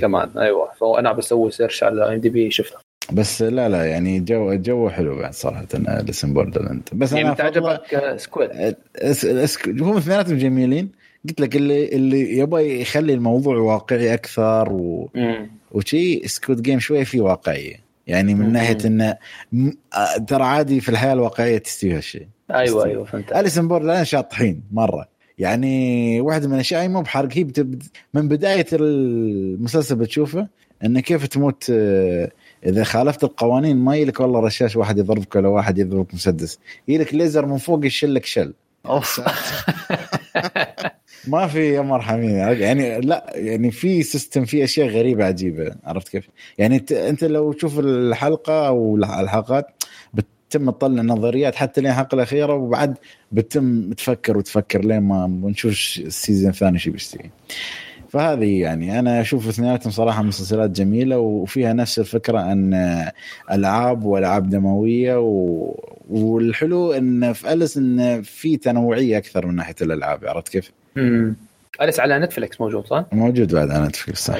كمان. 0.00 0.30
أيوه. 0.38 0.68
فانا 0.80 1.12
بسوي 1.12 1.50
search 1.50 1.82
على 1.84 2.14
IMDb 2.14 2.50
شفته 2.50 2.76
بس 3.12 3.42
لا 3.42 3.68
لا 3.68 3.84
يعني 3.84 4.20
جو 4.20 4.54
جو 4.54 4.88
حلو 4.88 5.18
بعد 5.18 5.34
صراحة 5.34 5.66
Alice 5.74 6.24
in 6.24 6.34
Borderland. 6.34 6.88
بس 6.92 7.12
يعني 7.12 7.24
أنا 7.24 7.32
انت 7.32 7.40
عجبك 7.40 8.16
Squid 8.16 8.50
هم 9.82 9.96
اثنيناتهم 9.96 10.38
جميلين. 10.38 10.92
قلت 11.28 11.40
لك 11.40 11.56
اللي 11.56 11.88
اللي 11.88 12.38
يبغى 12.38 12.80
يخلي 12.80 13.14
الموضوع 13.14 13.56
واقعي 13.56 14.14
أكثر 14.14 14.72
و... 14.72 15.10
وشي 15.72 16.28
Squid 16.28 16.60
Game 16.60 16.80
شوية 16.80 17.04
في 17.04 17.20
واقعية. 17.20 17.76
يعني 18.06 18.34
من 18.34 18.46
مم. 18.46 18.52
ناحية 18.52 18.78
إنه 18.84 19.16
آه، 19.94 20.18
ترى 20.28 20.44
عادي 20.44 20.80
في 20.80 20.88
الحياة 20.88 21.12
الواقعية 21.12 21.58
تستوي 21.58 21.92
هالشيء 21.96 22.26
أيوه 22.50 22.84
أيوه 22.84 23.04
فهمت 23.04 23.32
Alice 23.32 23.58
in 23.58 23.68
Borderland 23.68 24.02
شاطحين 24.02 24.62
مرة. 24.72 25.08
يعني 25.38 26.20
واحدة 26.20 26.48
من 26.48 26.54
الأشياء 26.54 26.88
مو 26.88 27.02
بحرق 27.02 27.28
هي. 27.32 27.46
من 28.14 28.28
بداية 28.28 28.66
المسلسل 28.72 29.96
بتشوفه 29.96 30.48
إنه 30.84 31.00
كيف 31.00 31.26
تموت 31.26 31.66
آه، 31.70 32.30
إذا 32.66 32.84
خالفت 32.84 33.24
القوانين 33.24 33.76
ما 33.76 33.96
ييلك 33.96 34.20
والله 34.20 34.40
رشاش 34.40 34.76
واحد 34.76 34.98
يضربك 34.98 35.36
ولا 35.36 35.48
واحد 35.48 35.78
يضربك 35.78 36.14
مسدس 36.14 36.58
ييلك 36.88 37.14
ليزر 37.14 37.46
من 37.46 37.56
فوق 37.56 37.86
يشلك 37.86 38.24
شل 38.24 38.52
أوف 38.86 39.20
ما 41.28 41.46
في 41.46 41.74
يا 41.74 41.80
مرحمين 41.80 42.30
يعني 42.30 43.00
لا 43.00 43.32
يعني 43.34 43.70
في 43.70 44.02
system 44.02 44.44
في 44.44 44.64
أشياء 44.64 44.88
غريبة 44.88 45.24
عجيبة 45.24 45.74
عرفت 45.84 46.08
كيف؟ 46.08 46.28
يعني 46.58 46.84
أنت 46.92 47.24
لو 47.24 47.52
تشوف 47.52 47.78
الحلقة 47.78 48.66
أو 48.68 48.96
الح- 48.96 49.18
الحلقات 49.18 49.66
بتتم 50.56 50.70
تطلع 50.70 51.02
نظريات 51.02 51.54
حتى 51.54 51.80
لين 51.80 51.90
الحلقة 51.90 52.14
الأخيرة 52.14 52.54
وبعد 52.54 52.98
بتتم 53.32 53.92
تفكر 53.92 54.38
وتفكر 54.38 54.84
لين 54.84 55.00
ما 55.00 55.26
نشوف 55.26 55.72
ال 55.72 55.83
season 55.83 56.50
الثاني 56.50 56.78
شو 56.78 56.92
بيستوي. 56.92 57.30
فهذه 58.08 58.60
يعني 58.60 58.98
أنا 58.98 59.20
أشوف 59.20 59.48
اثنيناتهم 59.48 59.90
صراحة 59.90 60.22
مسلسلات 60.22 60.70
جميلة 60.70 61.18
وفيها 61.18 61.72
نفس 61.72 61.98
الفكرة 61.98 62.52
أن 62.52 62.74
ألعاب 63.50 64.04
وألعاب 64.04 64.50
دموية 64.50 65.20
و... 65.20 65.74
والحلو 66.10 66.92
إن 66.92 67.32
في 67.32 67.52
Alice 67.52 67.76
in 67.76 68.22
في 68.22 68.56
تنوعية 68.56 69.18
أكثر 69.18 69.46
من 69.46 69.54
ناحية 69.54 69.74
الألعاب 69.82 70.24
عرفت 70.24 70.48
كيف؟ 70.48 70.72
مم. 70.96 71.36
Alice 71.82 72.00
على 72.00 72.18
Netflix 72.18 72.60
موجود 72.60 72.86
صح؟ 72.86 73.04
موجود 73.12 73.54
بعد 73.54 73.70
على 73.70 73.86
Netflix 73.86 74.24
صح. 74.24 74.36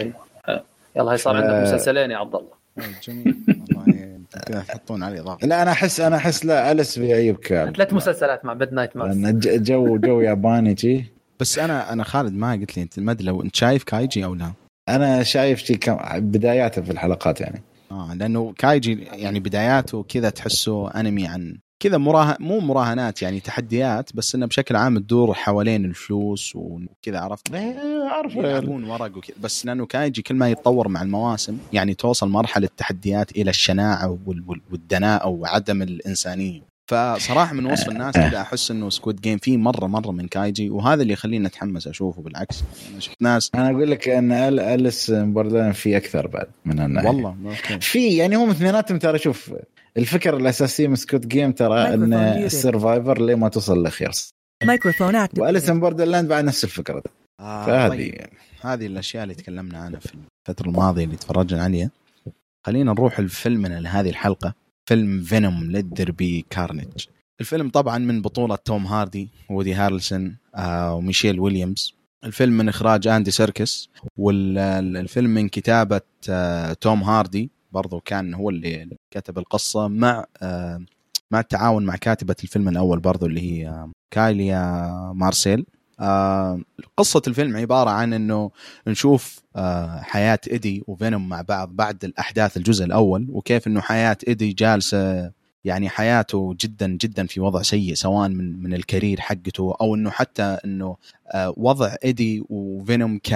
يلا 0.97 1.13
هي 1.13 1.17
صار 1.17 1.37
عندك 1.37 1.51
آه. 1.51 1.63
مسلسلين 1.63 2.11
يا 2.11 2.17
عبد 2.17 2.35
الله 2.35 2.63
جميل 3.03 3.37
والله 3.77 4.02
كذا 4.39 4.61
تحطون 4.61 5.03
علي 5.03 5.21
ضغط. 5.21 5.45
لا 5.45 5.63
أنا 5.63 5.73
احس 5.73 6.01
أنا 6.01 6.17
أحس 6.17 6.45
لا 6.45 6.73
Alice 6.73 6.99
بيعيبك 6.99 7.47
ثلاث 7.49 7.93
مسلسلات 7.93 8.45
مع 8.45 8.55
Midnight 8.55 8.97
ج- 8.97 9.63
جو 9.63 9.97
جو 9.97 10.21
ياباني 10.21 10.75
جي 10.75 11.05
بس 11.41 11.59
أنا 11.59 11.93
أنا 11.93 12.05
خالد 12.05 12.33
ما 12.35 12.53
قلت 12.53 12.77
لي 12.77 12.83
أنت 12.83 12.99
ما 12.99 13.13
أدري 13.13 13.27
لو 13.27 13.43
أنت 13.43 13.57
شايف 13.57 13.85
كايجي 13.85 14.25
أو 14.25 14.35
لا. 14.35 14.53
أنا 14.89 15.23
شايف 15.23 15.59
شي 15.59 15.75
كم 15.75 15.97
بداياته 16.21 16.83
في 16.83 16.93
الحلقات 16.93 17.41
يعني. 17.41 17.63
آه 17.91 18.15
لأنه 18.15 18.55
كايجي 18.59 19.03
يعني 19.13 19.41
بداياته 19.41 20.03
كذا 20.03 20.31
تحسه 20.31 20.91
أنمي 20.91 21.27
عن 21.27 21.59
كذا 21.83 21.99
مراه 21.99 22.37
مو 22.41 22.61
مراهنات 22.61 23.23
يعني 23.23 23.41
تحديات 23.41 24.11
بس 24.17 24.35
إنه 24.35 24.47
بشكل 24.47 24.77
عام 24.77 24.99
تدور 24.99 25.35
حوالين 25.35 25.85
الفلوس 25.85 26.53
وكذا 26.57 27.19
عرفت؟ 27.21 27.55
اعرف 27.55 28.35
يلعبون 28.37 28.85
ورق 28.85 29.17
وكذا. 29.17 29.37
بس 29.43 29.67
لأنه 29.67 29.87
كايجي 29.87 30.23
كل 30.23 30.35
ما 30.35 30.51
يتطور 30.51 30.89
مع 30.89 31.03
المواسم 31.03 31.59
يعني 31.73 31.95
توصل 31.95 32.29
مرحلة 32.29 32.69
تحديات 32.77 33.31
إلى 33.37 33.51
الشناعة 33.51 34.19
وال- 34.27 34.45
وال- 34.47 34.61
والدناءة 34.73 35.29
وعدم 35.29 35.83
الإنسانية. 35.83 36.61
فصراحة 36.87 37.55
من 37.55 37.67
وصف 37.67 37.89
الناس 37.89 38.15
كذا 38.15 38.41
أحس 38.41 38.71
إنه 38.71 38.91
سكوت 38.91 39.21
جيم 39.21 39.39
فيه 39.39 39.57
مرة 39.57 39.87
مرة 39.87 40.11
من 40.11 40.29
كايجي 40.29 40.71
وهذا 40.71 41.03
اللي 41.03 41.13
يخليني 41.13 41.47
أتحمس 41.47 41.87
أشوفه 41.87 42.23
بالعكس. 42.23 42.65
أنا 42.93 43.01
شفت 43.01 43.17
ناس 43.21 43.51
أنا 43.55 43.71
أقول 43.71 43.91
لك 43.91 44.09
إن 44.09 44.31
أل- 44.31 44.61
Alice 44.63 45.11
Borderland 45.11 45.75
في 45.75 45.97
أكثر 45.97 46.27
بعد 46.27 46.47
من 46.65 46.81
الناحيه 46.81 47.09
والله 47.09 47.37
في 47.81 48.17
يعني 48.17 48.37
هم 48.37 48.51
اثنيناتهم 48.51 48.99
ترى 48.99 49.19
شوف 49.19 49.53
الفكرة 49.97 50.37
الأساسية 50.37 50.89
من 50.89 50.97
Squid 50.97 51.27
Game 51.27 51.53
ترى 51.53 51.95
إن. 51.95 52.15
ال 52.15 52.27
survivor 52.27 53.23
ليه 53.23 53.35
ما 53.35 53.49
توصل 53.49 53.79
للأخير؟ 53.79 54.11
Microphone 54.65 55.27
active. 55.27 55.39
و 55.39 55.44
Alice 55.44 55.71
Borderland 55.71 56.29
بعد 56.29 56.45
نفس 56.45 56.65
الفكرة. 56.65 57.03
آه 57.41 57.67
فهذه. 57.67 57.89
طيب. 57.89 58.27
هذه 58.61 58.87
الأشياء 58.87 59.23
اللي 59.23 59.35
تكلمنا 59.35 59.79
عنها 59.79 60.01
في 60.01 60.15
الفترة 60.49 60.69
الماضية 60.69 61.05
اللي 61.05 61.17
تفرجنا 61.17 61.63
عليها. 61.63 61.91
خلينا 62.67 62.93
نروح 62.93 63.21
لفيلمنا 63.21 63.81
لهذه 63.81 64.11
الحلقة. 64.11 64.55
فيلم 64.89 65.23
Venom 65.23 65.71
Let 65.71 65.86
There 65.86 66.11
Be 66.11 66.47
Carnage 66.51 67.07
الفيلم 67.41 67.71
طبعا 67.71 67.99
من 67.99 68.23
بطولة 68.23 68.57
توم 68.57 68.87
هاردي 68.87 69.29
وودي 69.51 69.75
هارلسون 69.75 70.37
آه 70.55 70.95
وميشيل 70.95 71.41
ويليامز. 71.41 71.95
الفيلم 72.25 72.53
من 72.53 72.69
إخراج 72.69 73.09
أندي 73.09 73.31
سيركس 73.31 73.89
والفيلم 74.17 75.31
من 75.31 75.49
كتابة 75.49 76.01
آه 76.29 76.73
توم 76.73 77.03
هاردي. 77.03 77.51
برضو 77.73 78.01
كان 78.01 78.35
هو 78.35 78.51
اللي 78.51 78.89
كتب 79.11 79.39
القصة 79.39 79.89
مع 79.89 80.25
آه 80.43 80.81
مع 81.31 81.41
التعاون 81.41 81.85
مع 81.85 81.97
كاتبة 81.97 82.37
الفيلم 82.45 82.69
الأول 82.69 82.99
برضو 83.01 83.27
اللي 83.27 83.41
هي 83.41 83.69
آه 83.69 83.91
كايليا 84.11 85.13
مارسيل. 85.15 85.67
آه 86.01 86.61
قصة 86.97 87.23
الفيلم 87.27 87.57
عبارة 87.57 87.91
عن 87.91 88.13
إنه 88.13 88.51
نشوف 88.87 89.41
حياة 90.01 90.39
إيدي 90.51 90.85
وفينوم 90.87 91.29
مع 91.29 91.41
بعض 91.43 91.69
بعد 91.77 92.05
الأحداث 92.05 92.57
الجزء 92.57 92.85
الأول 92.85 93.27
وكيف 93.31 93.67
إنه 93.67 93.81
حياة 93.81 94.17
إيدي 94.29 94.53
جالسة 94.53 95.31
يعني 95.65 95.89
حياته 95.89 96.57
جدا 96.61 96.87
جدا 96.87 97.27
في 97.27 97.41
وضع 97.41 97.63
سيء 97.63 97.95
سواء 97.95 98.29
من 98.29 98.63
من 98.63 98.75
ال 98.75 98.81
career 98.81 99.21
حقته 99.21 99.75
أو 99.81 99.95
إنه 99.95 100.11
حتى 100.11 100.59
إنه 100.65 100.97
وضع 101.57 101.95
إيدي 102.05 102.45
وفينوم 102.51 103.19
ك 103.19 103.31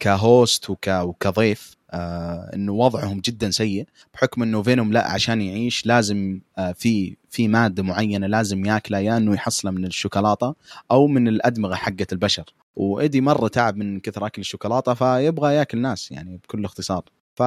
كهوست 0.00 0.70
وك 0.70 0.88
وكضيف. 0.88 1.73
آه 1.94 2.50
إنه 2.54 2.72
وضعهم 2.72 3.20
جدا 3.20 3.50
سيء 3.50 3.86
بحكم 4.14 4.42
إنه 4.42 4.62
فينوم 4.62 4.92
لا 4.92 5.10
عشان 5.10 5.40
يعيش 5.40 5.86
لازم 5.86 6.40
آه 6.58 6.72
في 6.72 7.16
في 7.30 7.48
مادة 7.48 7.82
معينة 7.82 8.26
لازم 8.26 8.64
ياكلها 8.66 9.00
يا 9.00 9.16
إنه 9.16 9.34
يحصلها 9.34 9.72
من 9.72 9.84
الشوكولاتة 9.84 10.54
أو 10.90 11.06
من 11.06 11.28
الأدمغة 11.28 11.74
حقت 11.74 12.12
البشر. 12.12 12.54
وإيدي 12.76 13.20
مرة 13.20 13.48
تعب 13.48 13.76
من 13.76 14.00
كثر 14.00 14.26
أكل 14.26 14.40
الشوكولاتة 14.40 14.94
فيبغى 14.94 15.54
ياكل 15.54 15.78
ناس 15.78 16.10
يعني 16.12 16.36
بكل 16.36 16.64
اختصار. 16.64 17.04
ف 17.34 17.42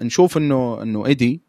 نشوف 0.00 0.36
إنه 0.36 0.82
إنه 0.82 1.06
إيدي 1.06 1.40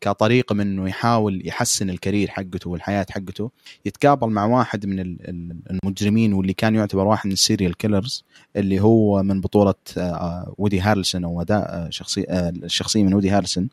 كطريقه 0.00 0.54
من 0.54 0.60
إنه 0.60 0.88
يحاول 0.88 1.42
يحسن 1.48 1.90
الكارير 1.90 2.28
حقته 2.30 2.70
والحياة 2.70 3.06
حقته 3.10 3.50
يتقابل 3.84 4.28
مع 4.28 4.44
واحد 4.44 4.86
من 4.86 5.00
ال- 5.00 5.28
ال- 5.28 5.56
المجرمين 5.70 6.32
واللي 6.32 6.52
كان 6.52 6.74
يعتبر 6.74 7.06
واحد 7.06 7.26
من 7.26 7.32
ال 7.32 7.38
serial 7.38 7.76
killers 7.76 8.24
اللي 8.56 8.80
هو 8.80 9.22
من 9.22 9.40
بطولة 9.40 9.74
آه، 9.98 10.54
وودي 10.58 10.80
هارلسون 10.80 11.24
أو 11.24 11.40
أداء 11.40 11.60
آه، 11.68 11.90
شخصي 11.90 12.24
آه، 12.28 12.48
الشخصية 12.50 13.02
من 13.04 13.14
وودي 13.14 13.30
هارلسون. 13.30 13.68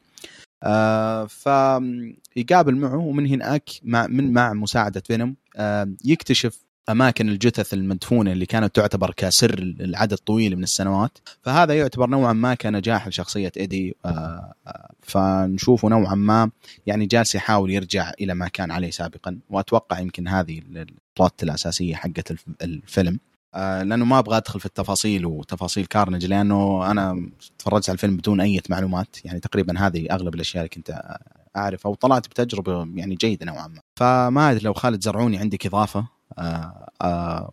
آه 0.63 1.25
فيقابل 1.25 2.75
معه 2.75 2.97
ومن 2.97 3.27
هناك 3.27 3.69
مع 3.83 4.07
من 4.07 4.33
مع 4.33 4.53
مساعدة 4.53 5.03
فينوم 5.05 5.35
آه 5.57 5.89
يكتشف 6.05 6.59
أماكن 6.89 7.29
الجثث 7.29 7.73
المدفونة 7.73 8.31
اللي 8.31 8.45
كانت 8.45 8.75
تعتبر 8.75 9.13
كسر 9.17 9.53
لعدد 9.59 10.17
طويل 10.17 10.55
من 10.57 10.63
السنوات 10.63 11.17
فهذا 11.43 11.73
يعتبر 11.73 12.09
نوعا 12.09 12.33
ما 12.33 12.55
كنجاح 12.55 13.07
لشخصيه 13.07 13.51
إيدي 13.57 13.95
آه 14.05 14.53
آه، 14.67 14.91
فنشوفه 15.01 15.89
نوعا 15.89 16.15
ما 16.15 16.51
يعني 16.87 17.05
جالس 17.05 17.35
يحاول 17.35 17.71
يرجع 17.71 18.11
إلى 18.21 18.33
ما 18.33 18.47
كان 18.47 18.71
عليه 18.71 18.91
سابقا 18.91 19.39
وأتوقع 19.49 19.99
يمكن 19.99 20.27
هذه 20.27 20.59
البلوت 20.59 21.43
الأساسية 21.43 21.95
حقت 21.95 22.31
الف- 22.31 22.45
الفيلم. 22.61 23.19
آه، 23.55 23.83
لأنه 23.83 24.05
ما 24.05 24.19
أبغى 24.19 24.37
أدخل 24.37 24.59
في 24.59 24.65
التفاصيل 24.65 25.25
وتفاصيل 25.25 25.85
كارنج 25.85 26.25
لأنه 26.25 26.91
أنا 26.91 27.29
تفرجت 27.59 27.89
على 27.89 27.93
الفيلم 27.95 28.17
بدون 28.17 28.41
أي 28.41 28.61
معلومات 28.69 29.25
يعني 29.25 29.39
تقريبا 29.39 29.79
هذه 29.79 30.07
أغلب 30.11 30.35
الأشياء 30.35 30.63
اللي 30.63 30.69
كنت 30.69 31.01
أعرفها 31.57 31.89
وطلعت 31.91 32.27
بتجربة 32.27 32.87
يعني 32.95 33.15
جيدة 33.15 33.45
نوعا 33.45 33.67
ما. 33.67 33.79
فما 33.95 34.51
أدري 34.51 34.63
لو 34.63 34.73
خالد 34.73 35.01
زرعوني 35.03 35.37
عندك 35.37 35.65
إضافة؟ 35.65 36.18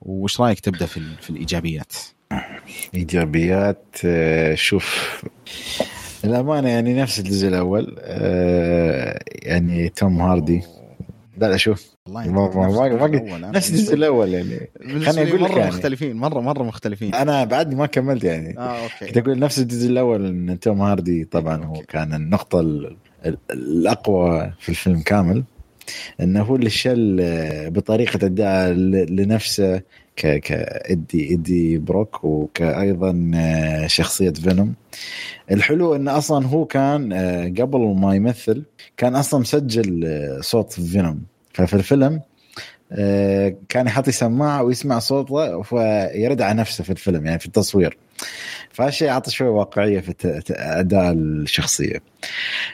وش 0.02 0.40
رأيك 0.40 0.60
تبدأ 0.60 0.86
في, 0.86 1.00
في 1.20 1.30
الإيجابيات؟ 1.30 1.92
إيجابيات 2.94 3.84
آه، 4.04 4.54
شوف 4.54 5.22
الامانه 6.24 6.68
يعني 6.68 6.94
نفس 7.00 7.18
الجزء 7.18 7.48
الأول 7.48 7.96
آه، 8.00 9.20
يعني 9.42 9.88
توم 9.88 10.20
هاردي. 10.20 10.62
لا 11.38 11.46
لا 11.46 11.56
شوف 11.56 11.86
والله 12.06 12.26
ما- 12.32 12.48
ما- 13.38 13.50
نفس 13.50 13.70
الجزء 13.70 13.94
الأول 13.94 14.34
يعني. 14.34 14.70
خليني 15.04 15.24
لي 15.24 15.28
أقول 15.30 15.44
لك 15.44 15.50
مرة 15.50 15.58
يعني. 15.58 15.70
مختلفين 15.70 16.16
مره 16.16 16.40
مرة 16.40 16.62
مختلفين. 16.62 17.14
أنا 17.14 17.44
بعد 17.44 17.74
ما 17.74 17.86
كملت 17.86 18.24
يعني. 18.24 18.58
آه 18.58 18.82
okay. 18.82 19.06
كنت 19.06 19.16
أقول 19.16 19.38
نفس 19.38 19.58
الجزء 19.58 19.88
الأول 19.90 20.26
إن 20.26 20.60
توم 20.60 20.80
هاردي 20.82 21.24
طبعا 21.24 21.64
هو 21.64 21.82
كان 21.88 22.14
النقطة 22.14 22.60
ال- 22.60 22.96
ال- 23.26 23.38
الأقوى 23.50 24.52
في 24.60 24.68
الفيلم 24.68 25.00
كامل. 25.00 25.44
أنه 26.20 26.42
هو 26.42 26.56
اللي 26.56 26.70
شل 26.70 27.18
آه، 27.20 27.68
بطريقة 27.68 28.26
اداء 28.26 28.70
ل- 28.72 29.16
لنفسه 29.16 29.82
ك 30.16 30.36
ك 30.38 31.34
إدي 31.34 31.78
بروك 31.78 32.24
وكأيضا 32.24 33.30
آه، 33.34 33.86
شخصية 33.86 34.30
فينوم. 34.30 34.74
الحلو 35.50 35.94
انه 35.94 36.18
أصلا 36.18 36.46
هو 36.46 36.64
كان 36.64 37.12
آه، 37.12 37.44
قبل 37.48 37.94
ما 38.00 38.14
يمثل 38.14 38.62
كان 38.96 39.14
أصلا 39.16 39.40
مسجل 39.40 40.08
صوت 40.40 40.72
فينوم. 40.72 41.22
ففي 41.52 41.74
الفيلم 41.74 42.20
كان 43.68 43.86
يحط 43.86 44.10
سماعه 44.10 44.62
ويسمع 44.62 44.98
صوته 44.98 45.62
فيرد 45.62 46.42
على 46.42 46.58
نفسه 46.58 46.84
في 46.84 46.90
الفيلم 46.90 47.26
يعني 47.26 47.38
في 47.38 47.46
التصوير 47.46 47.96
فهالشيء 48.72 49.08
أعطى 49.08 49.30
شوي 49.30 49.48
واقعية 49.48 50.00
في 50.00 50.14
أداء 50.50 51.12
الشخصية. 51.12 52.02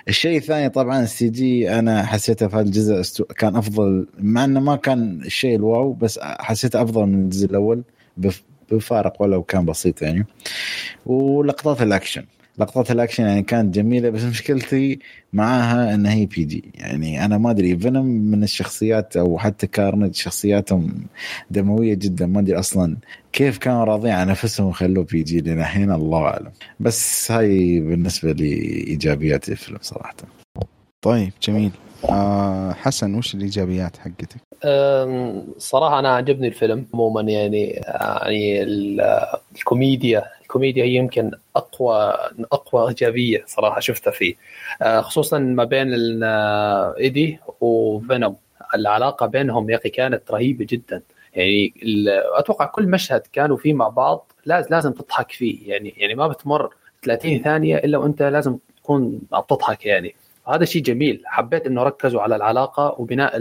الشيء 0.09 0.37
الثاني 0.39 0.69
طبعا 0.69 1.03
ال 1.03 1.29
CG 1.29 1.79
أنا 1.79 2.07
حسيته 2.07 2.49
في 2.49 2.57
هذا 2.57 2.63
الجزء 2.63 3.25
كان 3.39 3.57
أفضل 3.57 4.07
مع 4.19 4.45
إنه 4.45 4.61
ما 4.61 4.77
كان 4.77 5.21
الشيء 5.25 5.57
ال 5.57 5.66
wow 5.66 5.93
بس 5.93 6.19
حسيته 6.23 6.83
أفضل 6.83 7.07
من 7.07 7.25
الجزء 7.25 7.47
الأول 7.47 7.83
بف- 8.17 8.43
بفارق 8.73 9.23
ولو 9.23 9.43
كان 9.43 9.65
بسيط 9.65 10.03
يعني. 10.03 10.27
ولقطات 11.07 11.83
الأكشن 11.83 12.25
لقطات 12.59 12.91
الأكشن 12.91 13.25
يعني 13.25 13.43
كانت 13.43 13.75
جميلة 13.75 14.11
بس 14.11 14.23
مشكلتي 14.23 14.99
معاها 15.33 15.95
انها 15.95 16.13
هي 16.13 16.27
PG 16.27 16.65
يعني 16.75 17.25
أنا 17.25 17.39
ما 17.39 17.51
أدري 17.51 17.77
فينوم 17.77 18.07
من 18.07 18.43
الشخصيات 18.43 19.17
أو 19.17 19.39
حتى 19.39 19.67
Carnage 19.67 20.15
شخصياتهم 20.15 20.95
دموية 21.51 21.95
جدا. 21.95 22.27
ما 22.27 22.41
أدري 22.41 22.59
أصلا 22.59 22.97
كيف 23.33 23.59
كانوا 23.59 23.85
راضيين 23.85 24.15
عن 24.15 24.29
نفسهم 24.29 24.67
وخلوه 24.67 25.05
PG 25.05 25.41
لنا 25.41 25.61
الحين 25.63 25.93
الله 25.93 26.19
أعلم. 26.25 26.51
بس 26.81 27.33
هاي 27.33 27.81
بالنسبة 27.81 28.33
لي 28.33 28.53
ايجابيات 28.87 29.49
الفيلم 29.49 29.79
صراحة. 29.83 30.15
طيب 31.03 31.33
جميل. 31.43 31.71
آه 32.09 32.73
حسن 32.73 33.15
وش 33.15 33.35
الإيجابيات 33.35 33.97
حقتك؟ 33.97 34.37
أم، 34.65 35.43
صراحة 35.59 35.99
أنا 35.99 36.09
عجبني 36.09 36.49
الفيلم. 36.49 36.87
عموما 36.95 37.21
يعني 37.23 37.67
يعني 37.67 38.63
ال- 38.63 39.01
الكوميديا 39.57 40.25
الكوميديا 40.53 40.85
هي 40.85 40.95
يمكن 40.95 41.31
أقوى 41.57 42.15
أقوى 42.53 42.89
إيجابية 42.89 43.45
صراحة 43.47 43.81
شفتها 43.81 44.11
فيه. 44.11 44.35
أه، 44.83 45.01
خصوصا 45.01 45.39
ما 45.39 45.65
بين 45.65 45.89
آه، 46.25 46.95
إيدي 46.99 47.39
وفينوم. 47.61 48.37
العلاقة 48.75 49.27
بينهم 49.27 49.71
يا 49.71 49.77
أخي 49.77 49.89
كانت 49.89 50.31
رهيبة 50.31 50.67
جدا. 50.69 51.03
يعني 51.35 51.73
أتوقع 52.39 52.67
كل 52.67 52.89
مشهد 52.89 53.21
كانوا 53.33 53.57
فيه 53.57 53.75
مع 53.75 53.89
بعض 53.89 54.33
لازم 54.47 54.69
لازم 54.71 54.93
تضحك 54.93 55.33
فيه. 55.33 55.71
يعني 55.71 55.95
يعني 55.97 56.15
ما 56.15 56.29
بتمر 56.29 56.75
30 57.03 57.43
ثانية 57.43 57.77
إلا 57.77 57.99
وأنت 57.99 58.23
لازم 58.23 58.59
تكون 58.77 59.21
عم 59.33 59.43
تضحك 59.49 59.87
يعني. 59.87 60.15
هذا 60.49 60.65
شيء 60.65 60.83
جميل. 60.83 61.23
حبيت 61.25 61.67
إنه 61.67 61.83
ركزوا 61.83 62.23
على 62.23 62.37
العلاقة 62.37 62.95
وبناء 62.99 63.39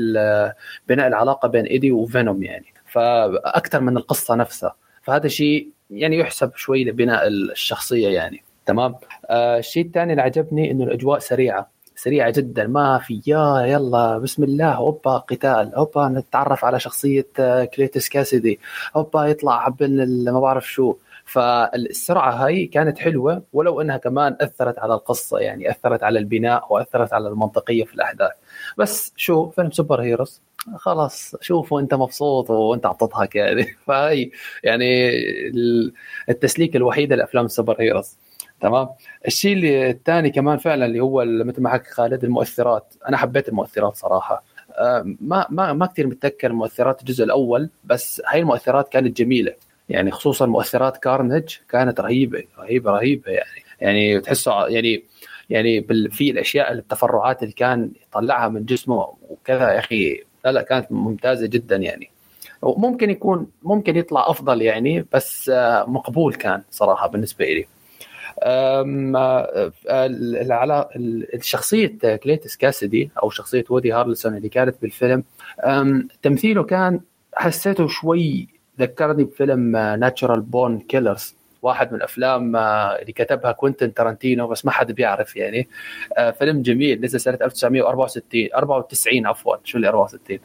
بناء 0.88 1.08
العلاقة 1.08 1.48
بين 1.48 1.66
إيدي 1.66 1.92
وفينوم 1.92 2.44
يعني. 2.44 2.66
فأكثر 2.86 3.82
من 3.82 3.98
القصة 3.98 4.36
نفسها. 4.36 4.76
فهذا 5.02 5.28
شيء 5.28 5.70
يعني 5.92 6.18
يحسب 6.18 6.56
شوي 6.56 6.84
لبناء 6.84 7.28
الشخصية 7.28 8.08
يعني. 8.10 8.44
تمام؟ 8.66 8.96
آه 9.26 9.58
الشيء 9.58 9.86
الثاني 9.86 10.12
اللي 10.14 10.22
عجبني 10.22 10.72
إنه 10.72 10.84
الأجواء 10.84 11.20
سريعة 11.20 11.70
سريعة 11.96 12.32
جدا. 12.32 12.68
ما 12.68 13.00
في 13.00 13.22
يا 13.28 13.62
يلا 13.66 14.18
بسم 14.18 14.44
الله 14.44 14.78
أوبا 14.78 15.18
قتال 15.18 15.74
أوبا 15.76 16.08
نتعرف 16.08 16.66
على 16.66 16.80
شخصية 16.80 17.28
آه، 17.40 17.66
كليتس 17.66 18.10
كاسيدي. 18.10 18.60
أوبا 18.96 19.26
يطلع 19.26 19.68
بين 19.68 20.26
ما 20.32 20.40
بعرف 20.40 20.72
شو. 20.72 20.96
فالسرعة 21.26 22.32
هاي 22.32 22.66
كانت 22.66 23.00
حلوة 23.00 23.44
ولو 23.54 23.82
إنها 23.82 23.98
كمان 23.98 24.38
أثرت 24.42 24.80
على 24.80 24.94
القصة 24.94 25.40
يعني 25.40 25.72
أثرت 25.72 26.04
على 26.04 26.20
البناء 26.20 26.74
وأثرت 26.74 27.14
على 27.14 27.28
المنطقية 27.28 27.84
في 27.84 27.94
الأحداث. 27.96 28.32
بس 28.78 29.14
شو 29.16 29.50
فيلم 29.50 29.72
superheroes. 29.72 30.42
خلاص 30.78 31.36
شوف 31.42 31.72
وانت 31.74 31.94
مبسوط 31.94 32.50
وأنت 32.50 32.86
عم 32.86 32.94
تضحك 32.94 33.36
يعني. 33.36 33.64
فهي 33.88 34.32
يعني 34.64 35.12
التسليك 36.30 36.76
الوحيده 36.76 37.16
لأفلام 37.16 37.46
ال 37.46 37.82
superheroes. 37.82 38.18
تمام؟ 38.60 38.90
الشيء 39.28 39.54
اللي 39.54 39.90
الثاني 39.90 40.30
كمان 40.30 40.58
فعلا 40.58 40.86
اللي 40.86 41.00
هو 41.00 41.26
مثل 41.26 41.62
ما 41.62 41.70
حكى 41.70 41.92
خالد 41.92 42.24
المؤثرات. 42.24 42.94
أنا 43.08 43.18
حبيت 43.18 43.50
المؤثرات 43.50 43.96
صراحة. 43.96 44.44
آه، 44.72 45.16
ما 45.22 45.46
ما 45.50 45.74
ما 45.74 45.86
كثير 45.86 46.08
متذكر 46.08 46.54
مؤثرات 46.54 47.02
الجزء 47.02 47.24
الأول 47.24 47.70
بس 47.84 48.22
هاي 48.28 48.40
المؤثرات 48.40 48.90
كانت 48.90 49.18
جميلة. 49.18 49.54
يعني 49.90 50.12
خصوصا 50.12 50.46
مؤثرات 50.46 50.98
Carnage 50.98 51.56
كانت 51.70 52.00
رهيبة 52.00 52.44
رهيبة 52.60 52.92
رهيبة 52.92 53.32
يعني. 53.32 53.64
يعني 53.82 54.22
تحسه 54.22 54.68
يعني 54.68 55.04
يعني 55.50 55.84
في 56.12 56.32
الأشياء 56.32 56.72
التفرعات 56.72 57.44
اللي 57.44 57.54
كان 57.54 57.92
يطلعها 58.08 58.50
من 58.50 58.66
جسمه 58.66 59.14
وكذا 59.30 59.72
يا 59.72 59.80
أخي. 59.80 60.24
لا 60.46 60.52
لا 60.52 60.62
كانت 60.62 60.92
ممتازة 60.92 61.48
جدا 61.48 61.76
يعني. 61.76 62.10
وممكن 62.62 63.10
يكون 63.10 63.48
ممكن 63.64 63.98
يطلع 63.98 64.30
أفضل 64.30 64.62
يعني 64.62 65.06
بس 65.14 65.50
آه، 65.50 65.86
مقبول 65.88 66.34
كان 66.34 66.62
صراحة 66.72 67.08
بالنسبة 67.08 67.46
لي 67.46 67.68
الشخصية 71.34 71.98
كليتس 72.16 72.58
كاسيدي 72.58 73.12
أو 73.24 73.30
شخصية 73.30 73.64
وودي 73.70 73.92
هارلسون 73.92 74.38
اللي 74.38 74.50
كانت 74.50 74.76
بالفيلم 74.82 75.24
تمثيله 76.22 76.64
كان 76.64 77.00
حسيته 77.34 77.88
شوي 77.88 78.48
ذكرني 78.80 79.24
بفيلم 79.24 79.72
Natural 79.78 80.42
Born 80.42 80.80
Killers 80.80 81.36
واحد 81.62 81.92
من 81.92 81.98
الأفلام 81.98 82.56
آه، 82.56 83.02
اللي 83.02 83.12
كتبها 83.12 83.52
كوينتن 83.52 83.94
تارانتينو 83.94 84.48
بس 84.48 84.66
ما 84.66 84.72
حد 84.72 84.92
بيعرف 84.92 85.36
يعني. 85.36 85.68
آه، 86.18 86.32
فيلم 86.32 86.62
جميل 86.62 87.02
نزل 87.02 87.20
سنة 87.20 87.38
1964 87.42 88.50
94 88.56 89.28
عفوا 89.28 89.56
شو 89.64 89.78
اللي 89.78 89.90
64 89.90 90.40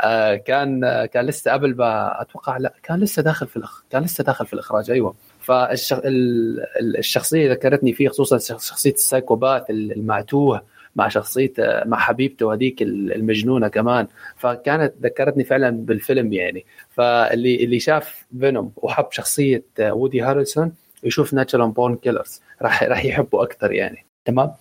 آه، 0.00 0.34
كان 0.34 0.80
كان 1.06 1.26
لسه 1.26 1.52
قبل 1.52 1.76
ما 1.76 2.22
أتوقع 2.22 2.56
لا 2.56 2.74
كان 2.82 3.00
لسه 3.00 3.22
داخل 3.22 3.46
في 3.46 3.56
الأخ... 3.56 3.82
كان 3.90 4.02
لسه 4.02 4.24
داخل 4.24 4.46
في 4.46 4.52
الإخراج 4.52 4.90
أيوه. 4.90 5.14
فالشخصيه 5.40 7.50
ذكرتني 7.50 7.92
فيه 7.92 8.08
خصوصا 8.08 8.38
شخصية 8.58 8.92
ال 8.92 8.99
psychopath 8.99 9.70
المعتوه 9.70 10.62
مع 10.96 11.08
شخصية 11.08 11.52
مع 11.58 11.98
حبيبته 11.98 12.54
هذيك 12.54 12.82
المجنونة 12.82 13.68
كمان. 13.68 14.06
فكانت 14.36 14.94
ذكرتني 15.02 15.44
فعلا 15.44 15.70
بالفيلم 15.70 16.32
يعني. 16.32 16.64
فاللي 16.90 17.64
اللي 17.64 17.80
شاف 17.80 18.26
فينوم 18.40 18.72
وحب 18.76 19.06
شخصية 19.10 19.64
وودي 19.80 20.20
هارلسون 20.20 20.72
يشوف 21.04 21.34
Natural 21.34 21.70
Born 21.70 21.96
Killers 21.96 22.40
راح 22.62 22.82
راح 22.82 23.04
يحبه 23.04 23.42
أكثر 23.42 23.72
يعني. 23.72 24.04
تمام؟ 24.24 24.52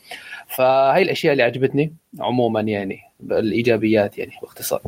فهي 0.48 1.02
الأشياء 1.02 1.32
اللي 1.32 1.44
عجبتني 1.44 1.94
عموما 2.20 2.62
يعني 2.62 3.00
الإيجابيات 3.32 4.18
يعني 4.18 4.32
باختصار. 4.42 4.82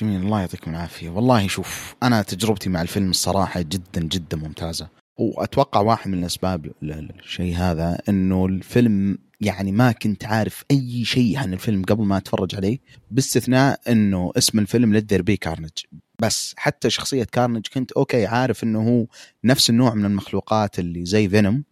جميل 0.00 0.20
الله 0.20 0.40
يعطيكم 0.40 0.70
العافية. 0.70 1.10
والله 1.10 1.48
شوف 1.48 1.94
أنا 2.02 2.22
تجربتي 2.22 2.70
مع 2.70 2.82
الفيلم 2.82 3.10
الصراحة 3.10 3.60
جدا 3.60 4.00
جدا 4.00 4.36
ممتازة. 4.36 4.88
وأتوقع 5.16 5.80
واحد 5.80 6.10
من 6.10 6.18
الأسباب 6.18 6.72
للشيء 6.82 7.56
هذا 7.56 7.98
إنه 8.08 8.46
الفيلم 8.46 9.18
يعني 9.40 9.72
ما 9.72 9.92
كنت 9.92 10.24
عارف 10.24 10.64
أي 10.70 11.04
شيء 11.04 11.38
عن 11.38 11.52
الفيلم 11.52 11.82
قبل 11.82 12.04
ما 12.04 12.16
أتفرج 12.16 12.54
عليه 12.54 12.78
باستثناء 13.10 13.80
إنه 13.88 14.32
اسم 14.36 14.58
الفيلم 14.58 14.92
Let 14.92 15.14
Be 15.14 15.36
Carnage 15.36 15.70
بس 16.18 16.54
حتى 16.56 16.90
شخصية 16.90 17.24
Carnage 17.24 17.66
كنت 17.74 17.92
okay 17.92 18.26
عارف 18.26 18.64
إنه 18.64 18.88
هو 18.88 19.06
نفس 19.44 19.70
النوع 19.70 19.94
من 19.94 20.04
المخلوقات 20.04 20.78
اللي 20.78 21.04
زي 21.04 21.28
فينوم 21.28 21.64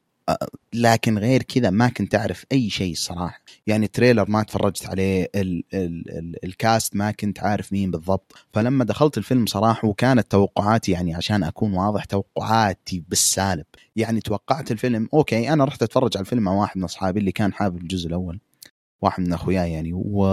لكن 0.75 1.19
غير 1.19 1.43
كذا 1.43 1.71
ما 1.71 1.89
كنت 1.89 2.15
أعرف 2.15 2.45
أي 2.53 2.71
شيء 2.71 2.93
الصراحه 2.93 3.43
يعني 3.67 3.87
trailer 3.87 4.31
ما 4.31 4.43
تفرجت 4.43 4.87
عليه 4.87 5.29
ال 5.35 5.65
ال 5.75 6.19
ال 6.19 6.45
ال 6.45 6.55
cast 6.55 6.97
ما 6.97 7.11
كنت 7.11 7.41
عارف 7.41 7.73
مين 7.73 7.91
بالضبط. 7.91 8.33
فلما 8.53 8.85
دخلت 8.85 9.19
الفيلم 9.19 9.47
صراحة 9.47 9.89
وكانت 9.89 10.31
توقعاتي 10.31 10.93
يعني 10.93 11.15
عشان 11.15 11.43
أكون 11.43 11.75
واضح 11.75 12.05
توقعاتي 12.05 13.05
بالسالب. 13.09 13.65
يعني 13.97 14.21
توقعت 14.21 14.71
الفيلم 14.71 15.09
okay 15.15 15.53
أنا 15.53 15.65
رحت 15.65 15.83
أتفرج 15.83 16.17
على 16.17 16.25
الفيلم 16.25 16.43
مع 16.43 16.53
واحد 16.53 16.79
من 16.79 16.85
أصحابي 16.85 17.21
اللي 17.21 17.33
كان 17.33 17.53
حابب 17.53 17.77
الجزء 17.83 18.09
الأول. 18.09 18.41
واحد 19.03 19.23
من 19.23 19.33
أخوياي 19.33 19.73
يعني. 19.73 19.93
و... 19.95 20.27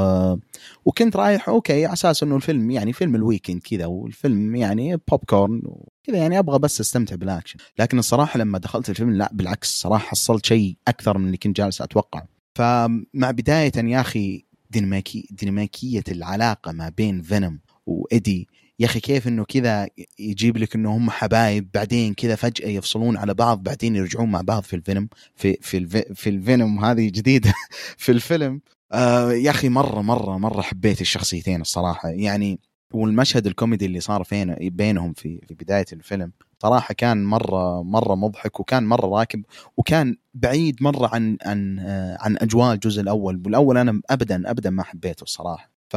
وكنت 0.85 1.15
رايح 1.15 1.49
okay 1.49 1.85
على 1.85 1.93
أساس 1.93 2.23
إنه 2.23 2.35
الفيلم 2.35 2.71
يعني 2.71 2.93
فيلم 2.93 3.15
ال 3.15 3.21
weekend 3.21 3.61
كذا 3.61 3.85
والفيلم 3.85 4.55
يعني 4.55 4.95
بوب 4.95 5.23
كورن 5.27 5.61
كذا 6.09 6.17
يعني 6.17 6.39
أبغى 6.39 6.59
بس 6.59 6.79
أستمتع 6.79 7.15
بالأكشن. 7.15 7.59
لكن 7.79 7.99
الصراحة 7.99 8.39
لما 8.39 8.57
دخلت 8.57 8.89
الفيلم 8.89 9.11
لا 9.11 9.29
بالعكس 9.33 9.79
صراحة 9.79 10.07
حصلت 10.07 10.45
شيء 10.45 10.77
أكثر 10.87 11.17
من 11.17 11.25
اللي 11.25 11.37
كنت 11.37 11.57
جالس 11.57 11.81
أتوقع 11.81 12.23
فمع 12.55 13.31
بداية 13.31 13.71
يا 13.75 14.01
أخي 14.01 14.45
ديناميكي- 14.69 15.27
ديناميكية 15.31 16.03
العلاقة 16.11 16.71
ما 16.71 16.89
بين 16.89 17.21
فينوم 17.21 17.59
وإيدي 17.85 18.47
يا 18.79 18.85
أخي 18.85 18.99
كيف 18.99 19.27
إنه 19.27 19.45
كذا 19.45 19.87
يجيب 20.19 20.57
لك 20.57 20.75
إنه 20.75 20.97
هم 20.97 21.09
حبايب 21.09 21.69
بعدين 21.73 22.13
كذا 22.13 22.35
فجأة 22.35 22.67
يفصلون 22.67 23.17
على 23.17 23.33
بعض 23.33 23.63
بعدين 23.63 23.95
يرجعون 23.95 24.31
مع 24.31 24.41
بعض 24.41 24.63
في 24.63 24.75
الفيلم 24.75 25.09
في 25.35 25.57
في 25.61 26.05
في 26.15 26.29
ال 26.29 26.39
Venom 26.39 26.85
هذه 26.85 27.09
جديدة 27.09 27.53
في 27.97 28.11
الفيلم. 28.11 28.61
آه 28.91 29.31
يا 29.31 29.49
أخي 29.49 29.69
مرة 29.69 30.01
مرة 30.01 30.37
مرة 30.37 30.61
حبيت 30.61 31.01
الشخصيتين 31.01 31.61
الصراحة. 31.61 32.09
يعني 32.09 32.59
والمشهد 32.93 33.47
الكوميدي 33.47 33.85
اللي 33.85 33.99
صار 33.99 34.23
فين 34.23 34.55
بينهم 34.59 35.13
في 35.13 35.41
في 35.47 35.53
بداية 35.53 35.85
الفيلم 35.93 36.31
صراحة 36.59 36.93
كان 36.93 37.23
مرة 37.25 37.83
مرة 37.83 38.15
مضحك 38.15 38.59
وكان 38.59 38.85
مرة 38.85 39.19
راكب 39.19 39.43
وكان 39.77 40.15
بعيد 40.33 40.83
مرة 40.83 41.07
عن 41.15 41.37
عن 41.45 41.79
آه 41.79 42.17
عن 42.19 42.37
أجواء 42.37 42.73
الجزء 42.73 43.01
الأول. 43.01 43.41
والأول 43.45 43.77
أنا 43.77 44.01
ابدا 44.09 44.51
ابدا 44.51 44.69
ما 44.69 44.83
حبيته 44.83 45.23
الصراحه 45.23 45.71
ف 45.89 45.95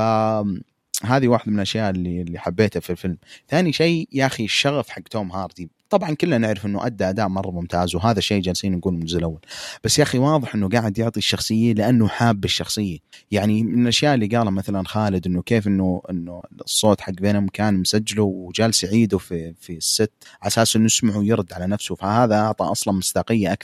هذه 1.05 1.29
واحدة 1.29 1.51
من 1.51 1.57
الأشياء 1.57 1.91
اللي 1.91 2.23
اللي 2.23 2.39
حبيتها 2.39 2.81
في 2.81 2.91
الفيلم. 2.91 3.19
ثاني 3.49 3.73
شيء 3.73 4.09
يا 4.13 4.27
أخي 4.27 4.45
الشغف 4.45 4.89
حق 4.89 5.03
توم 5.03 5.33
هاردي. 5.33 5.71
طبعا 5.93 6.15
كلنا 6.15 6.39
نعرف 6.39 6.67
إنه 6.67 6.87
أدى 6.87 7.05
أداء 7.05 7.29
مرة 7.29 7.51
ممتاز 7.51 7.95
وهذا 7.95 8.19
الشيء 8.19 8.43
جالسين 8.43 8.73
نقول 8.73 8.95
من 8.95 9.01
الجزء 9.01 9.19
الأول. 9.19 9.41
بس 9.85 9.99
يا 9.99 10.05
أخي 10.05 10.19
واضح 10.19 10.55
إنه 10.55 10.69
قاعد 10.69 10.99
يعطي 10.99 11.19
الشخصية 11.19 11.73
لأنه 11.73 12.09
حاب 12.09 12.45
الشخصيه 12.45 12.99
يعني 13.31 13.63
من 13.63 13.83
الأشياء 13.83 14.15
اللي 14.15 14.27
قالها 14.27 14.51
مثلا 14.51 14.85
خالد 14.85 15.27
إنه 15.27 15.43
كيف 15.43 15.67
إنه 15.67 16.03
إنه 16.11 16.43
الصوت 16.65 17.01
حق 17.01 17.13
فينوم 17.21 17.49
كان 17.49 17.81
مسجله 17.81 18.23
وجالس 18.23 18.85
يعيده 18.85 19.19
في 19.19 19.55
في 19.55 19.77
ال 19.77 19.86
set 19.86 20.13
على 20.43 20.49
أساس 20.49 20.77
إنه 20.77 20.85
يسمعه 20.85 21.23
يرد 21.23 21.53
على 21.53 21.67
نفسه. 21.67 21.95
فهذا 21.95 22.35
أعطى 22.35 22.65
أصلا 22.65 22.95
مصداقية 22.95 23.59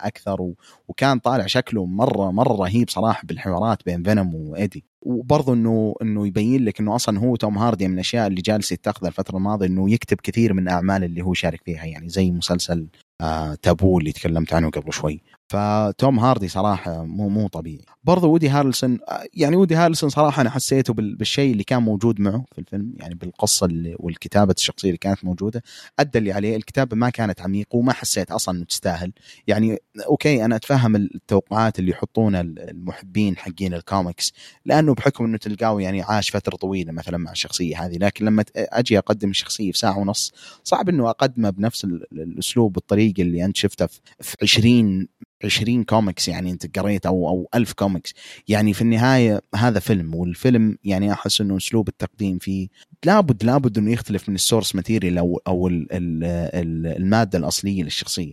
أكثر 0.00 0.52
وكان 0.88 1.18
طالع 1.18 1.46
شكله 1.46 1.86
مرة 1.86 2.30
مرة 2.30 2.52
رهيب 2.52 2.90
صراحة 2.90 3.22
بالحوارات 3.24 3.78
بين 3.86 4.02
فينوم 4.02 4.34
وايدي 4.34 4.84
وبرضه 5.02 5.52
إنه 5.54 5.94
إنه 6.02 6.26
يبين 6.26 6.64
لك 6.64 6.80
إنه 6.80 6.94
أصلا 6.94 7.18
هو 7.18 7.36
توم 7.36 7.58
هاردي 7.58 7.88
من 7.88 7.94
الأشياء 7.94 8.26
اللي 8.26 8.40
جالس 8.40 8.72
يتخذها 8.72 9.08
الفترة 9.08 9.36
الماضية 9.36 9.66
إنه 9.66 9.90
يكتب 9.90 10.16
كثير 10.22 10.52
من 10.52 10.62
الاعمال 10.62 11.04
اللي 11.04 11.22
هو 11.22 11.34
شارك 11.34 11.60
فيها. 11.64 11.71
يعني 11.72 12.08
زي 12.08 12.30
مسلسل 12.30 12.88
آه 13.20 13.54
تابو 13.54 13.98
اللي 13.98 14.12
تكلمت 14.12 14.52
عنه 14.54 14.70
قبل 14.70 14.92
شوي. 14.92 15.22
فتوم 15.48 16.18
هاردي 16.18 16.48
صراحة 16.48 17.04
مو 17.04 17.28
مو 17.28 17.48
طبيعي. 17.48 17.84
برضه 18.04 18.28
ودي 18.28 18.48
هارلسون 18.48 18.98
يعني 19.34 19.56
ودي 19.56 19.74
هارلسون 19.74 20.10
صراحة 20.10 20.40
أنا 20.42 20.50
حسيته 20.50 20.94
بالشيء 20.94 21.52
اللي 21.52 21.64
كان 21.64 21.82
موجود 21.82 22.20
معه 22.20 22.44
في 22.52 22.58
الفيلم 22.58 22.92
يعني 22.96 23.14
بالقصة 23.14 23.66
اللي 23.66 23.96
والكتابة 23.98 24.54
الشخصية 24.58 24.88
اللي 24.88 24.98
كانت 24.98 25.24
موجودة. 25.24 25.62
أدى 25.98 26.18
اللي 26.18 26.32
عليه 26.32 26.56
الكتابة 26.56 26.96
ما 26.96 27.10
كانت 27.10 27.40
عميقة 27.40 27.76
وما 27.76 27.92
حسيت 27.92 28.30
أصلا 28.30 28.56
إنه 28.56 28.64
تستاهل. 28.64 29.12
يعني 29.46 29.78
okay 30.06 30.44
أنا 30.44 30.56
أتفهم 30.56 30.96
التوقعات 30.96 31.78
اللي 31.78 31.90
يحطونها 31.90 32.40
المحبين 32.40 33.36
حقين 33.36 33.74
الكوميكس 33.74 34.32
لأنه 34.64 34.94
بحكم 34.94 35.24
إنه 35.24 35.38
تلقاه 35.38 35.80
يعني 35.80 36.02
عاش 36.02 36.30
فترة 36.30 36.56
طويلة 36.56 36.92
مثلا 36.92 37.18
مع 37.18 37.32
الشخصية 37.32 37.84
هذه 37.86 37.96
لكن 37.98 38.24
لما 38.24 38.44
أجي 38.56 38.98
أقدم 38.98 39.30
الشخصية 39.30 39.72
في 39.72 39.78
ساعة 39.78 39.98
ونص 39.98 40.32
صعب 40.64 40.88
إنه 40.88 41.10
أقدمه 41.10 41.50
بنفس 41.50 41.84
الأسلوب 41.84 42.72
بالطريقة 42.72 43.22
اللي 43.22 43.44
أنت 43.44 43.56
شفتها 43.56 43.88
في 44.20 44.36
20 44.42 45.08
20 45.44 45.84
كوميكس 45.84 46.28
يعني 46.28 46.50
انت 46.50 46.78
قريت 46.78 47.06
أو 47.06 47.28
أو 47.28 47.48
1000 47.54 47.72
كوميكس 47.72 48.14
يعني 48.48 48.74
في 48.74 48.82
النهاية 48.82 49.40
هذا 49.54 49.80
فيلم 49.80 50.14
والفيلم 50.14 50.78
يعني 50.84 51.12
أحس 51.12 51.40
إنه 51.40 51.56
أسلوب 51.56 51.88
التقديم 51.88 52.38
فيه 52.38 52.68
لابد 53.04 53.44
لابد 53.44 53.78
إنه 53.78 53.92
يختلف 53.92 54.28
من 54.28 54.34
ال 54.34 54.40
source 54.40 54.74
material 54.74 55.18
أو 55.18 55.40
أو 55.46 55.68
المادة 55.68 57.38
الأصلية 57.38 57.82
للشخصية. 57.82 58.32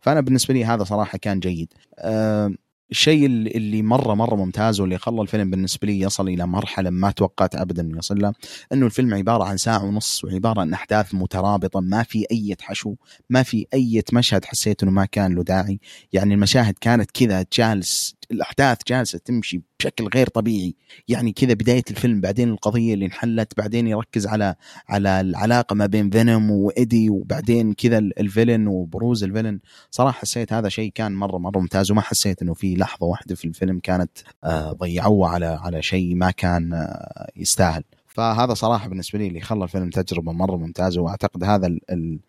فأنا 0.00 0.20
بالنسبة 0.20 0.54
لي 0.54 0.64
هذا 0.64 0.84
صراحة 0.84 1.18
كان 1.18 1.40
جيد. 1.40 1.72
أه 1.98 2.54
الشيء 2.90 3.26
اللي 3.26 3.82
مرة 3.82 4.14
مرة 4.14 4.34
ممتاز 4.34 4.80
واللي 4.80 4.98
خلى 4.98 5.22
الفيلم 5.22 5.50
بالنسبة 5.50 5.86
لي 5.86 6.00
يصل 6.00 6.28
إلى 6.28 6.46
مرحلة 6.46 6.90
ما 6.90 7.10
توقعت 7.10 7.54
ابدا 7.54 7.82
إنه 7.82 7.98
يصل 7.98 8.20
له 8.20 8.32
إنه 8.72 8.86
الفيلم 8.86 9.14
عبارة 9.14 9.44
عن 9.44 9.56
ساعة 9.56 9.84
ونص 9.84 10.24
وعبارة 10.24 10.60
عن 10.60 10.72
أحداث 10.72 11.14
مترابطة 11.14 11.80
ما 11.80 12.02
في 12.02 12.26
أي 12.32 12.56
حشو 12.60 12.94
ما 13.30 13.42
في 13.42 13.66
أي 13.74 14.02
مشهد 14.12 14.44
حسيت 14.44 14.82
إنه 14.82 14.92
ما 14.92 15.04
كان 15.04 15.34
له 15.34 15.42
داعي. 15.42 15.80
يعني 16.12 16.34
المشاهد 16.34 16.74
كانت 16.80 17.10
كذا 17.10 17.46
جالس 17.52 18.19
الأحداث 18.32 18.78
جالسة 18.88 19.18
تمشي 19.18 19.62
بشكل 19.80 20.08
غير 20.14 20.26
طبيعي. 20.26 20.74
يعني 21.08 21.32
كذا 21.32 21.54
بداية 21.54 21.82
الفيلم 21.90 22.20
بعدين 22.20 22.48
القضية 22.48 22.94
اللي 22.94 23.06
انحلت 23.06 23.52
بعدين 23.58 23.86
يركز 23.86 24.26
على 24.26 24.54
على 24.88 25.20
العلاقة 25.20 25.74
ما 25.74 25.86
بين 25.86 26.10
فينوم 26.10 26.50
وإيدي 26.50 27.10
وبعدين 27.10 27.72
كذا 27.72 27.98
الفيلن 27.98 28.66
وبروز 28.66 29.24
الفيلن. 29.24 29.60
صراحة 29.90 30.20
حسيت 30.20 30.52
هذا 30.52 30.68
شيء 30.68 30.92
كان 30.94 31.12
مرة 31.12 31.38
مرة 31.38 31.58
ممتاز 31.58 31.90
وما 31.90 32.00
حسيت 32.00 32.42
إنه 32.42 32.54
في 32.54 32.76
لحظة 32.76 33.06
واحدة 33.06 33.34
في 33.34 33.44
الفيلم 33.44 33.78
كانت 33.78 34.10
آه، 34.44 34.72
ضيعوها 34.72 35.30
على 35.30 35.46
على 35.46 35.82
شيء 35.82 36.14
ما 36.14 36.30
كان 36.30 36.72
آه، 36.72 37.30
يستاهل. 37.36 37.82
فهذا 38.20 38.54
صراحة 38.54 38.88
بالنسبة 38.88 39.18
لي 39.18 39.26
اللي 39.26 39.40
خلى 39.40 39.64
الفيلم 39.64 39.90
تجربة 39.90 40.32
مرة 40.32 40.56
ممتازة 40.56 41.00
وأعتقد 41.00 41.44
هذا 41.44 41.66
ال 41.66 41.80
ال 41.90 42.20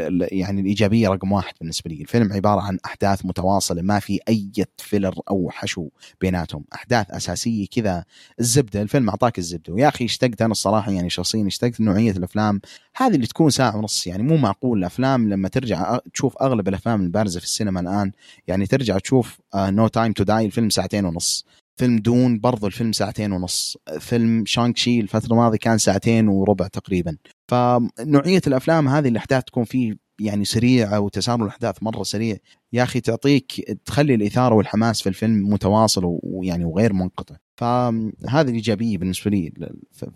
ال 0.00 0.28
يعني 0.32 0.60
الإيجابية 0.60 1.08
رقم 1.08 1.32
واحد 1.32 1.54
بالنسبة 1.60 1.90
لي، 1.90 2.02
الفيلم 2.02 2.32
عبارة 2.32 2.60
عن 2.60 2.78
أحداث 2.84 3.26
متواصلة 3.26 3.82
ما 3.82 3.98
في 3.98 4.20
أي 4.28 4.50
فيلر 4.78 5.14
أو 5.30 5.50
حشو 5.50 5.88
بيناتهم، 6.20 6.64
أحداث 6.74 7.10
أساسية 7.10 7.66
كذا 7.66 8.04
الزبدة، 8.40 8.82
الفيلم 8.82 9.08
أعطاك 9.08 9.38
الزبدة، 9.38 9.72
ويا 9.72 9.88
أخي 9.88 10.04
اشتقت 10.04 10.42
أنا 10.42 10.52
الصراحة 10.52 10.92
يعني 10.92 11.10
شخصيا 11.10 11.46
اشتقت 11.46 11.80
نوعية 11.80 12.10
الأفلام 12.10 12.60
هذه 12.96 13.14
اللي 13.14 13.26
تكون 13.26 13.50
ساعة 13.50 13.76
ونص. 13.76 14.06
يعني 14.06 14.22
مو 14.22 14.36
معقول 14.36 14.78
الأفلام 14.78 15.28
لما 15.28 15.48
ترجع 15.48 15.98
تشوف 16.14 16.36
أغلب 16.42 16.68
الأفلام 16.68 17.02
البارزة 17.02 17.40
في 17.40 17.46
السينما 17.46 17.80
الآن 17.80 18.12
يعني 18.46 18.66
ترجع 18.66 18.98
تشوف 18.98 19.40
No 19.54 19.88
Time 19.88 20.12
to 20.12 20.24
Die 20.24 20.46
الفيلم 20.46 20.70
ساعتين 20.70 21.04
ونص. 21.04 21.46
فيلم 21.76 21.98
دون 21.98 22.38
برضو 22.38 22.66
الفيلم 22.66 22.92
ساعتين 22.92 23.32
ونص. 23.32 23.76
فيلم 23.98 24.44
شانغ 24.46 24.76
تشي 24.76 25.00
الفترة 25.00 25.32
الماضية 25.32 25.58
كان 25.58 25.78
ساعتين 25.78 26.28
وربع 26.28 26.66
تقريبا. 26.66 27.16
فنوعية 27.48 28.42
الأفلام 28.46 28.88
هذه 28.88 29.08
الأحداث 29.08 29.44
تكون 29.44 29.64
فيه 29.64 30.06
يعني 30.20 30.44
سريعة 30.44 31.00
وتسارع 31.00 31.42
الأحداث 31.44 31.82
مرة 31.82 32.02
سريع 32.02 32.36
يا 32.72 32.82
أخي 32.82 33.00
تعطيك 33.00 33.70
تخلي 33.84 34.14
الإثارة 34.14 34.54
والحماس 34.54 35.02
في 35.02 35.08
الفيلم 35.08 35.52
متواصل 35.52 36.18
ويعني 36.22 36.64
وغير 36.64 36.92
منقطع. 36.92 37.36
فهذه 37.56 38.48
الإيجابية 38.48 38.98
بالنسبة 38.98 39.30
لي 39.30 39.52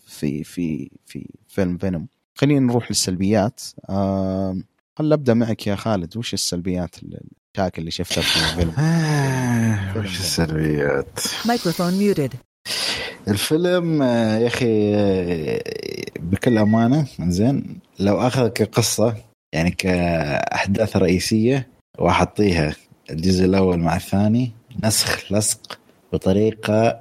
في 0.06 0.44
في 0.44 0.90
في 1.06 1.30
فيلم 1.48 1.78
فينوم. 1.78 2.08
خلينا 2.34 2.60
نروح 2.60 2.90
للسلبيات. 2.90 3.60
هل 4.98 5.12
أبدأ 5.12 5.34
معك 5.34 5.66
يا 5.66 5.74
خالد. 5.74 6.16
وش 6.16 6.34
السلبيات 6.34 6.96
المشاكل 7.58 7.80
اللي 7.80 7.90
شفتها 7.90 8.22
في 8.22 8.36
الفيلم. 8.36 8.72
آه، 8.84 9.98
وش 9.98 10.20
السلبيات؟ 10.20 11.20
مايكروفون 11.46 11.92
ميوتد 11.94 12.34
الفيلم 13.28 14.02
آه، 14.02 14.38
يا 14.38 14.46
أخي 14.46 14.94
آه، 14.94 15.62
بكل 16.20 16.58
أمانة 16.58 17.06
زين 17.20 17.78
لو 18.00 18.20
اخذ 18.20 18.48
كقصة 18.48 19.16
يعني 19.54 19.70
كأحداث 19.70 20.96
رئيسية 20.96 21.68
واحطيها 21.98 22.74
الجزء 23.10 23.44
الأول 23.44 23.78
مع 23.78 23.96
الثاني 23.96 24.52
نسخ 24.84 25.32
لصق 25.32 25.78
بطريقة 26.12 27.00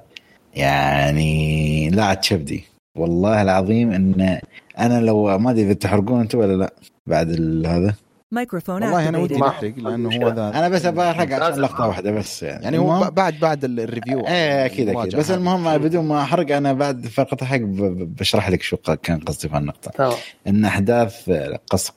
يعني 0.54 1.90
لا 1.90 2.14
تشبدي. 2.14 2.64
والله 2.98 3.42
العظيم 3.42 3.90
إن 3.90 4.40
أنا 4.78 5.00
لو 5.00 5.38
ما 5.38 5.50
أدري 5.50 5.62
إذا 5.62 5.72
تحرقون 5.72 6.20
أنتم 6.20 6.38
ولا 6.38 6.56
لا 6.56 6.74
بعد 7.06 7.30
هذا. 7.66 7.94
مايكروفون 8.32 8.82
والله 8.82 9.08
أنا 9.08 9.18
ودي 9.18 9.34
نحرق 9.36 9.74
لأنه 9.78 10.08
هو 10.08 10.28
ذا 10.28 10.48
أنا 10.48 10.68
بس 10.68 10.84
أبغى 10.86 11.10
أحرق 11.10 11.32
عشان. 11.42 11.60
لقطة 11.62 11.86
واحدة 11.86 12.10
بس. 12.10 12.42
يعني 12.42 12.64
يعني 12.64 12.78
هو 12.78 13.10
بعد 13.10 13.34
بعد 13.40 13.64
ال- 13.64 13.80
ال 13.80 13.85
review. 13.85 14.20
إيه 14.20 14.66
أكيد 14.66 14.88
أكيد. 14.88 15.16
بس. 15.16 15.30
المهم 15.30 15.78
بدون 15.78 16.04
ما 16.04 16.22
أحرق 16.22 16.56
أنا 16.56 16.72
بعد 16.72 17.06
فقط 17.06 17.44
حق 17.44 17.56
بشرح 17.60 18.50
لك 18.50 18.62
شو 18.62 18.76
كان 18.76 19.18
قصدي 19.20 19.48
في 19.48 19.56
هالنقطة. 19.56 19.90
تمام. 19.90 20.12
إن 20.46 20.64
أحداث 20.64 21.30
قص 21.70 21.92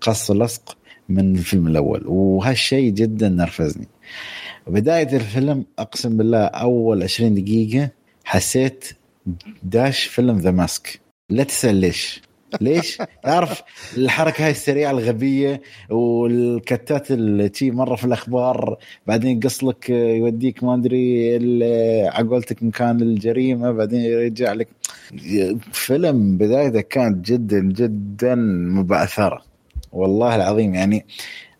قص 0.00 0.30
لصق 0.30 0.76
من 1.08 1.36
الفيلم 1.36 1.66
الأول. 1.66 2.02
وهالشيء 2.06 2.90
جدا 2.92 3.28
نرفزني. 3.28 3.88
بداية 4.66 5.16
الفيلم 5.16 5.64
أقسم 5.78 6.16
بالله 6.16 6.44
أول 6.44 7.02
20 7.02 7.34
دقيقة 7.34 7.88
حسيت 8.24 8.84
داش 9.62 10.04
فيلم 10.04 10.38
ذا 10.38 10.50
ماسك. 10.50 11.00
لا 11.30 11.42
تسأل 11.44 11.74
ليش. 11.76 12.22
ليش؟ 12.60 12.98
تعرف 13.22 13.62
الحركة 13.96 14.44
هاي 14.44 14.50
السريعة 14.50 14.90
الغبية 14.90 15.62
والكتات 15.90 17.10
اللي 17.10 17.50
مرة 17.62 17.96
في 17.96 18.04
الأخبار 18.04 18.76
بعدين 19.06 19.38
يقص 19.38 19.64
لك 19.64 19.90
يوديك 19.90 20.64
ما 20.64 20.74
أدري 20.74 21.36
ال- 21.36 22.08
عقولتك 22.08 22.62
مكان 22.62 23.00
الجريمة 23.00 23.72
بعدين 23.72 24.00
يرجع 24.00 24.52
لك. 24.52 24.68
فيلم 25.72 26.36
بدايته 26.36 26.80
كانت 26.80 27.28
جدا 27.30 27.60
جدا 27.60 28.34
مبعثره 28.74 29.42
والله 29.92 30.36
العظيم 30.36 30.74
يعني 30.74 31.06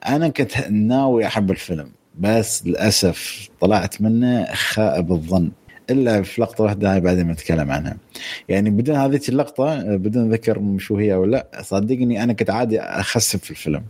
أنا 0.07 0.29
كنت 0.29 0.69
ناوي 0.71 1.27
أحب 1.27 1.51
الفيلم 1.51 1.91
بس 2.19 2.67
للأسف 2.67 3.49
طلعت 3.61 4.03
منه 4.03 4.45
خائب 4.55 5.13
الظن. 5.13 5.51
إلا 5.91 6.23
في 6.23 6.41
لقطة 6.43 6.65
واحدة 6.65 6.93
هاي 6.93 7.01
بعدين 7.01 7.27
بنتكلم 7.27 7.71
عنها. 7.71 7.97
يعني 8.49 8.71
بدون 8.71 8.97
هذه 8.97 9.21
اللقطة 9.29 9.97
بدون 9.97 10.33
ذكر 10.33 10.77
شو 10.79 10.97
هي 10.97 11.15
ولا 11.15 11.31
لا 11.53 11.63
صدقني 11.63 12.23
أنا 12.23 12.33
كنت 12.33 12.51
عادي 12.51 12.81
اخسف 12.81 13.45
في 13.45 13.51
الفيلم. 13.51 13.83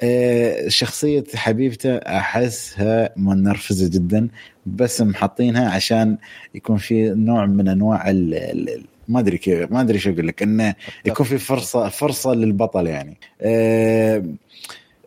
آه، 0.00 0.68
شخصية 0.68 1.24
حبيبته 1.34 1.96
أحسها 1.96 3.10
منرفزة 3.16 3.88
جدا 3.90 4.28
بس 4.66 5.00
محطينها 5.00 5.70
عشان 5.70 6.16
يكون 6.54 6.76
في 6.76 7.10
نوع 7.10 7.46
من 7.46 7.68
أنواع 7.68 8.10
ال- 8.10 8.84
ما 9.08 9.20
أدري 9.20 9.38
كيف 9.38 9.72
ما 9.72 9.80
أدري 9.80 9.98
شو 9.98 10.10
أقول 10.10 10.26
لك 10.28 10.42
إنه 10.42 10.74
يكون 11.04 11.26
في 11.26 11.38
فرصه 11.38 11.88
فرصة 11.88 12.34
للبطل 12.34 12.86
يعني. 12.86 13.16
آه، 13.42 14.22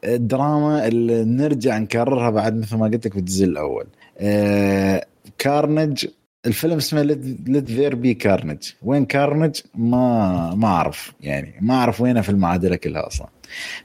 الدراما 0.04 0.88
اللي 0.88 1.24
نرجع 1.24 1.78
نكررها 1.78 2.30
بعد 2.30 2.58
مثل 2.58 2.76
ما 2.78 2.86
قلت 2.86 3.06
لك 3.06 3.14
في 3.14 3.20
الجزء 3.20 3.46
الأول. 3.46 3.86
آه، 4.20 5.06
Carnage 5.38 6.08
الفيلم 6.46 6.78
اسمه 6.78 7.02
Let 7.02 7.72
There 7.72 7.96
Be 7.96 8.14
Carnage 8.14 8.64
وين 8.84 9.06
Carnage؟ 9.06 9.56
ما 9.76 10.56
ما 10.56 10.68
أعرف 10.68 11.14
يعني 11.22 11.54
ما 11.62 11.74
أعرف 11.74 12.02
وينه 12.02 12.22
في 12.22 12.30
المعادلة 12.30 12.76
كلها 12.76 13.08
أصلا. 13.08 13.28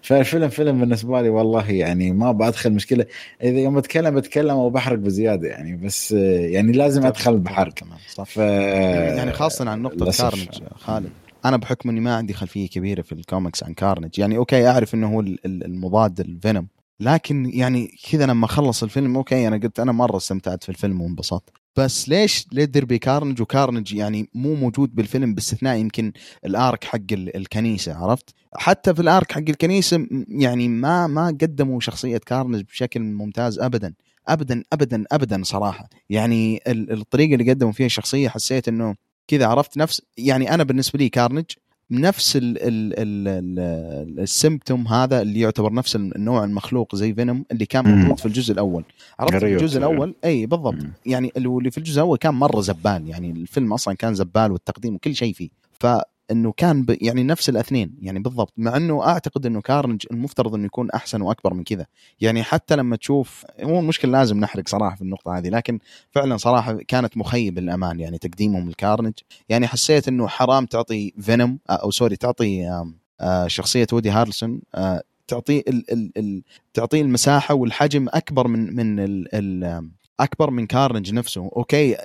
فالفيلم 0.02 0.48
فيلم 0.48 0.80
بالنسبة 0.80 1.22
لي 1.22 1.28
والله 1.28 1.70
يعني 1.70 2.12
ما 2.12 2.32
بدخل 2.32 2.72
مشكلة. 2.72 3.06
إذا 3.42 3.58
يوم 3.58 3.78
اتكلم 3.78 4.14
بتكلم 4.14 4.50
أو 4.50 4.70
بحرق 4.70 4.98
بزيادة 4.98 5.48
يعني 5.48 5.76
بس 5.76 6.12
يعني 6.12 6.72
لازم 6.72 7.06
أدخل 7.06 7.38
بحرق 7.38 7.74
صح؟ 8.14 8.24
ف 8.24 8.36
يعني 8.36 9.32
خاصة 9.32 9.70
عن 9.70 9.82
للأسف. 9.82 10.22
Carnage 10.22 10.48
خالد. 10.74 11.10
أنا 11.44 11.56
بحكم 11.56 11.88
إني 11.88 12.00
ما 12.00 12.16
عندي 12.16 12.32
خلفية 12.32 12.68
كبيرة 12.68 13.02
في 13.02 13.12
الكوميكس 13.12 13.64
عن 13.64 13.74
Carnage. 13.74 14.18
يعني 14.18 14.36
okay 14.36 14.68
أعرف 14.68 14.94
إنه 14.94 15.12
هو 15.14 15.20
ال- 15.20 15.38
ال- 15.46 15.64
المضاد 15.64 16.20
لفينوم 16.20 16.66
لكن 17.01 17.51
يعني 17.55 17.90
كذا 18.10 18.27
لما 18.27 18.47
خلص 18.47 18.82
الفيلم 18.82 19.16
okay 19.16 19.48
أنا 19.48 19.56
قلت 19.56 19.81
أنا 19.81 19.93
مرة 19.93 20.16
استمتعت 20.16 20.62
في 20.64 20.68
الفيلم 20.68 21.01
وانبسطت. 21.01 21.51
بس 21.77 22.09
ليش 22.09 22.47
Let 22.52 22.64
There 22.64 22.89
Be 22.89 22.98
Carnage؟ 22.98 23.40
و 23.40 23.47
Carnage 23.47 23.93
يعني 23.94 24.28
مو 24.35 24.55
موجود 24.55 24.94
بالفيلم 24.94 25.35
باستثناء 25.35 25.77
يمكن 25.77 26.12
ال 26.47 26.56
arc 26.56 26.85
حق 26.85 26.98
ال- 27.12 27.36
الكنيسة 27.36 27.94
عرفت؟ 27.94 28.35
حتى 28.56 28.94
في 28.94 29.02
ال 29.02 29.10
arc 29.10 29.32
حق 29.32 29.39
الكنيسة 29.48 30.06
يعني 30.28 30.68
ما 30.68 31.06
ما 31.06 31.27
قدموا 31.27 31.81
شخصية 31.81 32.18
Carnage 32.18 32.62
بشكل 32.62 33.01
ممتاز 33.01 33.59
ابدا. 33.59 33.94
ابدا 34.28 34.62
ابدا 34.72 35.05
ابدا 35.12 35.43
صراحة. 35.44 35.89
يعني 36.10 36.60
ال- 36.66 36.93
الطريقة 36.93 37.35
اللي 37.35 37.52
قدموا 37.52 37.72
فيها 37.72 37.86
الشخصية 37.86 38.28
حسيت 38.28 38.68
إنه 38.68 38.94
كذا 39.28 39.47
عرفت؟ 39.47 39.77
نفس 39.77 40.02
يعني 40.16 40.55
أنا 40.55 40.62
بالنسبة 40.64 40.98
لي 40.98 41.09
Carnage 41.09 41.44
نفس 41.90 42.36
ال 42.36 42.42
ال 42.42 42.58
ال 42.98 43.28
ال 43.28 44.20
ال 44.20 44.28
symbiote 44.28 44.89
هذا 44.88 45.22
اللي 45.22 45.40
يعتبر 45.40 45.72
نفس 45.72 45.96
النوع 45.96 46.44
المخلوق 46.44 46.94
زي 46.94 47.14
فينوم 47.14 47.44
اللي 47.52 47.66
كان. 47.66 47.98
موجود 47.98 48.18
في 48.18 48.26
الجزء 48.26 48.52
الأول. 48.52 48.84
عرفت؟ 49.18 49.36
في 49.36 49.46
الجزء. 49.46 49.78
الأول؟ 49.78 50.14
إي 50.24 50.46
بالضبط. 50.46 50.76
يعني 51.06 51.32
اللي 51.36 51.70
في 51.70 51.78
الجزء 51.78 51.94
الأول 51.94 52.18
كان 52.18 52.34
مرة 52.34 52.60
زبال. 52.60 53.08
يعني 53.08 53.30
الفيلم 53.30 53.72
أصلا 53.72 53.94
كان 53.94 54.14
زبال 54.14 54.52
والتقديم 54.52 54.94
وكل 54.94 55.14
شيء 55.14 55.32
فيه. 55.32 55.48
فانه 56.31 56.52
كان 56.57 56.82
ب 56.82 56.97
يعني 57.01 57.23
نفس 57.23 57.48
الأثنين 57.48 57.94
يعني 58.02 58.19
بالضبط. 58.19 58.52
مع 58.57 58.77
إنه 58.77 59.07
أعتقد 59.07 59.47
إنه 59.47 59.61
Carnage 59.60 60.06
المفترض 60.11 60.55
إنه 60.55 60.65
يكون 60.65 60.90
أحسن 60.90 61.23
وأكبر 61.23 61.55
من 61.55 61.65
كذا. 61.65 61.86
يعني 62.20 62.43
حتى 62.43 62.77
لما 62.77 62.97
تشوف 62.97 63.44
مو 63.62 63.81
المشكلة 63.81 64.12
لازم 64.12 64.40
نحرق 64.40 64.69
صراحة 64.69 64.97
في 64.97 65.02
النقطة 65.02 65.39
هذه 65.39 65.48
لكن 65.48 65.78
فعلا 66.11 66.36
صراحة 66.36 66.78
كانت 66.89 67.16
مخيب 67.16 67.59
للآمال 67.59 68.01
يعني 68.01 68.19
تقديمهم 68.19 68.69
ل 68.68 68.74
Carnage 68.74 69.12
يعني 69.48 69.66
حسيت 69.66 70.09
إنه 70.09 70.28
حرام 70.28 70.66
تعطي 70.66 71.12
فينوم 71.20 71.59
أو 71.70 71.90
sorry 71.90 72.16
تعطي 72.16 72.85
آه، 73.20 73.47
شخصية 73.47 73.86
وودي 73.93 74.11
هارلسون 74.11 74.61
آه، 74.74 75.02
تعطيه 75.28 75.61
ال 75.69 75.93
ال 75.93 76.12
ال 76.16 76.43
تعطيه 76.74 77.02
المساحة 77.02 77.55
والحجم 77.55 78.07
أكبر 78.09 78.48
من 78.48 78.77
من 78.77 79.01
ال 79.01 79.35
ال 79.35 79.90
أكبر 80.24 80.51
من 80.51 80.66
Carnage 80.66 81.12
نفسه. 81.14 81.51
okay 81.56 81.97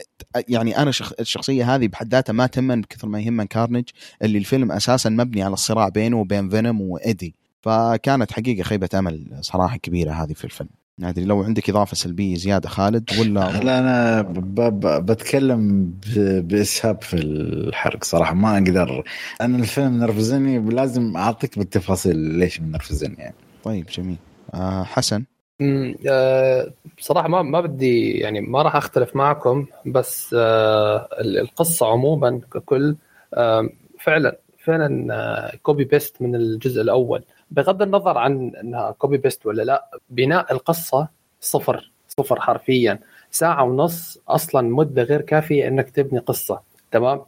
يعني 0.47 0.77
أنا 0.77 0.91
شخ... 0.91 1.13
الشخصية 1.19 1.75
هذه 1.75 1.87
بحد 1.87 2.11
ذاتها 2.15 2.33
ما 2.33 2.47
تهمن 2.47 2.83
كثر 2.83 3.07
ما 3.07 3.19
يهمن 3.19 3.45
Carnage 3.45 3.83
اللي 4.21 4.37
الفيلم 4.37 4.71
أساسا 4.71 5.09
مبني 5.09 5.43
على 5.43 5.53
الصراع 5.53 5.89
بينه 5.89 6.17
وبين 6.19 6.49
فينوم 6.49 6.81
وايدي 6.81 7.35
فكانت 7.61 8.31
حقيقة 8.31 8.63
خيبة 8.63 8.89
أمل 8.93 9.37
صراحة 9.41 9.77
كبيرة 9.77 10.11
هذه 10.11 10.33
في 10.33 10.43
الفيلم. 10.45 10.69
ما 10.97 11.09
أدري 11.09 11.25
لو 11.25 11.43
عندك 11.43 11.69
إضافة 11.69 11.95
سلبية 11.95 12.35
زيادة 12.35 12.69
خالد 12.69 13.09
ولا 13.19 13.39
لا 13.63 13.79
أنا 13.79 14.21
ب- 14.21 14.79
ب- 14.79 15.05
بتكلم 15.11 15.85
ب- 15.85 16.47
بإسهاب 16.47 17.01
في 17.01 17.13
الحرق 17.13 18.03
صراحة 18.03 18.33
ما 18.33 18.53
أقدر. 18.57 19.03
أنا 19.41 19.57
الفيلم 19.57 19.97
نرفزني 19.99 20.59
لازم 20.59 21.17
أعطيك 21.17 21.57
بالتفاصيل 21.59 22.15
ليش 22.17 22.61
منرفزني 22.61 23.15
يعني. 23.17 23.35
طيب 23.63 23.85
جميل. 23.85 24.17
آه 24.53 24.83
حسن. 24.83 25.23
آه، 25.61 26.71
بصراحة 26.97 27.27
ما 27.27 27.41
ما 27.41 27.61
بدي 27.61 28.11
يعني 28.11 28.41
ما 28.41 28.61
راح 28.61 28.75
أختلف 28.75 29.15
معكم 29.15 29.65
بس 29.85 30.35
آه، 30.39 31.07
ال- 31.21 31.37
القصة 31.37 31.87
عموما 31.91 32.41
ككل 32.53 32.95
آه، 33.33 33.69
فعلا 33.99 34.37
فعلا 34.63 35.57
copy 35.63 35.83
paste 35.83 36.21
من 36.21 36.35
الجزء 36.35 36.81
الأول. 36.81 37.23
بغض 37.51 37.81
النظر 37.81 38.17
عن 38.17 38.51
أنها 38.55 38.91
copy 38.91 39.17
paste 39.17 39.45
ولا 39.45 39.63
لا 39.63 39.89
بناء 40.09 40.53
القصة 40.53 41.07
صفر 41.41 41.91
صفر 42.07 42.41
حرفيا. 42.41 42.99
ساعة 43.31 43.63
ونص 43.63 44.17
أصلا 44.29 44.61
مدة 44.61 45.03
غير 45.03 45.21
كافية 45.21 45.67
أنك 45.67 45.89
تبني 45.89 46.19
قصة 46.19 46.61
تمام؟ 46.91 47.21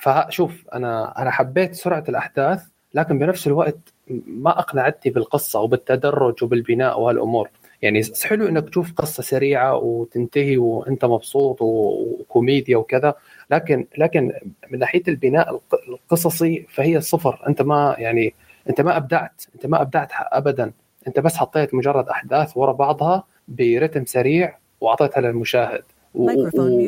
فشوف 0.00 0.64
أنا 0.74 1.22
أنا 1.22 1.30
حبيت 1.30 1.74
سرعة 1.74 2.04
الأحداث 2.08 2.62
لكن 2.94 3.18
بنفس 3.18 3.46
الوقت 3.46 3.78
ما 4.26 4.58
أقنعتني 4.58 5.12
بالقصة 5.12 5.60
وبالتدرج 5.60 6.44
وبالبناء 6.44 7.00
وهالأمور. 7.00 7.48
يعني 7.84 8.02
حلو 8.24 8.48
إنك 8.48 8.68
تشوف 8.68 8.92
قصة 8.92 9.22
سريعة 9.22 9.76
وتنتهي 9.76 10.56
وأنت 10.56 11.04
مبسوط 11.04 11.58
وكوميديا 11.62 12.76
وكذا 12.76 13.14
لكن 13.50 13.86
لكن 13.98 14.32
من 14.70 14.78
ناحية 14.78 15.02
البناء 15.08 15.50
الق- 15.54 15.80
القصصي 15.88 16.66
فهي 16.68 17.00
صفر. 17.00 17.42
أنت 17.48 17.62
ما 17.62 17.96
يعني 17.98 18.34
أنت 18.70 18.80
ما 18.80 18.96
أبدعت 18.96 19.42
أنت 19.54 19.66
ما 19.66 19.80
أبدعت 19.82 20.08
ابدا. 20.12 20.72
أنت 21.06 21.20
بس 21.20 21.36
حطيت 21.36 21.74
مجرد 21.74 22.08
أحداث 22.08 22.56
ورا 22.56 22.72
بعضها 22.72 23.24
برتم 23.48 24.04
سريع 24.04 24.58
وأعطيتها 24.80 25.20
للمشاهد. 25.20 25.82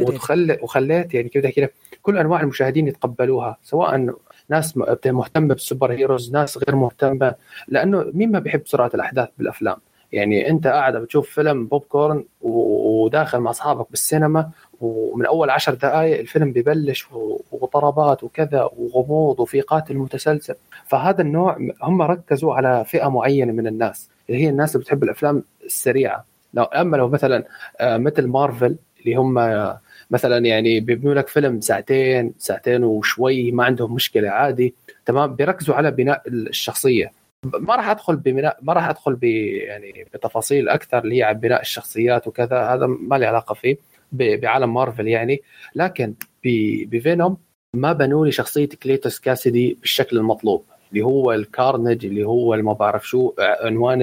وتخلي 0.09 0.59
وخليت 0.63 1.15
يعني 1.15 1.29
كيف 1.29 1.39
بدي 1.43 1.49
احكي 1.49 1.61
لك 1.61 1.75
كل 2.03 2.19
أنواع 2.19 2.41
المشاهدين 2.41 2.89
يتقبلوها 2.89 3.57
سواء 3.63 4.15
ناس 4.49 4.77
مهتمة 5.07 5.49
بال 5.49 5.61
super 5.61 5.93
heroes 5.93 6.33
ناس 6.33 6.59
غير 6.59 6.77
مهتمة 6.77 7.35
لأنه 7.69 8.11
مين 8.15 8.33
ما 8.33 8.39
بيحب 8.39 8.63
سرعة 8.65 8.91
الأحداث 8.95 9.29
بالأفلام؟ 9.39 9.77
يعني 10.13 10.51
انت 10.51 10.67
قاعد 10.67 10.97
بتشوف 10.97 11.31
فيلم 11.31 11.67
بوب 11.67 11.83
كورن 11.83 12.25
وداخل 12.41 13.39
مع 13.39 13.51
اصحابك 13.51 13.91
بالسينما 13.91 14.51
ومن 14.81 15.27
أول 15.27 15.51
عشر 15.51 15.75
دقائق 15.75 16.19
الفيلم 16.19 16.53
ببلش 16.53 17.07
وطربات 17.53 18.25
وكذا 18.25 18.71
وغموض 18.77 19.41
وفي 19.41 19.61
قاتل 19.61 19.97
متسلسل. 19.97 20.55
فهذا 20.87 21.23
النوع 21.23 21.59
هم 21.83 22.03
ركزوا 22.03 22.55
على 22.55 22.85
فئة 22.85 23.09
معينة 23.09 23.53
من 23.53 23.67
الناس. 23.67 24.11
اللي 24.29 24.45
هي 24.45 24.49
الناس 24.49 24.75
اللي 24.75 24.85
بتحب 24.85 25.03
الأفلام 25.03 25.43
السريعة. 25.65 26.25
لو 26.55 26.63
أما 26.65 26.97
لو 26.97 27.09
مثلا 27.09 27.45
آه، 27.81 27.97
مثل 27.97 28.27
مارفل 28.27 28.77
اللي 29.01 29.15
هم 29.15 29.39
آه، 29.39 29.81
مثلا 30.11 30.39
يعني 30.47 30.81
بيبنوا 30.81 31.15
لك 31.15 31.29
فيلم 31.29 31.61
ساعتين 31.61 32.33
ساعتين 32.39 32.85
وشوي 32.85 33.53
ما 33.53 33.65
عندهم 33.65 33.95
مشكلة 33.95 34.29
عادي 34.29 34.75
تمام؟ 35.07 35.35
بيركزوا 35.35 35.75
على 35.75 35.91
بناء 35.91 36.23
الشخصية. 36.29 37.13
ما 37.45 37.77
راح 37.77 37.89
أدخل 37.89 38.17
ببناء 38.17 38.59
ما 38.63 38.73
راح 38.73 38.89
أدخل 38.89 39.15
ب 39.15 39.25
يعني 39.25 40.07
بتفاصيل 40.15 40.69
أكثر 40.69 40.99
اللي 40.99 41.19
هي 41.19 41.23
عن 41.23 41.35
بناء 41.35 41.61
الشخصيات 41.61 42.27
وكذا 42.27 42.63
هذا 42.63 42.87
ما 42.87 43.17
لي 43.17 43.27
علاقة 43.27 43.55
فيه 43.55 43.77
بعالم 44.13 44.75
مارفل 44.75 45.09
يعني. 45.09 45.43
لكن 45.75 46.15
بفينوم 46.45 47.37
ما 47.75 47.93
بنوا 47.93 48.27
لي 48.27 48.33
شخصية 48.33 48.69
كليتوس 48.83 49.21
كاسيدي 49.21 49.79
بالشكل 49.81 50.17
المطلوب 50.17 50.65
اللي 50.93 51.03
هو 51.05 51.33
الكارنج 51.33 52.07
اللي 52.07 52.25
هو 52.25 52.57
ما 52.57 52.73
بعرف 52.73 53.09
شو 53.09 53.33
عنوان 53.39 54.03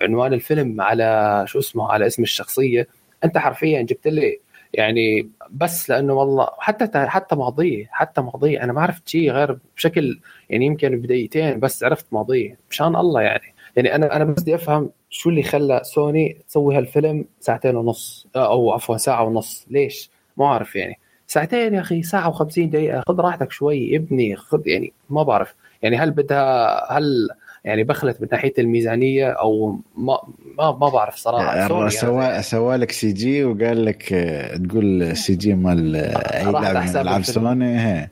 عنوان 0.00 0.32
الفيلم 0.32 0.80
على 0.80 1.44
شو 1.46 1.58
اسمه 1.58 1.92
على 1.92 2.06
اسم 2.06 2.22
الشخصية. 2.22 2.88
أنت 3.24 3.38
حرفيا 3.38 3.82
جبت 3.82 4.08
لي 4.08 4.40
يعني 4.74 5.30
بس 5.50 5.90
لأنه 5.90 6.12
والله 6.12 6.48
حتى 6.58 7.06
حتى 7.06 7.36
ماضيه 7.36 7.88
حتى 7.90 8.20
ماضيه. 8.20 8.62
أنا 8.62 8.72
ما 8.72 8.82
عرفت 8.82 9.08
شيء 9.08 9.30
غير 9.30 9.58
بشكل 9.76 10.20
يعني 10.50 10.66
يمكن 10.66 11.00
بدقيقتين 11.00 11.60
بس 11.60 11.84
عرفت 11.84 12.06
ماضيه. 12.12 12.58
مشان 12.70 12.96
الله 12.96 13.22
يعني. 13.22 13.54
يعني 13.76 13.94
أنا 13.94 14.16
أنا 14.16 14.24
بس 14.24 14.42
بدي 14.42 14.54
أفهم 14.54 14.90
شو 15.10 15.30
اللي 15.30 15.42
خلى 15.42 15.80
سوني 15.84 16.36
تسوي 16.48 16.76
هالفيلم 16.76 17.24
ساعتين 17.40 17.76
ونص. 17.76 18.26
أو 18.36 18.72
عفوا 18.72 18.96
ساعة 18.96 19.24
ونص. 19.24 19.66
ليش؟ 19.70 20.10
ما 20.36 20.46
أعرف 20.46 20.76
يعني. 20.76 20.98
ساعتين 21.26 21.74
يا 21.74 21.80
أخي 21.80 22.02
ساعة 22.02 22.32
و50 22.32 22.58
دقيقة. 22.58 23.02
خذ 23.08 23.20
راحتك 23.20 23.52
شوي 23.52 23.96
ابني. 23.96 24.36
خذ 24.36 24.68
يعني 24.68 24.92
ما 25.10 25.22
بعرف. 25.22 25.54
يعني 25.82 25.96
هل 25.96 26.10
بدها 26.10 26.92
هل 26.92 27.28
يعني 27.64 27.84
بخلت 27.84 28.20
من 28.22 28.28
ناحية 28.32 28.52
الميزانية 28.58 29.26
أو 29.30 29.78
ما 29.96 30.18
ما 30.58 30.70
ما 30.72 30.88
بعرف 30.88 31.14
صراحة. 31.16 31.68
سوني 31.68 31.90
سوى 31.90 32.24
هذا. 32.24 32.40
سوى 32.40 32.76
لك 32.76 32.90
CG 32.92 33.44
وقال 33.44 33.84
لك 33.84 34.12
آه، 34.12 34.56
تقول 34.56 35.16
CG 35.16 35.54
مال 35.54 35.96
آه، 35.96 36.00
أي 36.36 37.00
الفيلم. 37.00 37.22
سوني؟ 37.22 37.80
هي. 37.80 38.08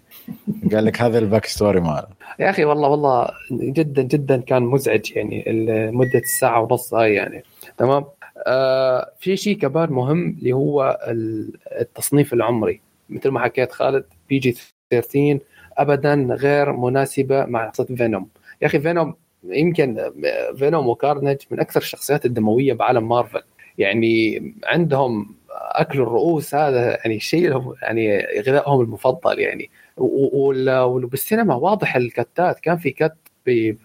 قال 0.73 0.85
لك 0.85 1.03
هذا 1.03 1.19
ال 1.19 1.47
backstory 1.47 1.81
ماله 1.81 2.07
يا 2.39 2.51
أخي 2.51 2.65
والله 2.65 2.89
والله 2.89 3.29
جدا 3.53 4.03
جدا 4.03 4.37
كان 4.41 4.63
مزعج 4.63 5.13
يعني 5.17 5.45
مدة 5.93 6.19
الساعة 6.19 6.61
ونص 6.63 6.95
هاي 6.95 7.15
يعني. 7.15 7.43
تمام؟ 7.79 8.05
آه 8.47 9.11
في 9.19 9.37
شيء 9.37 9.59
كمان 9.59 9.93
مهم 9.93 10.37
اللي 10.39 10.53
هو 10.53 10.99
ال- 11.09 11.53
التصنيف 11.81 12.33
العمري. 12.33 12.81
مثل 13.11 13.29
ما 13.29 13.41
حكيت 13.41 13.73
خالد 13.73 14.05
PG 14.29 14.57
13 14.91 15.39
ابدا 15.79 16.15
غير 16.31 16.73
مناسبة 16.73 17.45
مع 17.45 17.69
قصه 17.69 17.85
فينوم. 17.85 18.29
يا 18.63 18.67
أخي 18.67 18.81
فينوم 18.81 19.15
يمكن 19.51 20.13
فينوم 20.57 20.89
وكارنج 20.89 21.37
من 21.51 21.61
أكثر 21.61 21.81
الشخصيات 21.81 22.27
الدموية 22.27 22.73
بعالم 22.73 23.09
مارفل. 23.09 23.43
يعني 23.79 24.43
عندهم 24.65 25.35
أكل 25.51 26.01
الرؤوس 26.01 26.55
هذا 26.55 26.91
يعني 26.91 27.21
شيء 27.21 27.49
لهم- 27.49 27.75
يعني 27.83 28.19
غذائهم 28.41 28.81
المفضل 28.81 29.39
يعني. 29.39 29.71
وبالسينما 29.97 31.55
واضح 31.55 31.97
الكتات. 31.97 32.61
كان 32.61 32.77
في 32.77 32.91
cut 32.91 33.13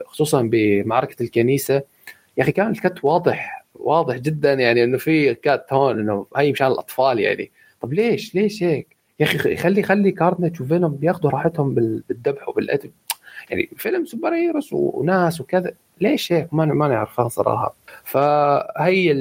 خصوصا 0.06 0.42
بمعركة 0.52 1.24
الكنيسة. 1.24 1.76
يا 2.38 2.44
أخي 2.44 2.52
كان 2.52 2.70
ال 2.72 2.80
cut 2.80 3.04
واضح 3.04 3.66
واضح 3.76 4.18
جدا 4.18 4.54
يعني 4.54 4.84
إنه 4.84 4.98
في 4.98 5.34
cut 5.34 5.74
هون 5.74 6.00
إنه 6.00 6.26
هي 6.38 6.52
مشان 6.52 6.68
الأطفال 6.68 7.20
يعني. 7.20 7.52
طب 7.82 7.94
ليش؟ 7.94 8.36
ليش 8.36 8.64
هيك؟ 8.64 8.96
يا 9.20 9.26
أخي 9.26 9.56
خلي 9.56 9.84
خلي 9.84 10.12
كارنج 10.12 10.62
وفينوم 10.62 10.96
بياخذوا 10.96 11.32
راحتهم 11.32 11.74
بال- 11.74 12.04
بالذبح 12.10 12.50
وبالقتل. 12.50 12.92
يعني 13.52 13.70
فيلم 13.78 14.06
super 14.06 14.34
heroes 14.34 14.70
وناس 14.74 15.42
وكذا 15.42 15.72
ليش 16.02 16.32
هيك؟ 16.32 16.54
ما 16.54 16.66
ما 16.66 16.88
نعرفها 16.88 17.28
صراحة 17.28 17.76
فهي 18.04 19.12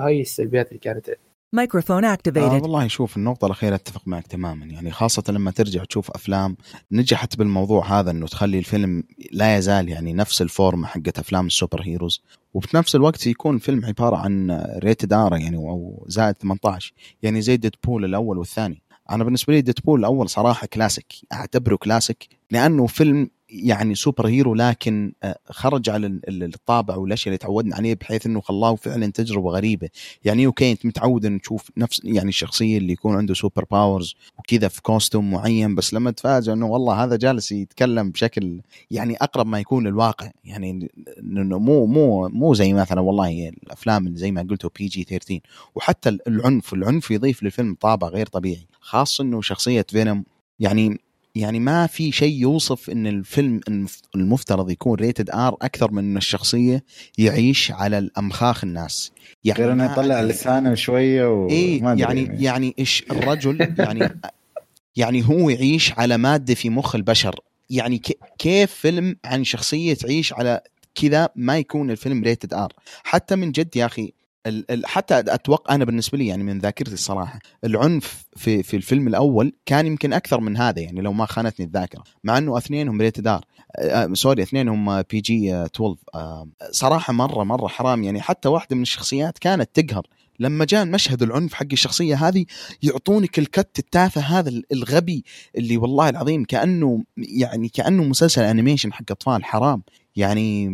هي 0.00 0.20
السلبيات 0.20 0.68
اللي 0.68 0.78
كانت 0.80 1.10
Microphone 1.56 2.04
آه 2.04 2.14
activated. 2.14 2.62
والله 2.62 2.88
شوف 2.88 3.16
النقطة 3.16 3.46
الأخيرة 3.46 3.74
أتفق 3.74 4.02
معك 4.06 4.26
تماما. 4.26 4.66
يعني 4.66 4.90
خاصة 4.90 5.22
لما 5.28 5.50
ترجع 5.50 5.84
تشوف 5.84 6.10
أفلام 6.10 6.56
نجحت 6.92 7.36
بالموضوع 7.36 8.00
هذا 8.00 8.10
إنه 8.10 8.26
تخلي 8.26 8.58
الفيلم 8.58 9.02
لا 9.32 9.56
يزال 9.56 9.88
يعني 9.88 10.12
نفس 10.12 10.42
الفورمة 10.42 10.86
حقت 10.86 11.18
أفلام 11.18 11.46
ال 11.46 11.52
super 11.52 11.82
heroes 11.82 12.22
وفي 12.54 12.76
نفس 12.76 12.94
الوقت 12.94 13.26
يكون 13.26 13.54
الفيلم 13.54 13.84
عبارة 13.84 14.16
عن 14.16 14.64
rated 14.78 15.12
R 15.12 15.36
يعني 15.36 15.56
أو 15.56 16.04
زائد 16.08 16.34
18 16.36 16.92
يعني 17.22 17.42
زي 17.42 17.56
ديدبول 17.56 18.04
الأول 18.04 18.38
والثاني. 18.38 18.82
أنا 19.10 19.24
بالنسبة 19.24 19.52
لي 19.52 19.60
ديدبول 19.60 20.00
الأول 20.00 20.28
صراحة 20.28 20.66
كلاسيك. 20.66 21.12
أعتبره 21.32 21.76
كلاسيك 21.76 22.28
لأنه 22.50 22.86
فيلم 22.86 23.30
يعني 23.48 23.94
super 23.94 24.26
hero 24.26 24.54
لكن 24.54 25.12
آه، 25.22 25.38
خرج 25.50 25.90
على 25.90 26.06
ال- 26.06 26.28
ال- 26.28 26.54
الطابع 26.54 26.96
والأشياء 26.96 27.28
اللي 27.28 27.38
تعودنا 27.38 27.76
عليه 27.76 27.94
بحيث 27.94 28.26
إنه 28.26 28.40
خلاه 28.40 28.74
فعلا 28.74 29.06
تجربة 29.12 29.50
غريبة. 29.50 29.88
يعني 30.24 30.46
okay 30.46 30.72
أنت 30.72 30.86
متعود 30.86 31.26
إن 31.26 31.40
تشوف 31.40 31.70
نفس 31.76 32.00
يعني 32.04 32.28
الشخصية 32.28 32.78
اللي 32.78 32.92
يكون 32.92 33.16
عنده 33.16 33.34
super 33.34 33.64
powers 33.70 34.14
وكذا 34.38 34.68
في 34.68 34.82
costume 34.82 35.30
معين 35.30 35.74
بس 35.74 35.94
لما 35.94 36.10
تفاجئ 36.10 36.52
إنه 36.52 36.66
والله 36.66 37.04
هذا 37.04 37.16
جالس 37.16 37.52
يتكلم 37.52 38.10
بشكل 38.10 38.60
يعني 38.90 39.16
أقرب 39.16 39.46
ما 39.46 39.60
يكون 39.60 39.86
للواقع. 39.86 40.30
يعني 40.44 40.90
انه 41.18 41.58
مو 41.58 41.86
مو 41.86 42.28
مو 42.28 42.54
زي 42.54 42.72
مثلا 42.72 43.00
والله 43.00 43.48
الأفلام 43.48 44.16
زي 44.16 44.30
ما 44.32 44.46
قلتوا 44.50 44.70
PG 44.78 45.02
13 45.04 45.40
وحتى 45.74 46.08
العنف 46.26 46.74
العنف 46.74 47.10
يضيف 47.10 47.42
للفيلم 47.42 47.76
طابع 47.80 48.08
غير 48.08 48.26
طبيعي 48.26 48.66
خاصة 48.80 49.24
إنه 49.24 49.40
شخصية 49.40 49.86
فينوم 49.88 50.24
يعني 50.60 50.98
يعني 51.36 51.60
ما 51.60 51.86
في 51.86 52.12
شيء 52.12 52.34
يوصف 52.40 52.90
إن 52.90 53.06
الفيلم 53.06 53.60
المف- 53.68 54.00
المفترض 54.14 54.70
يكون 54.70 54.98
rated 54.98 55.30
R 55.30 55.56
أكثر 55.62 55.90
من 55.92 55.98
إن 56.04 56.16
الشخصية 56.16 56.84
يعيش 57.18 57.70
على 57.72 57.98
الأمخاخ 57.98 58.64
الناس. 58.64 59.12
يعني 59.44 59.60
غير 59.60 59.72
إنه 59.72 59.92
يطلع. 59.92 60.22
لسانه 60.22 60.74
شوية 60.74 61.26
وما 61.32 61.50
إيه 61.50 61.92
أدري 61.92 62.02
يعني 62.02 62.44
يعني. 62.44 62.74
إيش 62.78 63.04
الرجل؟ 63.10 63.74
يعني 63.78 64.08
يعني 64.96 65.28
هو 65.28 65.50
يعيش 65.50 65.92
على 65.92 66.16
مادة 66.16 66.54
في 66.54 66.70
مخ 66.70 66.94
البشر. 66.94 67.40
يعني 67.70 68.02
كيف 68.38 68.70
فيلم 68.72 69.16
عن 69.24 69.44
شخصية 69.44 69.94
تعيش 69.94 70.32
على 70.32 70.60
كذا 70.94 71.28
ما 71.36 71.58
يكون 71.58 71.90
الفيلم 71.90 72.22
rated 72.24 72.54
R 72.54 72.72
حتى 73.04 73.36
من 73.36 73.52
جد 73.52 73.76
يا 73.76 73.86
أخي 73.86 74.12
حتى 74.84 75.18
أتوقع 75.18 75.74
أنا 75.74 75.84
بالنسبة 75.84 76.18
لي 76.18 76.26
يعني 76.26 76.44
من 76.44 76.58
ذاكرتي 76.58 76.92
الصراحة 76.94 77.38
العنف 77.64 78.24
في 78.36 78.62
في 78.62 78.76
الفيلم 78.76 79.08
الأول 79.08 79.52
كان 79.66 79.86
يمكن 79.86 80.12
أكثر 80.12 80.40
من 80.40 80.56
هذا 80.56 80.80
يعني 80.80 81.00
لو 81.00 81.12
ما 81.12 81.26
خانتني 81.26 81.66
الذاكرة 81.66 82.02
مع 82.24 82.38
إنه 82.38 82.58
أثنينهم 82.58 83.00
rated 83.00 83.26
R 83.26 83.44
آه، 83.78 84.08
sorry 84.12 84.42
أثنينهم 84.42 85.02
PG 85.02 85.54
12 85.54 85.96
آه، 86.14 86.48
صراحة 86.70 87.12
مرة 87.12 87.44
مرة 87.44 87.66
حرام 87.68 88.04
يعني 88.04 88.20
حتى 88.20 88.48
واحدة 88.48 88.76
من 88.76 88.82
الشخصيات 88.82 89.38
كانت 89.38 89.80
تقهر 89.80 90.06
لما 90.40 90.64
جاء 90.64 90.84
مشهد 90.84 91.22
العنف 91.22 91.54
حق 91.54 91.66
الشخصية 91.72 92.28
هذه 92.28 92.44
يعطونك 92.82 93.38
ال 93.38 93.48
cut 93.48 93.78
التافه 93.78 94.20
هذا 94.20 94.48
ال- 94.48 94.64
الغبي 94.72 95.24
اللي 95.56 95.76
والله 95.76 96.08
العظيم 96.08 96.44
كأنه 96.44 97.04
يعني 97.16 97.68
كأنه 97.68 98.04
مسلسل 98.04 98.42
animation 98.42 98.92
حق 98.92 99.10
أطفال 99.10 99.44
حرام 99.44 99.82
يعني 100.16 100.70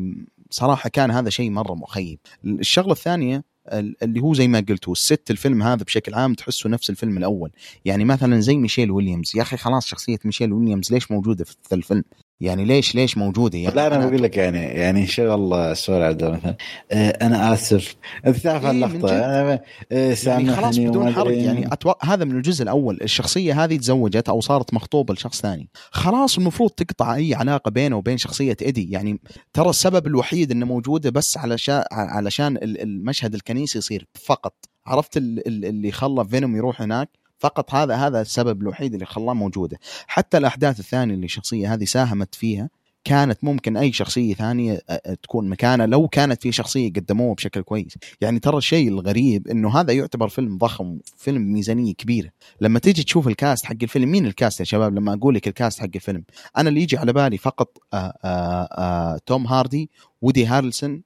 صراحة 0.51 0.89
كان 0.89 1.11
هذا 1.11 1.31
شيء 1.31 1.51
مرة 1.51 1.75
مخيب. 1.75 2.19
الشغلة 2.45 2.93
الثانية 2.93 3.37
ال- 3.37 3.43
اللي 3.69 4.21
هو 4.21 4.35
زي 4.35 4.49
ما 4.49 4.65
قلت 4.69 4.87
هو 4.89 4.93
الست 4.93 5.31
الفيلم 5.31 5.63
هذا 5.63 5.85
بشكل 5.85 6.15
عام 6.15 6.35
تحسه 6.35 6.69
نفس 6.71 6.91
الفيلم 6.91 7.19
الأول. 7.19 7.51
يعني 7.85 8.05
مثلا 8.05 8.41
زي 8.41 8.57
ميشيل 8.57 8.91
ويليامز. 8.91 9.33
يا 9.37 9.43
أخي 9.43 9.57
خلاص 9.57 9.87
شخصية 9.87 10.19
ميشيل 10.25 10.53
ويليامز 10.53 10.93
ليش 10.93 11.11
موجودة 11.11 11.45
في 11.45 11.75
الفيلم؟ 11.75 12.05
يعني 12.41 12.65
ليش 12.65 12.95
ليش 12.95 13.19
موجودة؟ 13.19 13.59
يعني 13.59 13.75
لا 13.77 13.87
أنا 13.87 14.07
بقول 14.07 14.23
لك 14.23 14.37
يعني 14.37 14.59
يعني 14.59 15.07
شغل 15.07 15.77
sorry 15.77 16.05
عبد 16.05 16.23
الله 16.23 16.37
مثلا. 16.37 16.57
آه، 16.93 17.09
أنا 17.27 17.53
آسف. 17.53 17.95
أنت 18.27 18.37
تعرف 18.37 18.65
إيه، 18.65 18.71
اللقطة؟ 18.71 18.95
جد. 18.99 19.05
أنا 19.05 19.53
آه، 19.53 19.61
يعني 19.99 20.15
سامحني 20.15 20.57
خلاص 20.57 20.79
بدون 20.79 21.13
حرق. 21.13 21.27
إيه. 21.27 21.45
يعني 21.45 21.73
أتوقع 21.73 22.15
هذا 22.15 22.25
من 22.25 22.37
الجزء 22.37 22.63
الأول. 22.63 22.99
الشخصية 23.03 23.65
هذه 23.65 23.77
تزوجت 23.77 24.29
أو 24.29 24.41
صارت 24.41 24.75
مخطوبة 24.75 25.15
لشخص 25.15 25.41
ثاني. 25.41 25.69
خلاص 25.91 26.39
المفروض 26.39 26.71
تقطع 26.71 27.15
أي 27.15 27.35
علاقة 27.35 27.71
بينه 27.71 27.97
وبين 27.97 28.19
شخصية 28.19 28.57
ايدي 28.63 28.91
يعني 28.91 29.21
ترى 29.53 29.71
السبب 29.71 30.07
الوحيد 30.07 30.51
إنه 30.51 30.67
موجودة 30.67 31.11
بس 31.11 31.37
علشان 31.39 31.83
علشان 31.93 32.57
ال- 32.57 32.81
المشهد 32.83 33.35
الكنيسي 33.35 33.79
يصير 33.79 34.07
فقط. 34.25 34.55
عرفت 34.87 35.17
ال- 35.17 35.47
ال- 35.49 35.65
اللي 35.65 35.93
خلى 35.93 36.25
فينوم 36.25 36.57
يروح 36.57 36.83
هناك؟ 36.83 37.22
فقط 37.43 37.75
هذا 37.75 37.95
هذا 37.95 38.21
السبب 38.21 38.63
الوحيد 38.63 38.93
اللي 38.95 39.07
خلاه 39.07 39.35
موجودة. 39.35 39.79
حتى 40.07 40.39
الأحداث 40.39 40.81
الثانية 40.81 41.15
اللي 41.15 41.25
الشخصيه 41.25 41.75
هذه 41.75 41.85
ساهمت 41.85 42.35
فيها 42.35 42.69
كانت 43.05 43.45
ممكن 43.45 43.77
أي 43.77 43.93
شخصية 43.93 44.35
ثانية 44.35 44.79
تكون 45.23 45.49
مكانها 45.49 45.87
لو 45.87 46.09
كانت 46.09 46.43
في 46.43 46.53
شخصية 46.53 46.93
قدموها 46.93 47.35
بشكل 47.35 47.63
كويس. 47.63 47.99
يعني 48.21 48.39
ترى 48.39 48.59
الشيء 48.59 48.89
الغريب 48.89 49.49
إنه 49.49 49.81
هذا 49.81 49.93
يعتبر 49.93 50.29
فيلم 50.29 50.59
ضخم 50.59 50.99
فيلم 51.17 51.53
ميزانية 51.53 51.95
كبيرة. 51.95 52.31
لما 52.61 52.79
تيجي 52.79 53.03
تشوف 53.03 53.29
ال 53.29 53.36
cast 53.36 53.65
حق 53.65 53.77
الفيلم 53.83 54.11
مين 54.11 54.27
ال 54.27 54.34
cast 54.34 54.61
يا 54.61 54.65
شباب؟ 54.65 54.95
لما 54.95 55.15
أقول 55.15 55.35
لك 55.35 55.49
ال 55.49 55.55
cast 55.55 55.81
حق 55.81 55.89
الفيلم. 55.95 56.25
أنا 56.57 56.69
اللي 56.69 56.83
يجي 56.83 56.97
على 56.97 57.13
بالي 57.13 57.39
فقط 57.39 57.79
آآ 57.95 58.19
آآ 58.25 59.19
توم 59.27 59.47
هاردي 59.47 59.91
وودي 60.23 60.47
هارلسون 60.47 61.03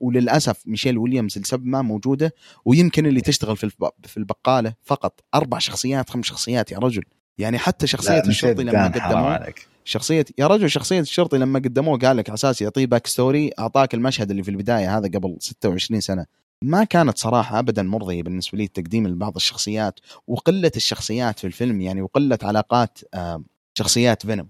وللأسف 0.00 0.62
ميشيل 0.66 0.98
ويليامز 0.98 1.38
لسبب 1.38 1.66
ما 1.66 1.82
موجودة 1.82 2.34
ويمكن 2.64 3.06
اللي 3.06 3.20
تشتغل 3.20 3.56
في 3.56 3.70
في 4.02 4.16
البقالة 4.16 4.74
فقط 4.82 5.20
أربع 5.34 5.58
شخصيات 5.58 6.10
خمس 6.10 6.24
شخصيات 6.24 6.72
يا 6.72 6.78
رجل. 6.78 7.02
يعني 7.38 7.58
حتى 7.58 7.86
شخصية 7.86 8.10
الشرطي 8.28 8.62
لما 8.62 8.86
قدموه 9.08 9.36
شخصية 9.84 10.24
يا 10.38 10.46
رجل 10.46 10.70
شخصية 10.70 11.00
الشرطي 11.00 11.38
لما 11.38 11.58
قدموه 11.58 11.98
قال 11.98 12.16
لك 12.16 12.28
على 12.28 12.34
أساس 12.34 12.62
يعطيه 12.62 12.86
backstory 12.86 13.50
أعطاك 13.58 13.94
المشهد 13.94 14.30
اللي 14.30 14.42
في 14.42 14.50
البداية 14.50 14.98
هذا 14.98 15.08
قبل 15.08 15.36
26 15.40 16.00
سنة. 16.00 16.26
ما 16.62 16.84
كانت 16.84 17.18
صراحة 17.18 17.58
ابدا 17.58 17.82
مرضية 17.82 18.22
بالنسبة 18.22 18.58
لي 18.58 18.64
التقديم 18.64 19.06
لبعض 19.08 19.36
الشخصيات 19.36 20.00
وقلة 20.26 20.70
الشخصيات 20.76 21.38
في 21.38 21.46
الفيلم 21.46 21.80
يعني 21.80 22.02
وقلة 22.02 22.38
علاقات 22.42 22.98
آم، 23.14 23.44
شخصيات 23.74 24.26
فينوم 24.26 24.48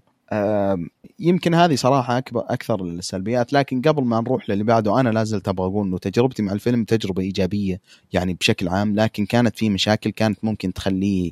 يمكن 1.19 1.53
هذه 1.53 1.75
صراحة 1.75 2.17
اكبر 2.17 2.43
أكثر 2.49 2.81
السلبيات 2.83 3.53
لكن 3.53 3.81
قبل 3.81 4.03
ما 4.03 4.21
نروح 4.21 4.49
للي 4.49 4.63
بعده 4.63 4.99
أنا 4.99 5.09
لازلت 5.09 5.47
أبغى 5.47 5.67
أقول 5.67 5.87
إنه 5.87 5.97
تجربتي 5.97 6.41
مع 6.43 6.51
الفيلم 6.51 6.83
تجربة 6.83 7.21
إيجابية 7.21 7.81
يعني 8.13 8.33
بشكل 8.33 8.67
عام 8.67 8.95
لكن 8.95 9.25
كانت 9.25 9.57
في 9.57 9.69
مشاكل 9.69 10.09
كانت 10.09 10.45
ممكن 10.45 10.73
تخليه 10.73 11.31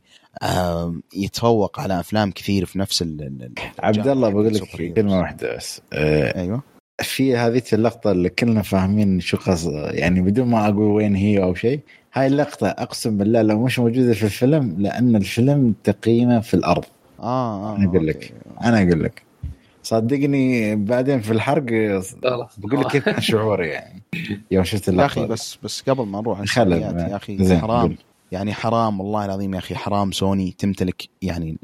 يتفوق 1.15 1.79
على 1.79 1.99
أفلام 1.99 2.31
كثير 2.31 2.65
في 2.65 2.79
نفس 2.79 3.01
ال- 3.01 3.51
عبد 3.79 4.07
الله 4.07 4.29
بقول 4.29 4.47
السوبر 4.47 4.83
لك. 4.83 4.93
كلمة 4.93 5.19
واحدة 5.19 5.55
بس. 5.55 5.81
آه، 5.93 6.39
أيوه. 6.41 6.61
في 7.01 7.37
هذه 7.37 7.61
اللقطة 7.73 8.11
اللي 8.11 8.29
كلنا 8.29 8.61
فاهمين 8.61 9.19
شو 9.19 9.37
قصد 9.37 9.71
يعني 9.91 10.21
بدون 10.21 10.47
ما 10.47 10.65
أقول 10.65 10.77
وين 10.91 11.15
هي 11.15 11.43
أو 11.43 11.55
شيء 11.55 11.79
هاي 12.13 12.27
اللقطة 12.27 12.67
أقسم 12.67 13.17
بالله 13.17 13.41
لو 13.41 13.63
مش 13.63 13.79
موجودة 13.79 14.13
في 14.13 14.23
الفيلم 14.23 14.75
لأن 14.79 15.15
الفيلم 15.15 15.73
تقييمه 15.83 16.39
في 16.39 16.53
الأرض. 16.53 16.85
آه 17.19 17.73
آه 17.73 17.75
أنا 17.75 17.85
أقول 17.85 18.07
لك. 18.07 18.33
أنا 18.61 18.83
أقول 18.83 19.03
لك. 19.03 19.23
صدقني 19.83 20.75
بعدين 20.75 21.19
في 21.21 21.31
الحرق 21.33 21.63
بقول 22.57 22.79
لك 22.81 22.87
كيف 22.87 23.05
كان 23.09 23.21
شعوري 23.21 23.67
يعني. 23.67 24.03
يوم 24.51 24.63
شفت 24.63 24.87
يا 24.87 25.05
أخي 25.05 25.25
بس 25.25 25.57
بس 25.63 25.81
قبل 25.89 26.05
ما 26.05 26.21
نروح 26.21 26.39
يا 26.57 27.15
أخي 27.15 27.57
حرام. 27.57 27.97
يعني 28.31 28.53
حرام 28.53 28.99
والله 28.99 29.25
العظيم 29.25 29.53
يا 29.53 29.59
أخي 29.59 29.75
حرام. 29.75 30.11
سوني 30.11 30.51
تمتلك 30.51 31.09
يعني 31.21 31.57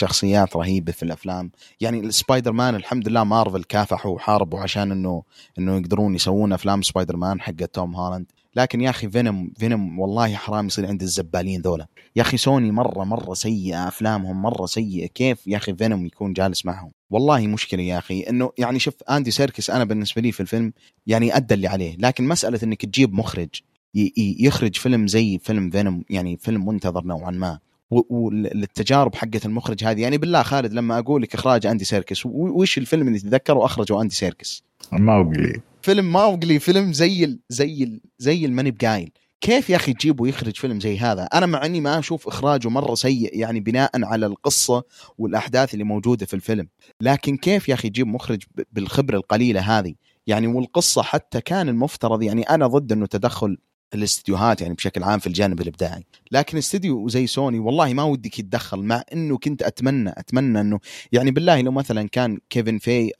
شخصيات 0.00 0.56
رهيبة 0.56 0.92
في 0.92 1.02
الأفلام. 1.02 1.50
يعني 1.80 2.00
السبايدر 2.00 2.52
مان 2.52 2.74
الحمد 2.74 3.08
لله 3.08 3.24
مارفل 3.24 3.64
كافحوا 3.64 4.12
وحاربوا 4.14 4.60
عشان 4.60 4.92
إنه 4.92 5.22
إنه 5.58 5.76
يقدرون 5.76 6.14
يسوون 6.14 6.52
أفلام 6.52 6.82
سبايدر 6.82 7.16
مان 7.16 7.40
حق 7.40 7.52
توم 7.52 7.96
هولاند. 7.96 8.26
لكن 8.56 8.80
يا 8.80 8.90
أخي 8.90 9.10
فينوم 9.10 9.52
فينوم 9.58 9.98
والله 9.98 10.34
حرام 10.34 10.66
يصير 10.66 10.86
عند 10.86 11.02
الزبالين 11.02 11.60
ذولا. 11.60 11.86
يا 12.16 12.22
أخي 12.22 12.36
سوني 12.36 12.72
مرة 12.72 13.04
مرة 13.04 13.34
سيئة 13.34 13.88
أفلامهم 13.88 14.42
مرة 14.42 14.66
سيئة. 14.66 15.06
كيف 15.06 15.46
يا 15.46 15.56
أخي 15.56 15.74
فينوم 15.74 16.06
يكون 16.06 16.32
جالس 16.32 16.66
معهم؟ 16.66 16.90
والله 17.10 17.46
مشكلة 17.46 17.82
يا 17.82 17.98
أخي. 17.98 18.20
إنه 18.20 18.50
يعني 18.58 18.78
شوف 18.78 18.94
اندي 19.10 19.30
سيركس 19.30 19.70
أنا 19.70 19.84
بالنسبة 19.84 20.22
لي 20.22 20.32
في 20.32 20.40
الفيلم 20.40 20.72
يعني 21.06 21.36
أدى 21.36 21.54
اللي 21.54 21.68
عليه. 21.68 21.96
لكن 21.98 22.28
مسألة 22.28 22.58
إنك 22.62 22.84
تجيب 22.84 23.14
مخرج 23.14 23.48
يخرج 24.16 24.76
فيلم 24.76 25.06
زي 25.06 25.38
فيلم 25.38 25.70
فينوم 25.70 26.04
يعني 26.10 26.36
فيلم 26.36 26.66
منتظر 26.66 27.04
نوعا 27.04 27.30
ما. 27.30 27.58
والتجارب 27.90 29.14
حقت 29.14 29.46
المخرج 29.46 29.84
هذه. 29.84 30.02
يعني 30.02 30.18
بالله 30.18 30.42
خالد 30.42 30.72
لما 30.72 30.98
أقول 30.98 31.22
لك 31.22 31.34
اخراج 31.34 31.66
اندي 31.66 31.84
سيركس 31.84 32.26
وش 32.26 32.78
الفيلم 32.78 33.08
اللي 33.08 33.18
تتذكره 33.18 33.64
اخرجه 33.64 34.02
اندي 34.02 34.14
سيركس 34.14 34.64
ما 34.92 35.14
أقول 35.14 35.60
فيلم 35.88 36.12
ماوغلي 36.12 36.58
فيلم 36.58 36.92
زي 36.92 37.24
ال 37.24 37.40
زي 37.48 37.82
ال 37.82 38.00
زي 38.18 38.44
الماني 38.44 38.70
بقايل 38.70 39.10
كيف 39.40 39.70
يا 39.70 39.76
أخي 39.76 39.92
تجيبه 39.92 40.28
يخرج 40.28 40.56
فيلم 40.56 40.80
زي 40.80 40.98
هذا؟ 40.98 41.24
أنا 41.24 41.46
مع 41.46 41.66
إني 41.66 41.80
ما 41.80 41.98
أشوف 41.98 42.28
إخراجه 42.28 42.68
مرة 42.68 42.94
سيء 42.94 43.38
يعني 43.38 43.60
بناء 43.60 43.90
على 44.04 44.26
القصة 44.26 44.82
والأحداث 45.18 45.74
اللي 45.74 45.84
موجودة 45.84 46.26
في 46.26 46.34
الفيلم. 46.34 46.68
لكن 47.00 47.36
كيف 47.36 47.68
يا 47.68 47.74
أخي 47.74 47.88
تجيب 47.88 48.06
مخرج 48.06 48.42
بالخبرة 48.72 49.16
القليلة 49.16 49.60
هذه؟ 49.60 49.94
يعني 50.26 50.46
والقصة 50.46 51.02
حتى 51.02 51.40
كان 51.40 51.68
المفترض 51.68 52.22
يعني 52.22 52.42
أنا 52.42 52.66
ضد 52.66 52.92
إنه 52.92 53.06
تدخل 53.06 53.58
الاستديوهات 53.94 54.60
يعني 54.60 54.74
بشكل 54.74 55.02
عام 55.02 55.18
في 55.18 55.26
الجانب 55.26 55.60
الإبداعي. 55.60 56.04
لكن 56.32 56.58
استديو 56.58 57.08
زي 57.08 57.26
سوني 57.26 57.58
والله 57.58 57.94
ما 57.94 58.02
ودك 58.02 58.38
يتدخل 58.38 58.82
مع 58.82 59.02
إنه 59.12 59.38
كنت 59.38 59.62
أتمنى 59.62 60.10
أتمنى 60.10 60.60
إنه 60.60 60.78
يعني 61.12 61.30
بالله 61.30 61.60
لو 61.60 61.72
مثلا 61.72 62.08
كان 62.08 62.38
كيفن 62.50 62.78
فايغي 62.78 63.12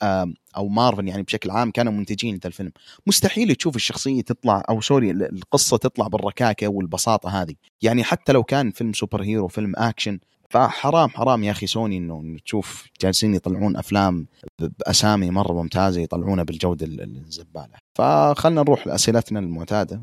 أو 0.57 0.69
مارفل 0.69 1.09
يعني 1.09 1.23
بشكل 1.23 1.51
عام 1.51 1.71
كانوا 1.71 1.93
منتجين 1.93 2.35
ذا 2.35 2.47
الفيلم 2.47 2.73
مستحيل 3.07 3.55
تشوف 3.55 3.77
الشخصية 3.77 4.23
تطلع 4.23 4.63
أو 4.69 4.81
sorry 4.81 5.11
ال- 5.11 5.35
القصة 5.35 5.77
تطلع 5.77 6.07
بالركاكة 6.09 6.69
والبساطة 6.69 7.43
هذه. 7.43 7.55
يعني 7.83 8.05
حتى 8.05 8.33
لو 8.33 8.43
كان 8.45 8.71
فيلم 8.71 8.93
superhero 8.93 9.49
فيلم 9.49 9.73
أكشن 9.77 10.19
فحرام 10.51 11.09
حرام 11.09 11.45
يا 11.45 11.51
أخي 11.51 11.67
سوني 11.67 11.97
إنه 11.97 12.37
تشوف 12.45 12.87
جالسين 13.01 13.35
يطلعون 13.35 13.77
أفلام 13.77 14.27
بأسامي 14.59 15.31
مرة 15.31 15.53
ممتازة 15.53 16.01
يطلعونها 16.01 16.45
بالجودة 16.45 16.87
ال- 16.87 17.01
ال- 17.01 17.17
الزبالة 17.27 17.69
فخلنا 17.95 18.63
نروح 18.63 18.87
لأسئلتنا 18.87 19.39
المعتادة 19.41 20.01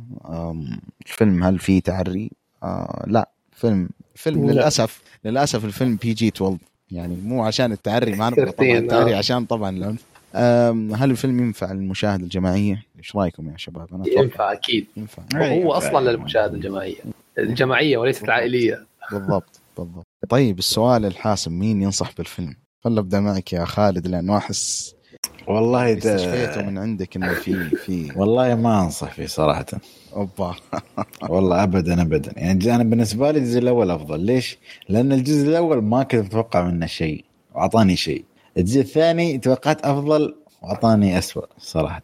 الفيلم 1.05 1.43
هل 1.43 1.59
فيه 1.59 1.79
تعري؟ 1.81 2.31
آه 2.63 3.03
لا 3.07 3.29
فيلم 3.51 3.89
فيلم 4.15 4.45
لا. 4.47 4.51
للأسف 4.51 5.01
للأسف 5.25 5.65
الفيلم 5.65 5.95
PG 5.95 6.27
12 6.27 6.57
يعني 6.91 7.15
مو 7.15 7.43
عشان 7.43 7.71
التعري 7.71 8.11
ما 8.15 8.29
نبغى 8.29 8.41
طبعا 8.45 8.51
كرتين، 8.51 8.77
التعري 8.77 9.13
آه. 9.13 9.17
عشان 9.17 9.45
طبعا 9.45 9.69
العنف 9.69 10.03
هل 11.01 11.11
الفيلم 11.11 11.39
ينفع 11.39 11.71
للمشاهده 11.71 12.23
الجماعية؟ 12.23 12.83
إيش 12.99 13.15
رأيكم 13.15 13.49
يا 13.49 13.57
شباب؟ 13.57 13.93
أنا 13.95 14.03
ينفع 14.07 14.53
أكيد 14.53 14.85
ينفع 14.97 15.23
وهو 15.35 15.71
أصلا 15.71 16.11
للمشاهده 16.11 16.53
الجماعية 16.53 16.95
الجماعية 17.37 17.97
وليست 17.97 18.23
العائلية 18.23 18.85
بالضبط 19.11 19.59
بالضبط. 19.77 20.05
طيب 20.29 20.59
السؤال 20.59 21.05
الحاسم 21.05 21.59
مين 21.59 21.81
ينصح 21.81 22.11
بالفيلم؟ 22.17 22.55
خل 22.83 22.97
ابدا 22.97 23.19
معك 23.19 23.53
يا 23.53 23.65
خالد 23.65 24.07
لأنه 24.07 24.37
احس 24.37 24.95
والله 25.47 25.97
استشفيته 25.97 26.61
من 26.61 26.77
عندك 26.77 27.15
إنه 27.15 27.33
في 27.33 27.69
في. 27.69 28.11
والله 28.15 28.55
ما 28.55 28.81
أنصح 28.83 29.11
فيه 29.13 29.25
صراحة. 29.25 29.65
أوبا. 30.15 30.55
والله 31.29 31.63
ابدا 31.63 32.01
ابدا. 32.01 32.33
يعني 32.37 32.75
أنا 32.75 32.83
بالنسبة 32.83 33.31
لي 33.31 33.39
الجزء 33.39 33.59
الأول 33.59 33.91
أفضل. 33.91 34.19
ليش؟ 34.19 34.57
لأن 34.89 35.11
الجزء 35.11 35.47
الأول 35.49 35.83
ما 35.83 36.03
كنت 36.03 36.25
أتوقع 36.25 36.63
منه 36.63 36.85
شيء 36.85 37.25
وأعطاني 37.55 37.95
شيء. 37.95 38.25
الجزء 38.57 38.81
الثاني 38.81 39.37
توقعت 39.37 39.85
أفضل 39.85 40.35
وأعطاني 40.61 41.17
اسوء 41.17 41.45
صراحة. 41.57 42.03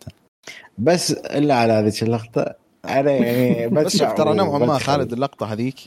بس 0.78 1.12
إلا 1.12 1.56
على 1.56 1.74
هذه 1.74 1.94
اللقطة 2.02 2.56
أنا 2.86 3.12
يعني 3.12 3.68
بس 3.76 3.98
شوف 3.98 4.14
ترى 4.14 4.34
نوعا 4.34 4.60
ما. 4.60 4.78
خالد 4.78 5.14
اللقطة 5.14 5.54
هذيك. 5.54 5.80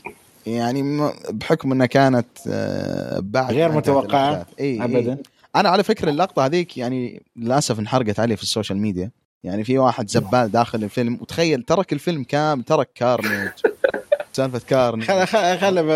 يعني 0.47 1.11
بحكم 1.29 1.71
إنها 1.71 1.85
كانت 1.85 2.25
آه، 2.49 3.19
بعد 3.23 3.53
غير 3.53 3.69
ما 3.71 3.77
انتهت 3.77 3.89
متوقعة 3.97 4.29
الأحداث. 4.29 4.47
إي 4.59 4.65
إي. 4.65 4.83
ابدا. 4.83 5.17
أنا 5.55 5.69
على 5.69 5.83
فكرة 5.83 6.09
اللقطة 6.09 6.45
هذيك 6.45 6.77
يعني 6.77 7.23
للأسف 7.35 7.79
انحرقت 7.79 8.19
علي 8.19 8.35
في 8.35 8.43
ال 8.43 8.48
social 8.48 8.77
media. 8.79 9.11
يعني 9.43 9.63
في 9.63 9.77
واحد 9.77 10.09
زبال 10.09 10.51
داخل 10.51 10.83
الفيلم. 10.83 11.17
وتخيل 11.21 11.61
ترك 11.63 11.93
الفيلم 11.93 12.23
كامل 12.23 12.63
ترك 12.63 12.89
كارنيج 12.95 13.49
سالفة 14.33 14.61
كارنيج 14.67 15.05
خل 15.07 15.25
خل 15.27 15.57
خل 15.57 15.91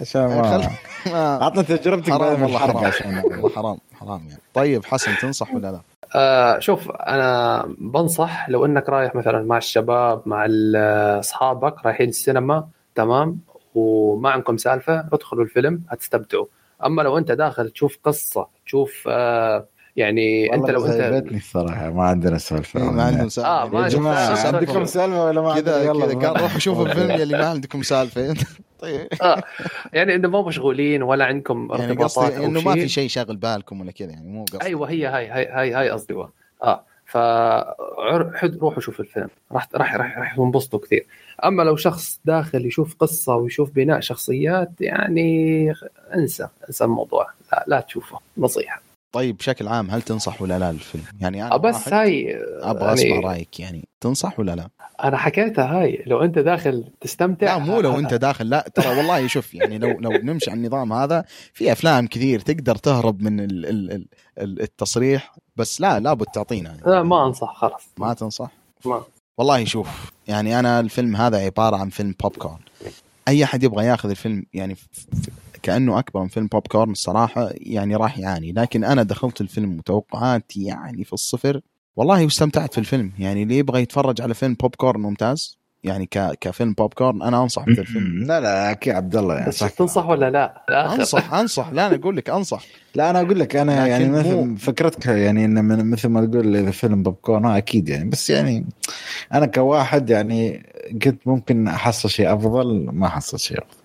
عشان 0.00 0.26
ما 0.26 0.70
ما- 1.06 1.42
اعطنا 1.42 1.62
تجربتك 1.62 2.10
حرام 2.12 2.42
والله 2.42 2.58
حرام. 2.58 2.76
عشان 2.76 3.22
والله 3.24 3.48
حرام 3.48 3.78
حرام 3.94 4.20
يعني. 4.28 4.40
طيب 4.54 4.84
حسن 4.84 5.16
تنصح 5.22 5.54
ولا 5.54 5.72
لا؟ 5.72 5.80
آه 6.14 6.58
شوف 6.58 6.90
أنا 6.90 7.64
بنصح 7.78 8.48
لو 8.48 8.64
إنك 8.64 8.88
رايح 8.88 9.14
مثلا 9.14 9.42
مع 9.42 9.56
الشباب 9.58 10.22
مع 10.26 10.44
ال- 10.48 10.76
أصحابك 11.20 11.86
رايحين 11.86 12.08
السينما 12.08 12.68
تمام؟ 12.94 13.38
وما 13.78 14.30
عندكم 14.30 14.56
سالفة 14.56 15.08
ادخلوا 15.12 15.44
الفيلم 15.44 15.82
هتستمتعوا. 15.88 16.46
أما 16.84 17.02
لو 17.02 17.18
أنت 17.18 17.32
داخل 17.32 17.70
تشوف 17.70 17.98
قصة 18.04 18.46
تشوف 18.66 19.04
آه 19.08 19.66
يعني 19.96 20.54
أنت 20.54 20.70
لو 20.70 20.86
أنت 20.86 20.94
زعلتني 20.94 21.36
الصراحة 21.36 21.90
ما 21.90 22.02
عندنا 22.02 22.38
سالفة. 22.38 22.80
إيه، 22.82 22.90
ما 22.90 23.02
عندهم 23.02 23.28
سالفة. 23.28 23.62
آه، 23.62 23.68
ما 23.68 23.82
يا 23.82 23.88
جماعة 23.88 24.34
سالفة. 24.34 24.58
عندكم 24.58 24.84
سالفة 24.84 25.24
ولا 25.24 25.40
ما 25.40 25.60
كذا 25.60 25.74
عندنا؟ 25.88 26.04
يلا 26.04 26.14
كذا 26.14 26.28
قال 26.28 26.40
روحوا 26.42 26.58
شوفوا 26.58 26.86
الفيلم 26.86 27.10
يلي 27.10 27.38
ما 27.38 27.46
عندكم 27.46 27.82
سالفة. 27.82 28.34
طيب. 28.80 29.08
آه 29.22 29.42
يعني 29.92 30.14
انه 30.14 30.28
مو 30.28 30.42
مشغولين 30.42 31.02
ولا 31.02 31.24
عندكم 31.24 31.68
يعني 31.70 31.84
ارتباطات 31.84 32.32
قصدي 32.32 32.38
أو 32.38 32.44
إنه 32.44 32.60
ما 32.60 32.74
في 32.74 32.88
شيء. 32.88 33.08
شاغل 33.08 33.36
بالكم 33.36 33.80
ولا 33.80 33.92
كذا 33.92 34.10
يعني 34.10 34.28
مو 34.28 34.44
قصدي. 34.44 34.64
أيوه 34.64 34.90
هي 34.90 35.06
هاي 35.06 35.28
هاي 35.28 35.46
هاي 35.46 35.72
هاي 35.72 35.90
قصدي 35.90 36.14
هو. 36.14 36.28
آه. 36.62 36.84
ف 37.08 37.16
روحوا 38.60 38.80
شوفوا 38.80 39.04
الفيلم. 39.04 39.28
راح 39.52 39.68
راح 39.74 39.94
راح 39.94 40.18
راح 40.18 40.36
تنبسطوا 40.36 40.78
كثير. 40.80 41.06
أما 41.44 41.62
لو 41.62 41.76
شخص 41.76 42.20
داخل 42.24 42.66
يشوف 42.66 42.96
قصة 43.00 43.36
ويشوف 43.36 43.70
بناء 43.70 44.00
شخصيات 44.00 44.70
يعني 44.80 45.72
انسى 46.14 46.48
انسى 46.68 46.84
الموضوع. 46.84 47.26
لا 47.52 47.64
لا 47.66 47.80
تشوفه. 47.80 48.18
نصيحة. 48.38 48.87
طيب 49.12 49.36
بشكل 49.36 49.68
عام 49.68 49.90
هل 49.90 50.02
تنصح 50.02 50.42
ولا 50.42 50.58
لا 50.58 50.70
الفيلم؟ 50.70 51.04
يعني 51.20 51.42
أنا 51.46 51.54
آه 51.54 51.56
بس 51.56 51.88
هاي 51.92 52.36
أبغى 52.62 52.92
أسمع 52.92 53.06
يعني 53.08 53.26
رأيك 53.26 53.60
يعني 53.60 53.88
تنصح 54.00 54.40
ولا 54.40 54.56
لا؟ 54.56 54.68
أنا 55.04 55.16
حكيتها 55.16 55.64
هاي 55.80 56.02
لو 56.06 56.24
أنت 56.24 56.38
داخل 56.38 56.84
تستمتع 57.00 57.46
لا 57.56 57.58
مو 57.58 57.80
لو 57.80 57.98
أنت 57.98 58.14
داخل 58.14 58.48
لا 58.48 58.68
ترى 58.74 58.96
والله 58.96 59.26
شوف 59.26 59.54
يعني 59.54 59.78
لو 59.78 59.88
لو 60.00 60.10
بنمشي 60.10 60.50
على 60.50 60.58
النظام 60.60 60.92
هذا 60.92 61.24
في 61.54 61.72
أفلام 61.72 62.06
كثير 62.06 62.40
تقدر 62.40 62.76
تهرب 62.76 63.22
من 63.22 63.40
ال 63.40 63.66
ال 63.66 63.90
ال 63.92 64.06
ال- 64.38 64.62
التصريح 64.62 65.34
بس 65.56 65.80
لا 65.80 66.00
لابد 66.00 66.26
تعطينا 66.26 66.70
يعني. 66.70 66.82
لا 66.86 67.02
ما 67.02 67.26
أنصح 67.26 67.54
خلاص 67.56 67.82
ما 67.98 68.14
تنصح؟ 68.14 68.50
ما 68.86 69.02
والله 69.38 69.64
شوف 69.64 70.12
يعني 70.28 70.58
أنا 70.58 70.80
الفيلم 70.80 71.16
هذا 71.16 71.38
عبارة 71.38 71.76
عن 71.76 71.88
فيلم 71.88 72.14
بوب 72.22 72.36
كورن 72.36 72.58
أي 73.28 73.44
أحد 73.44 73.62
يبغى 73.62 73.84
ياخذ 73.86 74.10
الفيلم 74.10 74.44
يعني 74.54 74.76
كأنه 75.68 75.98
أكبر 75.98 76.20
من 76.22 76.28
فيلم 76.28 76.46
بوب 76.46 76.66
كورن 76.66 76.90
الصراحة 76.90 77.48
يعني 77.52 77.96
راح 77.96 78.18
يعاني. 78.18 78.52
لكن 78.52 78.84
أنا 78.84 79.02
دخلت 79.02 79.40
الفيلم 79.40 79.76
متوقعاتي 79.76 80.64
يعني 80.64 81.04
في 81.04 81.12
الصفر. 81.12 81.60
والله 81.96 82.24
واستمتعت 82.24 82.72
في 82.72 82.78
الفيلم. 82.78 83.12
يعني 83.18 83.42
اللي 83.42 83.58
يبغى 83.58 83.82
يتفرج 83.82 84.20
على 84.22 84.34
فيلم 84.34 84.54
بوب 84.54 84.74
كورن 84.74 85.00
ممتاز 85.00 85.58
يعني 85.84 86.06
ك 86.06 86.32
كفيلم 86.40 86.72
بوب 86.72 86.94
كورن 86.94 87.22
أنا 87.22 87.42
أنصح 87.42 87.66
بهذا 87.66 87.80
الفيلم. 87.80 88.24
لا 88.24 88.40
لا 88.40 88.70
أكيد 88.70 88.94
عبد 88.94 89.16
الله 89.16 89.34
يعني 89.34 89.48
بس 89.48 89.58
صح. 89.58 89.70
تنصح 89.70 90.08
ولا 90.08 90.30
لا؟ 90.30 90.64
الآخر. 90.68 90.94
أنصح 91.00 91.34
أنصح. 91.34 91.68
لا 91.72 91.86
أنا 91.86 91.94
أقول 91.96 92.16
لك 92.16 92.30
أنصح. 92.30 92.62
لا 92.94 93.10
أنا 93.10 93.20
أقول 93.20 93.40
لك 93.40 93.56
أنا 93.56 93.86
يعني 93.86 94.08
مو- 94.08 94.18
مثل 94.44 94.56
فكرتك 94.58 95.06
يعني 95.06 95.44
انه 95.44 95.60
من 95.60 95.90
مثل 95.90 96.08
ما 96.08 96.26
تقول 96.26 96.56
إذا 96.56 96.70
فيلم 96.70 97.02
بوب 97.02 97.14
كورن 97.14 97.44
آه 97.46 97.56
أكيد 97.56 97.88
يعني. 97.88 98.10
بس 98.10 98.30
يعني 98.30 98.66
أنا 99.34 99.46
كواحد 99.46 100.10
يعني 100.10 100.66
قلت 101.04 101.18
ممكن 101.26 101.68
أحصل 101.68 102.10
شيء 102.10 102.34
أفضل 102.34 102.88
ما 102.92 103.06
أحصل 103.06 103.38
شيء 103.38 103.58
أفضل. 103.58 103.77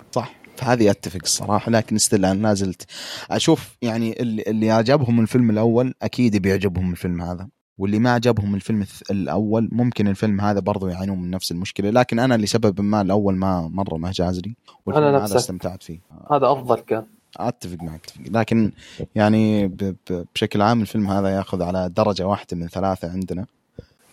فهذه 0.58 0.92
أتفق 0.92 1.20
الصراحة 1.24 1.72
لكن 1.72 1.98
still 1.98 2.26
أنا 2.26 2.48
لا 2.48 2.54
زلت 2.54 2.86
أشوف 3.32 3.78
يعني 3.82 4.22
اللي, 4.22 4.44
اللي 4.48 4.72
عجبهم 4.72 5.20
الفيلم 5.20 5.50
الأول 5.50 5.94
أكيد 6.02 6.38
بيعجبهم 6.38 6.92
الفيلم 6.92 7.22
هذا 7.22 7.48
واللي 7.78 8.00
ما 8.00 8.12
عجبهم 8.12 8.56
الفيلم 8.56 8.86
الأول 9.12 9.70
ممكن 9.72 10.08
الفيلم 10.08 10.42
هذا 10.42 10.60
برضو 10.60 10.88
يعانون 10.88 11.22
من 11.22 11.30
نفس 11.30 11.52
المشكلة 11.52 11.90
لكن 11.90 12.20
أنا 12.20 12.38
لسبب 12.38 12.82
ما 12.82 13.02
الأول 13.02 13.36
ما 13.36 13.68
مرة 13.68 13.98
ما 13.98 14.12
جاز 14.12 14.40
لي 14.40 14.56
والفيلم 14.86 15.08
أنا 15.08 15.26
هذا. 15.26 15.38
استمتعت 15.38 15.84
فيه. 15.84 16.00
هذا 16.32 16.52
أفضل 16.52 16.80
كان. 16.80 17.06
أتفق 17.38 17.84
معك 17.84 18.06
أتفق. 18.06 18.22
لكن 18.32 18.72
يعني 19.16 19.68
بشكل 20.36 20.62
عام 20.62 20.82
الفيلم 20.82 21.08
هذا 21.08 21.30
ياخذ 21.30 21.62
على 21.62 21.90
درجة 21.90 22.28
واحدة 22.28 22.58
من 22.58 22.68
ثلاثة 22.68 23.12
عندنا. 23.12 23.46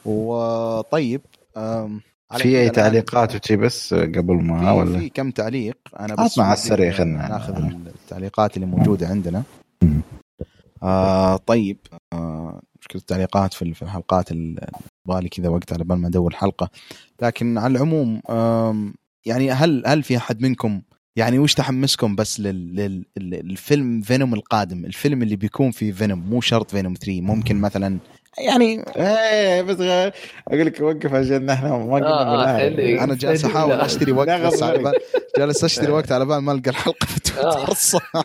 وطيب 0.04 1.20
في 2.38 2.58
أي 2.60 2.70
تعليقات 2.70 3.34
وشي 3.34 3.56
بس 3.56 3.94
قبل 3.94 4.34
ما 4.34 4.72
ولا؟ 4.72 4.98
في 4.98 5.08
كم 5.08 5.30
تعليق؟ 5.30 5.76
أنا 6.00 6.14
بس 6.14 6.38
على 6.38 6.52
السريع 6.52 6.92
خلنا. 6.92 7.28
ناخذ 7.28 7.54
التعليقات 7.86 8.56
اللي 8.56 8.66
موجودة 8.66 9.08
عندنا. 9.08 9.42
آه 10.82 11.36
طيب. 11.36 11.76
آه 12.12 12.62
مشكلة 12.80 13.00
التعليقات 13.00 13.54
في 13.54 13.62
الحلقات 13.82 14.32
ال- 14.32 14.58
يبغالي 15.06 15.28
كذا 15.28 15.48
وقت 15.48 15.72
على 15.72 15.84
بال 15.84 15.98
ما 15.98 16.08
أدور 16.08 16.34
حلقه 16.34 16.70
لكن 17.22 17.58
على 17.58 17.72
العموم 17.78 18.20
آم، 18.30 18.94
يعني 19.26 19.50
هل 19.52 19.82
هل 19.86 20.02
في 20.02 20.16
أحد 20.16 20.42
منكم 20.42 20.82
يعني 21.16 21.38
وش 21.38 21.54
تحمسكم 21.54 22.16
بس 22.16 22.40
لل 22.40 22.76
لل 22.76 23.04
للفيلم 23.16 24.00
فينوم 24.00 24.34
القادم؟ 24.34 24.84
الفيلم 24.84 25.22
اللي 25.22 25.36
بيكون 25.36 25.70
فيه 25.70 25.92
فينوم 25.92 26.18
مو 26.30 26.40
شرط 26.40 26.70
فينوم 26.70 26.94
3 26.94 27.20
ممكن 27.20 27.60
مثلا 27.60 27.98
يعني 28.38 28.84
إيه 28.96 29.62
بس 29.62 29.76
غير 29.76 30.12
أقول 30.48 30.66
لك 30.66 30.80
وقف 30.80 31.14
عشان 31.14 31.50
إحنا 31.50 31.68
ما 31.78 31.94
قلنا 31.94 32.06
آه، 32.06 32.44
آه، 32.44 33.04
أنا 33.04 33.14
جالس 33.14 33.44
أحاول. 33.44 33.72
أشتري 33.72 34.12
وقت 34.12 34.28
بس 34.28 34.62
على. 34.62 34.78
بال 34.78 34.92
جالس 35.38 35.64
أشتري 35.64 35.92
وقت 35.92 36.12
على 36.12 36.24
بال 36.24 36.38
ما 36.38 36.52
ألقى 36.52 36.70
الحلقة 36.70 37.06
في 37.06 37.20
تويتر 37.20 37.72
الصراحة. 37.72 38.24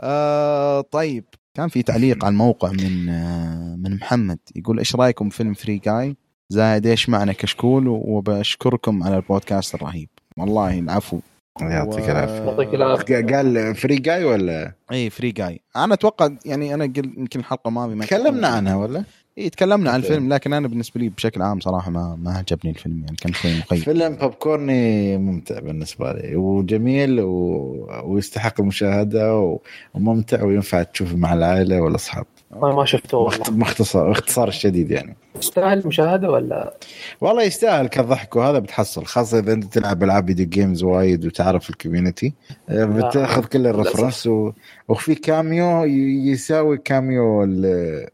آه 0.00 0.80
طيب. 0.80 1.24
كان 1.54 1.68
في 1.68 1.82
تعليق 1.82 2.24
على 2.24 2.32
الموقع 2.32 2.70
من 2.70 3.08
آه 3.08 3.76
من 3.78 3.96
محمد. 3.96 4.38
يقول 4.56 4.78
إيش 4.78 4.96
رأيكم 4.96 5.28
فيلم 5.28 5.54
Free 5.54 5.78
Guy 5.78 6.16
زائد 6.48 6.86
إيش 6.86 7.08
معنى 7.08 7.34
كشكول؟ 7.34 7.88
وبشكركم 7.88 9.02
على 9.02 9.16
البودكاست 9.16 9.74
الرهيب. 9.74 10.08
والله 10.36 10.78
العفو. 10.78 11.20
يعطيك 11.60 12.10
العافية. 12.10 12.44
يعطيك 12.44 12.74
العافية. 12.74 13.36
قال 13.36 13.74
Free 13.74 13.96
Guy 13.96 14.24
ولا؟ 14.24 14.72
اي 14.92 15.10
Free 15.10 15.32
Guy 15.32 15.60
أنا 15.76 15.94
أتوقع 15.94 16.30
يعني 16.44 16.74
أنا 16.74 16.84
قل 16.84 17.12
يمكن 17.18 17.40
الحلقة 17.40 17.70
ما 17.70 18.04
تكلمنا 18.04 18.48
عنها 18.48 18.76
ولا؟ 18.76 19.04
اي 19.38 19.50
تكلمنا 19.50 19.90
عن. 19.90 20.00
الفيلم 20.00 20.32
لكن 20.32 20.52
أنا 20.52 20.68
بالنسبة 20.68 21.00
لي 21.00 21.08
بشكل 21.08 21.42
عام 21.42 21.60
صراحة 21.60 21.90
ما 21.90 22.18
ما 22.22 22.32
عجبني 22.32 22.70
الفيلم 22.70 23.00
يعني 23.04 23.16
كان 23.16 23.32
شوي 23.32 23.58
مخيب 23.58 23.78
فيلم 23.78 24.14
بوب 24.14 24.32
كورني 24.32 25.16
ممتع 25.18 25.58
بالنسبة 25.58 26.12
لي 26.12 26.36
وجميل 26.36 27.20
و... 27.20 27.90
ويستحق 28.04 28.60
المشاهدة 28.60 29.38
و... 29.38 29.60
وممتع 29.94 30.44
وينفع 30.44 30.82
تشوفه 30.82 31.16
مع 31.16 31.34
العائلة 31.34 31.80
والأصحاب. 31.80 32.26
والله 32.50 32.76
ما 32.76 32.84
شفته. 32.84 33.18
والله. 33.18 33.44
باختصار 33.50 34.08
باختصار 34.08 34.48
الشديد 34.48 34.90
يعني. 34.90 35.16
يستاهل 35.38 35.78
المشاهده 35.78 36.30
ولا؟ 36.30 36.74
والله 37.20 37.42
يستاهل 37.42 37.86
كضحك 37.86 38.36
وهذا 38.36 38.58
بتحصل 38.58 39.04
خاصة 39.06 39.38
إذا 39.38 39.52
أنت 39.52 39.64
تلعب 39.64 40.02
ألعاب 40.02 40.26
video 40.26 40.46
games 40.46 40.82
وايد 40.84 41.26
وتعرف 41.26 41.70
ال 41.70 41.76
community 41.76 42.34
آه، 42.68 42.84
بتأخذ 42.84 43.44
كل 43.44 43.66
ال 43.66 43.72
reference 43.72 44.26
و... 44.26 44.52
وفي 44.88 45.14
cameo 45.14 45.84
يساوي 46.32 46.78
cameo 46.78 47.44
ال... 47.44 48.06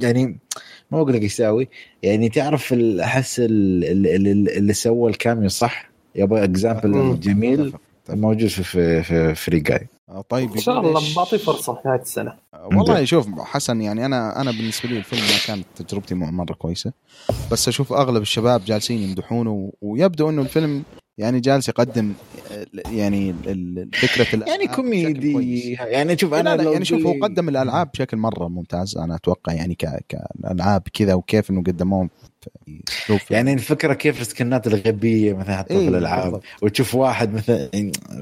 يعني 0.00 0.38
ما 0.90 0.98
أقول 1.00 1.12
لك 1.12 1.22
يساوي 1.22 1.68
يعني 2.02 2.28
تعرف 2.28 2.72
أحس 3.00 3.40
ال- 3.40 3.84
ال- 3.84 4.06
ال- 4.28 4.56
اللي 4.56 4.72
سوى 4.72 5.10
ال 5.10 5.16
cameo 5.16 5.48
صح؟ 5.48 5.90
يبغى 6.14 6.44
example. 6.44 7.20
جميل 7.20 7.72
موجود 8.10 8.48
في 8.48 9.02
في, 9.02 9.34
Free 9.34 9.60
Guy 9.60 9.76
آه، 9.76 9.86
طيب 10.20 10.52
إن 10.52 10.60
شاء 10.60 10.80
الله 10.80 11.00
بعطيه 11.16 11.36
فرصة 11.36 11.78
نهايه 11.84 12.00
السنة. 12.00 12.34
والله 12.64 13.04
شوف 13.04 13.26
حسن 13.40 13.80
يعني 13.82 14.06
أنا 14.06 14.40
أنا 14.40 14.50
بالنسبة 14.50 14.88
لي 14.88 14.98
الفيلم 14.98 15.22
ما 15.22 15.38
كانت 15.46 15.66
تجربتي 15.76 16.14
معه 16.14 16.30
مرة 16.30 16.54
كويسة. 16.54 16.92
بس 17.52 17.68
أشوف 17.68 17.92
أغلب 17.92 18.22
الشباب 18.22 18.64
جالسين 18.64 18.98
يمدحونه 18.98 19.72
ويبدو 19.82 20.30
إنه 20.30 20.42
الفيلم 20.42 20.82
يعني 21.18 21.40
جالس 21.40 21.68
يقدم 21.68 22.12
آه، 22.52 22.66
يعني 22.90 23.32
فكرة 23.92 24.48
يعني 24.48 24.64
بشكل 24.66 24.74
كوميدي. 24.76 25.72
يعني 25.72 26.18
شوف 26.18 26.32
لا 26.34 26.40
أنا 26.40 26.56
لا 26.56 26.62
لو 26.62 26.72
يعني 26.72 26.84
شوف 26.84 27.06
هو 27.06 27.14
قدم 27.22 27.48
الألعاب 27.48 27.90
بشكل 27.94 28.16
مرة 28.16 28.48
ممتاز. 28.48 28.96
أنا 28.98 29.16
أتوقع 29.16 29.52
يعني 29.52 29.74
ك- 29.74 30.04
كالالعاب 30.08 30.82
كذا 30.94 31.14
وكيف 31.14 31.50
إنه 31.50 31.62
قدموهم 31.62 32.10
فيلم. 33.06 33.18
يعني 33.30 33.52
الفكرة 33.52 33.94
كيف 33.94 34.20
السكنات 34.20 34.66
الغبية 34.66 35.32
مثلا 35.34 35.56
حتى 35.56 35.74
إيه، 35.74 35.80
في 35.80 35.88
الألعاب 35.88 36.22
بالضبط. 36.24 36.42
وتشوف 36.62 36.94
واحد 36.94 37.34
مثلا 37.34 37.68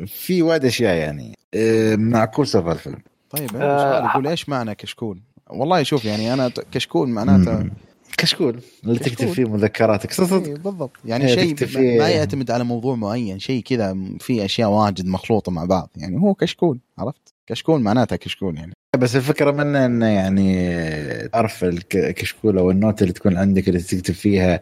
في 0.06 0.42
وايد 0.42 0.64
أشياء 0.64 0.94
يعني 0.94 1.38
آه، 1.54 1.96
معكوسه 1.96 2.62
في 2.62 2.72
الفيلم 2.72 2.98
طيب 3.30 3.56
آه، 3.56 3.62
آه 3.62 3.90
سؤال 4.00 4.10
يقول 4.10 4.26
إيش 4.26 4.48
معنى 4.48 4.74
كشكول؟ 4.74 5.20
والله 5.50 5.82
شوف 5.82 6.04
يعني 6.04 6.32
أنا 6.34 6.50
كشكول 6.72 7.08
معناته. 7.08 7.70
كشكول 8.18 8.60
اللي. 8.84 8.98
تكتب 8.98 9.26
فيه 9.28 9.44
مذكراتك 9.44 10.12
صدق 10.12 10.46
إيه 10.46 10.54
بالضبط 10.54 10.90
يعني 11.04 11.26
إيه، 11.28 11.34
شيء 11.34 11.54
فيه- 11.54 11.98
ما 11.98 12.08
يعتمد 12.08 12.50
على 12.50 12.64
موضوع 12.64 12.94
معين 12.94 13.38
شيء 13.38 13.62
كذا 13.62 13.96
في 14.20 14.44
أشياء 14.44 14.68
واجد 14.70 15.06
مخلوطة 15.06 15.52
مع 15.52 15.64
بعض 15.64 15.90
يعني 15.96 16.20
هو 16.20 16.34
كشكول 16.34 16.78
عرفت 16.98 17.34
كشكول 17.50 17.80
معناتها 17.80 18.16
كشكول 18.16 18.56
يعني. 18.56 18.72
بس 18.98 19.16
الفكرة 19.16 19.50
منه 19.50 19.86
إنه 19.86 20.06
يعني 20.06 21.28
تعرف 21.28 21.64
الكشكول 21.64 22.58
أو 22.58 22.70
النوت 22.70 23.02
اللي 23.02 23.12
تكون 23.12 23.36
عندك 23.36 23.68
اللي 23.68 23.80
تكتب 23.80 24.14
فيها 24.14 24.60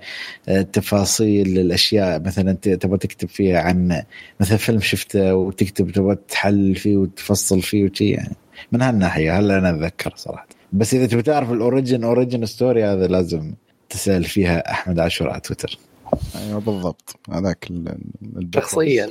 آه، 0.49 0.63
تفاصيل 0.63 1.59
الأشياء 1.59 2.21
مثلا 2.21 2.53
ت- 2.63 2.69
تبغى 2.69 2.99
تكتب 2.99 3.29
فيها 3.29 3.61
عن 3.61 4.03
مثلا 4.41 4.57
فيلم 4.59 4.81
شفته 4.81 5.35
وتكتب 5.35 5.91
تبغى 5.91 6.17
تحلل 6.29 6.75
فيه 6.77 6.97
وتفصل 6.97 7.63
فيه 7.63 7.85
وشي 7.85 8.11
يعني. 8.11 8.37
من 8.73 8.83
هالناحية 8.83 9.39
هلا 9.39 9.59
أنا 9.59 9.71
أتذكر 9.71 10.13
صراحة. 10.17 10.47
بس 10.73 10.95
إذا 10.95 11.07
تبي 11.07 11.23
تعرف 11.23 11.53
ال 11.53 11.60
origin 11.60 12.05
origin 12.05 12.47
story 12.47 12.85
هذا 12.85 13.07
لازم 13.07 13.55
تسأل 13.91 14.25
فيها 14.25 14.71
أحمد 14.71 14.99
عاشور 14.99 15.31
على 15.31 15.41
تويتر. 15.41 15.79
أيوه 16.37 16.61
بالضبط. 16.61 17.17
هذاك. 17.33 17.69
شخصيا. 18.55 19.09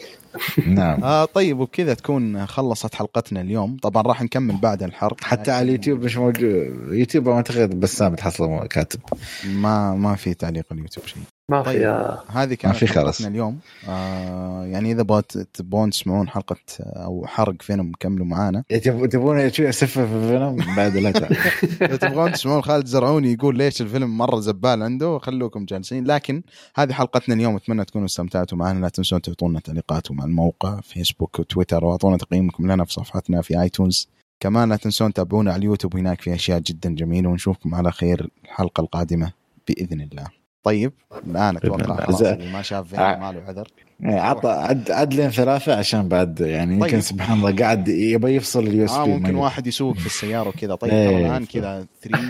نعم. 0.68 1.04
آه 1.04 1.26
طيب 1.26 1.60
وبكذا 1.60 1.94
تكون 1.94 2.46
خلصت 2.46 2.96
حلقتنا 2.96 3.42
اليوم. 3.42 3.78
طبعا 3.78 4.04
راح 4.04 4.22
نكمل 4.24 4.58
بعد 4.58 4.84
الحرق. 4.84 5.24
حتى 5.24 5.52
على 5.52 5.62
اليوتيوب 5.66 6.04
مش 6.04 6.18
موجود. 6.18 6.44
يوتيوب 6.92 7.30
ما 7.30 7.36
أعتقد 7.36 7.80
بسام 7.80 8.16
تحصله 8.16 8.60
كاتب. 8.66 9.00
ما 9.46 9.96
ما 9.96 10.16
في 10.16 10.34
تعليق 10.34 10.66
اليوتيوب 10.72 11.06
شيء. 11.06 11.18
ما 11.52 11.64
في 11.64 11.70
طيب. 11.70 11.82
آه، 11.84 12.24
هذه 12.28 12.54
كانت 12.54 12.76
في 12.76 12.88
خلاص. 12.88 13.06
حلقتنا 13.06 13.28
اليوم. 13.28 13.60
آه 13.90 14.66
يعني 14.66 14.92
إذا 14.92 15.02
بغت 15.02 15.38
تبون 15.38 15.90
تسمعون 15.90 16.30
حلقة 16.30 16.56
أو 16.80 17.26
حرق 17.28 17.62
فيلم 17.62 17.92
كملوا 18.00 18.26
معانا. 18.26 18.64
تب- 18.70 19.06
تبون 19.10 19.52
شو 19.52 19.64
اسفه 19.64 20.06
في 20.06 20.14
الفيلم 20.14 20.76
بعد 20.76 20.98
لا. 20.98 21.10
إذا 21.88 21.96
تبغون 21.96 22.32
تسمعون 22.32 22.62
خالد 22.62 22.86
زرعوني 22.86 23.34
يقول 23.34 23.58
ليش 23.58 23.82
الفيلم 23.82 24.18
مرة 24.18 24.40
زبال 24.40 24.84
عنده؟ 24.84 25.20
خلوكم 25.20 25.66
جالسين. 25.66 26.06
لكن 26.08 26.42
هذه 26.76 26.94
حلقتنا 26.94 27.36
اليوم 27.36 27.56
أتمنى 27.56 27.86
تكونوا 27.86 28.06
استمتعتوا 28.06 28.58
معنا. 28.58 28.80
لا 28.80 28.90
تنسون 28.90 29.22
تعطونا 29.22 29.60
تعليقاتكم 29.60 30.16
الموقع 30.28 30.82
فيسبوك 30.82 31.40
وتويتر 31.40 31.86
واعطونا 31.86 32.18
تقييمكم 32.18 32.72
لنا 32.72 32.86
في 32.86 32.94
صفحتنا 32.94 33.42
في 33.42 33.62
ايتونز 33.62 34.10
كمان 34.40 34.70
لا 34.70 34.76
تنسون 34.76 35.14
تتابعونا 35.14 35.52
على 35.52 35.60
اليوتيوب 35.60 35.98
هناك 35.98 36.22
في 36.22 36.34
أشياء 36.34 36.60
جدا 36.60 36.96
جميلة 36.96 37.30
ونشوفكم 37.30 37.76
على 37.76 37.92
خير 37.92 38.30
الحلقة 38.46 38.82
القادمة 38.82 39.32
بإذن 39.68 40.02
الله 40.02 40.28
طيب 40.64 40.94
الآن 41.28 41.58
أتوقع. 41.58 42.06
خلاص. 42.06 42.22
اللي 42.22 42.52
ما 42.52 42.62
شاف 42.62 42.96
آه. 42.96 43.16
ما 43.20 43.32
له 43.32 43.42
عذر 43.48 43.68
إيه، 44.04 44.20
عطى 44.20 44.50
عد 44.50 44.92
عد 44.92 45.14
لين 45.14 45.30
ثلاثة 45.30 45.76
عشان 45.76 46.08
بعد 46.08 46.40
يعني 46.40 46.74
يمكن 46.74 46.90
طيب. 46.90 47.00
سبحان 47.00 47.38
الله 47.38 47.56
قاعد 47.56 47.88
يبغى 47.88 48.36
يفصل 48.36 48.68
ال 48.68 48.86
USB 48.86 49.10
ممكن 49.10 49.36
واحد 49.36 49.68
يسوق 49.68 49.98
في 49.98 50.06
السيارة 50.06 50.50
وكذا 50.50 50.76
طيب 50.76 50.94
إيه. 50.94 51.28
الآن 51.28 51.46
كذا 51.46 51.86
3 52.02 52.24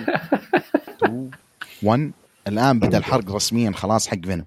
2 1.04 1.32
1 1.84 2.12
الآن 2.48 2.80
بدأ 2.80 2.98
الحرق 2.98 3.32
رسميا 3.32 3.72
خلاص 3.72 4.08
حق 4.08 4.20
فينوم 4.26 4.46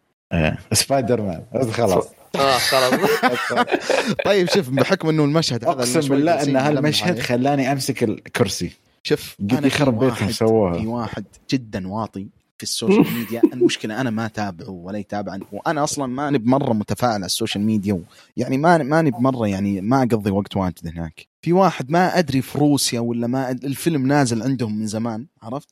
سبايدر 0.72 1.22
مان 1.22 1.43
بس 1.55 2.19
خلاص 2.41 2.75
آه 2.75 3.35
خلاص 3.35 3.67
طيب 4.27 4.49
شوف 4.49 4.71
بحكم 4.71 5.09
إنه 5.09 5.25
المشهد 5.25 5.65
هذا 5.65 5.73
أقسم 5.73 6.01
بالله 6.01 6.43
إن 6.43 6.57
هالمشهد. 6.57 7.19
خلاني 7.19 7.73
أمسك 7.73 8.03
الكرسي 8.03 8.71
شوف 9.03 9.37
قد 9.51 9.65
يخرب 9.65 10.31
سووها. 10.31 10.79
في 10.79 10.87
واحد 10.87 11.25
جدا 11.51 11.89
واطي 11.89 12.27
في 12.59 12.62
السوشيال 12.62 13.07
ميديا 13.19 13.43
المشكلة 13.53 14.01
أنا 14.01 14.11
ما 14.11 14.27
أتابعه 14.27 14.71
ولا 14.71 14.99
يتابعني 14.99 15.45
وأنا 15.53 15.85
أصلا 15.85 16.07
ماني 16.07 16.39
بمرة 16.39 16.73
متفاعل 16.73 17.12
على 17.12 17.27
السوشيال 17.27 17.65
ميديا. 17.65 18.03
يعني 18.37 18.59
ما 18.59 18.79
ماني 18.79 19.11
بمرة 19.11 19.47
يعني 19.49 19.81
ما 19.81 20.03
أقضي 20.03 20.31
وقت 20.31 20.57
واجد 20.57 20.87
هناك 20.87 21.27
في 21.43 21.53
واحد 21.53 21.91
ما 21.91 22.19
أدري 22.19 22.43
في 22.43 22.59
روسيا 22.59 23.01
ولا 23.01 23.27
ما. 23.27 23.51
الفيلم 23.51 24.07
نازل 24.07 24.43
عندهم 24.43 24.79
من 24.79 24.87
زمان 24.87 25.27
عرفت. 25.43 25.69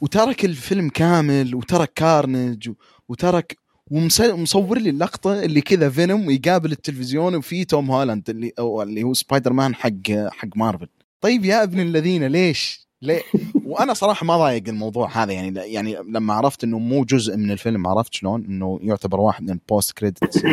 وترك 0.00 0.44
الفيلم 0.44 0.88
كامل 0.88 1.54
وترك 1.54 1.92
كارنج. 1.94 2.70
وترك 3.08 3.63
ومصور 3.90 4.78
لي 4.78 4.90
اللقطة 4.90 5.42
اللي 5.42 5.60
كذا 5.60 5.90
فينوم 5.90 6.26
ويقابل 6.26 6.72
التلفزيون 6.72 7.34
وفي 7.34 7.64
توم 7.64 7.90
هولاند 7.90 8.30
اللي 8.30 8.52
أو 8.58 8.82
اللي 8.82 9.02
هو 9.02 9.14
سبايدر 9.14 9.52
مان 9.52 9.74
حق 9.74 10.10
حق 10.30 10.48
مارفل. 10.56 10.88
طيب 11.20 11.44
يا 11.44 11.62
ابن 11.62 11.80
الذين 11.80 12.26
ليش؟ 12.26 12.88
ليه؟ 13.02 13.22
وأنا 13.66 13.94
صراحة 13.94 14.26
ما 14.26 14.36
ضايق 14.36 14.62
الموضوع 14.68 15.08
هذا 15.12 15.32
يعني 15.32 15.72
يعني 15.72 15.96
لما 16.08 16.34
عرفت 16.34 16.64
إنه 16.64 16.78
مو 16.78 17.04
جزء 17.04 17.36
من 17.36 17.50
الفيلم 17.50 17.86
عرفت 17.86 18.14
شلون؟ 18.14 18.44
إنه 18.44 18.78
يعتبر 18.82 19.20
واحد 19.20 19.42
من 19.42 19.50
ال 19.50 19.58
post 19.58 19.92
credit 19.92 20.44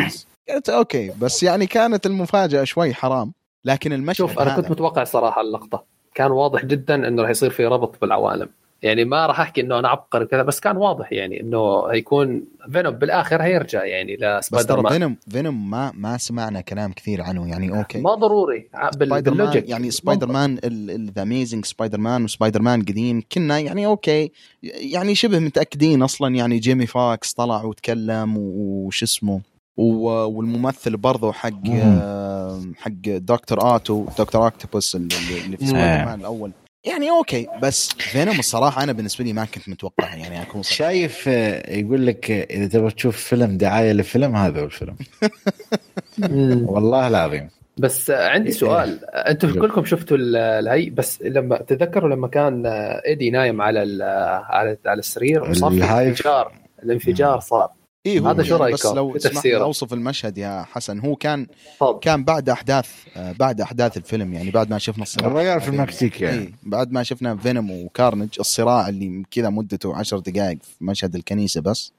قلت 0.48 0.68
أوكي 0.68 1.12
بس 1.20 1.42
يعني 1.42 1.66
كانت 1.66 2.06
المفاجأة 2.06 2.64
شوي 2.64 2.94
حرام 2.94 3.32
لكن 3.64 3.92
المشهد 3.92 4.16
شوف 4.16 4.38
أنا 4.38 4.56
كنت 4.56 4.70
متوقع 4.70 5.04
صراحة 5.04 5.40
اللقطة. 5.40 5.84
كان 6.14 6.30
واضح 6.30 6.64
جدا 6.64 7.08
إنه 7.08 7.22
راح 7.22 7.30
يصير 7.30 7.50
في 7.50 7.66
ربط 7.66 8.00
بالعوالم. 8.00 8.48
يعني 8.82 9.04
ما 9.04 9.26
راح 9.26 9.40
أحكي 9.40 9.60
إنه 9.60 9.78
أنا 9.78 9.88
عبقري 9.88 10.26
كذا 10.26 10.42
بس 10.42 10.60
كان 10.60 10.76
واضح 10.76 11.12
يعني 11.12 11.40
إنه 11.40 11.86
هيكون 11.92 12.44
فينوم 12.72 12.94
بالآخر 12.94 13.42
هيرجع 13.42 13.84
يعني 13.84 14.16
بس 14.16 14.22
لسبايدر 14.44 14.62
مان 14.62 14.68
ترى 14.74 14.92
فينوم 14.92 15.16
فينوم 15.30 15.70
ما 15.70 15.92
ما 15.94 16.18
سمعنا 16.18 16.60
كلام 16.60 16.92
كثير 16.92 17.22
عنه 17.22 17.48
يعني 17.48 17.78
أوكي. 17.78 18.00
ما 18.00 18.14
ضروري 18.14 18.68
بال- 18.74 18.90
سبايدر 18.94 19.30
مان 19.30 19.38
بال 19.38 19.47
logic 19.47 19.68
يعني 19.68 19.90
سبايدر 19.90 20.26
مان 20.32 20.54
The 21.16 21.22
Amazing 21.22 21.64
Spider-Man 21.64 22.24
وسبايدر 22.24 22.62
مان 22.62 22.82
قديم 22.82 23.22
كنا 23.32 23.58
يعني 23.58 23.86
أوكي. 23.86 24.30
يعني 24.62 25.14
شبه 25.14 25.38
متأكدين 25.38 26.02
أصلا 26.02 26.34
يعني 26.34 26.58
جيمي 26.58 26.86
فوكس 26.86 27.32
طلع 27.32 27.64
وتكلم 27.64 28.34
وش 28.38 29.02
اسمه 29.02 29.40
والممثل 29.76 30.96
برضه 30.96 31.32
حق 31.32 31.66
مم. 31.68 32.74
حق 32.78 32.90
دكتور 33.06 33.76
اوتو 33.76 34.06
دكتور 34.18 34.46
اوكتوبوس 34.46 34.96
اللي 34.96 35.14
اللي 35.46 35.56
في 35.56 35.66
سبايدر 35.66 36.04
مان 36.04 36.20
الأول. 36.20 36.52
يعني 36.84 37.10
أوكي 37.10 37.46
بس 37.62 37.88
فينوم 37.92 38.38
الصراحة 38.38 38.82
أنا 38.82 38.92
بالنسبة 38.92 39.24
لي 39.24 39.32
ما 39.32 39.44
كنت 39.44 39.68
متوقع 39.68 40.14
يعني 40.14 40.42
أكون 40.42 40.62
صريح. 40.62 40.78
شايف 40.78 41.24
آه، 41.28 41.70
يقول 41.76 42.06
لك 42.06 42.30
آه، 42.30 42.42
إذا 42.56 42.66
تبغى 42.66 42.90
تشوف 42.90 43.16
فيلم 43.16 43.56
دعاية 43.56 43.92
لفيلم 43.92 44.36
هذا 44.36 44.60
هو 44.60 44.64
الفيلم. 44.64 44.96
والله 46.72 47.08
العظيم 47.08 47.48
بس 47.76 48.10
عندي 48.10 48.52
سؤال 48.52 49.04
أنتم 49.04 49.50
قول. 49.52 49.60
كلكم 49.60 49.84
شفتوا 49.84 50.16
ال- 50.16 50.36
الهي 50.36 50.90
بس 50.90 51.22
لما 51.22 51.56
تذكروا 51.58 52.10
لما 52.10 52.28
كان 52.28 52.66
إيدي 53.06 53.30
نايم 53.30 53.62
على 53.62 53.82
ال- 53.82 54.02
على 54.46 54.76
على 54.86 54.98
السرير 54.98 55.50
وصار 55.50 55.70
في 55.70 55.76
ال 55.76 55.81
hive. 55.81 56.08
انفجار 56.08 56.52
الانفجار 56.82 57.40
صار 57.40 57.70
إيه 58.06 58.20
هو 58.20 58.28
هذا 58.28 58.42
شو 58.42 58.56
يعني 58.56 58.72
بس 58.72 58.86
لو 58.86 59.16
تفسيره؟ 59.16 59.62
أوصف 59.62 59.92
المشهد 59.92 60.38
يا 60.38 60.64
حسن. 60.72 60.98
هو 60.98 61.16
كان 61.16 61.46
تفضل. 61.76 61.98
كان 62.00 62.24
بعد 62.24 62.48
أحداث 62.48 62.90
آه، 63.16 63.32
بعد 63.32 63.60
أحداث 63.60 63.96
الفيلم 63.96 64.32
يعني 64.32 64.50
بعد 64.50 64.70
ما 64.70 64.78
شفنا 64.78 65.02
الصراع 65.02 65.26
الرجال 65.26 65.60
في 65.60 65.68
المكسيك 65.68 66.20
يعني. 66.20 66.38
إيه 66.38 66.52
بعد 66.62 66.92
ما 66.92 67.02
شفنا 67.02 67.36
فينوم 67.36 67.70
وكارنج 67.70 68.28
الصراع 68.40 68.88
اللي 68.88 69.22
كذا 69.30 69.50
مدته 69.50 69.96
عشر 69.96 70.18
دقائق 70.18 70.58
في 70.62 70.84
مشهد 70.84 71.14
الكنيسة 71.14 71.60
بس. 71.60 71.92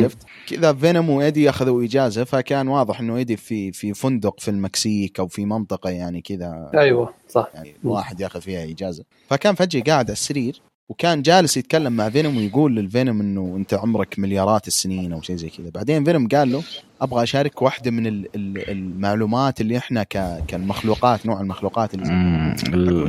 شفت؟ 0.00 0.18
كذا 0.48 0.72
فينوم 0.72 1.10
وإيدي 1.10 1.50
أخذوا 1.50 1.84
إجازة 1.84 2.24
فكان 2.24 2.68
واضح 2.68 3.00
إنه 3.00 3.16
إيدي 3.16 3.36
في 3.36 3.72
في 3.72 3.94
فندق 3.94 4.40
في 4.40 4.48
المكسيك 4.48 5.20
أو 5.20 5.28
في 5.28 5.44
منطقة 5.44 5.90
يعني 5.90 6.20
كذا. 6.20 6.70
أيوه 6.74 7.14
صح. 7.28 7.48
يعني 7.54 7.74
واحد 7.84 8.20
ياخذ 8.20 8.40
فيها 8.40 8.64
إجازة. 8.64 9.04
فكان 9.28 9.54
فجأة 9.54 9.80
قاعد 9.80 10.04
على 10.04 10.12
السرير 10.12 10.62
وكان 10.90 11.22
جالس 11.22 11.56
يتكلم 11.56 11.92
مع 11.92 12.08
فينوم 12.10 12.36
ويقول 12.36 12.76
للفينوم 12.76 13.20
إنه 13.20 13.54
أنت 13.56 13.74
عمرك 13.74 14.18
مليارات 14.18 14.66
السنين 14.68 15.12
أو 15.12 15.22
شيء 15.22 15.36
زي 15.36 15.48
كذا. 15.48 15.70
بعدين 15.70 16.04
فينوم 16.04 16.28
قال 16.28 16.52
له 16.52 16.62
أبغى 17.00 17.22
أشارك 17.22 17.62
واحدة 17.62 17.90
من 17.90 18.06
ال- 18.06 18.28
ال- 18.34 18.70
المعلومات 18.70 19.60
اللي 19.60 19.76
إحنا 19.78 20.02
ك- 20.02 20.44
كالمخلوقات 20.48 21.26
نوع 21.26 21.40
المخلوقات 21.40 21.94
اللي 21.94 22.06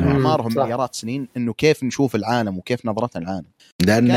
اعمارهم. 0.04 0.52
مليارات 0.56 0.96
سنين 0.96 1.28
إنه 1.38 1.54
كيف 1.54 1.84
نشوف 1.84 2.16
العالم 2.16 2.58
وكيف 2.58 2.86
نظرتنا 2.86 3.22
العالم. 3.24 3.46
لأن 3.86 4.12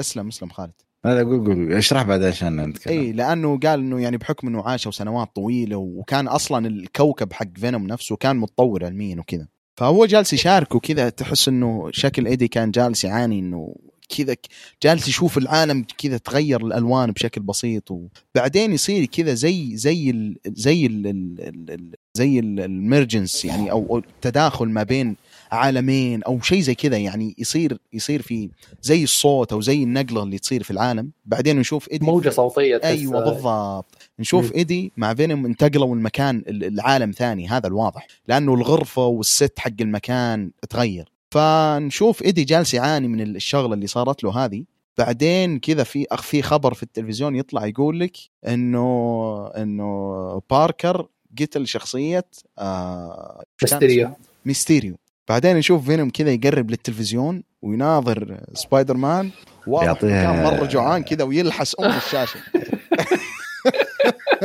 أسلم 0.00 0.28
أسلم 0.28 0.48
خالد. 0.48 0.72
هذا 1.06 1.22
قول 1.24 1.44
قول 1.44 1.72
اشرح 1.72 2.02
بعد 2.02 2.22
عشان 2.22 2.60
نتكلم. 2.60 2.98
إي 2.98 3.12
لأنه 3.12 3.58
قال 3.58 3.80
إنه 3.80 4.00
يعني 4.00 4.16
بحكم 4.16 4.48
إنه 4.48 4.62
عاشوا 4.62 4.92
سنوات 4.92 5.28
طويلة 5.34 5.76
وكان 5.76 6.28
أصلا 6.28 6.66
الكوكب 6.66 7.32
حق 7.32 7.46
فينوم 7.56 7.86
نفسه 7.86 8.16
كان 8.16 8.36
متطور 8.36 8.84
علميا 8.84 9.16
وكذا. 9.20 9.46
فهو 9.76 10.06
جالس 10.06 10.32
يشارك 10.32 10.74
وكذا 10.74 11.08
تحس 11.08 11.48
إنه 11.48 11.88
شكل 11.92 12.26
إيدي 12.26 12.48
كان 12.48 12.70
جالس 12.70 13.04
يعاني 13.04 13.38
إنه 13.38 13.74
كذا 14.08 14.36
جالس 14.82 15.08
يشوف 15.08 15.38
العالم 15.38 15.84
كذا 15.98 16.16
تغير 16.16 16.66
الألوان 16.66 17.10
بشكل 17.12 17.40
بسيط 17.40 17.90
وبعدين 17.90 18.72
يصير 18.72 19.04
كذا 19.04 19.34
زي 19.34 19.76
زي 19.76 20.10
ال 20.10 20.36
زي 20.46 20.86
ال 20.86 21.06
ال 21.06 21.40
ال 21.40 21.70
ال 21.70 21.94
زي 22.14 22.38
ال 22.38 22.50
mergence 22.50 23.44
يعني 23.44 23.70
أو 23.70 23.98
التداخل 23.98 24.68
ما 24.68 24.82
بين 24.82 25.16
عالمين 25.52 26.22
أو 26.22 26.40
شيء 26.40 26.60
زي 26.60 26.74
كذا 26.74 26.96
يعني 26.96 27.34
يصير 27.38 27.78
يصير 27.92 28.22
في 28.22 28.50
زي 28.82 29.04
الصوت 29.04 29.52
أو 29.52 29.60
زي 29.60 29.82
النقلة 29.82 30.22
اللي 30.22 30.38
تصير 30.38 30.62
في 30.62 30.70
العالم 30.70 31.10
بعدين 31.24 31.58
نشوف 31.58 31.88
موجة 31.92 32.30
صوتية 32.30 32.80
أيوه 32.84 33.24
بالضبط. 33.24 34.03
نشوف 34.18 34.44
مم. 34.44 34.52
إيدي 34.54 34.92
مع 34.96 35.14
فينوم 35.14 35.46
انتقلوا 35.46 35.94
المكان 35.94 36.42
العالم 36.48 37.10
ثاني 37.10 37.48
هذا 37.48 37.66
الواضح 37.66 38.06
لأنه 38.28 38.54
الغرفة 38.54 39.06
وال 39.06 39.27
set 39.27 39.58
حق 39.58 39.70
المكان 39.80 40.50
تغير. 40.70 41.12
فنشوف 41.30 42.22
إيدي 42.22 42.44
جالس 42.44 42.74
يعاني 42.74 43.08
من 43.08 43.20
الشغلة 43.20 43.74
اللي 43.74 43.86
صارت 43.86 44.24
له 44.24 44.44
هذه. 44.44 44.64
بعدين 44.98 45.58
كذا 45.58 45.84
في 45.84 46.06
أخ 46.10 46.22
في 46.22 46.42
خبر 46.42 46.74
في 46.74 46.82
التلفزيون 46.82 47.36
يطلع 47.36 47.66
يقول 47.66 48.00
لك 48.00 48.16
إنه 48.46 49.46
إنه 49.56 50.42
باركر 50.50 51.06
قتل 51.40 51.66
شخصية 51.66 52.24
آه 52.58 53.44
ميستيريو. 53.62 54.10
ميستيريو 54.44 54.96
بعدين 55.28 55.56
نشوف 55.56 55.84
فينوم 55.86 56.10
كذا 56.10 56.30
يقرب 56.30 56.70
للتلفزيون 56.70 57.42
ويناظر 57.62 58.40
سبايدر 58.54 58.96
مان. 58.96 59.30
واضح 59.66 60.00
كان 60.00 60.44
مرة 60.44 60.66
جوعان 60.66 61.02
كذا 61.02 61.24
ويلحس 61.24 61.76
أم 61.80 61.90
الشاشة. 61.90 62.40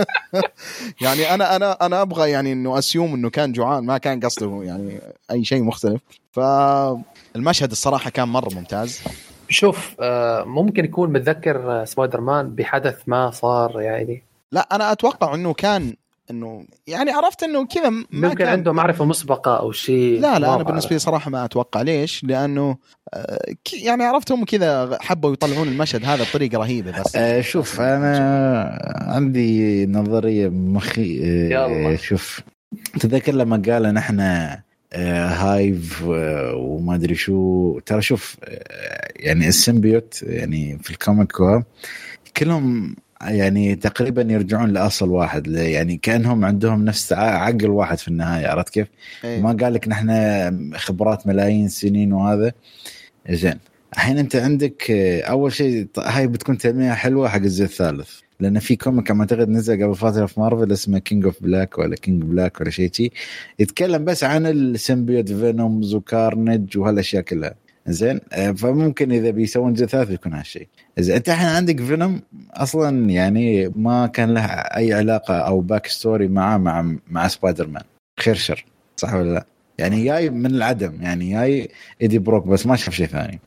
يعني 1.01 1.34
أنا 1.34 1.55
أنا 1.55 1.85
أنا 1.85 2.01
أبغى 2.01 2.31
يعني 2.31 2.53
إنه 2.53 2.77
assume 2.77 3.14
إنه 3.13 3.30
كان 3.30 3.51
جوعان 3.51 3.85
ما 3.85 3.97
كان 3.97 4.19
قصده 4.19 4.59
يعني 4.63 4.99
أي 5.31 5.45
شيء 5.45 5.63
مختلف. 5.63 6.01
فالمشهد 6.31 7.71
الصراحة 7.71 8.09
كان 8.09 8.27
مرة 8.27 8.53
ممتاز. 8.53 9.01
شوف 9.49 9.95
آه، 9.99 10.43
ممكن 10.43 10.85
يكون 10.85 11.11
متذكر 11.11 11.81
آه، 11.81 11.85
سبايدر 11.85 12.21
مان 12.21 12.49
بحدث 12.49 13.01
ما 13.07 13.31
صار 13.31 13.81
يعني. 13.81 14.23
لا 14.51 14.67
أنا 14.71 14.91
أتوقع 14.91 15.35
إنه 15.35 15.53
كان 15.53 15.95
إنه 16.31 16.65
يعني 16.88 17.11
عرفت 17.11 17.43
إنه 17.43 17.65
كذا 17.65 17.89
ما 17.89 18.06
ممكن 18.11 18.35
كان 18.38 18.47
عنده 18.47 18.72
معرفة 18.73 19.06
مسبقة 19.06 19.60
أو 19.60 19.72
شيء. 19.72 20.19
لا 20.22 20.39
لا 20.39 20.56
أنا. 20.56 20.64
بالنسبة 20.64 20.89
لي 20.91 20.99
صراحة 20.99 21.30
ما 21.31 21.45
أتوقع. 21.45 21.81
ليش؟ 21.81 22.23
لأنه 22.23 22.77
آه، 23.14 23.39
ك- 23.65 23.73
يعني 23.84 24.03
عرفت 24.03 24.31
هم 24.31 24.45
كذا 24.45 24.97
حبوا 25.01 25.34
يطلعون 25.34 25.68
المشهد 25.68 26.06
هذا 26.06 26.23
بطريقة 26.23 26.57
رهيبة 26.57 27.01
بس. 27.01 27.15
آه، 27.15 27.41
شوف 27.41 27.81
أنا 27.81 28.80
عندي 29.01 29.85
نظرية 29.85 30.47
بمخي 30.47 31.19
آه، 31.23 31.49
يلا. 31.49 31.95
شوف 31.97 32.41
تذكر 32.99 33.31
لما 33.34 33.61
قال 33.68 33.84
نحن 33.93 34.19
آه، 34.19 35.27
hive 35.27 36.03
وما 36.56 36.95
أدري 36.95 37.15
شو. 37.15 37.80
ترى 37.80 38.01
شوف 38.01 38.35
يعني 39.15 39.47
ال 39.48 39.56
symbiote 39.56 40.23
يعني 40.23 40.80
في 40.84 40.89
ال 40.91 40.98
comic 40.98 41.31
كو 41.31 41.61
كلهم 42.38 42.95
يعني 43.24 43.76
تقريبا 43.76 44.22
يرجعون 44.22 44.70
لأصل 44.70 45.10
واحد 45.10 45.48
يعني 45.48 45.98
كأنهم 45.98 46.46
عندهم 46.46 46.86
نفس 46.86 47.14
عقل 47.14 47.70
واحد 47.70 47.98
في 47.98 48.08
النهاية 48.08 48.48
عرفت 48.48 48.70
كيف؟ 48.70 48.88
إيه. 49.24 49.41
ما 49.41 49.58
قال 49.62 49.74
لك 49.74 49.88
نحن 49.88 50.74
خبرات 50.76 51.28
ملايين 51.28 51.68
سنين 51.68 52.14
وهذا 52.14 52.52
زين 53.30 53.60
الحين 53.94 54.18
أنت 54.18 54.36
عندك 54.36 54.91
آه، 54.91 55.22
أول 55.22 55.54
شيء 55.54 55.88
هاي 55.98 56.28
بتكون 56.28 56.58
تلميحه 56.58 56.96
حلوة 56.96 57.30
حق 57.30 57.36
الجزء 57.36 57.64
الثالث 57.64 58.10
لأن 58.40 58.60
في 58.60 58.76
comic 58.76 59.11
أعتقد 59.12 59.50
نزل 59.50 59.84
قبل 59.84 59.96
فترة 59.96 60.26
في 60.26 60.40
مارفل 60.40 60.72
اسمه 60.72 61.00
King 60.99 61.26
of 61.26 61.44
Black 61.44 61.77
ولا 61.78 61.96
King 61.95 62.23
Black 62.23 62.61
ولا 62.62 62.70
شيء 62.70 62.91
شي 62.94 63.12
يتكلم 63.60 64.06
بس 64.06 64.24
عن 64.24 64.46
ال 64.45 64.55
symbiote 64.55 65.31
فينوم 65.31 65.95
وكارنج 65.96 66.78
وهالأشياء 66.78 67.24
كلها 67.24 67.56
زين 67.91 68.20
آه، 68.34 68.52
فممكن 68.52 69.11
إذا 69.11 69.30
بيسوون 69.30 69.74
جزء 69.74 69.86
ثالث 69.86 70.10
بيكون 70.10 70.34
هالشيء 70.34 70.68
اذا 70.98 71.16
أنت 71.16 71.30
الحين 71.30 71.48
عندك 71.48 71.82
فينوم 71.82 72.22
أصلا 72.53 73.10
يعني 73.10 73.72
ما 73.76 74.07
كان 74.07 74.34
له 74.34 74.45
أي 74.45 74.94
علاقة 74.94 75.36
أو 75.36 75.60
back 75.60 75.88
story 75.88 76.27
معاه 76.28 76.57
مع 76.57 76.95
مع 77.07 77.28
سبايدر 77.28 77.68
مان 77.68 77.84
غير 78.19 78.36
شر 78.36 78.66
صح 78.98 79.14
ولا 79.14 79.34
لا؟ 79.34 79.45
يعني 79.78 80.03
جاي 80.03 80.30
من 80.30 80.45
العدم 80.45 81.02
يعني 81.02 81.32
جاي 81.32 81.70
إيدي 82.02 82.20
بروك 82.20 82.48
بس 82.48 82.66
ما 82.66 82.76
شاف 82.76 82.94
شيء 82.94 83.07
ثاني 83.07 83.40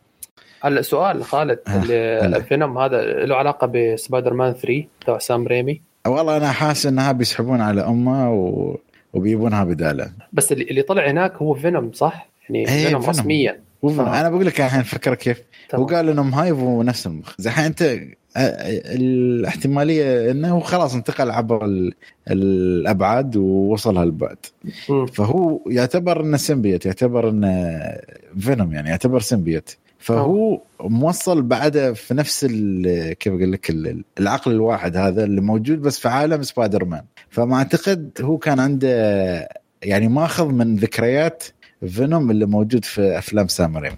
هلا 0.62 0.82
سؤال 0.82 1.24
خالد 1.24 1.58
هلا. 1.66 2.26
الفيلم 2.26 2.78
هذا 2.78 3.02
له 3.02 3.36
علاقة 3.36 3.66
بسبايدر 3.66 4.34
مان 4.34 4.52
3 4.52 4.84
تبع 5.06 5.18
سام 5.18 5.46
ريمي 5.46 5.80
والله 6.06 6.36
أنا 6.36 6.52
حاسس 6.52 6.86
انها 6.86 7.12
بيسحبون 7.12 7.60
على 7.60 7.80
أمه 7.80 8.32
و... 8.32 8.76
وبيجيبونها 9.12 9.64
بدالة 9.64 10.12
بس 10.32 10.52
اللي, 10.52 10.82
طلع 10.82 11.10
هناك 11.10 11.36
هو 11.36 11.54
فينوم 11.54 11.92
صح؟ 11.92 12.28
يعني 12.48 12.58
إيه، 12.58 12.86
فينوم 12.86 13.00
فينوم. 13.00 13.20
رسميا 13.20 13.60
آه. 13.84 14.20
أنا 14.20 14.30
بقول 14.30 14.46
لك 14.46 14.60
الحين 14.60 14.82
فكر 14.82 15.14
كيف 15.14 15.38
هو 15.74 15.86
تمام. 15.86 15.96
قال 15.96 16.08
إنهم 16.08 16.34
hive 16.34 16.58
ونفس 16.58 17.06
المخ 17.06 17.34
زي 17.38 17.50
الحين 17.50 17.64
أنت 17.64 17.98
الاحتمالية 18.86 20.30
إنه 20.30 20.60
خلاص 20.60 20.94
انتقل 20.94 21.30
عبر 21.30 21.64
ال... 21.64 21.94
الأبعاد 22.30 23.36
ووصل 23.36 23.96
هالبعد. 23.96 24.36
فهو 25.12 25.60
يعتبر 25.66 26.20
إنه 26.20 26.36
symbiote 26.36 26.86
يعتبر 26.86 27.28
إنه 27.28 27.80
فينوم 28.38 28.72
يعني 28.72 28.88
يعتبر 28.90 29.20
symbiote 29.20 29.76
فهو 29.98 30.60
موصل 30.80 31.42
بعده 31.42 31.92
في 31.92 32.14
نفس 32.14 32.44
كيف 33.20 33.32
أقول 33.32 33.52
لك 33.52 33.70
ال- 33.70 34.04
العقل 34.20 34.52
الواحد 34.52 34.96
هذا 34.96 35.24
اللي 35.24 35.40
موجود 35.40 35.82
بس 35.82 35.98
في 35.98 36.08
عالم 36.08 36.42
سبايدر 36.42 36.84
مان 36.84 37.02
فما 37.30 37.56
أعتقد 37.56 38.10
هو 38.20 38.38
كان 38.38 38.60
عنده 38.60 38.88
يعني 39.82 40.08
ماخذ 40.08 40.46
من 40.48 40.76
ذكريات 40.76 41.44
فينوم 41.88 42.30
اللي 42.30 42.46
موجود 42.46 42.84
في 42.84 43.18
أفلام 43.18 43.48
سام 43.48 43.76
ريمي. 43.76 43.96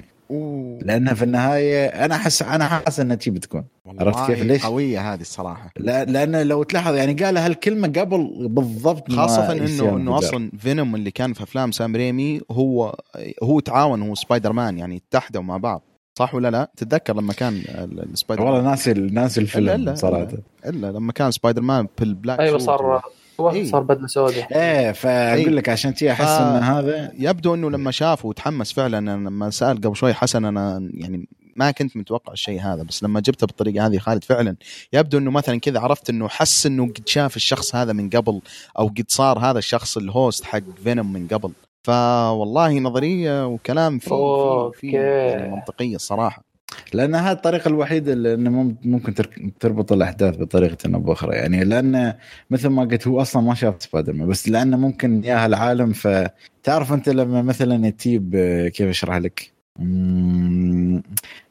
لأنها 0.82 1.14
في 1.14 1.22
النهاية 1.24 1.86
أنا 1.86 2.14
احس 2.14 2.42
أنا 2.42 2.64
حاسس 2.68 3.00
انها 3.00 3.16
تجي 3.16 3.30
بتكون 3.30 3.64
عرفت 4.00 4.26
كيف 4.26 4.42
ليش؟ 4.42 4.66
قوية 4.66 5.12
هذه 5.14 5.20
الصراحة 5.20 5.70
لا 5.76 6.04
لأن 6.04 6.48
لو 6.48 6.62
تلاحظ 6.62 6.94
يعني 6.94 7.12
قال 7.12 7.38
هالكلمة 7.38 7.88
قبل 7.88 8.48
بالضبط 8.48 9.10
ما 9.10 9.16
خاصة 9.16 9.52
يصير 9.52 9.88
إنه 9.88 9.96
انه. 9.96 10.18
أصلا 10.18 10.50
فينوم 10.58 10.94
اللي 10.94 11.10
كان 11.10 11.32
في 11.32 11.42
أفلام 11.42 11.72
سام 11.72 11.96
ريمي 11.96 12.40
هو 12.50 12.96
هو 13.42 13.60
تعاون 13.60 14.02
هو 14.02 14.14
سبايدر 14.14 14.52
مان 14.52 14.78
يعني 14.78 15.02
اتحدوا 15.08 15.42
مع 15.42 15.56
بعض 15.56 15.82
صح 16.18 16.34
ولا 16.34 16.50
لا؟ 16.50 16.70
تتذكر 16.76 17.16
لما 17.16 17.32
كان 17.32 17.54
ال- 17.68 18.10
السبايدر 18.12 18.42
والله 18.44 18.62
ناسي 18.70 18.92
ناسي 18.92 19.40
إلا- 19.40 19.42
الفيلم 19.42 19.90
إلا- 19.90 19.94
صراحة 19.98 20.28
إلا 20.66 20.86
لما 20.86 21.12
كان 21.12 21.30
سبايدر 21.30 21.62
مان 21.62 21.86
في 21.96 22.04
ال 22.04 22.10
black 22.10 22.40
أيوه 22.40 22.58
صار 22.58 23.02
هو 23.40 23.50
إيه. 23.50 23.64
صار 23.64 23.82
بدله 23.82 24.06
سوداء 24.06 24.58
إيه 24.58 24.92
فأقول 24.92 25.56
لك 25.56 25.68
عشان 25.68 25.94
تي 25.94 26.12
أحس 26.12 26.24
ف- 26.24 26.40
إن 26.40 26.62
هذا 26.62 27.12
يبدو 27.18 27.54
إنه 27.54 27.70
لما 27.70 27.90
شافه 27.90 28.28
وتحمس 28.28 28.72
فعلا 28.72 28.98
أنا 28.98 29.10
لما 29.28 29.50
سأل 29.50 29.76
قبل 29.80 29.96
شوي 29.96 30.14
حسن 30.14 30.44
أنا 30.44 30.90
يعني 30.94 31.28
ما 31.56 31.70
كنت 31.70 31.96
متوقع 31.96 32.32
الشيء 32.32 32.60
هذا 32.60 32.82
بس 32.82 33.02
لما 33.02 33.20
جبته 33.20 33.46
بالطريقة 33.46 33.86
هذه 33.86 33.98
خالد 33.98 34.24
فعلا 34.24 34.56
يبدو 34.92 35.18
إنه 35.18 35.30
مثلا 35.30 35.60
كذا 35.60 35.80
عرفت 35.80 36.10
إنه 36.10 36.28
حس 36.28 36.66
إنه 36.66 36.86
قد 36.86 37.08
شاف 37.08 37.36
الشخص 37.36 37.74
هذا 37.74 37.92
من 37.92 38.10
قبل 38.10 38.40
أو 38.78 38.86
قد 38.86 39.04
صار 39.08 39.38
هذا 39.38 39.58
الشخص 39.58 39.96
ال 39.96 40.06
host 40.06 40.44
حق 40.44 40.60
فينوم 40.84 41.12
من 41.12 41.26
قبل 41.28 41.52
فوالله 41.82 42.78
نظرية 42.78 43.46
وكلام 43.46 43.98
في 43.98 44.08
في 44.08 44.10
في 44.80 44.86
أوكي. 44.86 44.96
يعني 44.96 45.52
منطقية 45.56 45.96
الصراحة 45.96 46.44
لأن 46.94 47.14
هذه 47.14 47.32
الطريقة 47.32 47.68
الوحيدة 47.68 48.12
اللي 48.12 48.36
ممكن 48.84 49.14
تر- 49.14 49.50
تربط 49.60 49.92
الأحداث 49.92 50.36
بطريقة 50.36 50.76
أو 50.94 51.00
بأخرى. 51.00 51.34
يعني 51.36 51.64
لأن 51.64 52.14
مثل 52.50 52.68
ما 52.68 52.82
قلت 52.84 53.08
هو 53.08 53.20
أصلا 53.22 53.42
ما 53.42 53.54
شاف 53.54 53.74
سبايدر 53.82 54.12
مان 54.12 54.28
بس 54.28 54.48
لأنه 54.48 54.76
ممكن 54.76 55.24
يا 55.24 55.46
العالم 55.46 55.92
فتعرف 55.92 56.92
أنت 56.92 57.08
لما 57.08 57.42
مثلا 57.42 57.90
تجيب 57.90 58.32
آه، 58.36 58.68
كيف 58.68 58.88
أشرح 58.88 59.16
لك؟ 59.16 59.52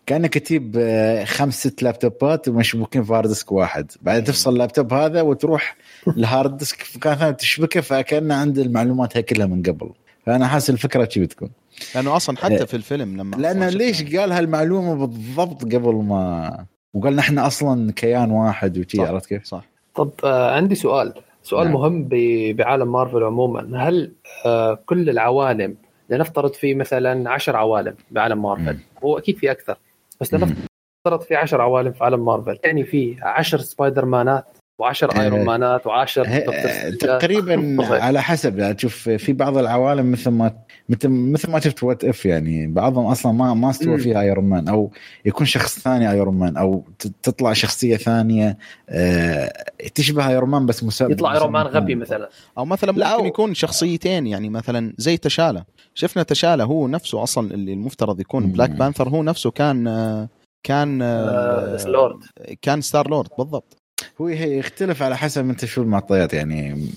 كأنك 0.06 0.38
تجيب 0.38 0.76
آه، 0.80 1.24
خمس 1.24 1.60
ست 1.68 1.84
لابتوبات 1.84 2.48
ومشبوكين 2.48 3.04
في 3.04 3.14
hard 3.14 3.28
disk 3.28 3.52
واحد. 3.52 3.92
بعدين 4.02 4.24
تفصل 4.24 4.54
اللابتوب 4.54 4.94
هذا 4.94 5.22
وتروح 5.22 5.76
ال 6.18 6.26
hard 6.26 6.58
disk 6.58 6.82
في 6.82 6.98
مكان 6.98 7.16
ثاني 7.16 7.34
تشبكه 7.34 7.82
فكان 7.82 8.32
عند 8.32 8.60
المعلومات 8.60 9.18
هاي 9.18 9.24
كلها 9.24 9.46
من 9.48 9.62
قبل. 9.64 9.90
فأنا 10.26 10.48
حاسس 10.48 10.70
الفكرة 10.70 11.10
شي 11.12 11.20
بتكون 11.20 11.50
لأنه 11.96 12.16
أصلا 12.16 12.38
حتى 12.38 12.54
إيه. 12.58 12.66
في 12.66 12.74
الفيلم 12.74 13.18
لما 13.18 13.36
لأن 13.36 13.64
أصلاً 13.64 13.78
ليش 13.78 14.16
قال 14.16 14.32
هالمعلومة 14.32 14.96
بالضبط 15.06 15.64
قبل 15.64 15.96
ما 15.96 16.66
وقال 16.94 17.16
نحن 17.16 17.40
أصلا 17.40 17.92
كيان 17.92 18.32
واحد 18.32 18.78
وشي. 18.78 19.02
عرفت 19.02 19.26
كيف؟ 19.26 19.46
صح 19.46 19.64
طب 19.96 20.10
آه 20.24 20.56
عندي 20.56 20.76
سؤال 20.76 21.14
سؤال 21.44 21.64
نعم. 21.68 21.74
مهم 21.74 22.04
ب- 22.04 22.56
بعالم 22.56 22.92
مارفل 22.92 23.24
عموما 23.24 23.88
هل 23.90 24.12
آه 24.46 24.80
كل 24.86 25.10
العوالم 25.10 25.76
لنفترض 26.10 26.54
في 26.54 26.74
مثلا 26.76 27.30
10 27.32 27.58
عوالم 27.58 27.96
بعالم 28.12 28.42
مارفل. 28.42 28.78
هو 29.04 29.18
أكيد 29.18 29.38
في 29.38 29.52
أكثر 29.52 29.78
بس 30.22 30.34
لنفترض 30.34 31.22
في 31.28 31.36
10 31.36 31.62
عوالم 31.62 31.92
في 31.92 32.04
عالم 32.04 32.26
مارفل 32.26 32.60
يعني 32.64 32.84
في 32.84 33.16
10 33.22 33.58
سبايدر 33.58 34.06
مانات 34.06 34.46
و10 34.82 35.04
آه، 35.16 35.22
ايرون 35.22 35.46
مانات 35.46 35.84
و10 35.88 36.18
هي- 36.18 36.92
تقريبا 36.92 37.78
على 37.90 38.22
حسب 38.22 38.60
يعني 38.60 38.74
تشوف 38.74 39.10
في 39.10 39.34
بعض 39.34 39.58
العوالم 39.58 40.12
مثل 40.12 40.30
ما 40.30 40.52
مثل 40.90 41.10
مثل 41.10 41.52
ما 41.52 41.60
شفت 41.60 41.84
What 41.84 42.04
If 42.04 42.26
يعني 42.26 42.68
بعضهم 42.68 43.06
أصلا 43.06 43.32
ما 43.32 43.54
ما 43.54 43.70
استوى. 43.70 43.98
فيها 43.98 44.22
ايرون 44.22 44.46
مان 44.46 44.68
أو 44.68 44.92
يكون 45.26 45.46
شخص 45.46 45.80
ثاني 45.80 46.12
ايرون 46.12 46.36
مان 46.40 46.58
أو 46.58 46.84
ت- 47.00 47.08
تطلع 47.24 47.54
شخصية 47.54 47.98
ثانية 47.98 48.58
آه، 48.90 49.54
تشبه 49.96 50.30
ايرون 50.30 50.50
مان 50.50 50.66
بس 50.66 50.84
مسمى 50.84 51.12
يطلع 51.12 51.34
ايرون 51.34 51.52
مان 51.52 51.66
غبي. 51.68 51.96
مثلا 51.96 52.30
أو 52.58 52.66
مثلا 52.66 52.92
لا، 52.92 53.12
ممكن 53.12 53.24
أو- 53.24 53.28
يكون 53.28 53.54
شخصيتين 53.54 54.28
يعني 54.28 54.50
مثلا 54.50 54.94
زي 54.98 55.18
تشالا 55.18 55.64
شفنا 55.96 56.24
تشالا 56.24 56.64
هو 56.64 56.88
نفسه 56.88 57.24
أصلا 57.24 57.54
اللي 57.54 57.74
المفترض 57.74 58.20
يكون. 58.20 58.52
بلاك 58.52 58.70
بانثر 58.70 59.10
هو 59.10 59.24
نفسه 59.24 59.52
كان 59.52 59.88
آه، 59.88 60.30
كان 60.64 61.02
آه 61.02 61.78
آه، 61.80 61.88
لورد 61.88 62.24
كان 62.62 62.82
ستار 62.82 63.10
لورد 63.10 63.30
بالضبط 63.38 63.78
هو 64.22 64.28
هي 64.28 64.58
يختلف 64.58 65.02
على 65.04 65.18
حسب 65.18 65.50
انت 65.50 65.66
شو 65.66 65.82
المعطيات 65.82 66.34
يعني 66.34 66.88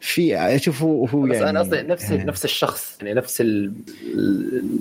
في 0.00 0.58
شوف 0.58 0.82
هو 0.82 1.06
هو 1.06 1.20
بس 1.20 1.36
يعني 1.36 1.50
أنا 1.50 1.60
قصدي 1.60 1.82
نفس 1.82 2.10
آه. 2.10 2.24
نفس 2.24 2.44
الشخص 2.44 2.98
يعني 3.02 3.14
نفس 3.14 3.40
ال- 3.40 3.72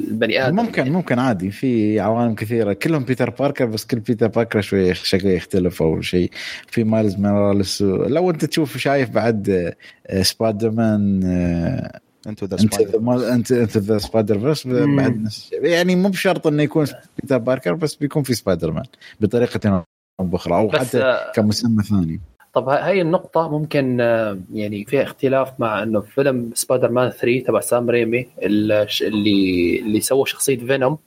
البني 0.09 0.47
آدم 0.47 0.55
ممكن 0.55 0.91
ممكن 0.91 1.19
عادي 1.19 1.51
في 1.51 1.99
عوالم 1.99 2.35
كثيرة 2.35 2.73
كلهم 2.73 3.03
بيتر 3.03 3.29
باركر 3.29 3.65
بس 3.65 3.85
كل 3.85 3.99
بيتر 3.99 4.27
باركر 4.27 4.61
شوي 4.61 4.93
شكله 4.93 5.31
يختلف 5.31 5.81
أو 5.81 6.01
شيء 6.01 6.31
في 6.67 6.83
مايلز 6.83 7.15
موراليس 7.15 7.81
لو 7.81 8.29
أنت 8.29 8.45
تشوف 8.45 8.77
شايف 8.77 9.09
بعد 9.09 9.73
سبايدر 10.21 10.71
مان 10.71 11.23
Into 12.27 12.45
the 12.45 12.57
انت 12.61 12.73
سبايدر 12.73 13.33
انت 13.33 13.51
Into 13.51 13.77
the 13.77 13.97
Spider-Verse. 13.97 14.67
بعد 14.67 15.21
نفس 15.21 15.37
الشيء 15.37 15.65
يعني 15.65 15.95
مو 15.95 16.09
بشرط 16.09 16.47
إنه 16.47 16.63
يكون 16.63 16.85
بيتر 17.21 17.37
باركر 17.37 17.73
بس 17.73 17.95
بيكون 17.95 18.23
في 18.23 18.33
سبايدر 18.33 18.71
مان 18.71 18.83
بطريقة 19.21 19.83
أو 20.19 20.25
بأخرى 20.25 20.55
أو 20.55 20.71
حتى 20.71 21.03
آه 21.03 21.31
كمسمى 21.31 21.83
ثاني 21.83 22.21
طب 22.53 22.69
هاي 22.69 23.01
النقطة 23.01 23.49
ممكن 23.49 24.01
آه، 24.01 24.39
يعني 24.53 24.85
فيها 24.85 25.03
اختلاف 25.03 25.59
مع 25.59 25.83
إنه 25.83 26.01
فيلم 26.01 26.51
سبايدر 26.53 26.91
مان 26.91 27.09
3 27.09 27.39
تبع 27.39 27.59
سام 27.59 27.89
ريمي 27.89 28.27
اللي 28.41 28.87
اللي 29.01 30.01
سوى 30.01 30.25
شخصية 30.25 30.57
فينوم. 30.57 30.97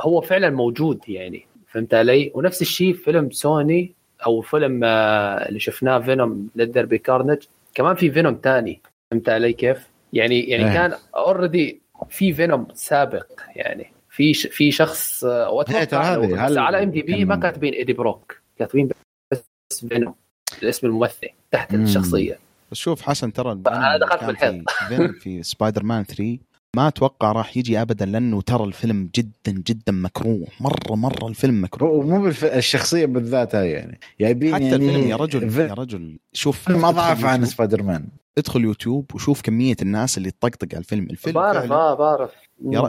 هو 0.00 0.20
فعلا 0.20 0.50
موجود 0.50 1.00
يعني 1.08 1.46
فهمت 1.68 1.94
علي؟ 1.94 2.32
ونفس 2.34 2.62
الشيء 2.62 2.94
فيلم 2.94 3.30
سوني 3.30 3.92
أو 4.26 4.40
فيلم 4.40 4.84
آه، 4.84 5.48
اللي 5.48 5.60
شفناه 5.60 5.98
فينوم 5.98 6.48
Let 6.56 6.67
There 6.67 6.86
Be 6.86 6.98
Carnage 6.98 7.38
كمان 7.74 7.96
في 7.96 8.10
فينوم 8.10 8.34
تاني 8.34 8.80
فهمت 9.10 9.28
علي 9.28 9.52
كيف؟ 9.52 9.88
يعني 10.12 10.40
يعني 10.40 10.68
إيه. 10.68 10.74
كان 10.74 10.92
already 11.16 11.80
في 12.08 12.32
فينوم 12.32 12.66
سابق 12.74 13.26
يعني 13.56 13.93
في 14.16 14.34
ش- 14.34 14.46
في 14.46 14.70
شخص 14.72 15.24
آه، 15.24 15.50
واتوقع 15.50 15.78
إيه، 16.14 16.38
على 16.60 16.82
IMDb 16.82 17.24
ما 17.24 17.36
كاتبين 17.36 17.72
إيدي 17.74 17.92
بروك 17.92 18.40
كاتبين 18.58 18.88
بس 19.32 19.44
فينوم 19.88 20.14
الاسم 20.62 20.86
الممثل 20.86 21.28
تحت 21.50 21.74
مم. 21.74 21.84
الشخصية. 21.84 22.38
شوف 22.72 23.02
حسن 23.02 23.32
ترى 23.32 23.52
الفينوم 23.52 23.96
دخلت 23.96 24.24
بالحيط. 24.24 24.70
في 24.88 25.08
في 25.20 25.42
سبايدر 25.52 25.82
مان 25.82 26.04
3 26.04 26.38
ما 26.76 26.88
أتوقع 26.88 27.32
راح 27.32 27.56
يجي 27.56 27.82
ابدا 27.82 28.06
لأنه 28.06 28.40
ترى 28.42 28.64
الفيلم 28.64 29.10
جدا 29.14 29.62
جدا 29.66 29.92
مكروه 29.92 30.46
مرة 30.60 30.94
مرة 30.94 31.28
الفيلم 31.28 31.62
مكروه. 31.64 31.90
هو 31.90 32.02
مو 32.02 32.22
بالف... 32.22 32.44
الشخصية 32.44 33.06
بالذات 33.06 33.54
هاي 33.54 33.70
يعني 33.70 34.00
جايبين 34.20 34.54
حتى 34.54 34.64
يعني 34.64 34.76
الفيلم 34.76 35.08
يا 35.08 35.16
رجل 35.16 35.40
يا 35.42 35.46
الفيلم 35.46 35.72
رجل 35.72 36.18
شوف 36.32 36.68
اضعف 36.88 37.16
ادخل 37.18 37.26
عن 37.28 37.44
سبايدر 37.44 37.82
مان. 37.82 38.04
ادخل 38.38 38.60
يوتيوب 38.64 39.14
وشوف 39.14 39.40
كمية 39.42 39.76
الناس 39.82 40.18
اللي 40.18 40.30
تطقطق 40.30 40.68
على 40.72 40.78
الفيلم. 40.78 41.06
الفيلم 41.10 41.34
بعرف 41.34 41.72
آه 41.72 41.94
بعرف. 41.94 42.30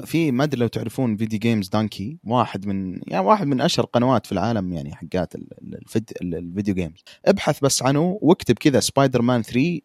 في 0.05 0.31
ما 0.31 0.43
أدري 0.43 0.59
لو 0.61 0.67
تعرفون 0.67 1.17
videogamedunkey 1.17 2.17
واحد 2.23 2.65
من 2.67 2.99
يعني 3.07 3.25
واحد 3.25 3.47
من 3.47 3.61
أشهر 3.61 3.85
قنوات 3.85 4.25
في 4.25 4.31
العالم 4.31 4.73
يعني 4.73 4.95
حقات 4.95 5.35
ال- 5.35 5.47
ال- 5.61 5.75
الفيد 5.81 6.11
ال- 6.21 6.35
ال 6.35 6.42
video 6.42 6.75
games. 6.75 7.03
ابحث 7.25 7.59
بس 7.63 7.83
عنه 7.83 8.19
واكتب 8.21 8.55
كذا 8.55 8.79
سبايدر 8.79 9.21
مان 9.21 9.41
3 9.41 9.79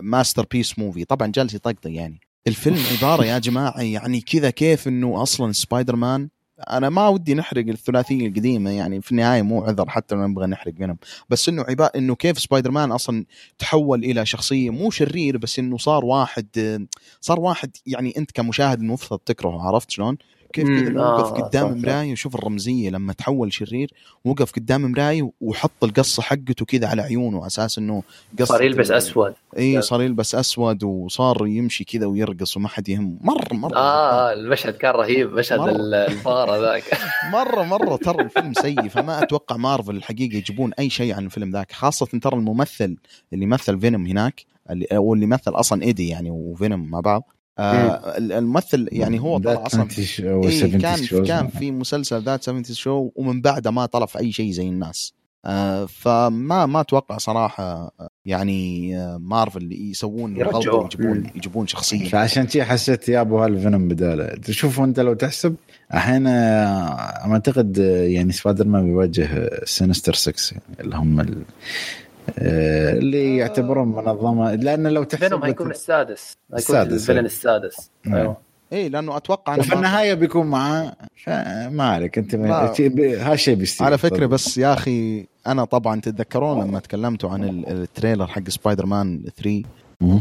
masterpiece 0.00 0.78
movie 0.78 1.04
طبعا 1.04 1.28
جالس 1.28 1.54
يطقطق 1.54 1.90
يعني. 1.90 2.20
الفيلم 2.46 2.78
عبارة 2.98 3.24
يا 3.24 3.38
جماعة 3.38 3.80
يعني 3.80 4.20
كذا 4.20 4.50
كيف 4.50 4.88
إنه 4.88 5.22
أصلا 5.22 5.52
سبايدر 5.52 5.96
مان 5.96 6.28
أنا 6.70 6.88
ما 6.88 7.08
ودي 7.08 7.34
نحرق 7.34 7.66
الثلاثية 7.68 8.26
القديمة 8.26 8.70
يعني 8.70 9.02
في 9.02 9.12
النهاية 9.12 9.42
مو 9.42 9.64
عذر 9.64 9.88
حتى 9.88 10.14
لو 10.14 10.26
نبغى 10.26 10.46
نحرق 10.46 10.72
منهم 10.78 10.96
بس 11.28 11.48
إنه 11.48 11.62
عباره 11.68 11.90
إنه 11.96 12.14
كيف 12.14 12.38
سبايدر 12.38 12.70
مان 12.70 12.92
أصلا 12.92 13.24
تحول 13.58 14.04
إلى 14.04 14.26
شخصية 14.26 14.70
مو 14.70 14.90
شرير 14.90 15.38
بس 15.38 15.58
إنه 15.58 15.78
صار 15.78 16.04
واحد 16.04 16.46
صار 17.20 17.40
واحد 17.40 17.76
يعني 17.86 18.14
أنت 18.18 18.30
كمشاهد 18.30 18.80
المفترض 18.80 19.18
تكرهه 19.18 19.62
عرفت 19.62 19.90
شلون؟ 19.90 20.18
كيف 20.52 20.64
كذا 20.68 20.88
إنه 20.88 21.02
آه، 21.02 21.16
وقف 21.16 21.42
قدام. 21.42 21.78
مراية 21.82 22.12
وشوف 22.12 22.34
الرمزية 22.34 22.90
لما 22.90 23.12
تحول 23.12 23.52
شرير 23.52 23.90
وقف 24.24 24.52
قدام 24.52 24.82
مراية 24.92 25.30
وحط 25.40 25.84
القصة 25.84 26.22
حقته 26.22 26.64
كذا 26.64 26.86
على 26.88 27.02
عيونه 27.02 27.46
أساس 27.46 27.78
إنه 27.78 28.02
قصة 28.38 28.44
صار 28.44 28.62
يلبس 28.62 28.90
أسود. 28.90 29.34
إي 29.58 29.82
صار 29.82 30.02
يلبس 30.02 30.34
أسود 30.34 30.84
وصار 30.84 31.46
يمشي 31.46 31.84
كذا 31.84 32.06
ويرقص 32.06 32.56
وما 32.56 32.68
حد 32.68 32.88
يهم. 32.88 33.18
مرة 33.20 33.54
مرة 33.54 33.76
آه 33.76 34.30
آه، 34.30 34.32
المشهد 34.32 34.74
كان 34.74 34.94
رهيب 34.94 35.32
مشهد 35.32 35.58
مرة. 35.58 35.70
ال- 35.70 35.94
الفارة 35.94 36.56
ذاك. 36.60 36.82
مرة 37.32 37.62
مرة 37.62 37.96
ترى 37.96 38.22
الفيلم 38.24 38.52
سيء 38.52 38.88
فما 38.88 39.22
أتوقع 39.22 39.56
مارفل 39.56 39.96
الحقيقة 39.96 40.36
يجيبون 40.36 40.72
أي 40.78 40.90
شيء 40.90 41.14
عن 41.14 41.24
الفيلم 41.24 41.50
ذاك 41.50 41.72
خاصة 41.72 42.06
ترى 42.06 42.36
الممثل 42.36 42.96
اللي 43.32 43.46
مثل 43.46 43.80
فينوم 43.80 44.06
هناك 44.06 44.44
اللي 44.70 44.84
أو 44.86 45.14
اللي 45.14 45.26
مثل 45.26 45.50
أصلا 45.50 45.82
إيدي 45.82 46.08
يعني 46.08 46.30
وفينوم 46.30 46.90
مع 46.90 47.00
بعض. 47.00 47.28
آه 47.58 48.18
الممثل 48.18 48.88
يعني 48.92 49.20
هو 49.20 49.38
طلع 49.38 49.66
أصلا 49.66 49.82
20 49.90 50.06
show- 50.06 50.46
إيه 50.46 50.60
70 50.60 50.80
كان. 50.80 51.24
كان 51.24 51.48
في 51.48 51.70
مسلسل 51.70 52.22
ذات 52.22 52.42
70 52.42 52.64
شو 52.64 53.10
ومن 53.16 53.40
بعده 53.40 53.70
ما 53.70 53.86
طلع 53.86 54.06
في 54.06 54.18
أي 54.18 54.32
شيء 54.32 54.50
زي 54.50 54.68
الناس 54.68 55.12
آه 55.44 55.84
فما 55.86 56.66
ما 56.66 56.80
أتوقع 56.80 57.18
صراحة 57.18 57.92
يعني 58.26 58.96
آه 58.98 59.16
مارفل 59.18 59.72
يسوون 59.72 60.36
يرجعوه. 60.36 60.54
غلطه 60.64 60.84
يجيبون 60.96 61.26
يجيبون 61.34 61.66
شخصيه 61.66 62.08
فعشان 62.08 62.48
شي 62.48 62.64
حسيت 62.64 63.08
يابوا 63.08 63.44
هالفينوم 63.44 63.88
بدالة 63.88 64.26
تشوف 64.26 64.80
انت 64.80 65.00
لو 65.00 65.14
تحسب 65.14 65.54
الحين 65.94 66.26
آه، 66.26 67.32
أعتقد 67.32 67.78
آه، 67.78 68.02
يعني 68.04 68.32
سبايدر 68.32 68.66
مان 68.68 68.84
بيواجه 68.84 69.50
Sinister 69.64 70.14
6 70.14 70.52
يعني 70.54 70.80
اللي 70.80 70.96
هم 70.96 71.44
اللي 72.38 73.36
يعتبرون 73.36 73.88
منظمة 73.88 74.54
لأن 74.54 74.86
لو 74.86 75.02
تحسب 75.04 75.24
فينوم 75.24 75.44
حيكون 75.44 75.70
السادس 75.70 76.32
حيكون 76.42 76.58
السادس، 76.58 76.92
ال 76.92 76.95
villain 76.95 77.18
إيه. 77.18 77.26
السادس 77.26 77.90
نعم. 78.06 78.16
أيوه 78.20 78.36
اي 78.72 78.88
لأنه 78.88 79.16
أتوقع 79.16 79.54
أنا 79.54 79.62
وفي 79.62 79.70
ما- 79.70 79.76
النهاية 79.76 80.14
بيكون 80.14 80.46
معاه 80.46 80.92
ما 81.70 81.84
عليك 81.84 82.18
أنت. 82.18 82.34
هالشيء 82.34 83.54
بيستوي 83.54 83.86
على 83.86 83.98
فكرة 83.98 84.26
بس 84.26 84.58
يا 84.58 84.72
أخي 84.72 85.26
أنا 85.46 85.64
طبعا 85.64 86.00
تتذكرون 86.00 86.64
لما 86.64 86.78
تكلمتوا 86.78 87.30
عن 87.30 87.44
ال- 87.44 87.68
ال 87.68 87.75
trailer 87.75 88.26
حق 88.26 88.48
سبايدر 88.48 88.86
مان 88.86 89.22
3 89.36 89.50
مم. 89.50 89.62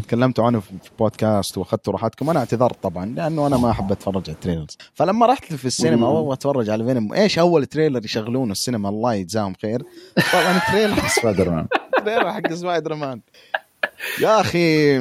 تكلمتوا 0.04 0.46
عنه 0.46 0.60
في 0.60 0.74
بودكاست 1.00 1.58
واخذتوا 1.58 1.94
راحتكم. 1.94 2.30
أنا 2.30 2.40
اعتذرت 2.40 2.84
طبعا 2.84 3.06
لأنه 3.06 3.48
أنا 3.48 3.58
ما 3.58 3.72
أحب 3.72 3.92
أتفرج 3.92 4.24
على 4.28 4.36
ال 4.36 4.40
trailers 4.40 4.78
فلما 4.94 5.26
رحت 5.26 5.54
في 5.54 5.66
السينما 5.66 6.10
مم. 6.10 6.16
واتفرج 6.16 6.70
على 6.70 6.86
فيلم 6.86 7.14
إيش 7.14 7.40
أول 7.40 7.66
trailer 7.66 8.06
يشغلونه 8.06 8.52
السينما؟ 8.52 8.90
الله 8.90 9.14
يجزاهم 9.14 9.54
خير. 9.62 9.84
طبعا 10.34 10.62
trailer 10.72 11.08
سبايدر 11.08 11.50
مان 11.50 11.68
trailer 12.06 12.34
حق 12.34 12.54
سبايدر 12.54 12.96
مان 12.96 13.22
يا 14.22 14.42
أخي 14.42 14.96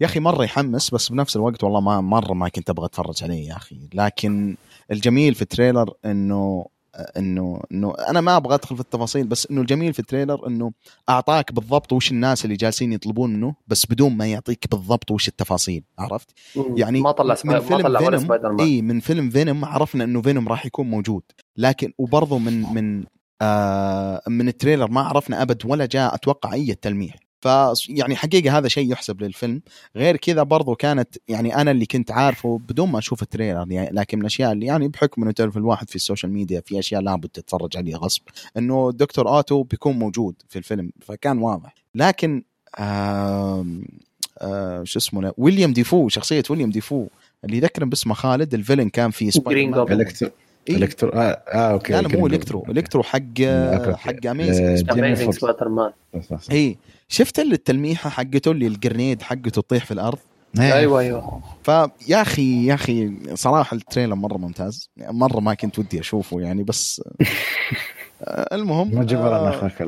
يا 0.00 0.06
أخي 0.06 0.20
مرة 0.20 0.44
يحمس 0.44 0.94
بس 0.94 1.08
بنفس 1.08 1.36
الوقت 1.36 1.64
والله 1.64 1.80
ما 1.80 2.00
مرة 2.00 2.32
ما 2.32 2.48
كنت 2.48 2.70
أبغى 2.70 2.86
أتفرج 2.86 3.24
عليه 3.24 3.48
يا 3.48 3.56
أخي. 3.56 3.76
لكن 3.94 4.56
الجميل 4.90 5.34
في 5.34 5.42
ال 5.42 5.48
trailer 5.48 5.92
إنه 6.04 6.66
إنه 6.94 7.62
إنه 7.72 7.94
أنا 8.08 8.20
ما 8.20 8.36
أبغى 8.36 8.54
أدخل 8.54 8.74
في 8.74 8.80
التفاصيل 8.82 9.26
بس 9.26 9.46
إنه 9.50 9.60
الجميل 9.60 9.92
في 9.92 9.98
ال 9.98 10.04
trailer 10.04 10.46
إنه 10.46 10.72
أعطاك 11.08 11.52
بالضبط 11.52 11.92
وش 11.92 12.10
الناس 12.10 12.44
اللي 12.44 12.56
جالسين 12.56 12.92
يطلبون 12.92 13.32
منه 13.32 13.54
بس 13.66 13.86
بدون 13.86 14.16
ما 14.16 14.26
يعطيك 14.26 14.70
بالضبط 14.70 15.10
وش 15.10 15.28
التفاصيل 15.28 15.84
عرفت؟ 15.98 16.30
يعني 16.76 17.00
ما 17.00 17.12
طلع 17.12 17.34
من 17.44 17.60
سبايدر 17.60 17.62
ما 17.62 17.76
فيلم 17.76 17.82
طلع 17.82 18.38
فينوم 18.38 18.60
اي 18.60 18.82
من 18.82 19.00
فيلم 19.00 19.30
فينوم 19.30 19.64
عرفنا 19.64 20.04
إنه 20.04 20.22
فينوم 20.22 20.48
راح 20.48 20.66
يكون 20.66 20.90
موجود 20.90 21.22
لكن 21.56 21.92
وبرضه 21.98 22.38
من 22.38 22.62
من 22.74 23.04
آه 23.42 24.22
من 24.28 24.48
ال 24.48 24.53
trailer 24.53 24.90
ما 24.90 25.00
عرفنا 25.00 25.42
أبد 25.42 25.62
ولا 25.64 25.86
جاء 25.86 26.14
أتوقع 26.14 26.52
أي 26.52 26.74
تلميح. 26.74 27.29
ف 27.40 27.48
يعني 27.88 28.16
حقيقة 28.16 28.58
هذا 28.58 28.68
شيء 28.68 28.92
يحسب 28.92 29.22
للفيلم 29.22 29.60
غير 29.96 30.16
كذا 30.16 30.42
برضو 30.42 30.74
كانت 30.74 31.16
يعني 31.28 31.56
أنا 31.56 31.70
اللي 31.70 31.86
كنت 31.86 32.10
عارفه 32.10 32.60
بدون 32.68 32.88
ما 32.88 32.98
أشوف 32.98 33.22
ال 33.22 33.28
trailer 33.28 33.72
يعني 33.72 33.90
لكن 33.92 34.18
من 34.18 34.22
الأشياء 34.22 34.52
اللي 34.52 34.66
يعني 34.66 34.88
بحكم 34.88 35.22
إنه 35.22 35.32
تعرف 35.32 35.56
الواحد 35.56 35.90
في 35.90 35.96
ال 35.96 36.01
social 36.01 36.32
media 36.32 36.62
في 36.66 36.78
أشياء 36.78 37.02
لابد 37.02 37.28
تتفرج 37.28 37.76
عليها 37.76 37.98
غصب 37.98 38.22
إنه 38.56 38.92
دكتور 38.92 39.28
أوتو 39.28 39.62
بيكون 39.62 39.98
موجود 39.98 40.34
في 40.48 40.58
الفيلم 40.58 40.90
فكان 41.00 41.38
واضح 41.38 41.74
لكن 41.94 42.42
آم 42.78 43.84
آه 44.38 44.84
شو 44.84 44.98
اسمه؟ 44.98 45.32
ويليام 45.38 45.72
ديفو 45.72 46.08
شخصية 46.08 46.42
ويليام 46.50 46.70
ديفو 46.70 47.06
اللي 47.44 47.56
يذكرني 47.56 47.90
باسمه 47.90 48.14
خالد 48.14 48.54
الفيلن 48.54 48.88
كان 48.88 49.10
في 49.10 49.30
سبايدر. 49.30 49.92
إلكترو 49.92 50.30
إيه؟ 50.68 50.76
إلكترو 50.76 51.10
آه, 51.10 51.42
آه 51.48 51.72
أوكي 51.72 51.92
لا 51.92 52.00
لا 52.02 52.08
مو 52.08 52.26
إلكترو. 52.26 52.64
إلكترو 52.68 53.02
حق. 53.02 53.18
حق 53.96 54.26
آه، 54.26 54.30
Amazing. 54.30 54.78
سبايدر 55.30 55.68
مان. 55.68 55.92
اي 56.50 56.76
شفت 57.10 57.38
اللي 57.38 57.54
التلميحة 57.54 58.10
حقته 58.10 58.50
اللي 58.50 58.66
الجرنيد 58.66 59.22
حقته 59.22 59.50
تطيح 59.50 59.84
في 59.84 59.90
الأرض؟ 59.90 60.18
إيه. 60.58 60.74
أيوه 60.74 61.00
أيوه. 61.00 61.40
فيا 61.64 62.22
أخي 62.22 62.66
يا 62.66 62.74
أخي 62.74 63.10
صراحة 63.34 63.76
ال 63.76 63.81
trailer 63.81 64.14
مرة 64.14 64.36
ممتاز. 64.36 64.90
مرة 64.96 65.40
ما 65.40 65.54
كنت 65.54 65.78
ودي 65.78 66.00
أشوفه 66.00 66.40
يعني 66.40 66.62
بس 66.62 67.02
المهم 68.28 68.94
ما 68.94 69.04
جبر 69.04 69.36
آه، 69.36 69.40
أنا 69.40 69.50
اخاك. 69.56 69.82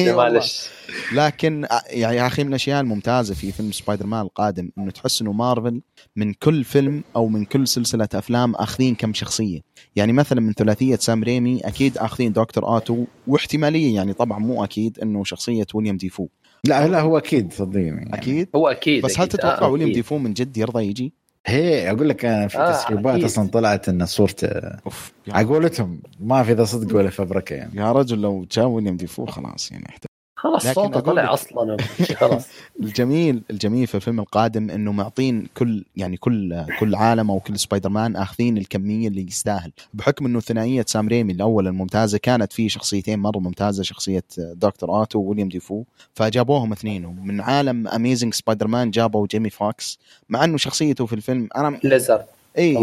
معلش 0.00 0.68
لكن 1.14 1.64
آه، 1.64 1.82
يعني 1.90 2.16
يا 2.16 2.26
أخي 2.26 2.42
من 2.42 2.48
الأشياء 2.48 2.80
الممتازة 2.80 3.34
في 3.34 3.52
فيلم 3.52 3.72
سبايدر 3.72 4.06
مان 4.06 4.20
القادم 4.20 4.70
إنه 4.78 4.90
تحس 4.90 5.20
إنه 5.22 5.32
مارفل 5.32 5.80
من 6.16 6.32
كل 6.32 6.64
فيلم 6.64 7.04
أو 7.16 7.28
من 7.28 7.44
كل 7.44 7.68
سلسلة 7.68 8.08
أفلام 8.14 8.54
أخذين 8.54 8.94
كم 8.94 9.14
شخصية 9.14 9.60
يعني 9.96 10.12
مثلا 10.12 10.40
من 10.40 10.52
ثلاثية 10.52 10.96
سام 10.96 11.22
ريمي 11.24 11.60
أكيد 11.64 11.98
أخذين 11.98 12.32
دكتور 12.32 12.66
اوتو 12.66 13.04
واحتمالية 13.26 13.94
يعني 13.94 14.12
طبعا 14.12 14.38
مو 14.38 14.64
أكيد 14.64 14.98
إنه 15.02 15.24
شخصية 15.24 15.66
ويليام 15.74 15.96
ديفو 15.96 16.28
لا 16.66 16.88
لا 16.88 17.00
هو 17.00 17.18
أكيد 17.18 17.52
صدقني 17.52 17.86
يعني. 17.86 18.14
أكيد 18.14 18.48
هو 18.56 18.68
أكيد 18.68 19.04
بس 19.04 19.18
هل 19.18 19.24
أكيد. 19.24 19.38
تتوقع 19.40 19.66
آه، 19.66 19.70
ويليام. 19.70 19.92
ديفو 19.92 20.18
من 20.18 20.32
جد 20.32 20.56
يرضى 20.56 20.84
يجي؟ 20.84 21.12
هي 21.46 21.90
أقول 21.90 22.08
لك 22.08 22.24
أنا 22.24 22.48
في 22.48 22.58
آه، 22.58 22.72
تسريبات 22.72 23.14
أكيد. 23.14 23.24
أصلا 23.24 23.48
طلعت 23.48 23.88
إن 23.88 24.06
صورته 24.06 24.48
أوف 24.86 25.12
على 25.28 25.46
قولتهم 25.46 26.00
ما 26.20 26.42
في 26.42 26.52
ذا 26.52 26.64
صدق 26.64 26.96
ولا 26.96 27.10
فبركة 27.10 27.54
يعني 27.54 27.70
يا 27.74 27.92
رجل 27.92 28.20
لو 28.20 28.46
جاء 28.52 28.66
ويليام 28.66 28.96
ديفو 28.96 29.26
خلاص 29.26 29.72
يعني 29.72 29.84
احتاج. 29.88 30.13
خلاص 30.44 30.66
صوته 30.66 31.00
طلع 31.00 31.32
أصلا 31.32 31.76
خلاص. 32.20 32.46
الجميل 32.80 33.42
الجميل 33.50 33.86
في 33.86 33.94
الفيلم 33.94 34.20
القادم 34.20 34.70
إنه 34.70 34.92
معطين 34.92 35.46
كل 35.56 35.84
يعني 35.96 36.16
كل 36.16 36.64
كل 36.80 36.94
عالم 36.94 37.30
أو 37.30 37.40
كل 37.40 37.58
سبايدر 37.58 37.88
مان 37.88 38.16
آخذين 38.16 38.58
الكمية 38.58 39.08
اللي 39.08 39.26
يستاهل. 39.26 39.72
بحكم 39.94 40.26
إنه 40.26 40.40
ثنائية 40.40 40.84
سام 40.88 41.08
ريمي 41.08 41.32
الأول 41.32 41.66
الممتازة 41.66 42.18
كانت 42.18 42.52
في 42.52 42.68
شخصيتين 42.68 43.18
مرة 43.18 43.38
ممتازة 43.38 43.82
شخصية 43.82 44.24
دكتور 44.38 44.90
اوتو 44.90 45.18
وويليام 45.18 45.48
ديفو 45.48 45.84
فجابوهم 46.14 46.72
اثنين 46.72 47.04
ومن 47.04 47.40
عالم 47.40 47.88
Amazing 47.88 48.34
سبايدر 48.34 48.66
مان 48.66 48.90
جابوا 48.90 49.26
جيمي 49.26 49.50
فوكس 49.50 49.98
مع 50.28 50.44
إنه 50.44 50.56
شخصيته 50.56 51.06
في 51.06 51.12
الفيلم 51.12 51.48
أنا 51.56 51.78
ليزرد 51.84 52.24
اي. 52.58 52.74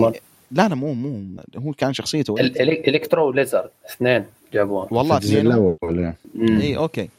لا 0.51 0.67
لا 0.67 0.75
مو 0.75 0.93
مو 0.93 1.23
هو 1.57 1.71
كان 1.73 1.93
شخصيته. 1.93 2.35
الكترو 2.39 3.27
وليزرد 3.27 3.69
اثنين. 3.89 4.25
جابوها 4.53 4.87
والله 4.91 5.19
في 5.19 5.25
الجزء 5.25 5.39
اثنين 5.39 5.51
الأول 5.53 5.99
يعني. 5.99 6.15
مم. 6.35 6.59
اي 6.61 6.77
أوكي. 6.77 7.09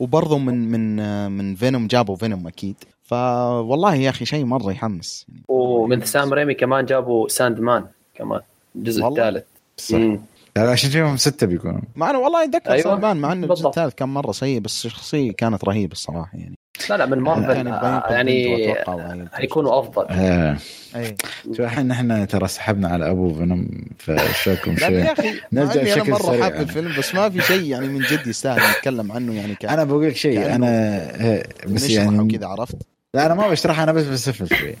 وبرضه 0.00 0.38
من 0.38 0.70
من 0.70 0.96
من 1.30 1.54
فينوم 1.54 1.86
جابوا 1.86 2.16
فينوم 2.16 2.46
أكيد 2.46 2.74
فوالله 3.02 3.94
يا 3.94 4.10
أخي 4.10 4.24
شيء 4.24 4.44
مرة 4.44 4.72
يحمس 4.72 5.26
ومن 5.48 6.04
سام 6.04 6.34
ريمي 6.34 6.54
كمان 6.54 6.84
جابوا 6.84 7.28
ساند 7.28 7.60
مان 7.60 7.84
كمان 8.14 8.40
الجزء؟ 8.76 9.08
الثالث 9.08 9.44
صح 9.76 9.94
مم. 9.98 10.20
لا، 10.56 10.70
عشان 10.70 10.90
فيهم 10.90 11.16
ستة 11.16 11.46
بيكونوا 11.46 11.80
مع 11.96 12.10
انه 12.10 12.18
والله 12.18 12.44
أتذكر 12.44 12.70
أيوة، 12.72 12.86
أيوة. 12.98 13.14
مع 13.14 13.32
إنه 13.32 13.46
الجزء. 13.46 13.68
الثالث 13.68 13.94
كان 13.94 14.08
مرة 14.08 14.32
سيء 14.32 14.60
بس 14.60 14.86
الشخصيه 14.86 15.32
كانت 15.32 15.64
رهيبة 15.64 15.92
الصراحة 15.92 16.38
يعني 16.38 16.54
لا 16.90 16.96
لا 16.96 17.06
من 17.06 17.18
مارفل 17.18 17.50
يعني 17.56 17.72
آه، 17.72 18.96
يعني 18.98 19.28
حيكونوا 19.32 19.80
أفضل. 19.80 20.06
آه. 20.10 20.56
شو 21.56 21.64
الحين 21.64 21.90
إحنا 21.90 22.24
ترى 22.24 22.48
سحبنا 22.48 22.88
على 22.88 23.10
أبو 23.10 23.34
فينوم 23.34 23.68
فشوكم 23.98 24.72
لا 24.80 24.86
شوي 24.88 24.96
يا 24.96 25.12
أخي 25.12 25.34
نرجع 25.52 25.74
مع 25.74 25.80
إني 25.82 25.92
أنا 25.92 26.02
بشكل 26.02 26.10
مرة 26.12 26.22
سريع. 26.22 26.42
حاب 26.42 26.52
يعني. 26.52 26.62
الفيلم 26.64 26.92
بس 26.98 27.14
ما 27.14 27.30
في 27.30 27.40
شيء 27.40 27.62
يعني 27.70 27.88
من 27.88 28.00
جد 28.00 28.26
يستاهل 28.26 28.70
نتكلم 28.78 29.12
عنه 29.12 29.34
يعني 29.34 29.54
ك 29.54 29.64
أنا 29.64 29.84
بقول 29.84 30.06
لك 30.08 30.16
شيء 30.16 30.54
أنا 30.54 30.66
آه، 30.68 31.44
بس 31.66 31.90
يعني 31.90 32.38
كذا 32.38 32.46
عرفت؟ 32.46 32.76
لا 33.14 33.26
أنا 33.26 33.34
ما 33.34 33.48
بشرح 33.48 33.80
أنا 33.80 33.92
بس 33.92 34.04
بسفل 34.04 34.56
شوي. 34.56 34.74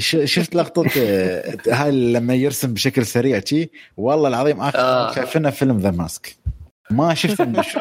ش- 0.00 0.16
شفت 0.34 0.54
لقطة 0.54 0.84
آه، 1.00 1.56
هاي 1.68 1.90
لما 2.12 2.34
يرسم 2.34 2.74
بشكل 2.74 3.06
سريع 3.06 3.40
شي 3.44 3.70
والله 3.96 4.28
العظيم 4.28 4.60
آخر 4.60 4.78
آه. 4.78 5.14
شايفينها 5.14 5.50
فيلم 5.50 5.78
ذا 5.78 5.90
ماسك. 5.90 6.36
ما 6.90 7.14
شفت 7.14 7.60
شو 7.60 7.78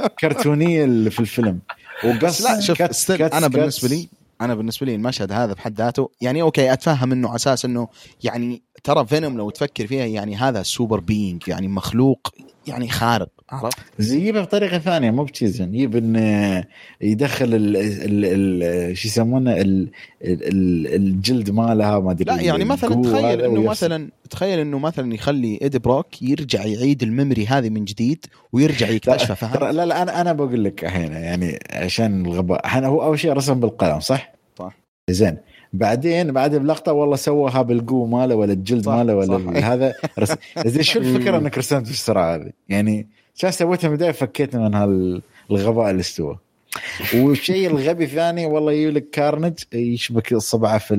الكرتونية 0.00 0.84
اللي 0.84 1.10
في 1.10 1.20
الفيلم. 1.20 1.58
وقص 2.04 2.42
لا 2.42 2.60
شوف 2.60 2.78
كت- 2.82 2.94
أنا 3.34 3.46
بالنسبة 3.48 3.88
لي 3.88 4.08
أنا 4.40 4.54
بالنسبة 4.54 4.86
لي 4.86 4.94
المشهد 4.94 5.32
هذا 5.32 5.52
بحد 5.52 5.78
ذاته 5.78 6.10
يعني 6.20 6.42
أوكي 6.42 6.72
أتفهم 6.72 7.12
إنه 7.12 7.28
على 7.28 7.36
أساس 7.36 7.64
إنه 7.64 7.88
يعني 8.24 8.62
ترى 8.84 9.06
فينوم 9.06 9.36
لو 9.38 9.50
تفكر 9.50 9.86
فيها 9.86 10.04
يعني 10.06 10.36
هذا 10.36 10.62
سوبر 10.62 11.00
بينج 11.00 11.42
يعني 11.48 11.68
مخلوق 11.68 12.28
يعني 12.66 12.88
خارق. 12.88 13.28
عرفت؟ 13.52 13.78
يجيبها 13.98 14.42
بطريقة 14.42 14.78
ثانية 14.78 15.10
مو 15.10 15.24
بتشيز 15.24 15.60
يجيب 15.60 15.96
انه 15.96 16.64
يدخل 17.00 17.54
ال 17.54 17.76
ال 17.76 18.24
ال 18.24 18.96
شو 18.96 19.08
يسمونه 19.08 19.52
ال 19.52 19.88
ال 20.22 20.94
الجلد 20.94 21.50
مالها 21.50 21.98
ما 21.98 22.10
أدري 22.10 22.24
لا 22.24 22.40
يعني 22.40 22.64
مثلا 22.64 23.02
تخيل 23.02 23.40
إنه. 23.40 23.62
مثلا 23.62 24.10
تخيل 24.30 24.58
إنه 24.58 24.78
مثلا 24.78 25.14
يخلي 25.14 25.58
ايدي 25.62 25.78
بروك 25.78 26.22
يرجع 26.22 26.64
يعيد 26.64 27.02
ال 27.02 27.08
memory 27.08 27.46
هذه 27.46 27.70
من 27.70 27.84
جديد 27.84 28.26
ويرجع 28.52 28.88
يكتشفها 28.88 29.34
فاهم؟ 29.34 29.52
ترى 29.52 29.72
لا 29.72 29.86
لا 29.86 30.02
أنا 30.02 30.20
أنا 30.20 30.32
بقول 30.32 30.64
لك 30.64 30.84
الحين 30.84 31.12
يعني 31.12 31.58
عشان 31.72 32.26
الغباء 32.26 32.64
الحين 32.64 32.84
هو 32.84 33.02
أول 33.02 33.18
شيء 33.18 33.32
رسم 33.32 33.60
بالقلم 33.60 34.00
صح؟ 34.00 34.32
صح. 34.58 34.76
زين 35.10 35.36
بعدين 35.72 36.32
بعد 36.32 36.56
بلقطة 36.56 36.92
والله 36.92 37.16
سواها 37.16 37.62
بالقوة 37.62 38.06
ماله 38.06 38.34
ولا 38.34 38.52
الجلد 38.52 38.88
ماله 38.88 39.16
ولا 39.16 39.72
هذا 39.72 39.94
رسم 40.18 40.36
زين 40.66 40.82
شو 40.82 40.98
الفكرة 40.98 41.38
إنك 41.38 41.58
رسمت 41.58 41.86
بالسرعة 41.86 42.34
هذه؟ 42.34 42.50
يعني 42.68 43.08
شو 43.34 43.50
سويتها 43.50 43.88
من 43.88 43.94
البداية 43.94 44.12
فكيت 44.12 44.56
من 44.56 44.74
هالغباء 44.74 45.90
اللي 45.90 46.00
استوى. 46.00 46.38
والشيء 47.14 47.66
الغبي 47.70 48.04
الثاني 48.04 48.46
والله 48.46 48.72
يجي 48.72 48.90
لك 48.90 49.10
كارنج 49.10 49.58
يشبك 49.72 50.32
اصبعه 50.32 50.78
في 50.78 50.94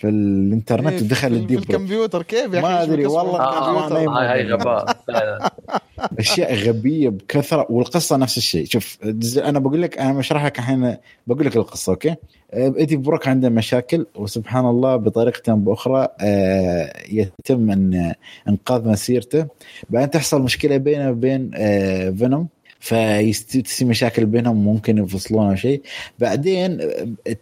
في 0.00 0.08
الانترنت 0.08 0.92
إيه، 0.92 1.02
ودخل 1.02 1.28
في- 1.30 1.36
ال 1.36 1.41
deep 1.41 1.60
في 1.60 1.70
الكمبيوتر 1.70 2.22
كيف 2.22 2.54
يا 2.54 2.60
أخي؟ 2.60 2.96
ما 2.96 3.06
أصبعه 3.06 3.22
والله 3.22 3.40
آه، 3.40 4.20
هاي 4.32 4.42
هاي 4.42 4.52
غباء. 4.52 4.96
أشياء 6.18 6.54
غبية 6.54 7.08
بكثرة 7.08 7.66
والقصة 7.70 8.16
نفس 8.16 8.36
الشيء. 8.38 8.64
شوف 8.66 8.98
أنا 9.38 9.58
بقول 9.58 9.82
لك 9.82 9.98
أنا 9.98 10.12
بشرح 10.12 10.44
لك 10.44 10.58
الحين 10.58 10.96
بقول 11.26 11.46
لك 11.46 11.56
القصة 11.56 11.90
أوكي؟ 11.90 12.14
آه، 12.52 12.74
إيدي 12.78 12.96
بروك 12.96 13.28
عنده 13.28 13.48
مشاكل 13.48 14.06
وسبحان 14.14 14.66
الله 14.66 14.96
بطريقة 14.96 15.54
بأخرى 15.54 16.08
آه، 16.20 16.92
يتم 17.12 17.70
ان 17.70 18.14
إنقاذ 18.48 18.88
مسيرته. 18.88 19.46
بعدين 19.90 20.10
تحصل 20.10 20.42
مشكلة 20.42 20.76
بينه 20.76 21.10
وبين 21.10 21.50
آه، 21.54 22.10
فينوم 22.10 22.48
فيصير 22.80 23.88
مشاكل 23.88 24.26
بينهم 24.26 24.64
ممكن 24.64 24.98
ينفصلون 24.98 25.48
أو 25.48 25.54
شيء. 25.54 25.82
بعدين 26.18 26.80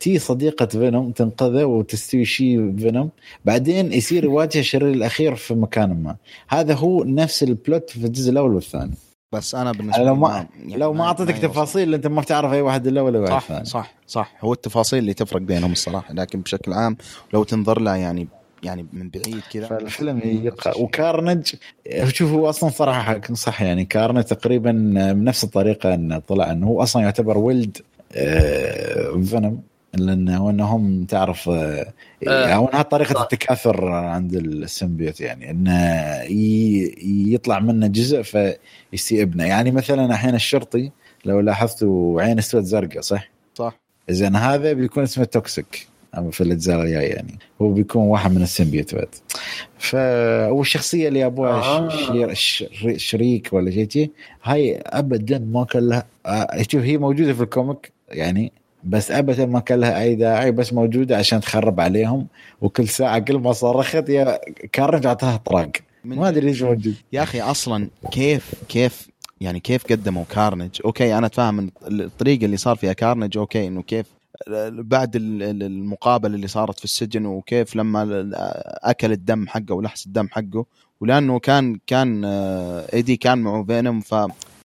تي 0.01 0.19
صديقة 0.19 0.67
فينوم 0.67 1.11
تنقذه 1.11 1.65
وتستوي 1.65 2.25
شيء 2.25 2.77
فينوم. 2.79 3.11
بعدين 3.45 3.93
يصير 3.93 4.25
يواجه 4.25 4.59
الشرير 4.59 4.93
الأخير 4.93 5.35
في 5.35 5.55
مكان 5.55 6.03
ما. 6.03 6.17
هذا 6.49 6.75
هو 6.75 7.05
نفس 7.05 7.43
ال 7.43 7.52
plot 7.52 7.91
في 7.91 8.05
الجزء 8.05 8.31
الأول 8.31 8.55
والثاني. 8.55 8.95
بس 9.33 9.55
أنا 9.55 9.73
بالنسبة 9.73 10.05
لو 10.05 10.15
ما 10.15 10.47
يعني 10.59 10.77
لو 10.77 10.93
ما 10.93 11.05
أعطيتك. 11.05 11.39
تفاصيل 11.39 11.95
أنت 11.95 12.07
ما 12.07 12.21
بتعرف 12.21 12.53
أي 12.53 12.61
واحد 12.61 12.87
إلا 12.87 13.01
ولا 13.01 13.19
واحد 13.19 13.33
صح 13.33 13.49
ثاني. 13.49 13.65
صح 13.65 13.95
صح. 14.07 14.35
هو 14.41 14.53
التفاصيل 14.53 14.99
اللي 14.99 15.15
تفرق 15.15 15.41
بينهم 15.41 15.73
الصراحة. 15.73 16.15
لكن 16.15 16.41
بشكل 16.41 16.73
عام 16.73 16.97
لو 17.33 17.45
تنظر 17.45 17.81
لها 17.81 17.97
يعني 17.97 18.29
يعني 18.63 18.87
من 18.93 19.09
بعيد 19.11 19.41
كذا. 19.53 19.67
فالفيلم 19.67 20.21
يقع 20.25 20.73
وكارنج 20.77 21.47
شوف 22.09 22.31
هو 22.33 22.49
أصلا 22.49 22.71
صراحة 22.71 23.03
حق 23.03 23.33
صح 23.33 23.63
يعني 23.63 23.85
كارنج 23.85 24.25
تقريبا 24.25 24.73
بنفس 25.13 25.45
الطريقة 25.45 25.95
انه 25.95 26.19
طلع 26.19 26.51
إنه 26.53 26.67
هو 26.67 26.83
أصلا 26.83 27.03
يعتبر 27.03 27.39
ولد 27.39 27.77
آه، 28.13 29.21
فينوم. 29.25 29.63
لأنه 29.95 30.51
إنهم 30.51 31.05
تعرف 31.05 31.49
آه، 31.49 31.93
آه، 32.29 32.47
أو 32.55 32.69
إنها 32.69 32.83
طريقة 32.83 33.15
صح. 33.15 33.21
التكاثر 33.21 33.89
عند 33.89 34.35
ال 34.35 34.44
symbiote 34.44 35.21
يعني 35.21 35.51
انه 35.51 35.75
ي- 36.23 36.95
يطلع 37.35 37.59
منه 37.59 37.87
جزء 37.87 38.23
ابنه. 39.23 39.45
يعني 39.45 39.71
مثلا 39.71 40.07
الحين 40.07 40.35
الشرطي 40.35 40.91
لو 41.25 41.41
لاحظتوا 41.41 42.23
عين 42.23 42.39
اسود 42.39 42.63
زرقاء 42.63 43.01
صح؟ 43.01 43.31
صح. 43.55 43.79
زين 44.11 44.37
هذا 44.37 44.73
بيكون 44.73 45.03
اسمه 45.03 45.25
توكسيك. 45.25 45.87
في 46.33 46.41
الاجزاء 46.41 46.83
الجايه 46.83 47.15
يعني. 47.15 47.39
هو 47.63 47.73
بيكون 47.73 48.03
واحد 48.03 48.31
من 48.35 48.43
ال 48.43 48.49
symbiote 48.49 48.95
بعد. 48.95 49.15
ف 49.79 49.95
والشخصيه 50.53 51.09
اللي 51.09 51.27
أبوها 51.27 51.51
آه. 51.51 51.89
شري... 52.35 52.99
شريك 52.99 53.49
ولا 53.53 53.71
شيء 53.71 53.89
شي، 53.91 54.11
هاي 54.43 54.77
ابدا 54.87 55.39
ما 55.39 55.65
كان 55.65 55.89
لها 55.89 56.07
آه، 56.27 56.63
شوف 56.69 56.83
هي 56.83 56.99
موجودة 56.99 57.33
في 57.33 57.43
ال 57.43 57.51
comic 57.51 57.93
يعني 58.09 58.53
بس 58.85 59.11
ابدا 59.11 59.47
ما 59.47 59.61
كان 59.61 59.81
لها 59.81 60.03
أي 60.03 60.15
داعي 60.15 60.53
بس 60.53 60.73
موجودة 60.73 61.17
عشان 61.17 61.41
تخرب 61.41 61.81
عليهم 61.81 62.27
وكل 62.61 62.89
ساعة 62.89 63.19
كل 63.19 63.37
ما 63.37 63.53
صرخت 63.53 64.09
يا 64.09 64.39
كارنج 64.73 65.07
اعطاها 65.07 65.37
طراق. 65.37 65.71
ما 66.05 66.29
أدري 66.29 66.47
ليش 66.47 66.63
موجود. 66.63 66.95
يا 67.13 67.23
أخي 67.23 67.41
أصلا 67.41 67.89
كيف 68.11 68.55
كيف 68.69 69.09
يعني 69.41 69.61
كيف 69.61 69.87
قدموا 69.93 70.25
كارنج؟ 70.31 70.81
أوكي 70.85 71.19
أنا 71.19 71.27
اتفاهم 71.27 71.71
الطريقة 71.91 72.45
اللي 72.45 72.57
صار 72.57 72.77
فيها 72.77 72.93
كارنج 72.93 73.39
أوكي 73.39 73.67
إنه 73.67 73.83
كيف 73.83 74.07
بعد 74.71 75.17
ال- 75.17 75.43
ال- 75.43 75.63
المقابلة 75.63 76.35
اللي 76.35 76.49
صارت 76.49 76.79
في 76.79 76.85
السجن 76.85 77.27
وكيف 77.27 77.77
لما 77.77 78.31
أكل 78.83 79.13
الدم 79.13 79.49
حقه 79.49 79.75
ولحس 79.75 80.07
الدم 80.07 80.29
حقه 80.29 80.67
ولأنه 81.01 81.39
كان 81.39 81.79
كان 81.87 82.23
آه، 82.25 82.87
إيدي 82.95 83.17
كان 83.17 83.39
معه 83.39 83.65
فينوم 83.65 84.01
ف 84.01 84.15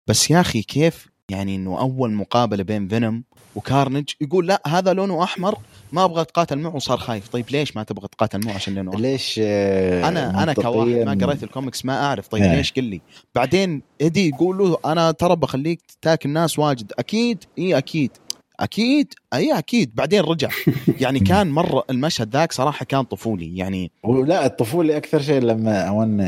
بس 0.08 0.32
يا 0.32 0.42
أخي 0.42 0.62
كيف 0.62 1.08
يعني 1.30 1.56
إنه 1.56 1.80
أول 1.80 2.12
مقابلة 2.14 2.64
بين 2.64 2.88
فينوم 2.88 3.24
وكارنج 3.56 4.10
يقول 4.22 4.48
لا 4.48 4.62
هذا 4.68 4.94
لونه 4.94 5.24
أحمر 5.24 5.58
ما 5.92 6.04
أبغى 6.06 6.22
أتقاتل 6.22 6.58
معه 6.60 6.76
وصار 6.76 6.98
خايف. 6.98 7.28
طيب 7.28 7.46
ليش 7.52 7.76
ما 7.76 7.84
تبغى 7.84 8.08
تقاتل 8.08 8.46
معه 8.46 8.54
عشان 8.54 8.76
لونه 8.76 8.90
أحمر؟ 8.92 9.02
ليش 9.02 9.40
آه، 9.44 10.08
أنا 10.08 10.44
أنا 10.44 10.54
كواحد 10.54 10.90
ما 10.90 11.26
قريت 11.26 11.44
الكوميكس 11.44 11.86
ما 11.86 12.04
أعرف. 12.06 12.28
طيب 12.28 12.44
إيه. 12.44 12.56
ليش 12.56 12.74
قل 12.74 12.84
لي؟ 12.84 13.02
بعدين 13.36 13.82
إيدي 14.02 14.30
يقول 14.30 14.58
له 14.58 14.78
أنا 14.86 15.12
ترى 15.12 15.36
بخليك 15.36 15.82
تاكل 16.02 16.30
ناس 16.30 16.60
واجد. 16.60 16.92
أكيد؟ 17.00 17.44
اي 17.58 17.78
أكيد. 17.78 18.12
أكيد 18.60 19.14
إي 19.34 19.58
أكيد 19.58 19.96
بعدين 19.96 20.22
رجع. 20.22 20.50
يعني 21.02 21.20
كان 21.20 21.52
مرة 21.52 21.84
المشهد 21.90 22.34
ذاك 22.34 22.52
صراحة 22.52 22.86
كان 22.86 23.04
طفولي 23.04 23.58
يعني 23.58 23.92
ولا 24.04 24.46
الطفولي 24.46 24.98
أكثر 24.98 25.22
شيء 25.22 25.42
لما 25.42 25.82
أون 25.82 26.22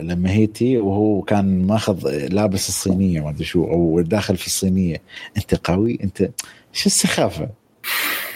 لما 0.00 0.30
هيتي 0.30 0.78
وهو 0.78 1.22
كان 1.22 1.66
ماخذ 1.66 2.26
لابس 2.28 2.68
الصينية 2.68 3.20
ما 3.20 3.30
أدري 3.30 3.44
شو 3.44 3.64
أو 3.64 4.00
داخل 4.00 4.36
في 4.36 4.46
الصينية. 4.46 4.96
أنت 5.36 5.54
قوي؟ 5.54 5.98
أنت 6.02 6.18
شو 6.72 6.86
السخافة؟ 6.86 7.48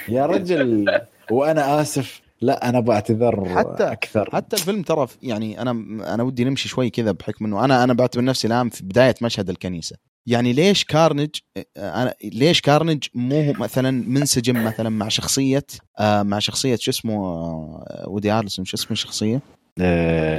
يا 0.09 0.27
رجل 0.27 1.01
وأنا 1.31 1.81
آسف. 1.81 2.21
لا 2.41 2.69
أنا 2.69 2.81
بعتذر 2.81 3.45
حتى- 3.55 3.81
أكثر. 3.83 4.31
حتى 4.33 4.57
الفيلم 4.57 4.83
ترى 4.83 5.07
يعني 5.23 5.63
أنا 5.63 5.71
أنا 6.15 6.23
ودي 6.23 6.45
نمشي 6.45 6.69
شوي 6.69 6.91
كذا 6.91 7.13
بحكم 7.13 7.45
إنه 7.45 7.65
أنا 7.65 7.85
أنا 7.85 7.93
بعتبر 7.95 8.25
نفسي 8.25 8.47
الآن 8.47 8.69
في 8.69 8.85
بداية 8.85 9.15
مشهد 9.23 9.51
الكنيسة. 9.51 9.97
يعني 10.27 10.53
ليش 10.53 10.85
كارنج 10.85 11.31
أنا 11.77 12.15
ليش 12.25 12.61
كارنج 12.61 13.05
مو 13.15 13.53
مثلا 13.53 13.91
منسجم 13.91 14.65
مثلا 14.65 14.89
مع 14.89 15.09
شخصية 15.09 15.67
آه 15.99 16.23
مع 16.23 16.39
شخصية 16.39 16.77
شو 16.77 16.91
اسمه 16.91 17.27
آه 17.27 18.05
وودي 18.09 18.31
هارلسون 18.31 18.65
شو 18.65 18.77
اسمه 18.77 18.93
الشخصية؟ 18.93 19.41
آه،. 19.81 20.39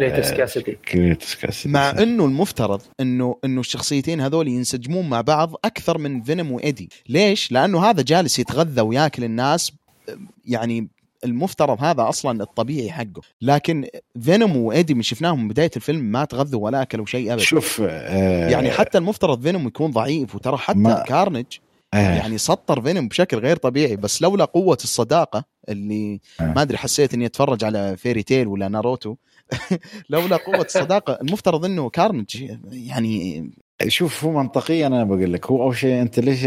مع 1.72 1.90
إنه 1.90 2.26
المفترض 2.26 2.82
إنه 3.00 3.40
إنه 3.46 3.60
الشخصيتين 3.60 4.22
هذول 4.22 4.48
ينسجمون 4.48 5.10
مع 5.10 5.22
بعض 5.22 5.54
أكثر 5.66 5.98
من 5.98 6.22
فينوم 6.22 6.52
وايدي 6.52 6.90
ليش؟ 7.10 7.52
لأنه 7.52 7.86
هذا 7.86 8.02
جالس 8.02 8.40
يتغذى 8.40 8.82
وياكل 8.82 9.24
الناس 9.24 9.72
يعني 10.46 10.90
المفترض 11.24 11.84
هذا 11.84 12.10
أصلا 12.10 12.44
الطبيعي 12.44 12.92
حقه. 12.92 13.22
لكن 13.42 13.88
فينوم 14.22 14.58
وايدي 14.58 14.94
من 14.94 15.02
شفناهم 15.02 15.42
من 15.42 15.48
بداية 15.48 15.72
الفيلم 15.76 16.00
ما 16.06 16.26
تغذوا 16.26 16.62
ولا 16.66 16.82
أكلوا 16.82 17.06
شيء 17.06 17.34
ابدا. 17.34 17.44
شوف 17.44 17.82
آه، 17.90 18.50
يعني 18.50 18.72
حتى 18.72 18.98
المفترض 18.98 19.42
فينوم 19.42 19.68
يكون 19.68 19.92
ضعيف 19.92 20.36
وترى 20.36 20.58
حتى 20.58 20.78
ما- 20.80 21.04
كارنج 21.08 21.46
آه، 21.94 21.98
يعني 22.16 22.38
سطر 22.38 22.82
فينوم 22.82 23.08
بشكل 23.08 23.38
غير 23.38 23.58
طبيعي 23.58 23.96
بس 23.96 24.22
لولا 24.22 24.46
قوة 24.46 24.78
الصداقة 24.84 25.44
اللي 25.70 26.20
آه. 26.42 26.44
ما 26.56 26.62
أدري 26.62 26.78
حسيت 26.78 27.14
إني 27.14 27.26
أتفرج 27.26 27.64
على 27.64 27.98
fairy 27.98 28.24
tale 28.24 28.48
ولا 28.48 28.68
ناروتو 28.68 29.16
لولا 30.10 30.38
قوة 30.38 30.62
الصداقة 30.66 31.18
المفترض 31.22 31.66
إنه 31.66 31.90
كارنج 31.90 32.46
يعني 32.72 33.50
شوف 33.88 34.24
هو 34.26 34.32
منطقيا 34.32 34.88
أنا 34.88 35.04
بقول 35.04 35.34
لك 35.34 35.46
هو 35.46 35.64
أول 35.64 35.78
شيء 35.78 36.02
أنت 36.02 36.20
ليش 36.20 36.44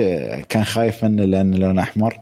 كان 0.48 0.64
خايف 0.64 1.04
منه؟ 1.04 1.24
لأنه 1.24 1.56
لونه 1.56 1.82
أحمر. 1.82 2.18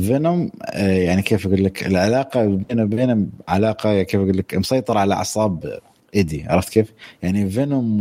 فينوم 0.00 0.50
آه 0.64 0.92
يعني 0.92 1.22
كيف 1.22 1.46
أقول 1.46 1.64
لك 1.64 1.86
العلاقة 1.86 2.46
بينه 2.46 2.82
وبينه 2.82 3.26
علاقة 3.48 4.02
كيف 4.02 4.20
أقول 4.20 4.38
لك 4.38 4.54
مسيطرة 4.54 4.98
على 4.98 5.14
أعصاب 5.14 5.80
إيدي 6.14 6.44
عرفت 6.48 6.72
كيف؟ 6.72 6.92
يعني 7.22 7.50
فينوم 7.50 8.00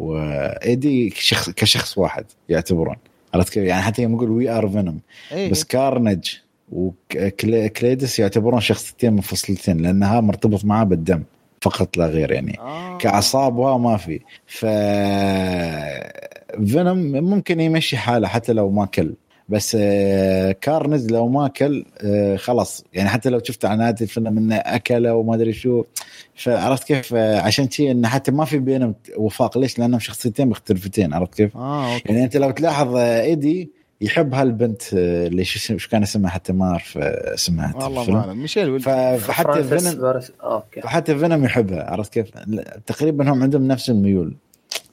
وايدي 0.00 1.10
شخص 1.10 1.50
كشخص 1.50 1.98
واحد 1.98 2.24
يعتبرون 2.48 2.96
عرفت 3.34 3.52
كيف 3.52 3.64
يعني 3.64 3.82
حتى 3.82 4.02
يوم 4.02 4.14
يقول 4.14 4.30
we 4.30 4.50
are 4.50 4.68
فينوم 4.68 5.00
إيه. 5.32 5.50
بس 5.50 5.64
كارنج 5.64 6.34
وكليتس 6.72 8.18
يعتبرون 8.18 8.60
شخصيتين 8.60 9.12
منفصلتين 9.12 9.76
لأنها 9.78 10.20
مرتبط 10.20 10.64
معاه 10.64 10.84
بالدم 10.84 11.22
فقط 11.60 11.96
لا 11.96 12.06
غير 12.06 12.32
يعني 12.32 12.58
آه. 12.60 12.98
كأعصاب 12.98 13.56
وما 13.56 13.96
في 13.96 14.20
ف 14.46 14.66
فينوم 16.66 16.98
ممكن 17.24 17.60
يمشي 17.60 17.96
حاله 17.96 18.28
حتى 18.28 18.52
لو 18.52 18.70
ما 18.70 18.86
كل 18.86 19.14
بس 19.48 19.76
آه، 19.80 20.52
كارنج 20.52 21.10
لو 21.10 21.28
ما 21.28 21.48
كل 21.48 21.84
آه، 22.00 22.36
خلاص 22.36 22.84
يعني 22.92 23.08
حتى 23.08 23.30
لو 23.30 23.40
شفت 23.44 23.64
عناد 23.64 24.02
الفيلم 24.02 24.38
إنه 24.38 24.56
أكله 24.56 25.14
وما 25.14 25.34
أدري 25.34 25.52
شو 25.52 25.84
فعرفت 26.34 26.84
كيف 26.84 27.14
آه، 27.14 27.40
عشان 27.40 27.70
شيء 27.70 27.90
انه 27.90 28.08
حتى 28.08 28.30
ما 28.30 28.44
في 28.44 28.58
بينهم 28.58 28.94
وفاق 29.16 29.58
ليش؟ 29.58 29.78
لأنهم 29.78 30.00
شخصيتين 30.00 30.48
مختلفتين 30.48 31.14
عرفت 31.14 31.34
كيف؟ 31.34 31.56
آه 31.56 31.94
أوكي 31.94 32.12
يعني 32.12 32.24
أنت 32.24 32.36
لو 32.36 32.50
تلاحظ 32.50 32.96
آه، 32.96 33.22
إيدي 33.22 33.70
يحب 34.00 34.34
هالبنت 34.34 34.82
آه، 34.94 35.26
اللي 35.26 35.44
شو 35.44 35.78
شو 35.78 35.88
كان 35.88 36.02
اسمها 36.02 36.30
حتى 36.30 36.52
ما 36.52 36.70
أعرف 36.70 36.98
آه، 36.98 37.34
اسمها 37.34 37.74
والله. 37.76 38.10
ما 38.10 38.20
أعلم. 38.20 38.38
ميشيل 38.38 38.80
فحتى 38.80 39.58
أوكي 40.42 40.80
فحتى 40.80 41.18
فينوم 41.18 41.44
يحبها 41.44 41.90
عرفت 41.90 42.12
كيف؟ 42.12 42.30
تقريبا 42.86 43.32
هم 43.32 43.42
عندهم 43.42 43.68
نفس 43.68 43.90
الميول 43.90 44.36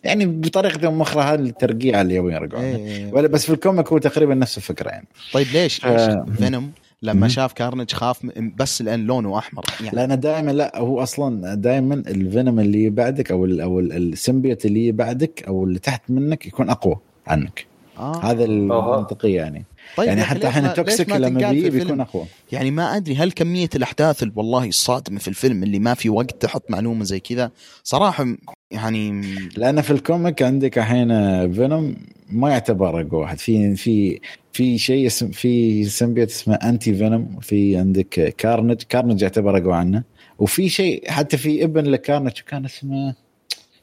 يعني 0.05 0.25
بطريقة 0.25 1.01
أخرى 1.01 1.23
هذه 1.23 1.39
الترقيع 1.39 2.01
اللي 2.01 2.15
يبون 2.15 2.33
يرجعون 2.33 2.63
إيه. 2.63 3.13
ولا 3.13 3.27
بس 3.27 3.45
في 3.45 3.53
ال 3.53 3.59
comic 3.59 3.87
هو 3.87 3.97
تقريبا 3.97 4.35
نفس 4.35 4.57
الفكرة 4.57 4.89
يعني 4.89 5.07
طيب 5.33 5.47
ليش 5.53 5.85
آه. 5.85 6.25
ليش 6.27 6.37
فينوم 6.37 6.71
لما 7.01 7.21
مم. 7.21 7.27
شاف 7.27 7.53
كارنج 7.53 7.91
خاف 7.93 8.19
بس 8.57 8.81
لأن 8.81 9.05
لونه 9.05 9.37
أحمر 9.37 9.65
يعني 9.83 9.95
لأن 9.95 10.19
دائما 10.19 10.51
لا 10.51 10.77
هو 10.79 11.03
أصلا 11.03 11.55
دائما 11.55 11.95
الفينوم 11.95 12.59
اللي 12.59 12.89
بعدك 12.89 13.31
أو 13.31 13.45
ال 13.45 13.61
أو 13.61 13.79
ال- 13.79 13.93
ال 13.93 14.01
symbiote 14.01 14.65
اللي 14.65 14.91
بعدك 14.91 15.43
أو 15.47 15.63
اللي 15.63 15.79
تحت 15.79 16.01
منك 16.09 16.45
يكون 16.45 16.69
أقوى 16.69 16.95
عنك 17.27 17.65
آه. 17.97 18.31
هذا 18.31 18.43
المنطقيه 18.45 19.35
يعني 19.35 19.65
طيب 19.97 20.07
يعني 20.07 20.23
حتى 20.23 20.59
التوكسيك 20.59 21.09
ما 21.09 21.15
لما 21.15 21.51
الفيلم؟ 21.51 21.79
بيكون 21.79 22.01
أقوى 22.01 22.25
يعني 22.51 22.71
ما 22.71 22.95
أدري 22.97 23.15
هل 23.15 23.31
كمية 23.31 23.69
الأحداث 23.75 24.23
والله 24.35 24.67
الصادمة 24.67 25.19
في 25.19 25.27
الفيلم 25.27 25.63
اللي 25.63 25.79
ما 25.79 25.93
في 25.93 26.09
وقت 26.09 26.41
تحط 26.41 26.71
معلومة 26.71 27.03
زي 27.03 27.19
كذا 27.19 27.51
صراحة 27.83 28.25
يعني 28.75 29.21
لأن 29.57 29.81
في 29.81 29.91
ال 29.91 30.00
comic 30.00 30.41
عندك 30.43 30.77
الحين 30.77 31.09
فينوم 31.53 31.95
ما 32.29 32.49
يعتبر 32.49 33.01
أقوى 33.01 33.21
واحد. 33.21 33.39
في 33.39 33.75
في 33.75 34.19
في 34.53 34.77
شيء 34.77 35.07
اسم 35.07 35.31
في 35.31 35.83
symbiote 35.83 36.29
اسمه 36.29 36.55
انتي 36.55 36.93
فينوم 36.93 37.39
في 37.41 37.77
عندك 37.77 38.33
كارنج 38.37 38.81
كارنج 38.89 39.21
يعتبر 39.21 39.57
أقوى 39.57 39.75
عنه. 39.75 40.03
وفي 40.39 40.69
شيء 40.69 41.11
حتى 41.11 41.37
في 41.37 41.63
ابن 41.63 41.83
لكارنج 41.85 42.31
كان 42.47 42.65
اسمه 42.65 43.15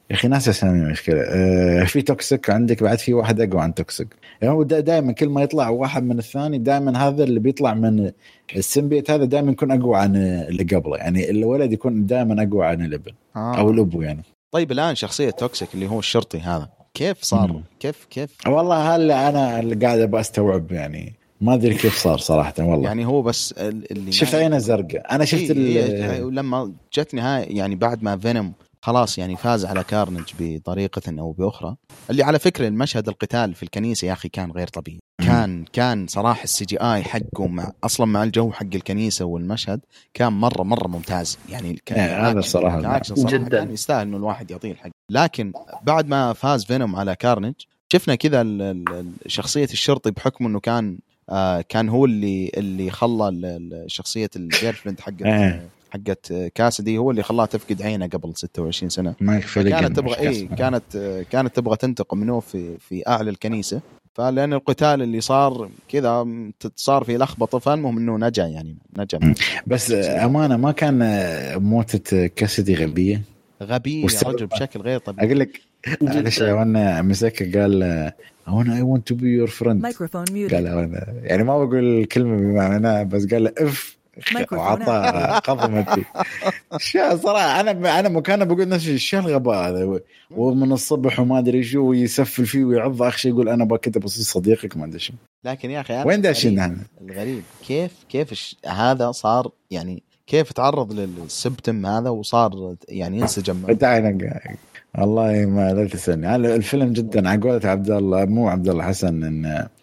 يا 0.09 0.15
أخي 0.15 0.27
ناس 0.27 0.49
اسامي 0.49 0.91
مشكلة. 0.91 1.21
آه 1.21 1.83
في 1.83 2.01
توكسيك 2.01 2.49
عندك 2.49 2.83
بعد 2.83 2.99
في 2.99 3.13
واحد 3.13 3.41
أقوى 3.41 3.61
عن 3.61 3.73
توكسيك 3.73 4.07
يعني 4.41 4.53
هو 4.53 4.63
دائما 4.63 5.11
كل 5.11 5.29
ما 5.29 5.41
يطلع 5.41 5.69
واحد 5.69 6.03
من 6.03 6.19
الثاني 6.19 6.57
دائما 6.57 7.07
هذا 7.07 7.23
اللي 7.23 7.39
بيطلع 7.39 7.73
من 7.73 8.11
ال 8.55 8.61
symbiote 8.61 9.11
هذا 9.11 9.25
دائما 9.25 9.51
يكون 9.51 9.71
أقوى 9.71 9.97
عن 9.97 10.15
اللي 10.15 10.63
قبله. 10.63 10.97
يعني 10.97 11.29
الولد 11.29 11.73
يكون 11.73 12.05
دائما 12.05 12.43
أقوى 12.43 12.65
عن 12.65 12.85
الابن 12.85 13.11
آه. 13.35 13.57
أو 13.57 13.71
الأبو 13.71 14.01
يعني. 14.01 14.23
طيب 14.53 14.71
الآن 14.71 14.95
شخصية 14.95 15.29
توكسيك 15.29 15.69
اللي 15.73 15.87
هو 15.87 15.99
الشرطي 15.99 16.39
هذا 16.39 16.69
كيف 16.93 17.23
صار؟ 17.23 17.53
مم. 17.53 17.63
كيف 17.79 18.05
كيف؟ 18.09 18.47
والله 18.47 18.95
هلا 18.95 19.29
أنا 19.29 19.59
اللي 19.59 19.75
قاعد 19.75 19.99
أبغى 19.99 20.21
أستوعب 20.21 20.71
يعني 20.71 21.15
ما 21.41 21.53
أدري 21.53 21.75
كيف 21.75 21.97
صار 21.97 22.17
صراحة 22.17 22.53
والله. 22.59 22.83
يعني 22.87 23.05
هو 23.05 23.21
بس 23.21 23.51
ال- 23.51 23.91
اللي 23.91 24.11
شفت 24.11 24.35
عينه 24.35 24.57
زرقاء 24.57 25.15
أنا 25.15 25.25
شفت 25.25 25.51
إيه 25.51 25.83
إيه 26.11 26.19
لما 26.21 26.73
جت 26.93 27.13
نهايه 27.13 27.57
يعني 27.57 27.75
بعد 27.75 28.03
ما 28.03 28.17
فينوم 28.17 28.53
خلاص 28.83 29.17
يعني 29.17 29.35
فاز 29.35 29.65
على 29.65 29.83
كارنج 29.83 30.23
بطريقة 30.39 31.01
أو 31.19 31.31
بأخرى 31.31 31.75
اللي 32.09 32.23
على 32.23 32.39
فكرة 32.39 32.67
المشهد 32.67 33.07
القتال 33.07 33.53
في 33.53 33.63
الكنيسة 33.63 34.07
يا 34.07 34.13
أخي 34.13 34.29
كان 34.29 34.51
غير 34.51 34.67
طبيعي 34.67 34.99
كان 35.25 35.65
كان 35.73 36.07
صراحة 36.07 36.43
ال 36.43 36.65
CGI 36.65 37.03
حقه 37.03 37.47
مع 37.47 37.71
أصلا 37.83 38.05
مع 38.05 38.23
الجو 38.23 38.51
حق 38.51 38.63
الكنيسة 38.75 39.25
والمشهد 39.25 39.79
كان 40.13 40.33
مرة 40.33 40.63
مرة 40.63 40.87
ممتاز 40.87 41.37
يعني 41.49 41.81
كان 41.85 41.99
هذا 41.99 42.33
كأكشن- 42.33 42.37
الصراحة. 42.37 42.81
كأكشن 42.81 43.15
صراحة 43.15 43.37
جداً. 43.37 43.59
كان 43.59 43.71
يستاهل 43.73 44.01
إنه 44.07 44.17
الواحد 44.17 44.51
يعطيه 44.51 44.71
الحق 44.71 44.89
لكن 45.11 45.53
بعد 45.83 46.07
ما 46.07 46.33
فاز 46.33 46.65
فينوم 46.65 46.95
على 46.95 47.15
كارنج 47.15 47.53
شفنا 47.93 48.15
كذا 48.15 48.41
ال- 48.41 48.61
ال- 48.61 48.93
ال- 48.93 49.31
شخصية 49.31 49.63
الشرطي 49.73 50.11
بحكم 50.11 50.45
إنه 50.45 50.59
كان 50.59 50.97
آه 51.29 51.61
كان 51.69 51.89
هو 51.89 52.05
اللي 52.05 52.51
اللي 52.57 52.91
خلى 52.91 53.27
ال- 53.29 53.45
ال- 53.45 53.91
شخصية 53.91 54.29
ال 54.35 54.73
girlfriend 54.75 54.99
حقت 54.99 55.21
إيه. 55.21 55.67
حقت 55.93 56.33
كاسيدي 56.55 56.97
هو 56.97 57.11
اللي 57.11 57.23
خلاها 57.23 57.45
تفقد 57.45 57.81
عينه 57.81 58.07
قبل 58.07 58.31
26 58.35 58.89
سنة. 58.89 59.15
مايك 59.21 59.43
فيليجن 59.43 59.79
كانت 59.79 59.97
تبغى 59.97 60.27
إي. 60.27 60.47
كانت 60.47 61.23
كانت 61.31 61.55
تبغى 61.55 61.77
تنتقم 61.77 62.17
منه 62.17 62.39
في 62.39 62.77
في 62.77 63.07
اعلى 63.07 63.29
الكنيسة. 63.29 63.81
فلأن 64.13 64.53
القتال 64.53 65.01
اللي 65.01 65.21
صار 65.21 65.69
كذا 65.89 66.27
صار 66.75 67.03
في 67.03 67.17
لخبطة 67.17 67.59
فالمهم 67.59 67.97
إنه 67.97 68.17
نجا 68.17 68.45
يعني 68.45 68.77
نجا. 68.97 69.33
بس 69.67 69.91
أمانة 69.91 70.57
ما 70.57 70.71
كان 70.71 70.99
موتة 71.61 72.27
كاسيدي 72.27 72.75
غبية؟ 72.75 73.21
غبي 73.63 74.01
يا 74.01 74.07
رجل 74.25 74.45
بشكل 74.45 74.79
غير 74.79 74.99
طبيعي. 74.99 75.27
أقول 75.27 75.39
لك 75.39 75.61
معلش 76.01 76.41
وأنا 76.41 77.01
مسكه 77.01 77.61
قال 77.61 77.83
أنا 78.47 78.75
I 78.75 78.81
want 78.81 79.07
to 79.07 79.15
be 79.15 79.27
your 79.27 79.47
friend 79.47 79.87
Microphone 79.87 80.53
قال. 80.53 80.67
أنا 80.67 81.05
يعني 81.23 81.43
ما 81.43 81.65
بقول 81.65 81.99
الكلمة 81.99 82.37
بمعنى 82.37 83.05
بس 83.05 83.25
قال 83.25 83.43
له 83.43 83.53
اف 83.57 83.97
وعطى 84.51 85.39
قضمت 85.51 85.89
فيه. 85.89 86.03
شا 86.77 87.17
صراحة 87.17 87.59
أنا 87.59 87.99
أنا 87.99 88.09
مكانه 88.09 88.45
بقول 88.45 88.67
نفس 88.67 88.87
الشيء 88.87 89.19
الغباء 89.19 89.69
هذا؟ 89.69 89.99
ومن 90.31 90.71
الصبح 90.71 91.19
وما 91.19 91.39
أدري 91.39 91.63
شو 91.63 91.81
ويسفل 91.89 92.45
فيه 92.45 92.63
ويعض 92.63 93.01
اخر 93.01 93.17
شيء 93.17 93.31
يقول 93.31 93.49
أنا 93.49 93.65
بكذا 93.65 94.01
بصير 94.01 94.23
صديقك 94.23 94.77
ما 94.77 94.85
أدري 94.85 94.99
شو. 94.99 95.13
لكن 95.45 95.71
يا 95.71 95.81
أخي 95.81 96.03
وين 96.03 96.21
داشين 96.21 96.77
الغريب- 97.01 97.43
كيف 97.67 97.91
كيف 98.09 98.55
هذا 98.65 99.11
صار 99.11 99.51
يعني 99.71 100.03
كيف 100.27 100.51
تعرض 100.51 100.93
لل 100.93 101.11
symbiote 101.11 101.85
هذا 101.85 102.09
وصار 102.09 102.75
يعني؟ 102.89 103.27
تعال 103.79 104.05
والله 104.97 105.45
ما 105.45 105.73
لا 105.73 105.87
تسالني 105.87 106.35
الفيلم 106.35 106.93
جدا 106.93 107.29
على 107.29 107.41
قولة 107.41 107.69
عبد 107.69 107.91
الله 107.91 108.25
مو 108.25 108.47
عبد 108.49 108.67
الله 108.69 108.83
حسن 108.83 109.21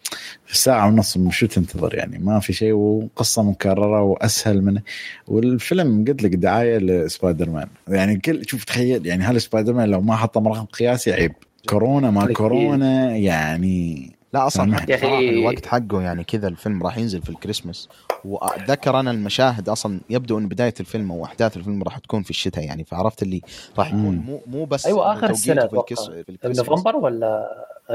ساعة 0.51 0.87
ونص 0.87 1.17
شو 1.29 1.45
تنتظر 1.45 1.95
يعني؟ 1.95 2.17
ما 2.19 2.39
في 2.39 2.53
شيء 2.53 2.73
وقصة 2.73 3.43
مكررة 3.43 4.01
وأسهل 4.01 4.61
من 4.61 4.79
والفيلم 5.27 6.05
قلت 6.07 6.23
لك 6.23 6.35
دعاية 6.35 6.77
لسبايدر 6.77 7.49
مان 7.49 7.67
يعني 7.87 8.17
كل 8.19 8.41
شوف 8.49 8.63
تخيل 8.63 9.05
يعني 9.07 9.23
هل 9.23 9.41
سبايدر 9.41 9.73
مان 9.73 9.89
لو 9.89 10.01
ما 10.01 10.15
حطم 10.15 10.47
رقم 10.47 10.65
قياسي 10.65 11.13
عيب. 11.13 11.31
كورونا 11.69 12.11
ما 12.11 12.23
أكيد. 12.23 12.35
كورونا 12.35 13.15
يعني 13.17 14.11
لا 14.33 14.47
أصلا 14.47 14.71
صراحة 14.77 15.19
الوقت 15.19 15.65
حقه 15.65 16.01
يعني 16.01 16.23
كذا 16.23 16.47
الفيلم 16.47 16.83
راح 16.83 16.97
ينزل 16.97 17.21
في 17.21 17.29
الكريسماس. 17.29 17.89
واتذكر 18.25 18.99
أنا 18.99 19.11
المشاهد 19.11 19.69
أصلا 19.69 19.99
يبدو 20.09 20.37
إن 20.37 20.47
بداية 20.47 20.73
الفيلم 20.79 21.11
أو 21.11 21.25
أحداث 21.25 21.57
الفيلم 21.57 21.83
راح 21.83 21.97
تكون 21.97 22.23
في 22.23 22.29
الشتاء 22.29 22.63
يعني. 22.65 22.83
فعرفت 22.83 23.23
اللي 23.23 23.41
راح 23.77 23.87
يكون 23.87 23.99
مم. 23.99 24.23
مو 24.25 24.41
مو 24.47 24.65
بس 24.65 24.85
أيوه 24.85 25.13
آخر 25.13 25.29
السنة 25.29 25.67
في 25.67 25.73
الكس- 25.77 26.09
في 26.09 26.29
الكريسماس. 26.29 26.69
نوفمبر 26.69 26.95
ولا 26.95 27.47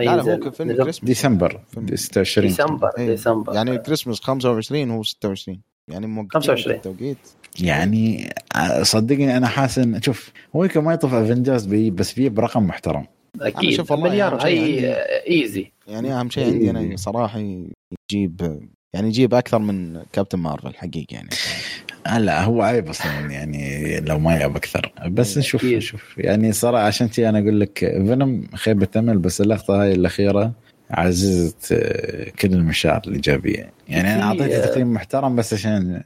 لا 0.05 0.17
لا؟ 0.17 0.47
هو 0.47 0.51
فيلم 0.51 0.91
ديسمبر 1.03 1.61
فيلم. 1.75 1.97
26 1.97 2.49
ديسمبر 2.49 2.91
إيه. 2.99 3.07
ديسمبر. 3.07 3.55
يعني 3.55 3.71
الكريسماس 3.71 4.21
25 4.21 4.91
هو 4.91 5.03
26 5.03 5.61
يعني 5.89 6.07
موقفين 6.07 6.41
25. 6.41 6.77
التوقيت 6.77 7.17
يعني 7.61 8.31
صدقني 8.83 9.37
أنا 9.37 9.47
حاسس 9.47 9.81
إن- 9.81 10.03
شوف 10.05 10.33
هو 10.57 10.65
يمكن 10.65 10.81
ما 10.81 10.93
يطلع 10.95 11.23
افنجرز 11.23 11.67
بس 11.67 12.13
بيه 12.13 12.29
برقم 12.29 12.63
محترم. 12.67 13.07
أكيد. 13.41 13.71
شوف 13.77 13.91
والله 13.91 14.09
مليار 14.09 14.47
هي 14.47 14.93
easy 15.31 15.71
يعني 15.87 16.13
أهم 16.21 16.31
شيء 16.31 16.45
عندي 16.47 16.71
أنا 16.71 16.97
صراحة 16.97 17.39
يجيب 17.39 18.61
يعني 18.95 19.09
يجيب 19.09 19.35
أكثر 19.35 19.59
من 19.59 20.03
كابتن 20.13 20.39
مارفل 20.39 20.75
حقيقي 20.75 21.15
يعني. 21.17 21.29
لا 22.19 22.45
هو 22.45 22.63
عيب 22.63 22.89
أصلا 22.89 23.13
يعني 23.31 24.01
لو 24.01 24.19
ما 24.19 24.35
ياب 24.37 24.57
أكثر 24.57 24.93
بس 25.09 25.39
نشوف 25.39 25.65
أكيد. 25.65 25.77
نشوف 25.77 26.19
يعني 26.19 26.53
صراحة 26.53 26.85
عشان 26.85 27.11
تي 27.11 27.29
أنا 27.29 27.39
أقول 27.39 27.61
لك 27.61 27.79
فينوم 27.79 28.47
خيبة 28.55 28.89
أمل 28.97 29.19
بس 29.19 29.41
اللقطة 29.41 29.83
هاي 29.83 29.93
الأخيرة 29.93 30.53
عززت 30.91 31.73
آه، 31.73 32.31
كل 32.31 32.53
المشاعر 32.53 33.03
الإيجابية 33.07 33.71
يعني 33.89 34.15
أنا 34.15 34.23
اعطيته 34.23 34.67
تقييم 34.67 34.93
محترم 34.93 35.37
بس 35.37 35.55
عشان 35.55 36.03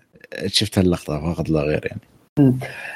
شفت 0.46 0.78
اللقطة 0.78 1.32
فقط 1.34 1.48
لا 1.48 1.60
غير 1.60 1.86
يعني 1.86 2.00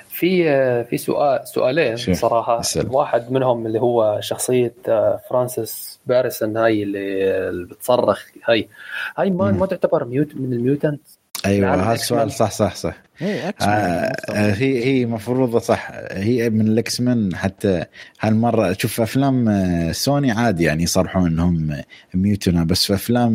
في 0.09 0.45
في 0.85 0.97
سؤال 0.97 1.49
سؤالين 1.49 1.97
صراحة 1.97 2.61
اسأل. 2.61 2.89
واحد 2.91 3.33
منهم 3.33 3.67
اللي 3.67 3.81
هو 3.81 4.19
شخصية 4.21 4.75
آه، 4.89 5.21
فرانسيس 5.31 6.01
باريسون 6.07 6.57
هاي 6.57 6.83
اللي 6.83 7.65
بتصرخ 7.65 8.25
هاي 8.49 8.69
هاي 9.17 9.31
ما. 9.31 9.53
ما 9.53 9.67
تعتبر 9.67 10.05
mutant 10.05 10.37
من 10.37 10.53
ال 10.53 10.59
mutant 10.59 11.01
أيوه 11.47 11.75
هذا 11.75 11.93
السؤال. 11.93 12.33
صح 12.33 12.51
صح 12.51 12.75
صح 12.75 13.05
إيه 13.23 13.49
X 13.49 13.65
آه 13.65 13.69
آه، 13.69 14.53
هي 14.53 14.85
هي 14.85 15.07
مفروضة 15.07 15.59
صح 15.59 15.91
هي 16.11 16.51
من 16.51 16.61
ال 16.61 17.01
X-Men 17.01 17.37
حتى 17.37 17.85
هالمرة 18.21 18.73
تشوف 18.73 19.01
أفلام 19.01 19.49
آه، 19.49 19.93
سوني 19.93 20.31
عادي 20.31 20.65
يعني 20.65 20.83
يصرحون 20.83 21.27
إنهم 21.27 21.77
mutants 22.15 22.65
بس 22.65 22.87
في 22.87 22.95
أفلام 22.95 23.33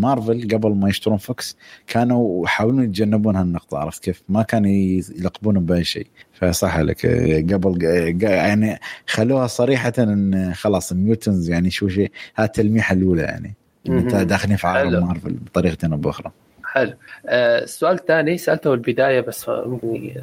مارفل 0.00 0.48
قبل 0.52 0.74
ما 0.74 0.88
يشترون 0.88 1.16
فوكس 1.18 1.56
كانوا 1.86 2.44
يحاولون 2.44 2.84
يتجنبون 2.84 3.36
هالنقطة 3.36 3.78
عرفت 3.78 4.04
كيف؟ 4.04 4.22
ما 4.28 4.42
كانوا 4.42 4.70
يلقبون 4.70 5.66
بأي 5.66 5.84
شيء 5.84 6.06
فصح 6.32 6.78
لك 6.78 7.06
آه، 7.06 7.40
قبل 7.40 7.78
يعني 8.22 8.78
خلوها 9.06 9.46
صريحة 9.46 9.92
إن 9.98 10.52
خلاص 10.54 10.92
mutants 10.92 11.50
يعني 11.50 11.70
شو 11.70 11.88
شيء 11.88 12.10
هذه 12.34 12.46
التلميحة 12.46 12.92
الأولى 12.92 13.22
يعني 13.22 13.54
أنت. 13.88 14.14
داخلين 14.14 14.56
في. 14.56 14.66
عالم 14.66 15.06
مارفل 15.06 15.32
بطريقه 15.32 15.92
أو 15.92 15.96
بأخرى 15.96 16.32
حلو. 16.72 16.92
آه، 17.26 17.62
السؤال 17.62 17.94
الثاني 17.94 18.38
سألته 18.38 18.70
بالبدايه 18.70 19.20
بس 19.20 19.48
ممكن 19.48 20.14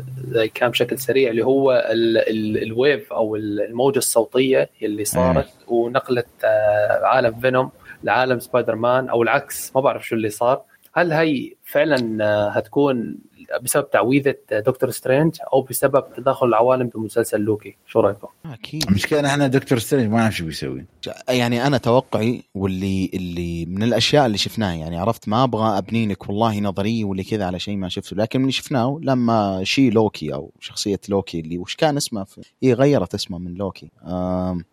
كان 0.54 0.70
بشكل 0.70 1.00
سريع 1.00 1.30
اللي 1.30 1.46
هو 1.46 1.72
ال 1.92 2.18
ال 2.18 2.64
ال 2.64 2.74
wave 2.74 3.14
أو 3.14 3.36
الموجة 3.36 3.98
الصوتية 3.98 4.70
اللي 4.82 5.06
صارت 5.06 5.50
ونقلت 5.68 6.28
آه، 6.44 7.06
عالم 7.06 7.40
فينوم 7.40 7.72
لعالم 8.04 8.40
سبايدر 8.40 8.76
مان 8.76 9.10
أو 9.10 9.24
العكس 9.24 9.72
ما 9.76 9.82
بعرف 9.82 10.08
شو 10.08 10.16
اللي 10.16 10.30
صار. 10.30 10.62
هل 10.94 11.12
هي 11.14 11.54
فعلا 11.64 12.26
آه، 12.26 12.50
هتكون 12.50 13.16
بسبب 13.62 13.90
تعويذة 13.90 14.36
دكتور 14.52 14.90
سترينج 14.90 15.36
أو 15.54 15.62
بسبب 15.62 16.04
تداخل 16.18 16.48
العوالم 16.48 16.88
بمسلسل 16.88 17.42
لوكي. 17.42 17.76
شو 17.88 18.00
رأيكم؟ 18.00 18.28
أكيد. 18.46 18.84
المشكلة 18.90 19.28
إحنا 19.28 19.48
دكتور 19.48 19.80
سترينج 19.80 20.12
ما 20.12 20.18
نعرف 20.18 20.36
شو 20.36 20.46
بيسوي. 20.46 20.86
يعني 21.30 21.68
أنا 21.68 21.78
توقعي 21.78 22.44
واللي 22.56 23.10
اللي 23.14 23.66
من 23.66 23.84
الأشياء 23.84 24.26
اللي 24.26 24.38
شفناها 24.38 24.74
يعني 24.74 24.98
عرفت 24.98 25.30
ما 25.30 25.44
أبغى 25.44 25.78
أبني 25.78 26.08
لك 26.08 26.30
والله 26.30 26.60
نظريه 26.60 27.06
واللي 27.06 27.24
كذا 27.24 27.46
على 27.46 27.60
شيء 27.60 27.78
ما 27.78 27.90
شفته 27.90 28.16
لكن 28.16 28.40
من 28.40 28.46
اللي 28.46 28.52
شفناه 28.52 29.00
لما 29.02 29.64
شي 29.64 29.90
لوكي 29.90 30.34
أو 30.34 30.52
شخصية 30.60 31.00
لوكي 31.10 31.40
اللي 31.40 31.58
وش 31.58 31.76
كان 31.76 31.98
اسمه 31.98 32.24
في... 32.24 32.42
هي 32.64 32.74
غيرت 32.74 33.14
اسمه 33.14 33.38
من 33.38 33.54
لوكي. 33.54 33.92
آم... 34.04 34.66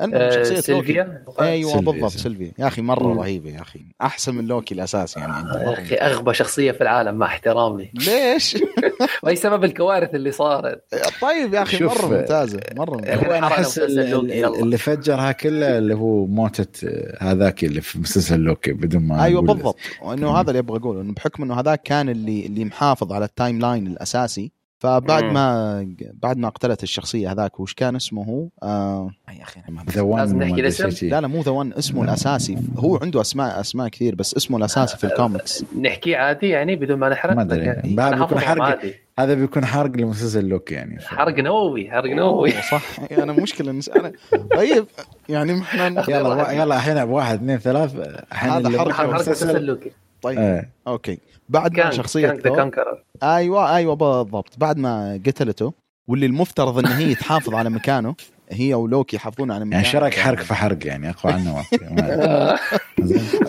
المهم 0.00 0.20
آه، 0.20 0.30
شخصية 0.30 0.50
لوكي. 0.54 0.62
سيلفي؟ 0.62 1.24
أيوه 1.40 1.72
سيلفي، 1.72 1.92
بالضبط 1.92 2.10
سيلفي. 2.10 2.22
سيلفي. 2.22 2.52
يا 2.58 2.66
أخي 2.66 2.82
مرة 2.82 3.06
مم. 3.12 3.20
رهيبة 3.20 3.50
يا 3.50 3.60
أخي. 3.60 3.80
أحسن 4.02 4.34
من 4.34 4.46
لوكي 4.46 4.74
الاساسي 4.74 5.20
يعني. 5.20 5.32
عندي 5.32 5.58
يا 5.58 5.72
أخي 5.72 5.94
أغبى 5.94 6.34
شخصية 6.34 6.72
في 6.72 6.80
العالم 6.80 7.14
مع 7.14 7.26
احترامي. 7.26 7.90
ليش؟ 7.94 8.56
وهي 9.22 9.36
سبب 9.36 9.64
الكوارث 9.64 10.14
اللي 10.14 10.30
صارت. 10.32 10.80
طيب 11.22 11.54
يا 11.54 11.62
أخي 11.62 11.76
شوف، 11.76 12.04
مره 12.04 12.18
ممتازة 12.18 12.60
مرة 12.76 12.94
ممتازة. 12.94 13.12
أنا 13.14 13.22
حرقنا 13.24 13.46
أحس. 13.46 13.78
اللي 13.78 14.78
فجرها 14.78 15.32
كله 15.32 15.78
اللي 15.78 15.94
هو 15.94 16.26
موتة 16.26 16.88
آه، 16.88 17.16
هذاك 17.20 17.64
اللي 17.64 17.80
في 17.80 17.98
مسلسل 17.98 18.40
لوكي 18.40 18.72
بدون 18.72 19.02
ما 19.02 19.24
أيوه 19.24 19.42
بالضبط. 19.42 19.76
وانه 20.02 20.40
هذا 20.40 20.50
اللي 20.50 20.58
أبغى 20.58 20.78
أقوله 20.78 21.00
إنه 21.00 21.12
بحكم 21.12 21.42
إنه 21.42 21.60
هذاك 21.60 21.82
كان 21.82 22.08
اللي 22.08 22.46
اللي 22.46 22.64
محافظ 22.64 23.12
على 23.12 23.24
التايم 23.24 23.58
لاين 23.60 23.86
الأساسي 23.86 24.52
فبعد 24.78 25.24
مم. 25.24 25.34
ما 25.34 25.94
بعد 26.22 26.36
ما 26.38 26.48
قتلت 26.48 26.82
الشخصية 26.82 27.32
هذاك 27.32 27.60
وش 27.60 27.74
كان 27.74 27.96
اسمه 27.96 28.24
هو؟ 28.24 28.48
آه 28.62 29.10
يا 29.38 29.42
أخي 29.42 29.60
ذا 29.90 30.02
لازم 30.02 30.42
نحكي 30.42 30.60
الاسم؟ 30.60 31.08
لا 31.08 31.20
لا 31.20 31.28
مو 31.28 31.40
the 31.40 31.50
one 31.50 31.72
اسمه 31.72 32.04
الأساسي. 32.04 32.58
هو 32.76 32.96
عنده 32.96 33.20
أسماء 33.20 33.60
أسماء 33.60 33.88
كثير 33.88 34.14
بس 34.14 34.36
اسمه 34.36 34.56
الأساسي 34.58 34.96
في 34.96 35.04
الكوميكس. 35.04 35.64
نحكي 35.80 36.14
عادي 36.16 36.48
يعني 36.48 36.76
بدون 36.76 36.98
ما 36.98 37.08
نحرق؟ 37.08 37.34
ما 37.34 37.44
بعد 37.44 38.12
أنا 38.12 38.24
بيكون 38.24 38.40
حرق. 38.40 38.62
عادي. 38.62 38.94
هذا 39.18 39.34
بيكون 39.34 39.64
حرق 39.64 39.90
لمسلسل 39.96 40.44
لوكي 40.48 40.74
يعني. 40.74 40.98
حرق 41.18 41.38
نووي 41.38 41.90
حرق 41.90 42.10
نووي. 42.10 42.50
صح. 42.50 42.82
أنا 43.12 43.32
مشكلة 43.32 43.72
نس... 43.72 43.88
أنا 43.88 44.12
طيب 44.56 44.86
يعني 45.28 45.60
إحنا 45.62 45.86
يلا 46.08 46.52
يلا 46.52 46.76
الحين 46.76 47.04
بواحد 47.04 47.34
اثنين 47.34 47.58
ثلاث. 47.58 47.94
الحين 48.32 48.50
هذا 48.50 48.92
حرق- 48.92 49.14
مسلسل 49.14 49.64
لوكي. 49.64 49.90
طيب 50.22 50.38
إيه. 50.38 50.70
أوكي. 50.86 51.18
بعد 51.48 51.76
ما 51.76 51.82
كان 51.82 51.92
شخصية 51.92 52.28
كان 52.28 52.70
ذا 52.70 53.02
أيوه 53.22 53.76
أيوه 53.76 53.94
بالضبط 53.94 54.58
بعد 54.58 54.78
ما 54.78 55.20
قتلته 55.26 55.72
واللي 56.08 56.26
المفترض 56.26 56.78
ان 56.78 56.86
هي 56.86 57.14
تحافظ 57.14 57.54
على 57.54 57.70
مكانه 57.70 58.14
هي 58.50 58.74
ولوكي 58.74 59.16
يحافظون 59.16 59.50
على 59.50 59.64
مكانه 59.64 59.74
يعني 59.82 59.92
شرك 59.92 60.14
حرق 60.14 60.38
في 60.38 60.54
حرق 60.54 60.86
يعني 60.86 61.10
أقوى 61.10 61.32
عنه. 61.34 61.64
ما-. 61.90 62.58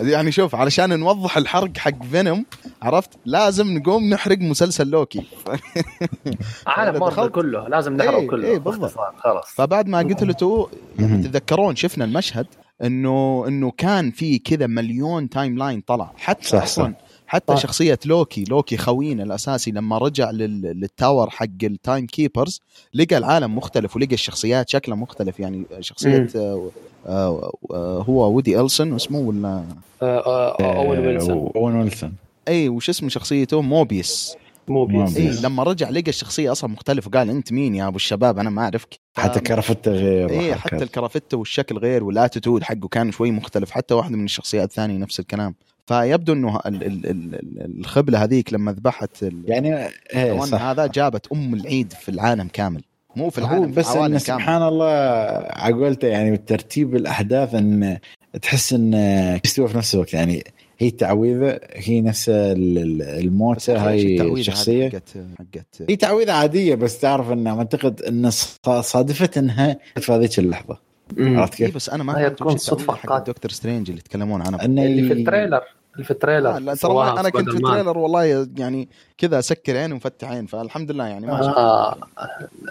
يعني 0.12 0.32
شوف 0.32 0.54
علشان 0.54 1.00
نوضح 1.00 1.36
الحرق 1.36 1.76
حق 1.78 2.02
فينوم 2.10 2.44
عرفت 2.82 3.10
لازم 3.24 3.74
نقوم 3.78 4.04
نحرق 4.10 4.38
مسلسل 4.38 4.86
لوكي 4.90 5.26
عالم 6.66 7.00
مارفل. 7.00 7.28
كله 7.28 7.68
لازم 7.68 7.96
نحرق 7.96 8.18
إيه، 8.18 8.28
كله 8.28 8.48
إيه، 8.48 8.58
بالضبط. 8.58 8.80
باختصار، 8.80 9.14
خلاص 9.18 9.44
فبعد 9.54 9.88
ما 9.88 9.98
قتلته 9.98 10.68
مهم. 10.98 11.22
تتذكرون 11.22 11.76
شفنا 11.76 12.04
المشهد 12.04 12.46
انه 12.82 13.44
إنه 13.48 13.70
كان 13.70 14.10
في 14.10 14.38
كذا 14.38 14.66
مليون 14.66 15.28
timeline 15.28 15.80
طلع 15.80 16.12
حتى 16.16 16.48
صح، 16.48 16.62
أصلا 16.62 16.94
حتى 17.30 17.56
صح. 17.56 17.62
شخصية 17.62 17.98
لوكي 18.04 18.44
لوكي 18.44 18.76
خوينا 18.76 19.22
الأساسي 19.22 19.70
لما 19.70 19.98
رجع 19.98 20.30
لل... 20.30 20.62
للتاور 20.62 21.30
حق 21.30 21.46
التايم 21.62 22.06
كيبرز 22.06 22.60
لقى 22.94 23.18
العالم 23.18 23.56
مختلف 23.56 23.96
ولقى 23.96 24.14
الشخصيات 24.14 24.68
شكلها 24.68 24.96
مختلف. 24.96 25.40
يعني 25.40 25.64
شخصية 25.80 26.28
آه 26.36 26.70
آه 27.06 27.52
آه 27.70 28.02
هو 28.08 28.32
ودي 28.36 28.60
هارلسون 28.60 28.94
اسمه 28.94 29.18
ولا؟ 29.18 29.64
آه، 30.02 30.56
آه، 30.60 30.76
أوين 30.76 30.98
ويلسون. 30.98 31.50
أوين 31.56 31.76
ويلسون. 31.76 32.12
اي 32.48 32.68
وش 32.68 32.88
اسم 32.88 33.08
شخصيته؟ 33.08 33.62
موبيس. 33.62 34.36
موبيس. 34.68 35.16
اي 35.16 35.22
موبيس. 35.24 35.44
لما 35.44 35.62
رجع 35.62 35.90
لقى 35.90 36.08
الشخصية 36.08 36.52
أصلا 36.52 36.70
مختلفة 36.70 37.08
وقال 37.08 37.30
أنت 37.30 37.52
مين 37.52 37.74
يا 37.74 37.86
أبو 37.88 37.96
الشباب؟ 37.96 38.38
أنا 38.38 38.50
ما 38.50 38.62
أعرفك. 38.62 38.98
حتى 39.16 39.40
كرافته 39.40 39.90
غير 39.90 40.32
وحركات. 40.32 40.58
حتى 40.58 40.84
الكرافته 40.84 41.36
والشكل 41.36 41.78
غير 41.78 42.04
وال 42.04 42.16
attitude 42.16 42.62
حقه 42.62 42.88
كان 42.88 43.12
شوي 43.12 43.30
مختلف. 43.30 43.70
حتى 43.70 43.94
واحدة 43.94 44.16
من 44.16 44.24
الشخصيات 44.24 44.68
الثانية 44.68 44.98
نفس 44.98 45.20
الكلام. 45.20 45.54
فيبدو 45.90 46.32
إنه 46.32 46.60
ال- 46.66 46.82
ال- 46.82 47.06
ال- 47.06 47.34
ال- 47.34 47.78
الخبلة 47.80 48.22
هذيك 48.24 48.52
لما 48.52 48.72
ذبحت 48.72 49.24
يعني 49.44 49.88
إيه 50.14 50.40
صح. 50.40 50.62
هذا 50.62 50.86
جابت 50.86 51.26
أم 51.32 51.54
العيد 51.54 51.92
في 51.92 52.08
العالم 52.08 52.48
كامل. 52.52 52.82
مو 53.16 53.30
في 53.30 53.38
العالم 53.38 53.64
هو 53.64 53.70
بس 53.70 53.86
في 53.88 53.94
كامل. 54.20 54.20
سبحان 54.20 54.62
الله 54.62 54.86
عقولته 55.50 56.08
يعني 56.08 56.36
ترتيب 56.36 56.96
الأحداث 56.96 57.54
إن 57.54 57.98
تحس 58.42 58.72
إن 58.72 58.94
يستوى 59.44 59.68
في 59.68 59.76
نفس 59.78 59.94
الوقت. 59.94 60.14
يعني 60.14 60.44
هي 60.78 60.90
تعويذة 60.90 61.60
هي 61.72 62.00
نفس 62.00 62.28
ال- 62.28 62.78
ال- 62.78 63.02
بس 63.02 63.08
الموتة 63.24 63.76
أخي 63.76 63.88
إيش 63.90 64.04
هاي 64.04 64.12
التعويذة 64.12 64.36
هذه 64.38 64.42
شخصيه 64.42 64.88
حقت 64.88 65.08
حقت 65.38 65.82
هي 65.90 65.96
تعويذة 65.96 66.32
عادية 66.32 66.74
بس 66.74 66.98
تعرف 67.00 67.32
إن 67.32 67.46
أعتقد 67.46 68.02
إن 68.02 68.30
ص- 68.30 68.58
صادفت 68.80 69.38
إنها 69.38 69.76
في 69.96 70.12
هذيك 70.12 70.38
اللحظة. 70.38 70.78
عرفت 71.18 71.60
إيه 71.60 71.66
كيف؟ 71.66 71.76
بس 71.76 71.88
أنا 71.88 72.04
ما 72.04 72.28
تكون 72.28 72.56
صدفة 72.56 72.94
حق. 72.94 73.18
دكتور 73.26 73.50
سترينج 73.50 73.88
اللي 73.90 74.00
يتكلمون 74.00 74.42
عنها. 74.42 74.64
إنه 74.64 74.84
اللي 74.84 75.08
في 75.08 75.12
ال 75.12 75.17
trailer. 75.17 75.60
في 76.02 76.10
ال 76.10 76.15
trailer. 76.15 76.56
آه 76.56 76.58
لا 76.58 76.74
ترى 76.74 77.20
أنا 77.20 77.30
كنت 77.30 77.50
في. 77.50 77.56
ال 77.56 77.61
trailer 77.61 77.98
والله 77.98 78.46
يعني 78.58 78.88
كذا 79.18 79.38
أسكر 79.38 79.76
عين 79.76 79.92
ومفتح 79.92 80.30
عين 80.30 80.46
فالحمد 80.46 80.90
لله 80.90 81.06
يعني 81.06 81.26
ما 81.26 81.56
آه 81.56 81.96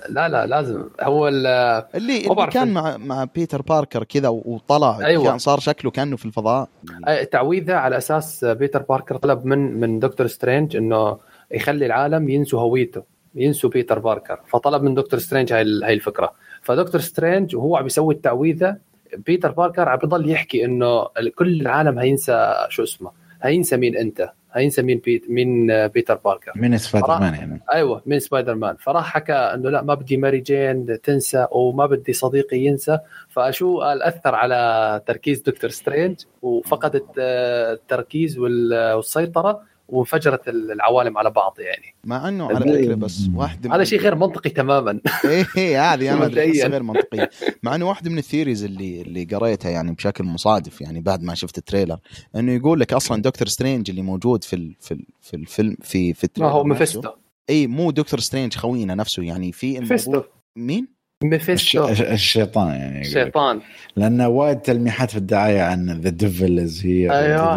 لا 0.10 0.30
لا 0.30 0.46
لازم. 0.46 0.84
هو 1.02 1.28
ال- 1.28 1.48
اللي, 1.96 2.18
اللي 2.28 2.48
كان 2.52 2.74
مع 2.74 2.98
مع 2.98 3.28
بيتر 3.36 3.62
باركر 3.62 4.04
كذا 4.04 4.28
وطلع 4.30 5.00
أيوة. 5.06 5.24
كان 5.24 5.38
صار 5.38 5.60
شكله 5.60 5.92
كأنه 5.92 6.16
في 6.18 6.26
الفضاء. 6.26 6.68
آه، 7.08 7.24
تعويذه 7.24 7.74
على 7.74 7.98
أساس 7.98 8.46
بيتر 8.46 8.82
باركر 8.82 9.18
طلب 9.18 9.46
من 9.46 9.80
من 9.80 10.00
دكتور 10.00 10.28
سترينج 10.28 10.76
إنه 10.76 11.18
يخلي 11.52 11.86
العالم 11.86 12.30
ينسوا 12.30 12.60
هويته 12.62 13.04
ينسوا 13.36 13.70
بيتر 13.70 14.00
باركر. 14.00 14.40
فطلب 14.48 14.84
من 14.84 14.94
دكتور 14.94 15.20
سترينج 15.20 15.54
هاي 15.54 15.62
هاي 15.84 15.94
الفكرة. 15.94 16.32
فدكتور 16.62 17.02
سترينج 17.02 17.56
وهو 17.56 17.76
عم 17.78 17.86
يسوي 17.86 18.14
التعويذة 18.14 18.78
بيتر 19.18 19.52
باركر 19.52 19.90
عم 19.90 19.98
بيضل 19.98 20.30
يحكي 20.30 20.66
إنه 20.66 21.08
كل 21.36 21.62
العالم 21.62 22.00
هينسى 22.00 22.54
شو 22.70 22.84
اسمه 22.84 23.12
هينسى 23.42 23.78
مين 23.78 23.98
أنت 23.98 24.32
هينسى 24.54 24.82
مين 24.82 24.98
بيت 24.98 25.30
مين 25.30 25.68
بيتر 25.88 26.16
باركر. 26.16 26.52
من 26.56 26.78
سبايدر 26.78 27.08
مان 27.20 27.34
يعني. 27.34 27.62
أيوه 27.74 28.02
من 28.06 28.20
سبايدر 28.20 28.56
مان 28.56 28.76
فراح 28.76 29.06
حكى 29.14 29.34
إنه 29.34 29.70
لا 29.70 29.82
ما 29.82 29.94
بدي 29.94 30.18
ماري 30.18 30.40
جين 30.40 31.02
تنسى 31.02 31.48
وما 31.52 31.86
بدي 31.86 32.14
صديقي 32.14 32.58
ينسى. 32.58 33.00
فشو 33.30 33.80
قال؟ 33.82 34.02
أثر 34.04 34.36
على 34.36 35.02
تركيز 35.06 35.42
دكتور 35.42 35.70
سترينج 35.70 36.16
وفقدت 36.42 37.06
آه، 37.20 37.74
التركيز 37.74 38.38
وال- 38.40 38.94
والسيطرة. 38.94 39.62
وانفجرت 39.92 40.48
العوالم 40.48 41.18
على 41.18 41.30
بعض 41.30 41.56
يعني 41.60 41.96
مع 42.04 42.30
إنه 42.30 42.48
على 42.48 42.60
فكرة 42.60 42.96
بس 42.96 43.30
واحدة 43.36 43.76
هذا 43.76 43.84
شيء 43.84 44.00
غير 44.00 44.16
منطقي 44.16 44.50
تماما 44.50 45.00
إيه 45.26 45.46
إيه، 45.58 45.94
هذه 45.94 46.14
أنا. 46.14 46.26
أحسها 46.26 46.68
غير 46.68 46.84
منطقيه 46.84 47.30
مع 47.64 47.76
إنه 47.76 47.88
واحدة 47.90 48.10
من 48.10 48.18
ال 48.18 48.23
theories 48.23 48.64
اللي 48.64 49.02
اللي 49.02 49.24
قريتها 49.24 49.72
يعني 49.72 49.92
بشكل 49.92 50.24
مصادف 50.24 50.82
يعني 50.82 51.02
بعد 51.02 51.24
ما 51.24 51.36
شفت 51.36 51.58
ال 51.58 51.63
trailer 51.63 52.00
إنه 52.36 52.52
يقول 52.52 52.80
لك 52.80 52.94
أصلا 52.94 53.22
دكتور 53.22 53.48
سترينج 53.48 53.90
اللي 53.90 54.02
موجود 54.02 54.44
في 54.44 54.56
ال 54.56 54.76
في 54.80 54.94
ال 54.94 55.06
في 55.22 55.34
الفيلم 55.34 55.78
في 55.82 56.14
في 56.14 56.28
ما 56.38 56.50
هو. 56.50 56.64
ميفيستو 56.64 57.02
اي 57.50 57.68
مو 57.68 57.92
دكتور 57.92 58.20
سترينج 58.20 58.56
خوينا 58.56 58.96
نفسه 58.96 59.24
يعني 59.24 59.52
في 59.52 59.68
الموضوع 59.68 59.82
ميفيستو 59.82 60.22
مين؟ 60.56 60.99
ميفيستو 61.34 61.88
الش- 61.88 62.02
الشيطان 62.02 62.68
يعني 62.68 63.02
الشيطان. 63.02 63.62
لأن 63.96 64.22
وايد 64.22 64.60
تلميحات 64.60 65.12
في 65.12 65.18
الدعاية 65.18 65.62
عن 65.62 66.02
the 66.02 66.10
devil 66.10 66.60
is 66.60 66.86
here. 66.86 67.08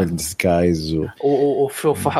ديفل 0.05 0.21
سكايز 0.21 0.95
وفي 1.25 1.89
وفي 1.89 2.11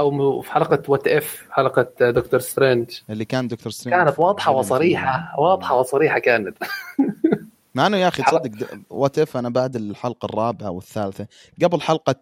حلقة 0.53 0.83
وات 0.89 1.07
اف 1.07 1.47
حلقة 1.51 2.11
دكتور 2.11 2.41
سترينج. 2.41 2.91
اللي 3.11 3.25
كان 3.25 3.49
دكتور 3.49 3.73
سترينج 3.73 4.03
كانت 4.05 4.19
واضحة 4.19 4.53
وصريحة 4.53 5.35
واضحة 5.41 5.81
وصريحة 5.81 6.19
كانت. 6.19 6.57
مع 7.75 7.87
انه 7.87 7.97
يا 7.97 8.09
أخي 8.09 8.23
تصدق 8.23 8.69
وات 8.91 9.19
اف 9.19 9.37
أنا 9.37 9.49
بعد 9.49 9.77
الحلقة 9.77 10.27
الرابعة 10.27 10.71
والثالثة 10.71 11.27
قبل 11.63 11.81
حلقة 11.81 12.15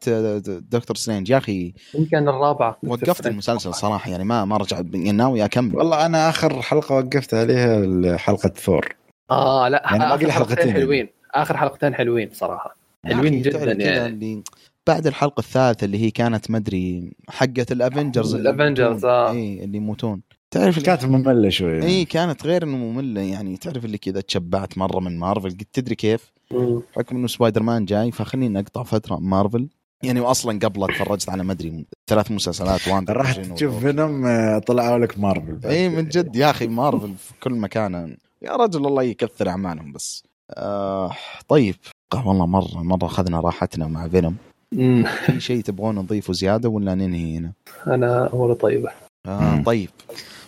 دكتور 0.70 0.96
سترينج 0.96 1.30
يا 1.30 1.38
أخي. 1.38 1.74
يمكن 1.94 2.28
الرابعة 2.28 2.78
وقفت. 2.86 3.26
المسلسل 3.26 3.74
صراحة 3.74 4.10
يعني 4.10 4.24
ما 4.24 4.44
ما 4.44 4.56
رجع 4.56 4.76
يعني 4.76 5.12
ناوي 5.12 5.44
أكمل. 5.44 5.76
والله 5.76 6.06
أنا 6.06 6.28
آخر 6.28 6.62
حلقة 6.62 6.94
وقفت 6.94 7.34
عليها 7.34 8.16
حلقه 8.16 8.48
ثور 8.48 8.94
آه 9.30 9.68
لا 9.68 9.82
يعني 9.84 9.98
باقي 9.98 10.32
حلقتين 10.32 10.56
حلقتين 10.56 10.72
حلوين. 10.72 11.08
آخر 11.34 11.56
حلقتين 11.56 11.94
حلوين 11.94 12.30
صراحة. 12.32 12.76
حلوين 13.04 13.42
جدا 13.42 13.72
يعني. 13.72 14.06
اللي 14.06 14.42
بعد 14.86 15.06
الحلقة 15.06 15.40
الثالثة 15.40 15.84
اللي 15.84 15.98
هي 15.98 16.10
كانت 16.10 16.50
مدري 16.50 17.12
حقة 17.28 17.66
الافنجرز 17.70 18.34
يموتون. 18.34 19.10
آه. 19.10 19.30
اي 19.30 19.64
اللي 19.64 19.76
يموتون. 19.76 20.22
تعرف 20.50 20.78
اللي 20.78 20.86
كانت 20.86 21.04
مملة 21.04 21.48
شوي. 21.48 21.82
اي 21.82 22.04
كانت 22.04 22.46
غير 22.46 22.62
إنه 22.62 22.76
مملة 22.76 23.20
يعني. 23.20 23.56
تعرف 23.56 23.84
اللي 23.84 23.98
كذا 23.98 24.20
تشبعت 24.20 24.78
مرة 24.78 25.00
من 25.00 25.18
مارفل؟ 25.18 25.50
قلت 25.50 25.68
تدري 25.72 25.94
كيف؟ 25.94 26.32
بحكم 26.50 27.16
إنه 27.16 27.26
سبايدر 27.26 27.62
مان 27.62 27.84
جاي 27.84 28.10
فخليني 28.10 28.58
أقطع 28.58 28.82
فترة 28.82 29.16
مارفل. 29.16 29.68
يعني 30.02 30.20
واصلا 30.20 30.58
قبله 30.58 30.86
تفرجت 30.86 31.28
على 31.28 31.44
ما 31.44 31.52
أدري 31.52 31.86
ثلاث 32.06 32.30
مسلسلات 32.30 32.88
وان 32.88 33.04
رحت 33.10 33.40
تشوف 33.40 33.78
فينوم 33.78 34.26
آه، 34.26 34.58
طلعوا 34.58 34.98
لك 34.98 35.18
مارفل. 35.18 35.58
اي 35.64 35.88
من 35.88 36.08
جد 36.08 36.36
يا 36.36 36.50
أخي 36.50 36.66
مارفل 36.66 37.14
في 37.14 37.32
كل 37.40 37.52
مكان. 37.54 38.16
يا 38.42 38.52
رجل 38.56 38.86
الله 38.86 39.02
يكثر 39.02 39.48
أعمالهم 39.48 39.92
بس 39.92 40.24
آه 40.50 41.10
طيب 41.48 41.74
والله 42.26 42.46
مرة 42.46 42.82
مرة 42.82 43.06
أخذنا 43.06 43.40
راحتنا 43.40 43.86
مع 43.86 44.08
فينوم. 44.08 44.36
في 45.26 45.40
شيء 45.40 45.62
تبغون 45.62 45.94
نضيفه 45.94 46.32
زيادة 46.32 46.68
ولا 46.68 46.94
ننهي 46.94 47.36
هنا؟ 47.36 47.52
أنا 47.86 48.32
اموري 48.32 48.54
طيبة 48.54 48.90
آه. 49.26 49.62
طيب 49.62 49.90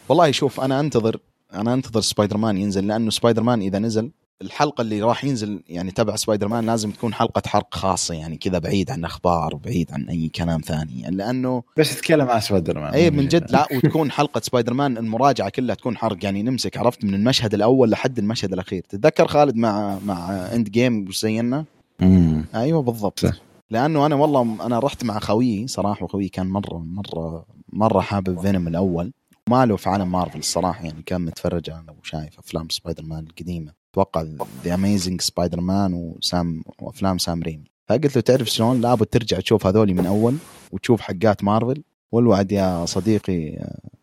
والله 0.08 0.30
شوف 0.30 0.60
أنا 0.60 0.80
أنتظر 0.80 1.16
أنا 1.54 1.74
أنتظر 1.74 2.00
سبايدر 2.00 2.36
مان 2.36 2.56
ينزل 2.56 2.86
لأنه 2.86 3.10
سبايدر 3.10 3.42
مان 3.42 3.60
إذا 3.60 3.78
نزل 3.78 4.10
الحلقة 4.42 4.82
اللي 4.82 5.02
راح 5.02 5.24
ينزل 5.24 5.62
يعني 5.68 5.90
تبع 5.90 6.16
سبايدر 6.16 6.48
مان 6.48 6.66
لازم 6.66 6.90
تكون 6.90 7.14
حلقة 7.14 7.42
حرق 7.46 7.74
خاصة 7.74 8.14
يعني 8.14 8.36
كذا 8.36 8.58
بعيد 8.58 8.90
عن 8.90 9.04
أخبار 9.04 9.54
وبعيد 9.54 9.92
عن 9.92 10.08
أي 10.08 10.28
كلام 10.28 10.60
ثاني. 10.60 11.00
يعني 11.00 11.16
لأنه 11.16 11.62
بس 11.78 11.96
تتكلم 11.96 12.28
عن 12.28 12.40
سبايدر 12.40 12.78
مان 12.78 12.94
اي 12.94 13.10
من 13.10 13.28
جد 13.28 13.50
لا 13.50 13.68
وتكون 13.74 14.10
حلقة 14.10 14.40
سبايدر 14.40 14.74
مان 14.74 14.98
المراجعة 14.98 15.48
كلها 15.48 15.74
تكون 15.74 15.96
حرق. 15.96 16.24
يعني 16.24 16.42
نمسك 16.42 16.76
عرفت 16.76 17.04
من 17.04 17.14
المشهد 17.14 17.54
الأول 17.54 17.90
لحد 17.90 18.18
المشهد 18.18 18.52
الأخير. 18.52 18.82
تتذكر 18.88 19.28
خالد 19.28 19.56
مع 19.56 19.98
مع 20.06 20.30
Endgame 20.30 21.08
وش 21.08 21.20
زينا 21.20 21.64
مم. 22.00 22.44
أيوه 22.54 22.82
بالضبط. 22.82 23.20
صح. 23.20 23.34
لأنه 23.70 24.06
أنا 24.06 24.14
والله 24.14 24.66
أنا 24.66 24.78
رحت 24.78 25.04
مع 25.04 25.18
خويي 25.18 25.66
صراحة 25.66 26.04
وخويي 26.04 26.28
كان 26.28 26.46
مرة 26.46 26.78
مرة 26.78 27.44
مرة 27.72 28.00
حابب 28.00 28.40
فينوم 28.40 28.68
الأول. 28.68 29.12
ما 29.48 29.66
له 29.66 29.76
في 29.76 29.88
عالم 29.88 30.12
مارفل 30.12 30.38
الصراحة 30.38 30.84
يعني 30.84 31.02
كان 31.02 31.20
متفرج 31.20 31.70
أنا 31.70 31.94
وشايف 32.00 32.38
أفلام 32.38 32.68
سبايدر 32.68 33.04
مان 33.04 33.24
القديمة. 33.24 33.72
أتوقع 33.92 34.24
The 34.64 34.74
Amazing 34.74 35.20
Spider-Man 35.20 35.94
وسام 35.94 36.62
وأفلام 36.78 37.18
سام 37.18 37.42
ريمي. 37.42 37.64
فقلت 37.88 38.16
له 38.16 38.22
تعرف 38.22 38.48
شلون 38.50 38.80
لابد 38.80 39.06
ترجع 39.06 39.40
تشوف 39.40 39.66
هذولي 39.66 39.94
من 39.94 40.06
أول 40.06 40.34
وتشوف 40.72 41.00
حقات 41.00 41.44
مارفل؟ 41.44 41.82
والوعد 42.12 42.52
يا 42.52 42.84
صديقي 42.86 43.58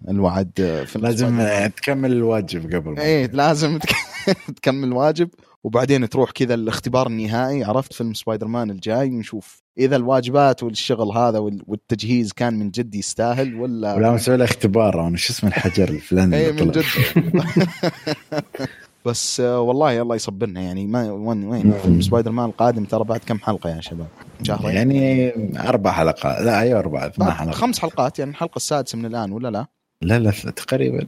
الوعد 0.09 0.51
في 0.87 0.99
لازم 0.99 1.47
تكمل 1.75 2.11
الواجب 2.11 2.75
قبل 2.75 2.99
إيه 2.99 3.25
لازم 3.27 3.77
تك- 3.77 3.95
تكمل 4.61 4.93
واجب 4.93 5.29
وبعدين 5.63 6.09
تروح 6.09 6.31
كذا 6.31 6.53
الاختبار 6.53 7.07
النهائي 7.07 7.63
عرفت 7.63 7.93
فيلم 7.93 8.13
سبايدر 8.13 8.47
مان 8.47 8.69
الجاي 8.71 9.09
ونشوف 9.09 9.63
إذا 9.77 9.95
الواجبات 9.95 10.63
والشغل 10.63 11.17
هذا 11.17 11.39
وال- 11.39 11.63
والتجهيز 11.67 12.33
كان 12.33 12.59
من 12.59 12.71
جد 12.71 12.95
يستاهل 12.95 13.55
ولا 13.55 13.95
ولا 13.95 14.11
مسوي 14.11 14.37
له 14.37 14.45
اختبار 14.45 15.07
أنا 15.07 15.17
شو 15.17 15.33
اسمه 15.33 15.49
الحجر 15.49 15.89
الفلاني 15.89 16.49
اللي 16.49 16.63
من. 16.65 16.71
جد. 16.71 16.83
بس 19.05 19.39
آه، 19.39 19.59
والله 19.59 20.01
الله 20.01 20.15
يصبرنا. 20.15 20.61
يعني 20.61 20.87
ما 20.87 21.11
وين 21.11 21.43
وين؟ 21.43 21.73
فيلم 21.83 22.01
سبايدر 22.01 22.31
مان 22.31 22.45
القادم 22.49 22.85
ترى 22.85 23.03
بعد 23.03 23.19
كم 23.19 23.39
حلقة 23.39 23.69
يا 23.75 23.81
شباب؟ 23.81 24.07
شهرين 24.43 24.75
يعني؟ 24.75 25.33
أربع 25.69 25.91
حلقات. 25.91 26.41
لا 26.41 26.59
أيوه 26.59 26.79
أربع 26.79 27.09
ثمان 27.09 27.29
بعد 27.29 27.37
حلقات 27.37 27.55
خمس 27.55 27.79
حلقات 27.79 28.19
يعني 28.19 28.31
الحلقة 28.31 28.55
السادسة 28.57 28.97
من 28.97 29.05
الآن 29.05 29.31
ولا 29.31 29.47
لا؟ 29.47 29.65
لا 30.01 30.19
لا 30.19 30.31
تقريبا. 30.31 31.07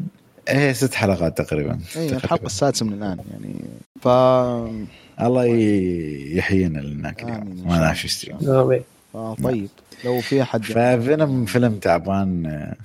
إيه 0.50 0.74
ست 0.74 0.94
حلقات 0.94 1.42
تقريبا. 1.42 1.80
اي. 1.96 2.10
الحلقة 2.10 2.46
السادسة 2.46 2.86
من 2.86 2.94
الآن 2.94 3.18
يعني. 3.32 3.56
ف 4.02 4.08
الله 5.22 5.46
يحيينا 6.36 6.80
لناك 6.80 7.24
اليوم 7.24 7.42
آمين 7.42 7.60
إن 7.60 7.68
ما 7.68 7.80
نعرف. 7.80 8.04
إيش 8.04 8.32
آمين. 8.48 8.84
طيب. 9.44 9.70
لو 10.06 10.20
في 10.22 10.42
أحد 10.42 10.64
ففيلم 10.64 11.46
فيلم 11.46 11.76
تعبان 11.80 12.46
آه، 12.46 12.76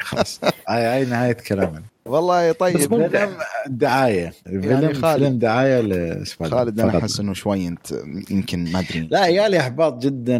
خلاص. 0.00 0.40
هاي 0.68 0.82
هاي 0.84 1.04
نهاية 1.04 1.32
كلامنا. 1.32 1.82
والله 2.06 2.52
طيب. 2.52 2.76
فيلم 2.78 3.30
دعاية. 3.66 4.32
فيلم 4.44 4.64
يعني 4.70 4.94
خالد- 4.94 5.22
فيلم 5.24 5.38
دعاية 5.38 5.80
لسبايدر 5.80 6.56
خالد 6.56 6.80
أنا. 6.80 6.98
أحس 6.98 7.20
إنه 7.20 7.32
شوي 7.34 7.68
أنت 7.68 7.86
يمكن 8.30 8.72
ما 8.72 8.78
أدري. 8.78 9.08
لا 9.10 9.26
يالي 9.26 9.60
إحباط 9.60 10.02
جدا 10.02 10.36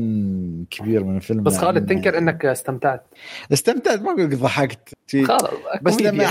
كبير 0.70 1.04
من 1.04 1.16
الفيلم. 1.16 1.42
بس 1.42 1.56
خالد 1.56 1.84
لأن- 1.86 1.88
تنكر 1.88 2.18
إنك 2.18 2.44
استمتعت. 2.44 3.02
استمتعت 3.52 4.00
ما 4.00 4.10
أقول 4.10 4.24
لك 4.30 4.34
ضحكت 4.38 4.94
بس 5.82 6.00
لما. 6.00 6.24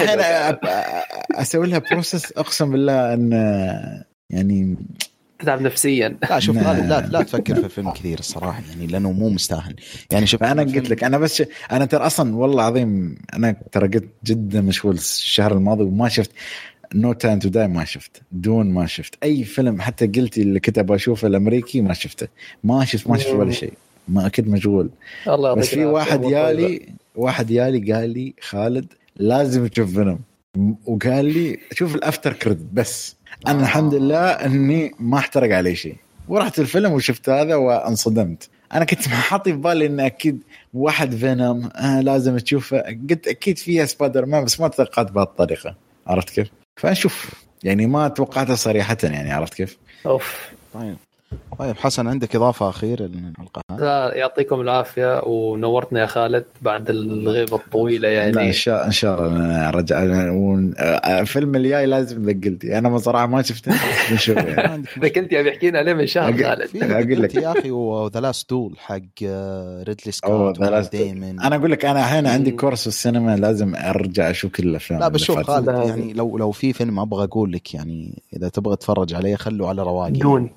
أب- 0.51 0.55
أ- 0.55 1.39
أسوي 1.39 1.67
لها 1.67 1.79
بروسس 1.91 2.31
أقسم 2.31 2.71
بالله 2.71 3.13
إن 3.13 3.31
يعني 4.29 4.77
تتعب 5.39 5.61
نفسيا 5.61 6.17
لا 6.29 6.39
شوف. 6.39 6.57
خالد 6.63 6.85
لا 6.89 7.07
لا 7.11 7.23
تفكر 7.23 7.55
في 7.55 7.65
الفيلم 7.65 7.91
كثير 7.91 8.19
الصراحة 8.19 8.61
يعني 8.69 8.87
لأنه 8.87 9.11
مو 9.11 9.29
مستاهل 9.29 9.75
يعني 10.11 10.27
شوف 10.27 10.43
الفيلم- 10.43 10.75
قلت 10.75 10.89
لك 10.89 11.03
أنا 11.03 11.17
بس 11.17 11.43
أنا 11.71 11.85
ترى 11.85 12.05
أصلا 12.05 12.35
والله 12.35 12.55
العظيم 12.55 13.17
أنا 13.33 13.55
ترى 13.71 13.87
قلت 13.87 14.09
جدا 14.25 14.61
مشغول 14.61 14.95
الشهر 14.95 15.51
الماضي 15.53 15.83
وما 15.83 16.09
شفت 16.09 16.31
No 16.95 17.13
Time 17.13 17.39
to 17.39 17.49
Die 17.49 17.67
ما 17.67 17.85
شفت 17.85 18.21
Dune 18.31 18.71
ما 18.73 18.85
شفت 18.85 19.13
أي 19.23 19.43
فيلم 19.43 19.81
حتى 19.81 20.07
Guilty 20.07 20.41
اللي 20.41 20.59
كنت 20.59 20.77
أبغى 20.77 20.95
أشوفه 20.95 21.27
الأمريكي 21.27 21.81
ما 21.81 21.93
شفته 21.93 22.27
ما 22.63 22.85
شفت 22.85 23.07
ما 23.07 23.17
شفت 23.17 23.33
ولا 23.33 23.51
شيء 23.51 23.73
ما 24.07 24.27
كنت 24.27 24.47
مشغول 24.47 24.89
الله 25.27 25.53
بس 25.53 25.67
في. 25.67 25.85
واحد. 25.85 26.23
يالي 26.23 26.81
واحد 27.15 27.51
يالي 27.51 27.93
قال 27.93 28.09
لي 28.09 28.33
خالد 28.41 28.85
لازم 29.15 29.67
تشوف 29.67 29.93
فيلم 29.93 30.19
وقال 30.85 31.25
لي 31.25 31.59
شوف 31.71 31.95
ال 31.95 32.01
after 32.01 32.33
credit 32.33 32.73
بس 32.73 33.15
أنا 33.47 33.59
آه. 33.59 33.63
الحمد 33.63 33.93
لله 33.93 34.29
إني 34.31 34.95
ما 34.99 35.17
احترق 35.17 35.55
علي 35.55 35.75
شيء. 35.75 35.95
ورحت 36.27 36.59
الفيلم 36.59 36.91
وشفت 36.91 37.29
هذا 37.29 37.55
وانصدمت. 37.55 38.49
أنا 38.73 38.85
كنت 38.85 39.07
حاط 39.29 39.51
في 39.51 39.57
بالي 39.57 39.85
انه 39.85 40.05
أكيد 40.05 40.43
واحد 40.73 41.15
فينوم 41.15 41.69
آه 41.75 42.01
لازم 42.01 42.37
تشوفه. 42.37 42.81
قلت 43.09 43.27
أكيد 43.27 43.57
فيها 43.57 43.85
سبايدر 43.85 44.25
مان 44.25 44.45
بس 44.45 44.59
ما 44.59 44.67
توقعت 44.67 45.11
بهالطريقه 45.11 45.75
عرفت 46.07 46.29
كيف؟ 46.29 46.47
فنشوف. 46.75 47.31
يعني 47.63 47.87
ما 47.87 48.07
توقعتها 48.07 48.55
صريحة 48.55 48.97
يعني 49.03 49.31
عرفت 49.31 49.53
كيف؟ 49.53 49.77
أوف. 50.05 50.51
طيب. 50.73 50.95
طيب 51.59 51.77
حسن 51.77 52.07
عندك 52.07 52.35
إضافة 52.35 52.69
أخيرة؟ 52.69 53.09
لا 53.79 54.15
يعطيكم 54.15 54.61
العافية 54.61 55.21
ونورتنا 55.25 56.01
يا 56.01 56.05
خالد 56.05 56.45
بعد 56.61 56.89
الغيبة 56.89 57.55
الطويلة 57.55 58.09
لا 58.09 58.13
يعني 58.13 58.47
إن 58.47 58.51
شاء 58.51 58.85
إن 58.85 58.91
شاء 58.91 59.19
الله 59.19 59.45
أنا 59.45 59.69
رجع 59.69 60.03
الفيلم 61.19 61.55
الجاي 61.55 61.85
لازم 61.85 62.29
The 62.29 62.45
Guilty 62.45 62.77
أنا 62.77 62.97
صراحة 62.97 63.25
ما 63.27 63.41
شفته 63.41 63.71
يعني. 64.27 64.83
إذا 64.97 65.07
كنت 65.07 65.33
ابي 65.33 65.49
احكينا 65.49 65.79
عليه 65.79 65.93
من 65.93 66.07
شهر 66.07 66.43
خالد 66.43 66.65
في 66.65 66.83
أقول 66.85 67.23
لك. 67.23 67.35
يا 67.35 67.51
أخي 67.51 67.71
و 67.71 67.83
The 67.83 68.19
Last 68.19 68.49
Duel 68.49 68.73
حق 68.77 69.23
ريدلي 69.83 70.11
سكوت. 70.11 70.59
دايمن 70.59 71.39
أنا 71.39 71.55
أقول 71.55 71.71
لك 71.71 71.85
أنا 71.85 71.99
الحين 71.99 72.27
عندي. 72.27 72.51
course 72.51 72.81
في 72.81 72.87
السينما 72.87 73.35
لازم 73.35 73.75
أرجع 73.75 74.29
أشوف 74.29 74.51
كل 74.51 74.67
الأفلام 74.67 74.99
لا 74.99 75.07
بس 75.07 75.21
شوف 75.21 75.35
اللي 75.35 75.45
فاتت. 75.45 75.65
خالد 75.65 75.79
لازم. 75.79 75.99
يعني 75.99 76.13
لو 76.13 76.37
لو 76.37 76.51
في 76.51 76.73
فيلم 76.73 76.99
أبغى 76.99 77.23
أقول 77.23 77.51
لك 77.51 77.73
يعني 77.73 78.21
إذا 78.35 78.49
تبغى 78.49 78.75
تتفرج 78.75 79.13
عليه 79.13 79.35
خلوا 79.35 79.67
على 79.69 79.83
رواقي 79.83 80.11
Dune 80.11 80.49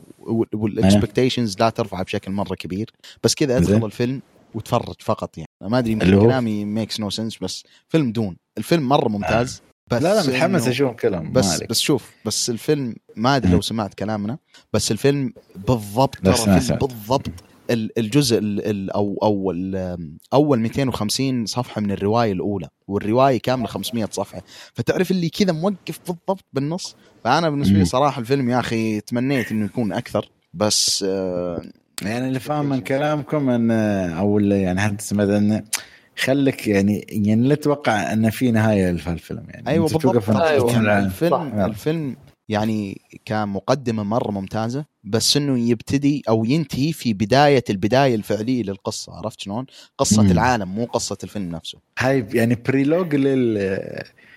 وال 0.55 0.69
expectations 0.69 1.56
لا 1.60 1.70
ترفعها 1.70 2.02
بشكل 2.02 2.30
مرة 2.32 2.55
كبير 2.55 2.90
بس 3.24 3.34
كذا 3.34 3.56
أدخل. 3.56 3.84
الفيلم 3.86 4.20
وتفرج 4.55 4.94
فقط 4.98 5.38
يعني 5.38 5.48
أنا 5.62 5.70
ما 5.70 5.78
أدري 5.78 5.92
يمكن؟ 5.92 6.20
كلامي 6.20 6.64
makes 6.64 7.01
no 7.01 7.10
sense 7.10 7.38
بس 7.38 7.64
فيلم 7.88 8.12
Dune 8.12 8.36
الفيلم 8.59 8.88
مرة 8.88 9.09
ممتاز 9.09 9.62
بس 9.90 10.02
لا 10.02 10.14
لا 10.14 10.22
متحمس 10.28 10.68
أشوف 10.68 10.92
كلهم 10.92 11.24
ما 11.24 11.30
بس 11.32 11.52
عليك. 11.52 11.68
بس 11.70 11.80
شوف 11.80 12.10
بس 12.24 12.51
الفيلم 12.51 12.94
ما 13.16 13.36
أدري 13.36 13.52
لو. 13.52 13.60
سمعت 13.60 13.94
كلامنا 13.94 14.38
بس 14.72 14.90
الفيلم 14.92 15.32
بالضبط 15.56 16.16
ترى. 16.16 16.76
بالضبط 16.76 17.28
ال- 17.28 17.34
الجزء 17.70 18.38
ال- 18.38 18.66
ال- 18.70 18.90
أو 18.90 19.18
أو 19.22 19.52
أول 20.32 20.60
250 20.60 21.47
صفحة 21.47 21.80
من 21.80 21.90
الرواية 21.90 22.32
الأولى 22.32 22.68
والرواية 22.88 23.38
كاملة 23.40 23.66
500 23.66 24.09
صفحة 24.10 24.42
فتعرف 24.74 25.10
اللي 25.10 25.28
كذا 25.28 25.52
موقف 25.52 25.98
بالضبط 26.06 26.44
بالنص 26.52 26.97
فأنا 27.24 27.51
بالنسبة 27.51 27.78
لي. 27.78 27.84
صراحة 27.84 28.20
الفيلم 28.20 28.51
يا 28.51 28.60
أخي 28.60 29.01
تمنيت 29.01 29.52
إنه 29.52 29.64
يكون 29.64 29.92
أكثر 29.92 30.28
بس 30.55 31.05
آه، 31.09 31.62
يعني 32.02 32.28
اللي 32.28 32.40
فاهم 32.40 32.66
من 32.66 32.80
كلامكم 32.80 33.51
إن 33.51 33.70
أو 34.10 34.38
اللي 34.38 34.62
يعني 34.62 34.80
حد 34.80 35.01
سمعت 35.01 35.28
انه 35.28 35.62
خليك 36.18 36.68
يعني 36.68 37.06
يعني 37.09 37.48
لا 37.48 37.55
تتوقع 37.55 38.12
إن 38.12 38.30
في 38.30 38.51
نهاية 38.51 38.90
لهالفيلم 38.90 39.42
يعني 39.48 39.68
أيوه 39.68 39.84
بالضبط 39.88 40.06
أيوة. 40.36 40.70
الفيلم. 40.70 40.88
الفيلم 40.88 41.30
صح. 41.30 41.64
الفيلم 41.64 42.16
يعني 42.51 43.01
كمقدمة 43.24 44.02
مرة 44.02 44.31
ممتازة 44.31 44.85
بس 45.05 45.36
إنه 45.36 45.59
يبتدي 45.59 46.22
أو 46.28 46.44
ينتهي 46.44 46.93
في 46.93 47.12
بداية 47.12 47.64
البداية 47.70 48.14
الفعلية 48.14 48.62
للقصة 48.62 49.12
عرفت 49.12 49.40
شلون؟ 49.40 49.66
قصة 49.98 50.22
مم. 50.22 50.31
العالم 50.31 50.68
مو 50.68 50.85
قصة 50.85 51.18
الفيلم 51.24 51.48
نفسه. 51.52 51.78
هاي 51.98 52.27
يعني 52.32 52.55
prologue 52.55 53.14
لل 53.14 53.59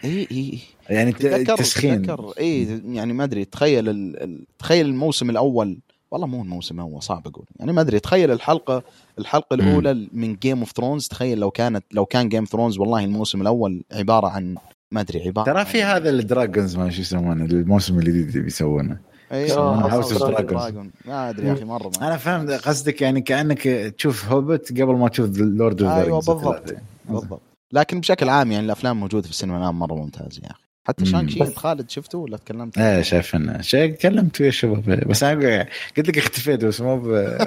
إي 0.04 0.28
إي 0.32 0.60
يعني 0.90 1.12
تذكر 1.12 1.58
تسخين. 1.58 2.02
تذكر. 2.02 2.34
إي 2.40 2.82
يعني 2.88 3.14
ما 3.14 3.24
أدري 3.24 3.46
تخيل 3.46 3.90
ال... 3.90 4.24
ال- 4.24 4.46
تخيل 4.60 4.86
الموسم 4.86 5.30
الأول. 5.30 5.78
والله 6.12 6.28
مو 6.28 6.42
الموسم 6.42 6.76
الأول 6.76 7.04
صعب 7.04 7.28
أقول. 7.28 7.46
يعني 7.60 7.74
ما 7.74 7.82
أدري 7.82 8.00
تخيل 8.00 8.32
الحلقة 8.32 8.84
الحلقة 9.20 9.56
مم. 9.56 9.62
الأولى 9.62 10.08
من 10.14 10.36
Game 10.36 10.60
of 10.60 10.72
Thrones 10.72 11.08
تخيل 11.08 11.38
لو 11.40 11.52
كانت 11.52 11.84
لو 11.92 12.06
كان 12.06 12.30
Game 12.30 12.40
of 12.40 12.50
Thrones 12.52 12.78
والله 12.78 13.04
الموسم 13.04 13.42
الأول 13.42 13.84
عبارة 13.92 14.28
عن 14.28 14.56
ما 14.94 15.02
أدري 15.02 15.28
عبارة 15.28 15.46
ترى 15.46 15.66
في 15.66 15.84
هذا 15.84 16.10
الدراجونز 16.10 16.78
ما 16.78 16.90
شو 16.90 17.02
يسمونه 17.02 17.46
الموسم 17.46 18.00
الجديد 18.00 18.28
اللي 18.28 18.40
بيسوونه. 18.40 18.98
اي 19.32 19.44
يسمونه 19.44 20.02
House 20.02 20.06
of 20.06 20.10
House 20.10 20.22
Dragons. 20.22 21.08
ما 21.08 21.30
أدري 21.30 21.48
يا 21.48 21.54
أخي 21.54 21.64
مرة 21.64 21.92
ما 22.00 22.08
أنا 22.08 22.18
فهمت 22.18 22.52
قصدك 22.52 23.02
يعني 23.02 23.22
كأنك 23.22 23.62
تشوف 23.98 24.32
هوبت 24.32 24.82
قبل 24.82 24.96
ما 24.96 25.08
تشوف 25.08 25.38
لورد 25.38 25.82
اوف 25.82 25.92
أيوه 25.92 26.16
بالضبط 26.16 26.76
بالضبط. 27.10 27.42
لكن 27.72 28.00
بشكل 28.00 28.30
عام 28.30 28.52
يعني 28.52 28.66
الأفلام 28.66 29.00
موجودة 29.00 29.24
في 29.24 29.30
السينما 29.30 29.58
الآن 29.58 29.76
مرة 29.76 29.96
ممتازة 29.96 30.42
يا 30.44 30.52
أخي. 30.52 30.63
حتى. 30.86 31.06
شانك 31.06 31.30
شي 31.30 31.46
خالد 31.46 31.90
شفته 31.90 32.18
ولا 32.18 32.38
تكلمت؟ 32.38 32.78
إيه 32.78 33.02
شايف 33.02 33.36
انه 33.36 33.62
شيء 33.62 33.92
كلمت 33.92 34.42
ويا 34.42 34.50
الشباب 34.50 35.08
بس 35.08 35.24
أنا 35.24 35.68
قلت 35.98 36.08
لك 36.08 36.18
اختفيت 36.18 36.66
بس 36.66 36.82
مو 36.82 37.00
ب. 37.00 37.08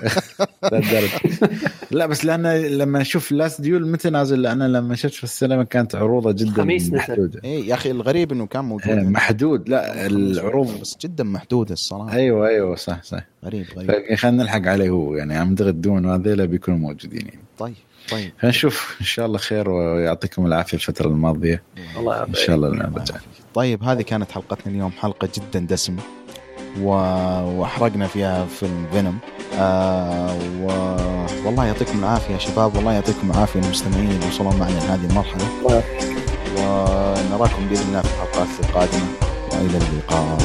لا 1.90 2.06
بس 2.06 2.24
لأن 2.24 2.46
لما 2.56 3.00
أشوف 3.00 3.32
لاست 3.32 3.60
ديول 3.60 3.90
متى 3.90 4.10
نازل؟ 4.10 4.46
أنا 4.46 4.68
لما 4.68 4.94
شفت 4.94 5.14
في 5.14 5.24
السينما 5.24 5.64
كانت 5.64 5.94
عروضة 5.94 6.32
جدا 6.32 6.50
خميس 6.50 6.82
نزل. 6.82 6.96
محدودة. 6.96 7.40
إيه 7.44 7.68
يا 7.68 7.74
أخي 7.74 7.90
الغريب 7.90 8.32
إنه 8.32 8.46
كان 8.46 8.64
موجود. 8.64 8.88
إيه،. 8.88 9.04
محدود. 9.04 9.68
لا 9.68 10.06
العروض. 10.06 10.80
بس 10.80 10.96
جدا 11.00 11.24
محدودة 11.24 11.72
الصراحة. 11.72 12.12
أيوه 12.12 12.48
أيوه 12.48 12.76
صح 12.76 13.02
صح. 13.02 13.24
غريب 13.44 13.66
غريب. 13.76 14.14
خلينا 14.14 14.42
نلحق 14.42 14.66
عليه 14.66 14.88
هو 14.88 15.14
يعني 15.14 15.36
عم 15.36 15.54
دون 15.54 16.06
وهذيلا 16.06 16.44
بيكونوا 16.44 16.78
موجودين 16.78 17.26
يعني. 17.26 17.40
طيب. 17.58 17.74
طيب. 18.10 18.32
فنشوف. 18.38 18.96
إن 19.00 19.06
شاء 19.06 19.26
الله 19.26 19.38
خير 19.38 19.70
ويعطيكم 19.70 20.46
العافية 20.46 20.76
الفترة 20.76 21.06
الماضية. 21.06 21.62
الله 21.96 22.22
إن 22.22 22.34
شاء 22.34 22.56
الله 22.56 22.76
يعافيك. 22.76 23.16
طيب 23.54 23.84
هذه 23.84 24.02
كانت 24.02 24.32
حلقتنا 24.32 24.72
اليوم 24.72 24.90
حلقة 24.90 25.28
جدا 25.34 25.60
دسمة 25.60 26.02
و... 26.80 26.88
وأحرقنا 27.60 28.06
فيها 28.06 28.46
فيلم 28.46 28.86
فينوم 28.92 29.18
آه 29.58 30.38
و... 30.60 30.66
والله 31.46 31.66
يعطيكم 31.66 31.98
العافية 31.98 32.34
يا 32.34 32.38
شباب 32.38 32.76
والله 32.76 32.92
يعطيكم 32.92 33.30
العافية 33.30 33.60
المستمعين 33.60 34.10
اللي 34.10 34.26
وصلوا 34.26 34.52
معنا 34.52 34.72
لهذه 34.72 35.06
المرحلة. 35.10 35.44
الله 35.58 35.82
ونراكم 36.58 37.68
بإذن 37.68 37.88
الله 37.88 38.00
في 38.02 38.08
الحلقات 38.08 38.48
القادمة. 38.60 39.06
وإلى 39.52 39.78
اللقاء. 39.78 40.36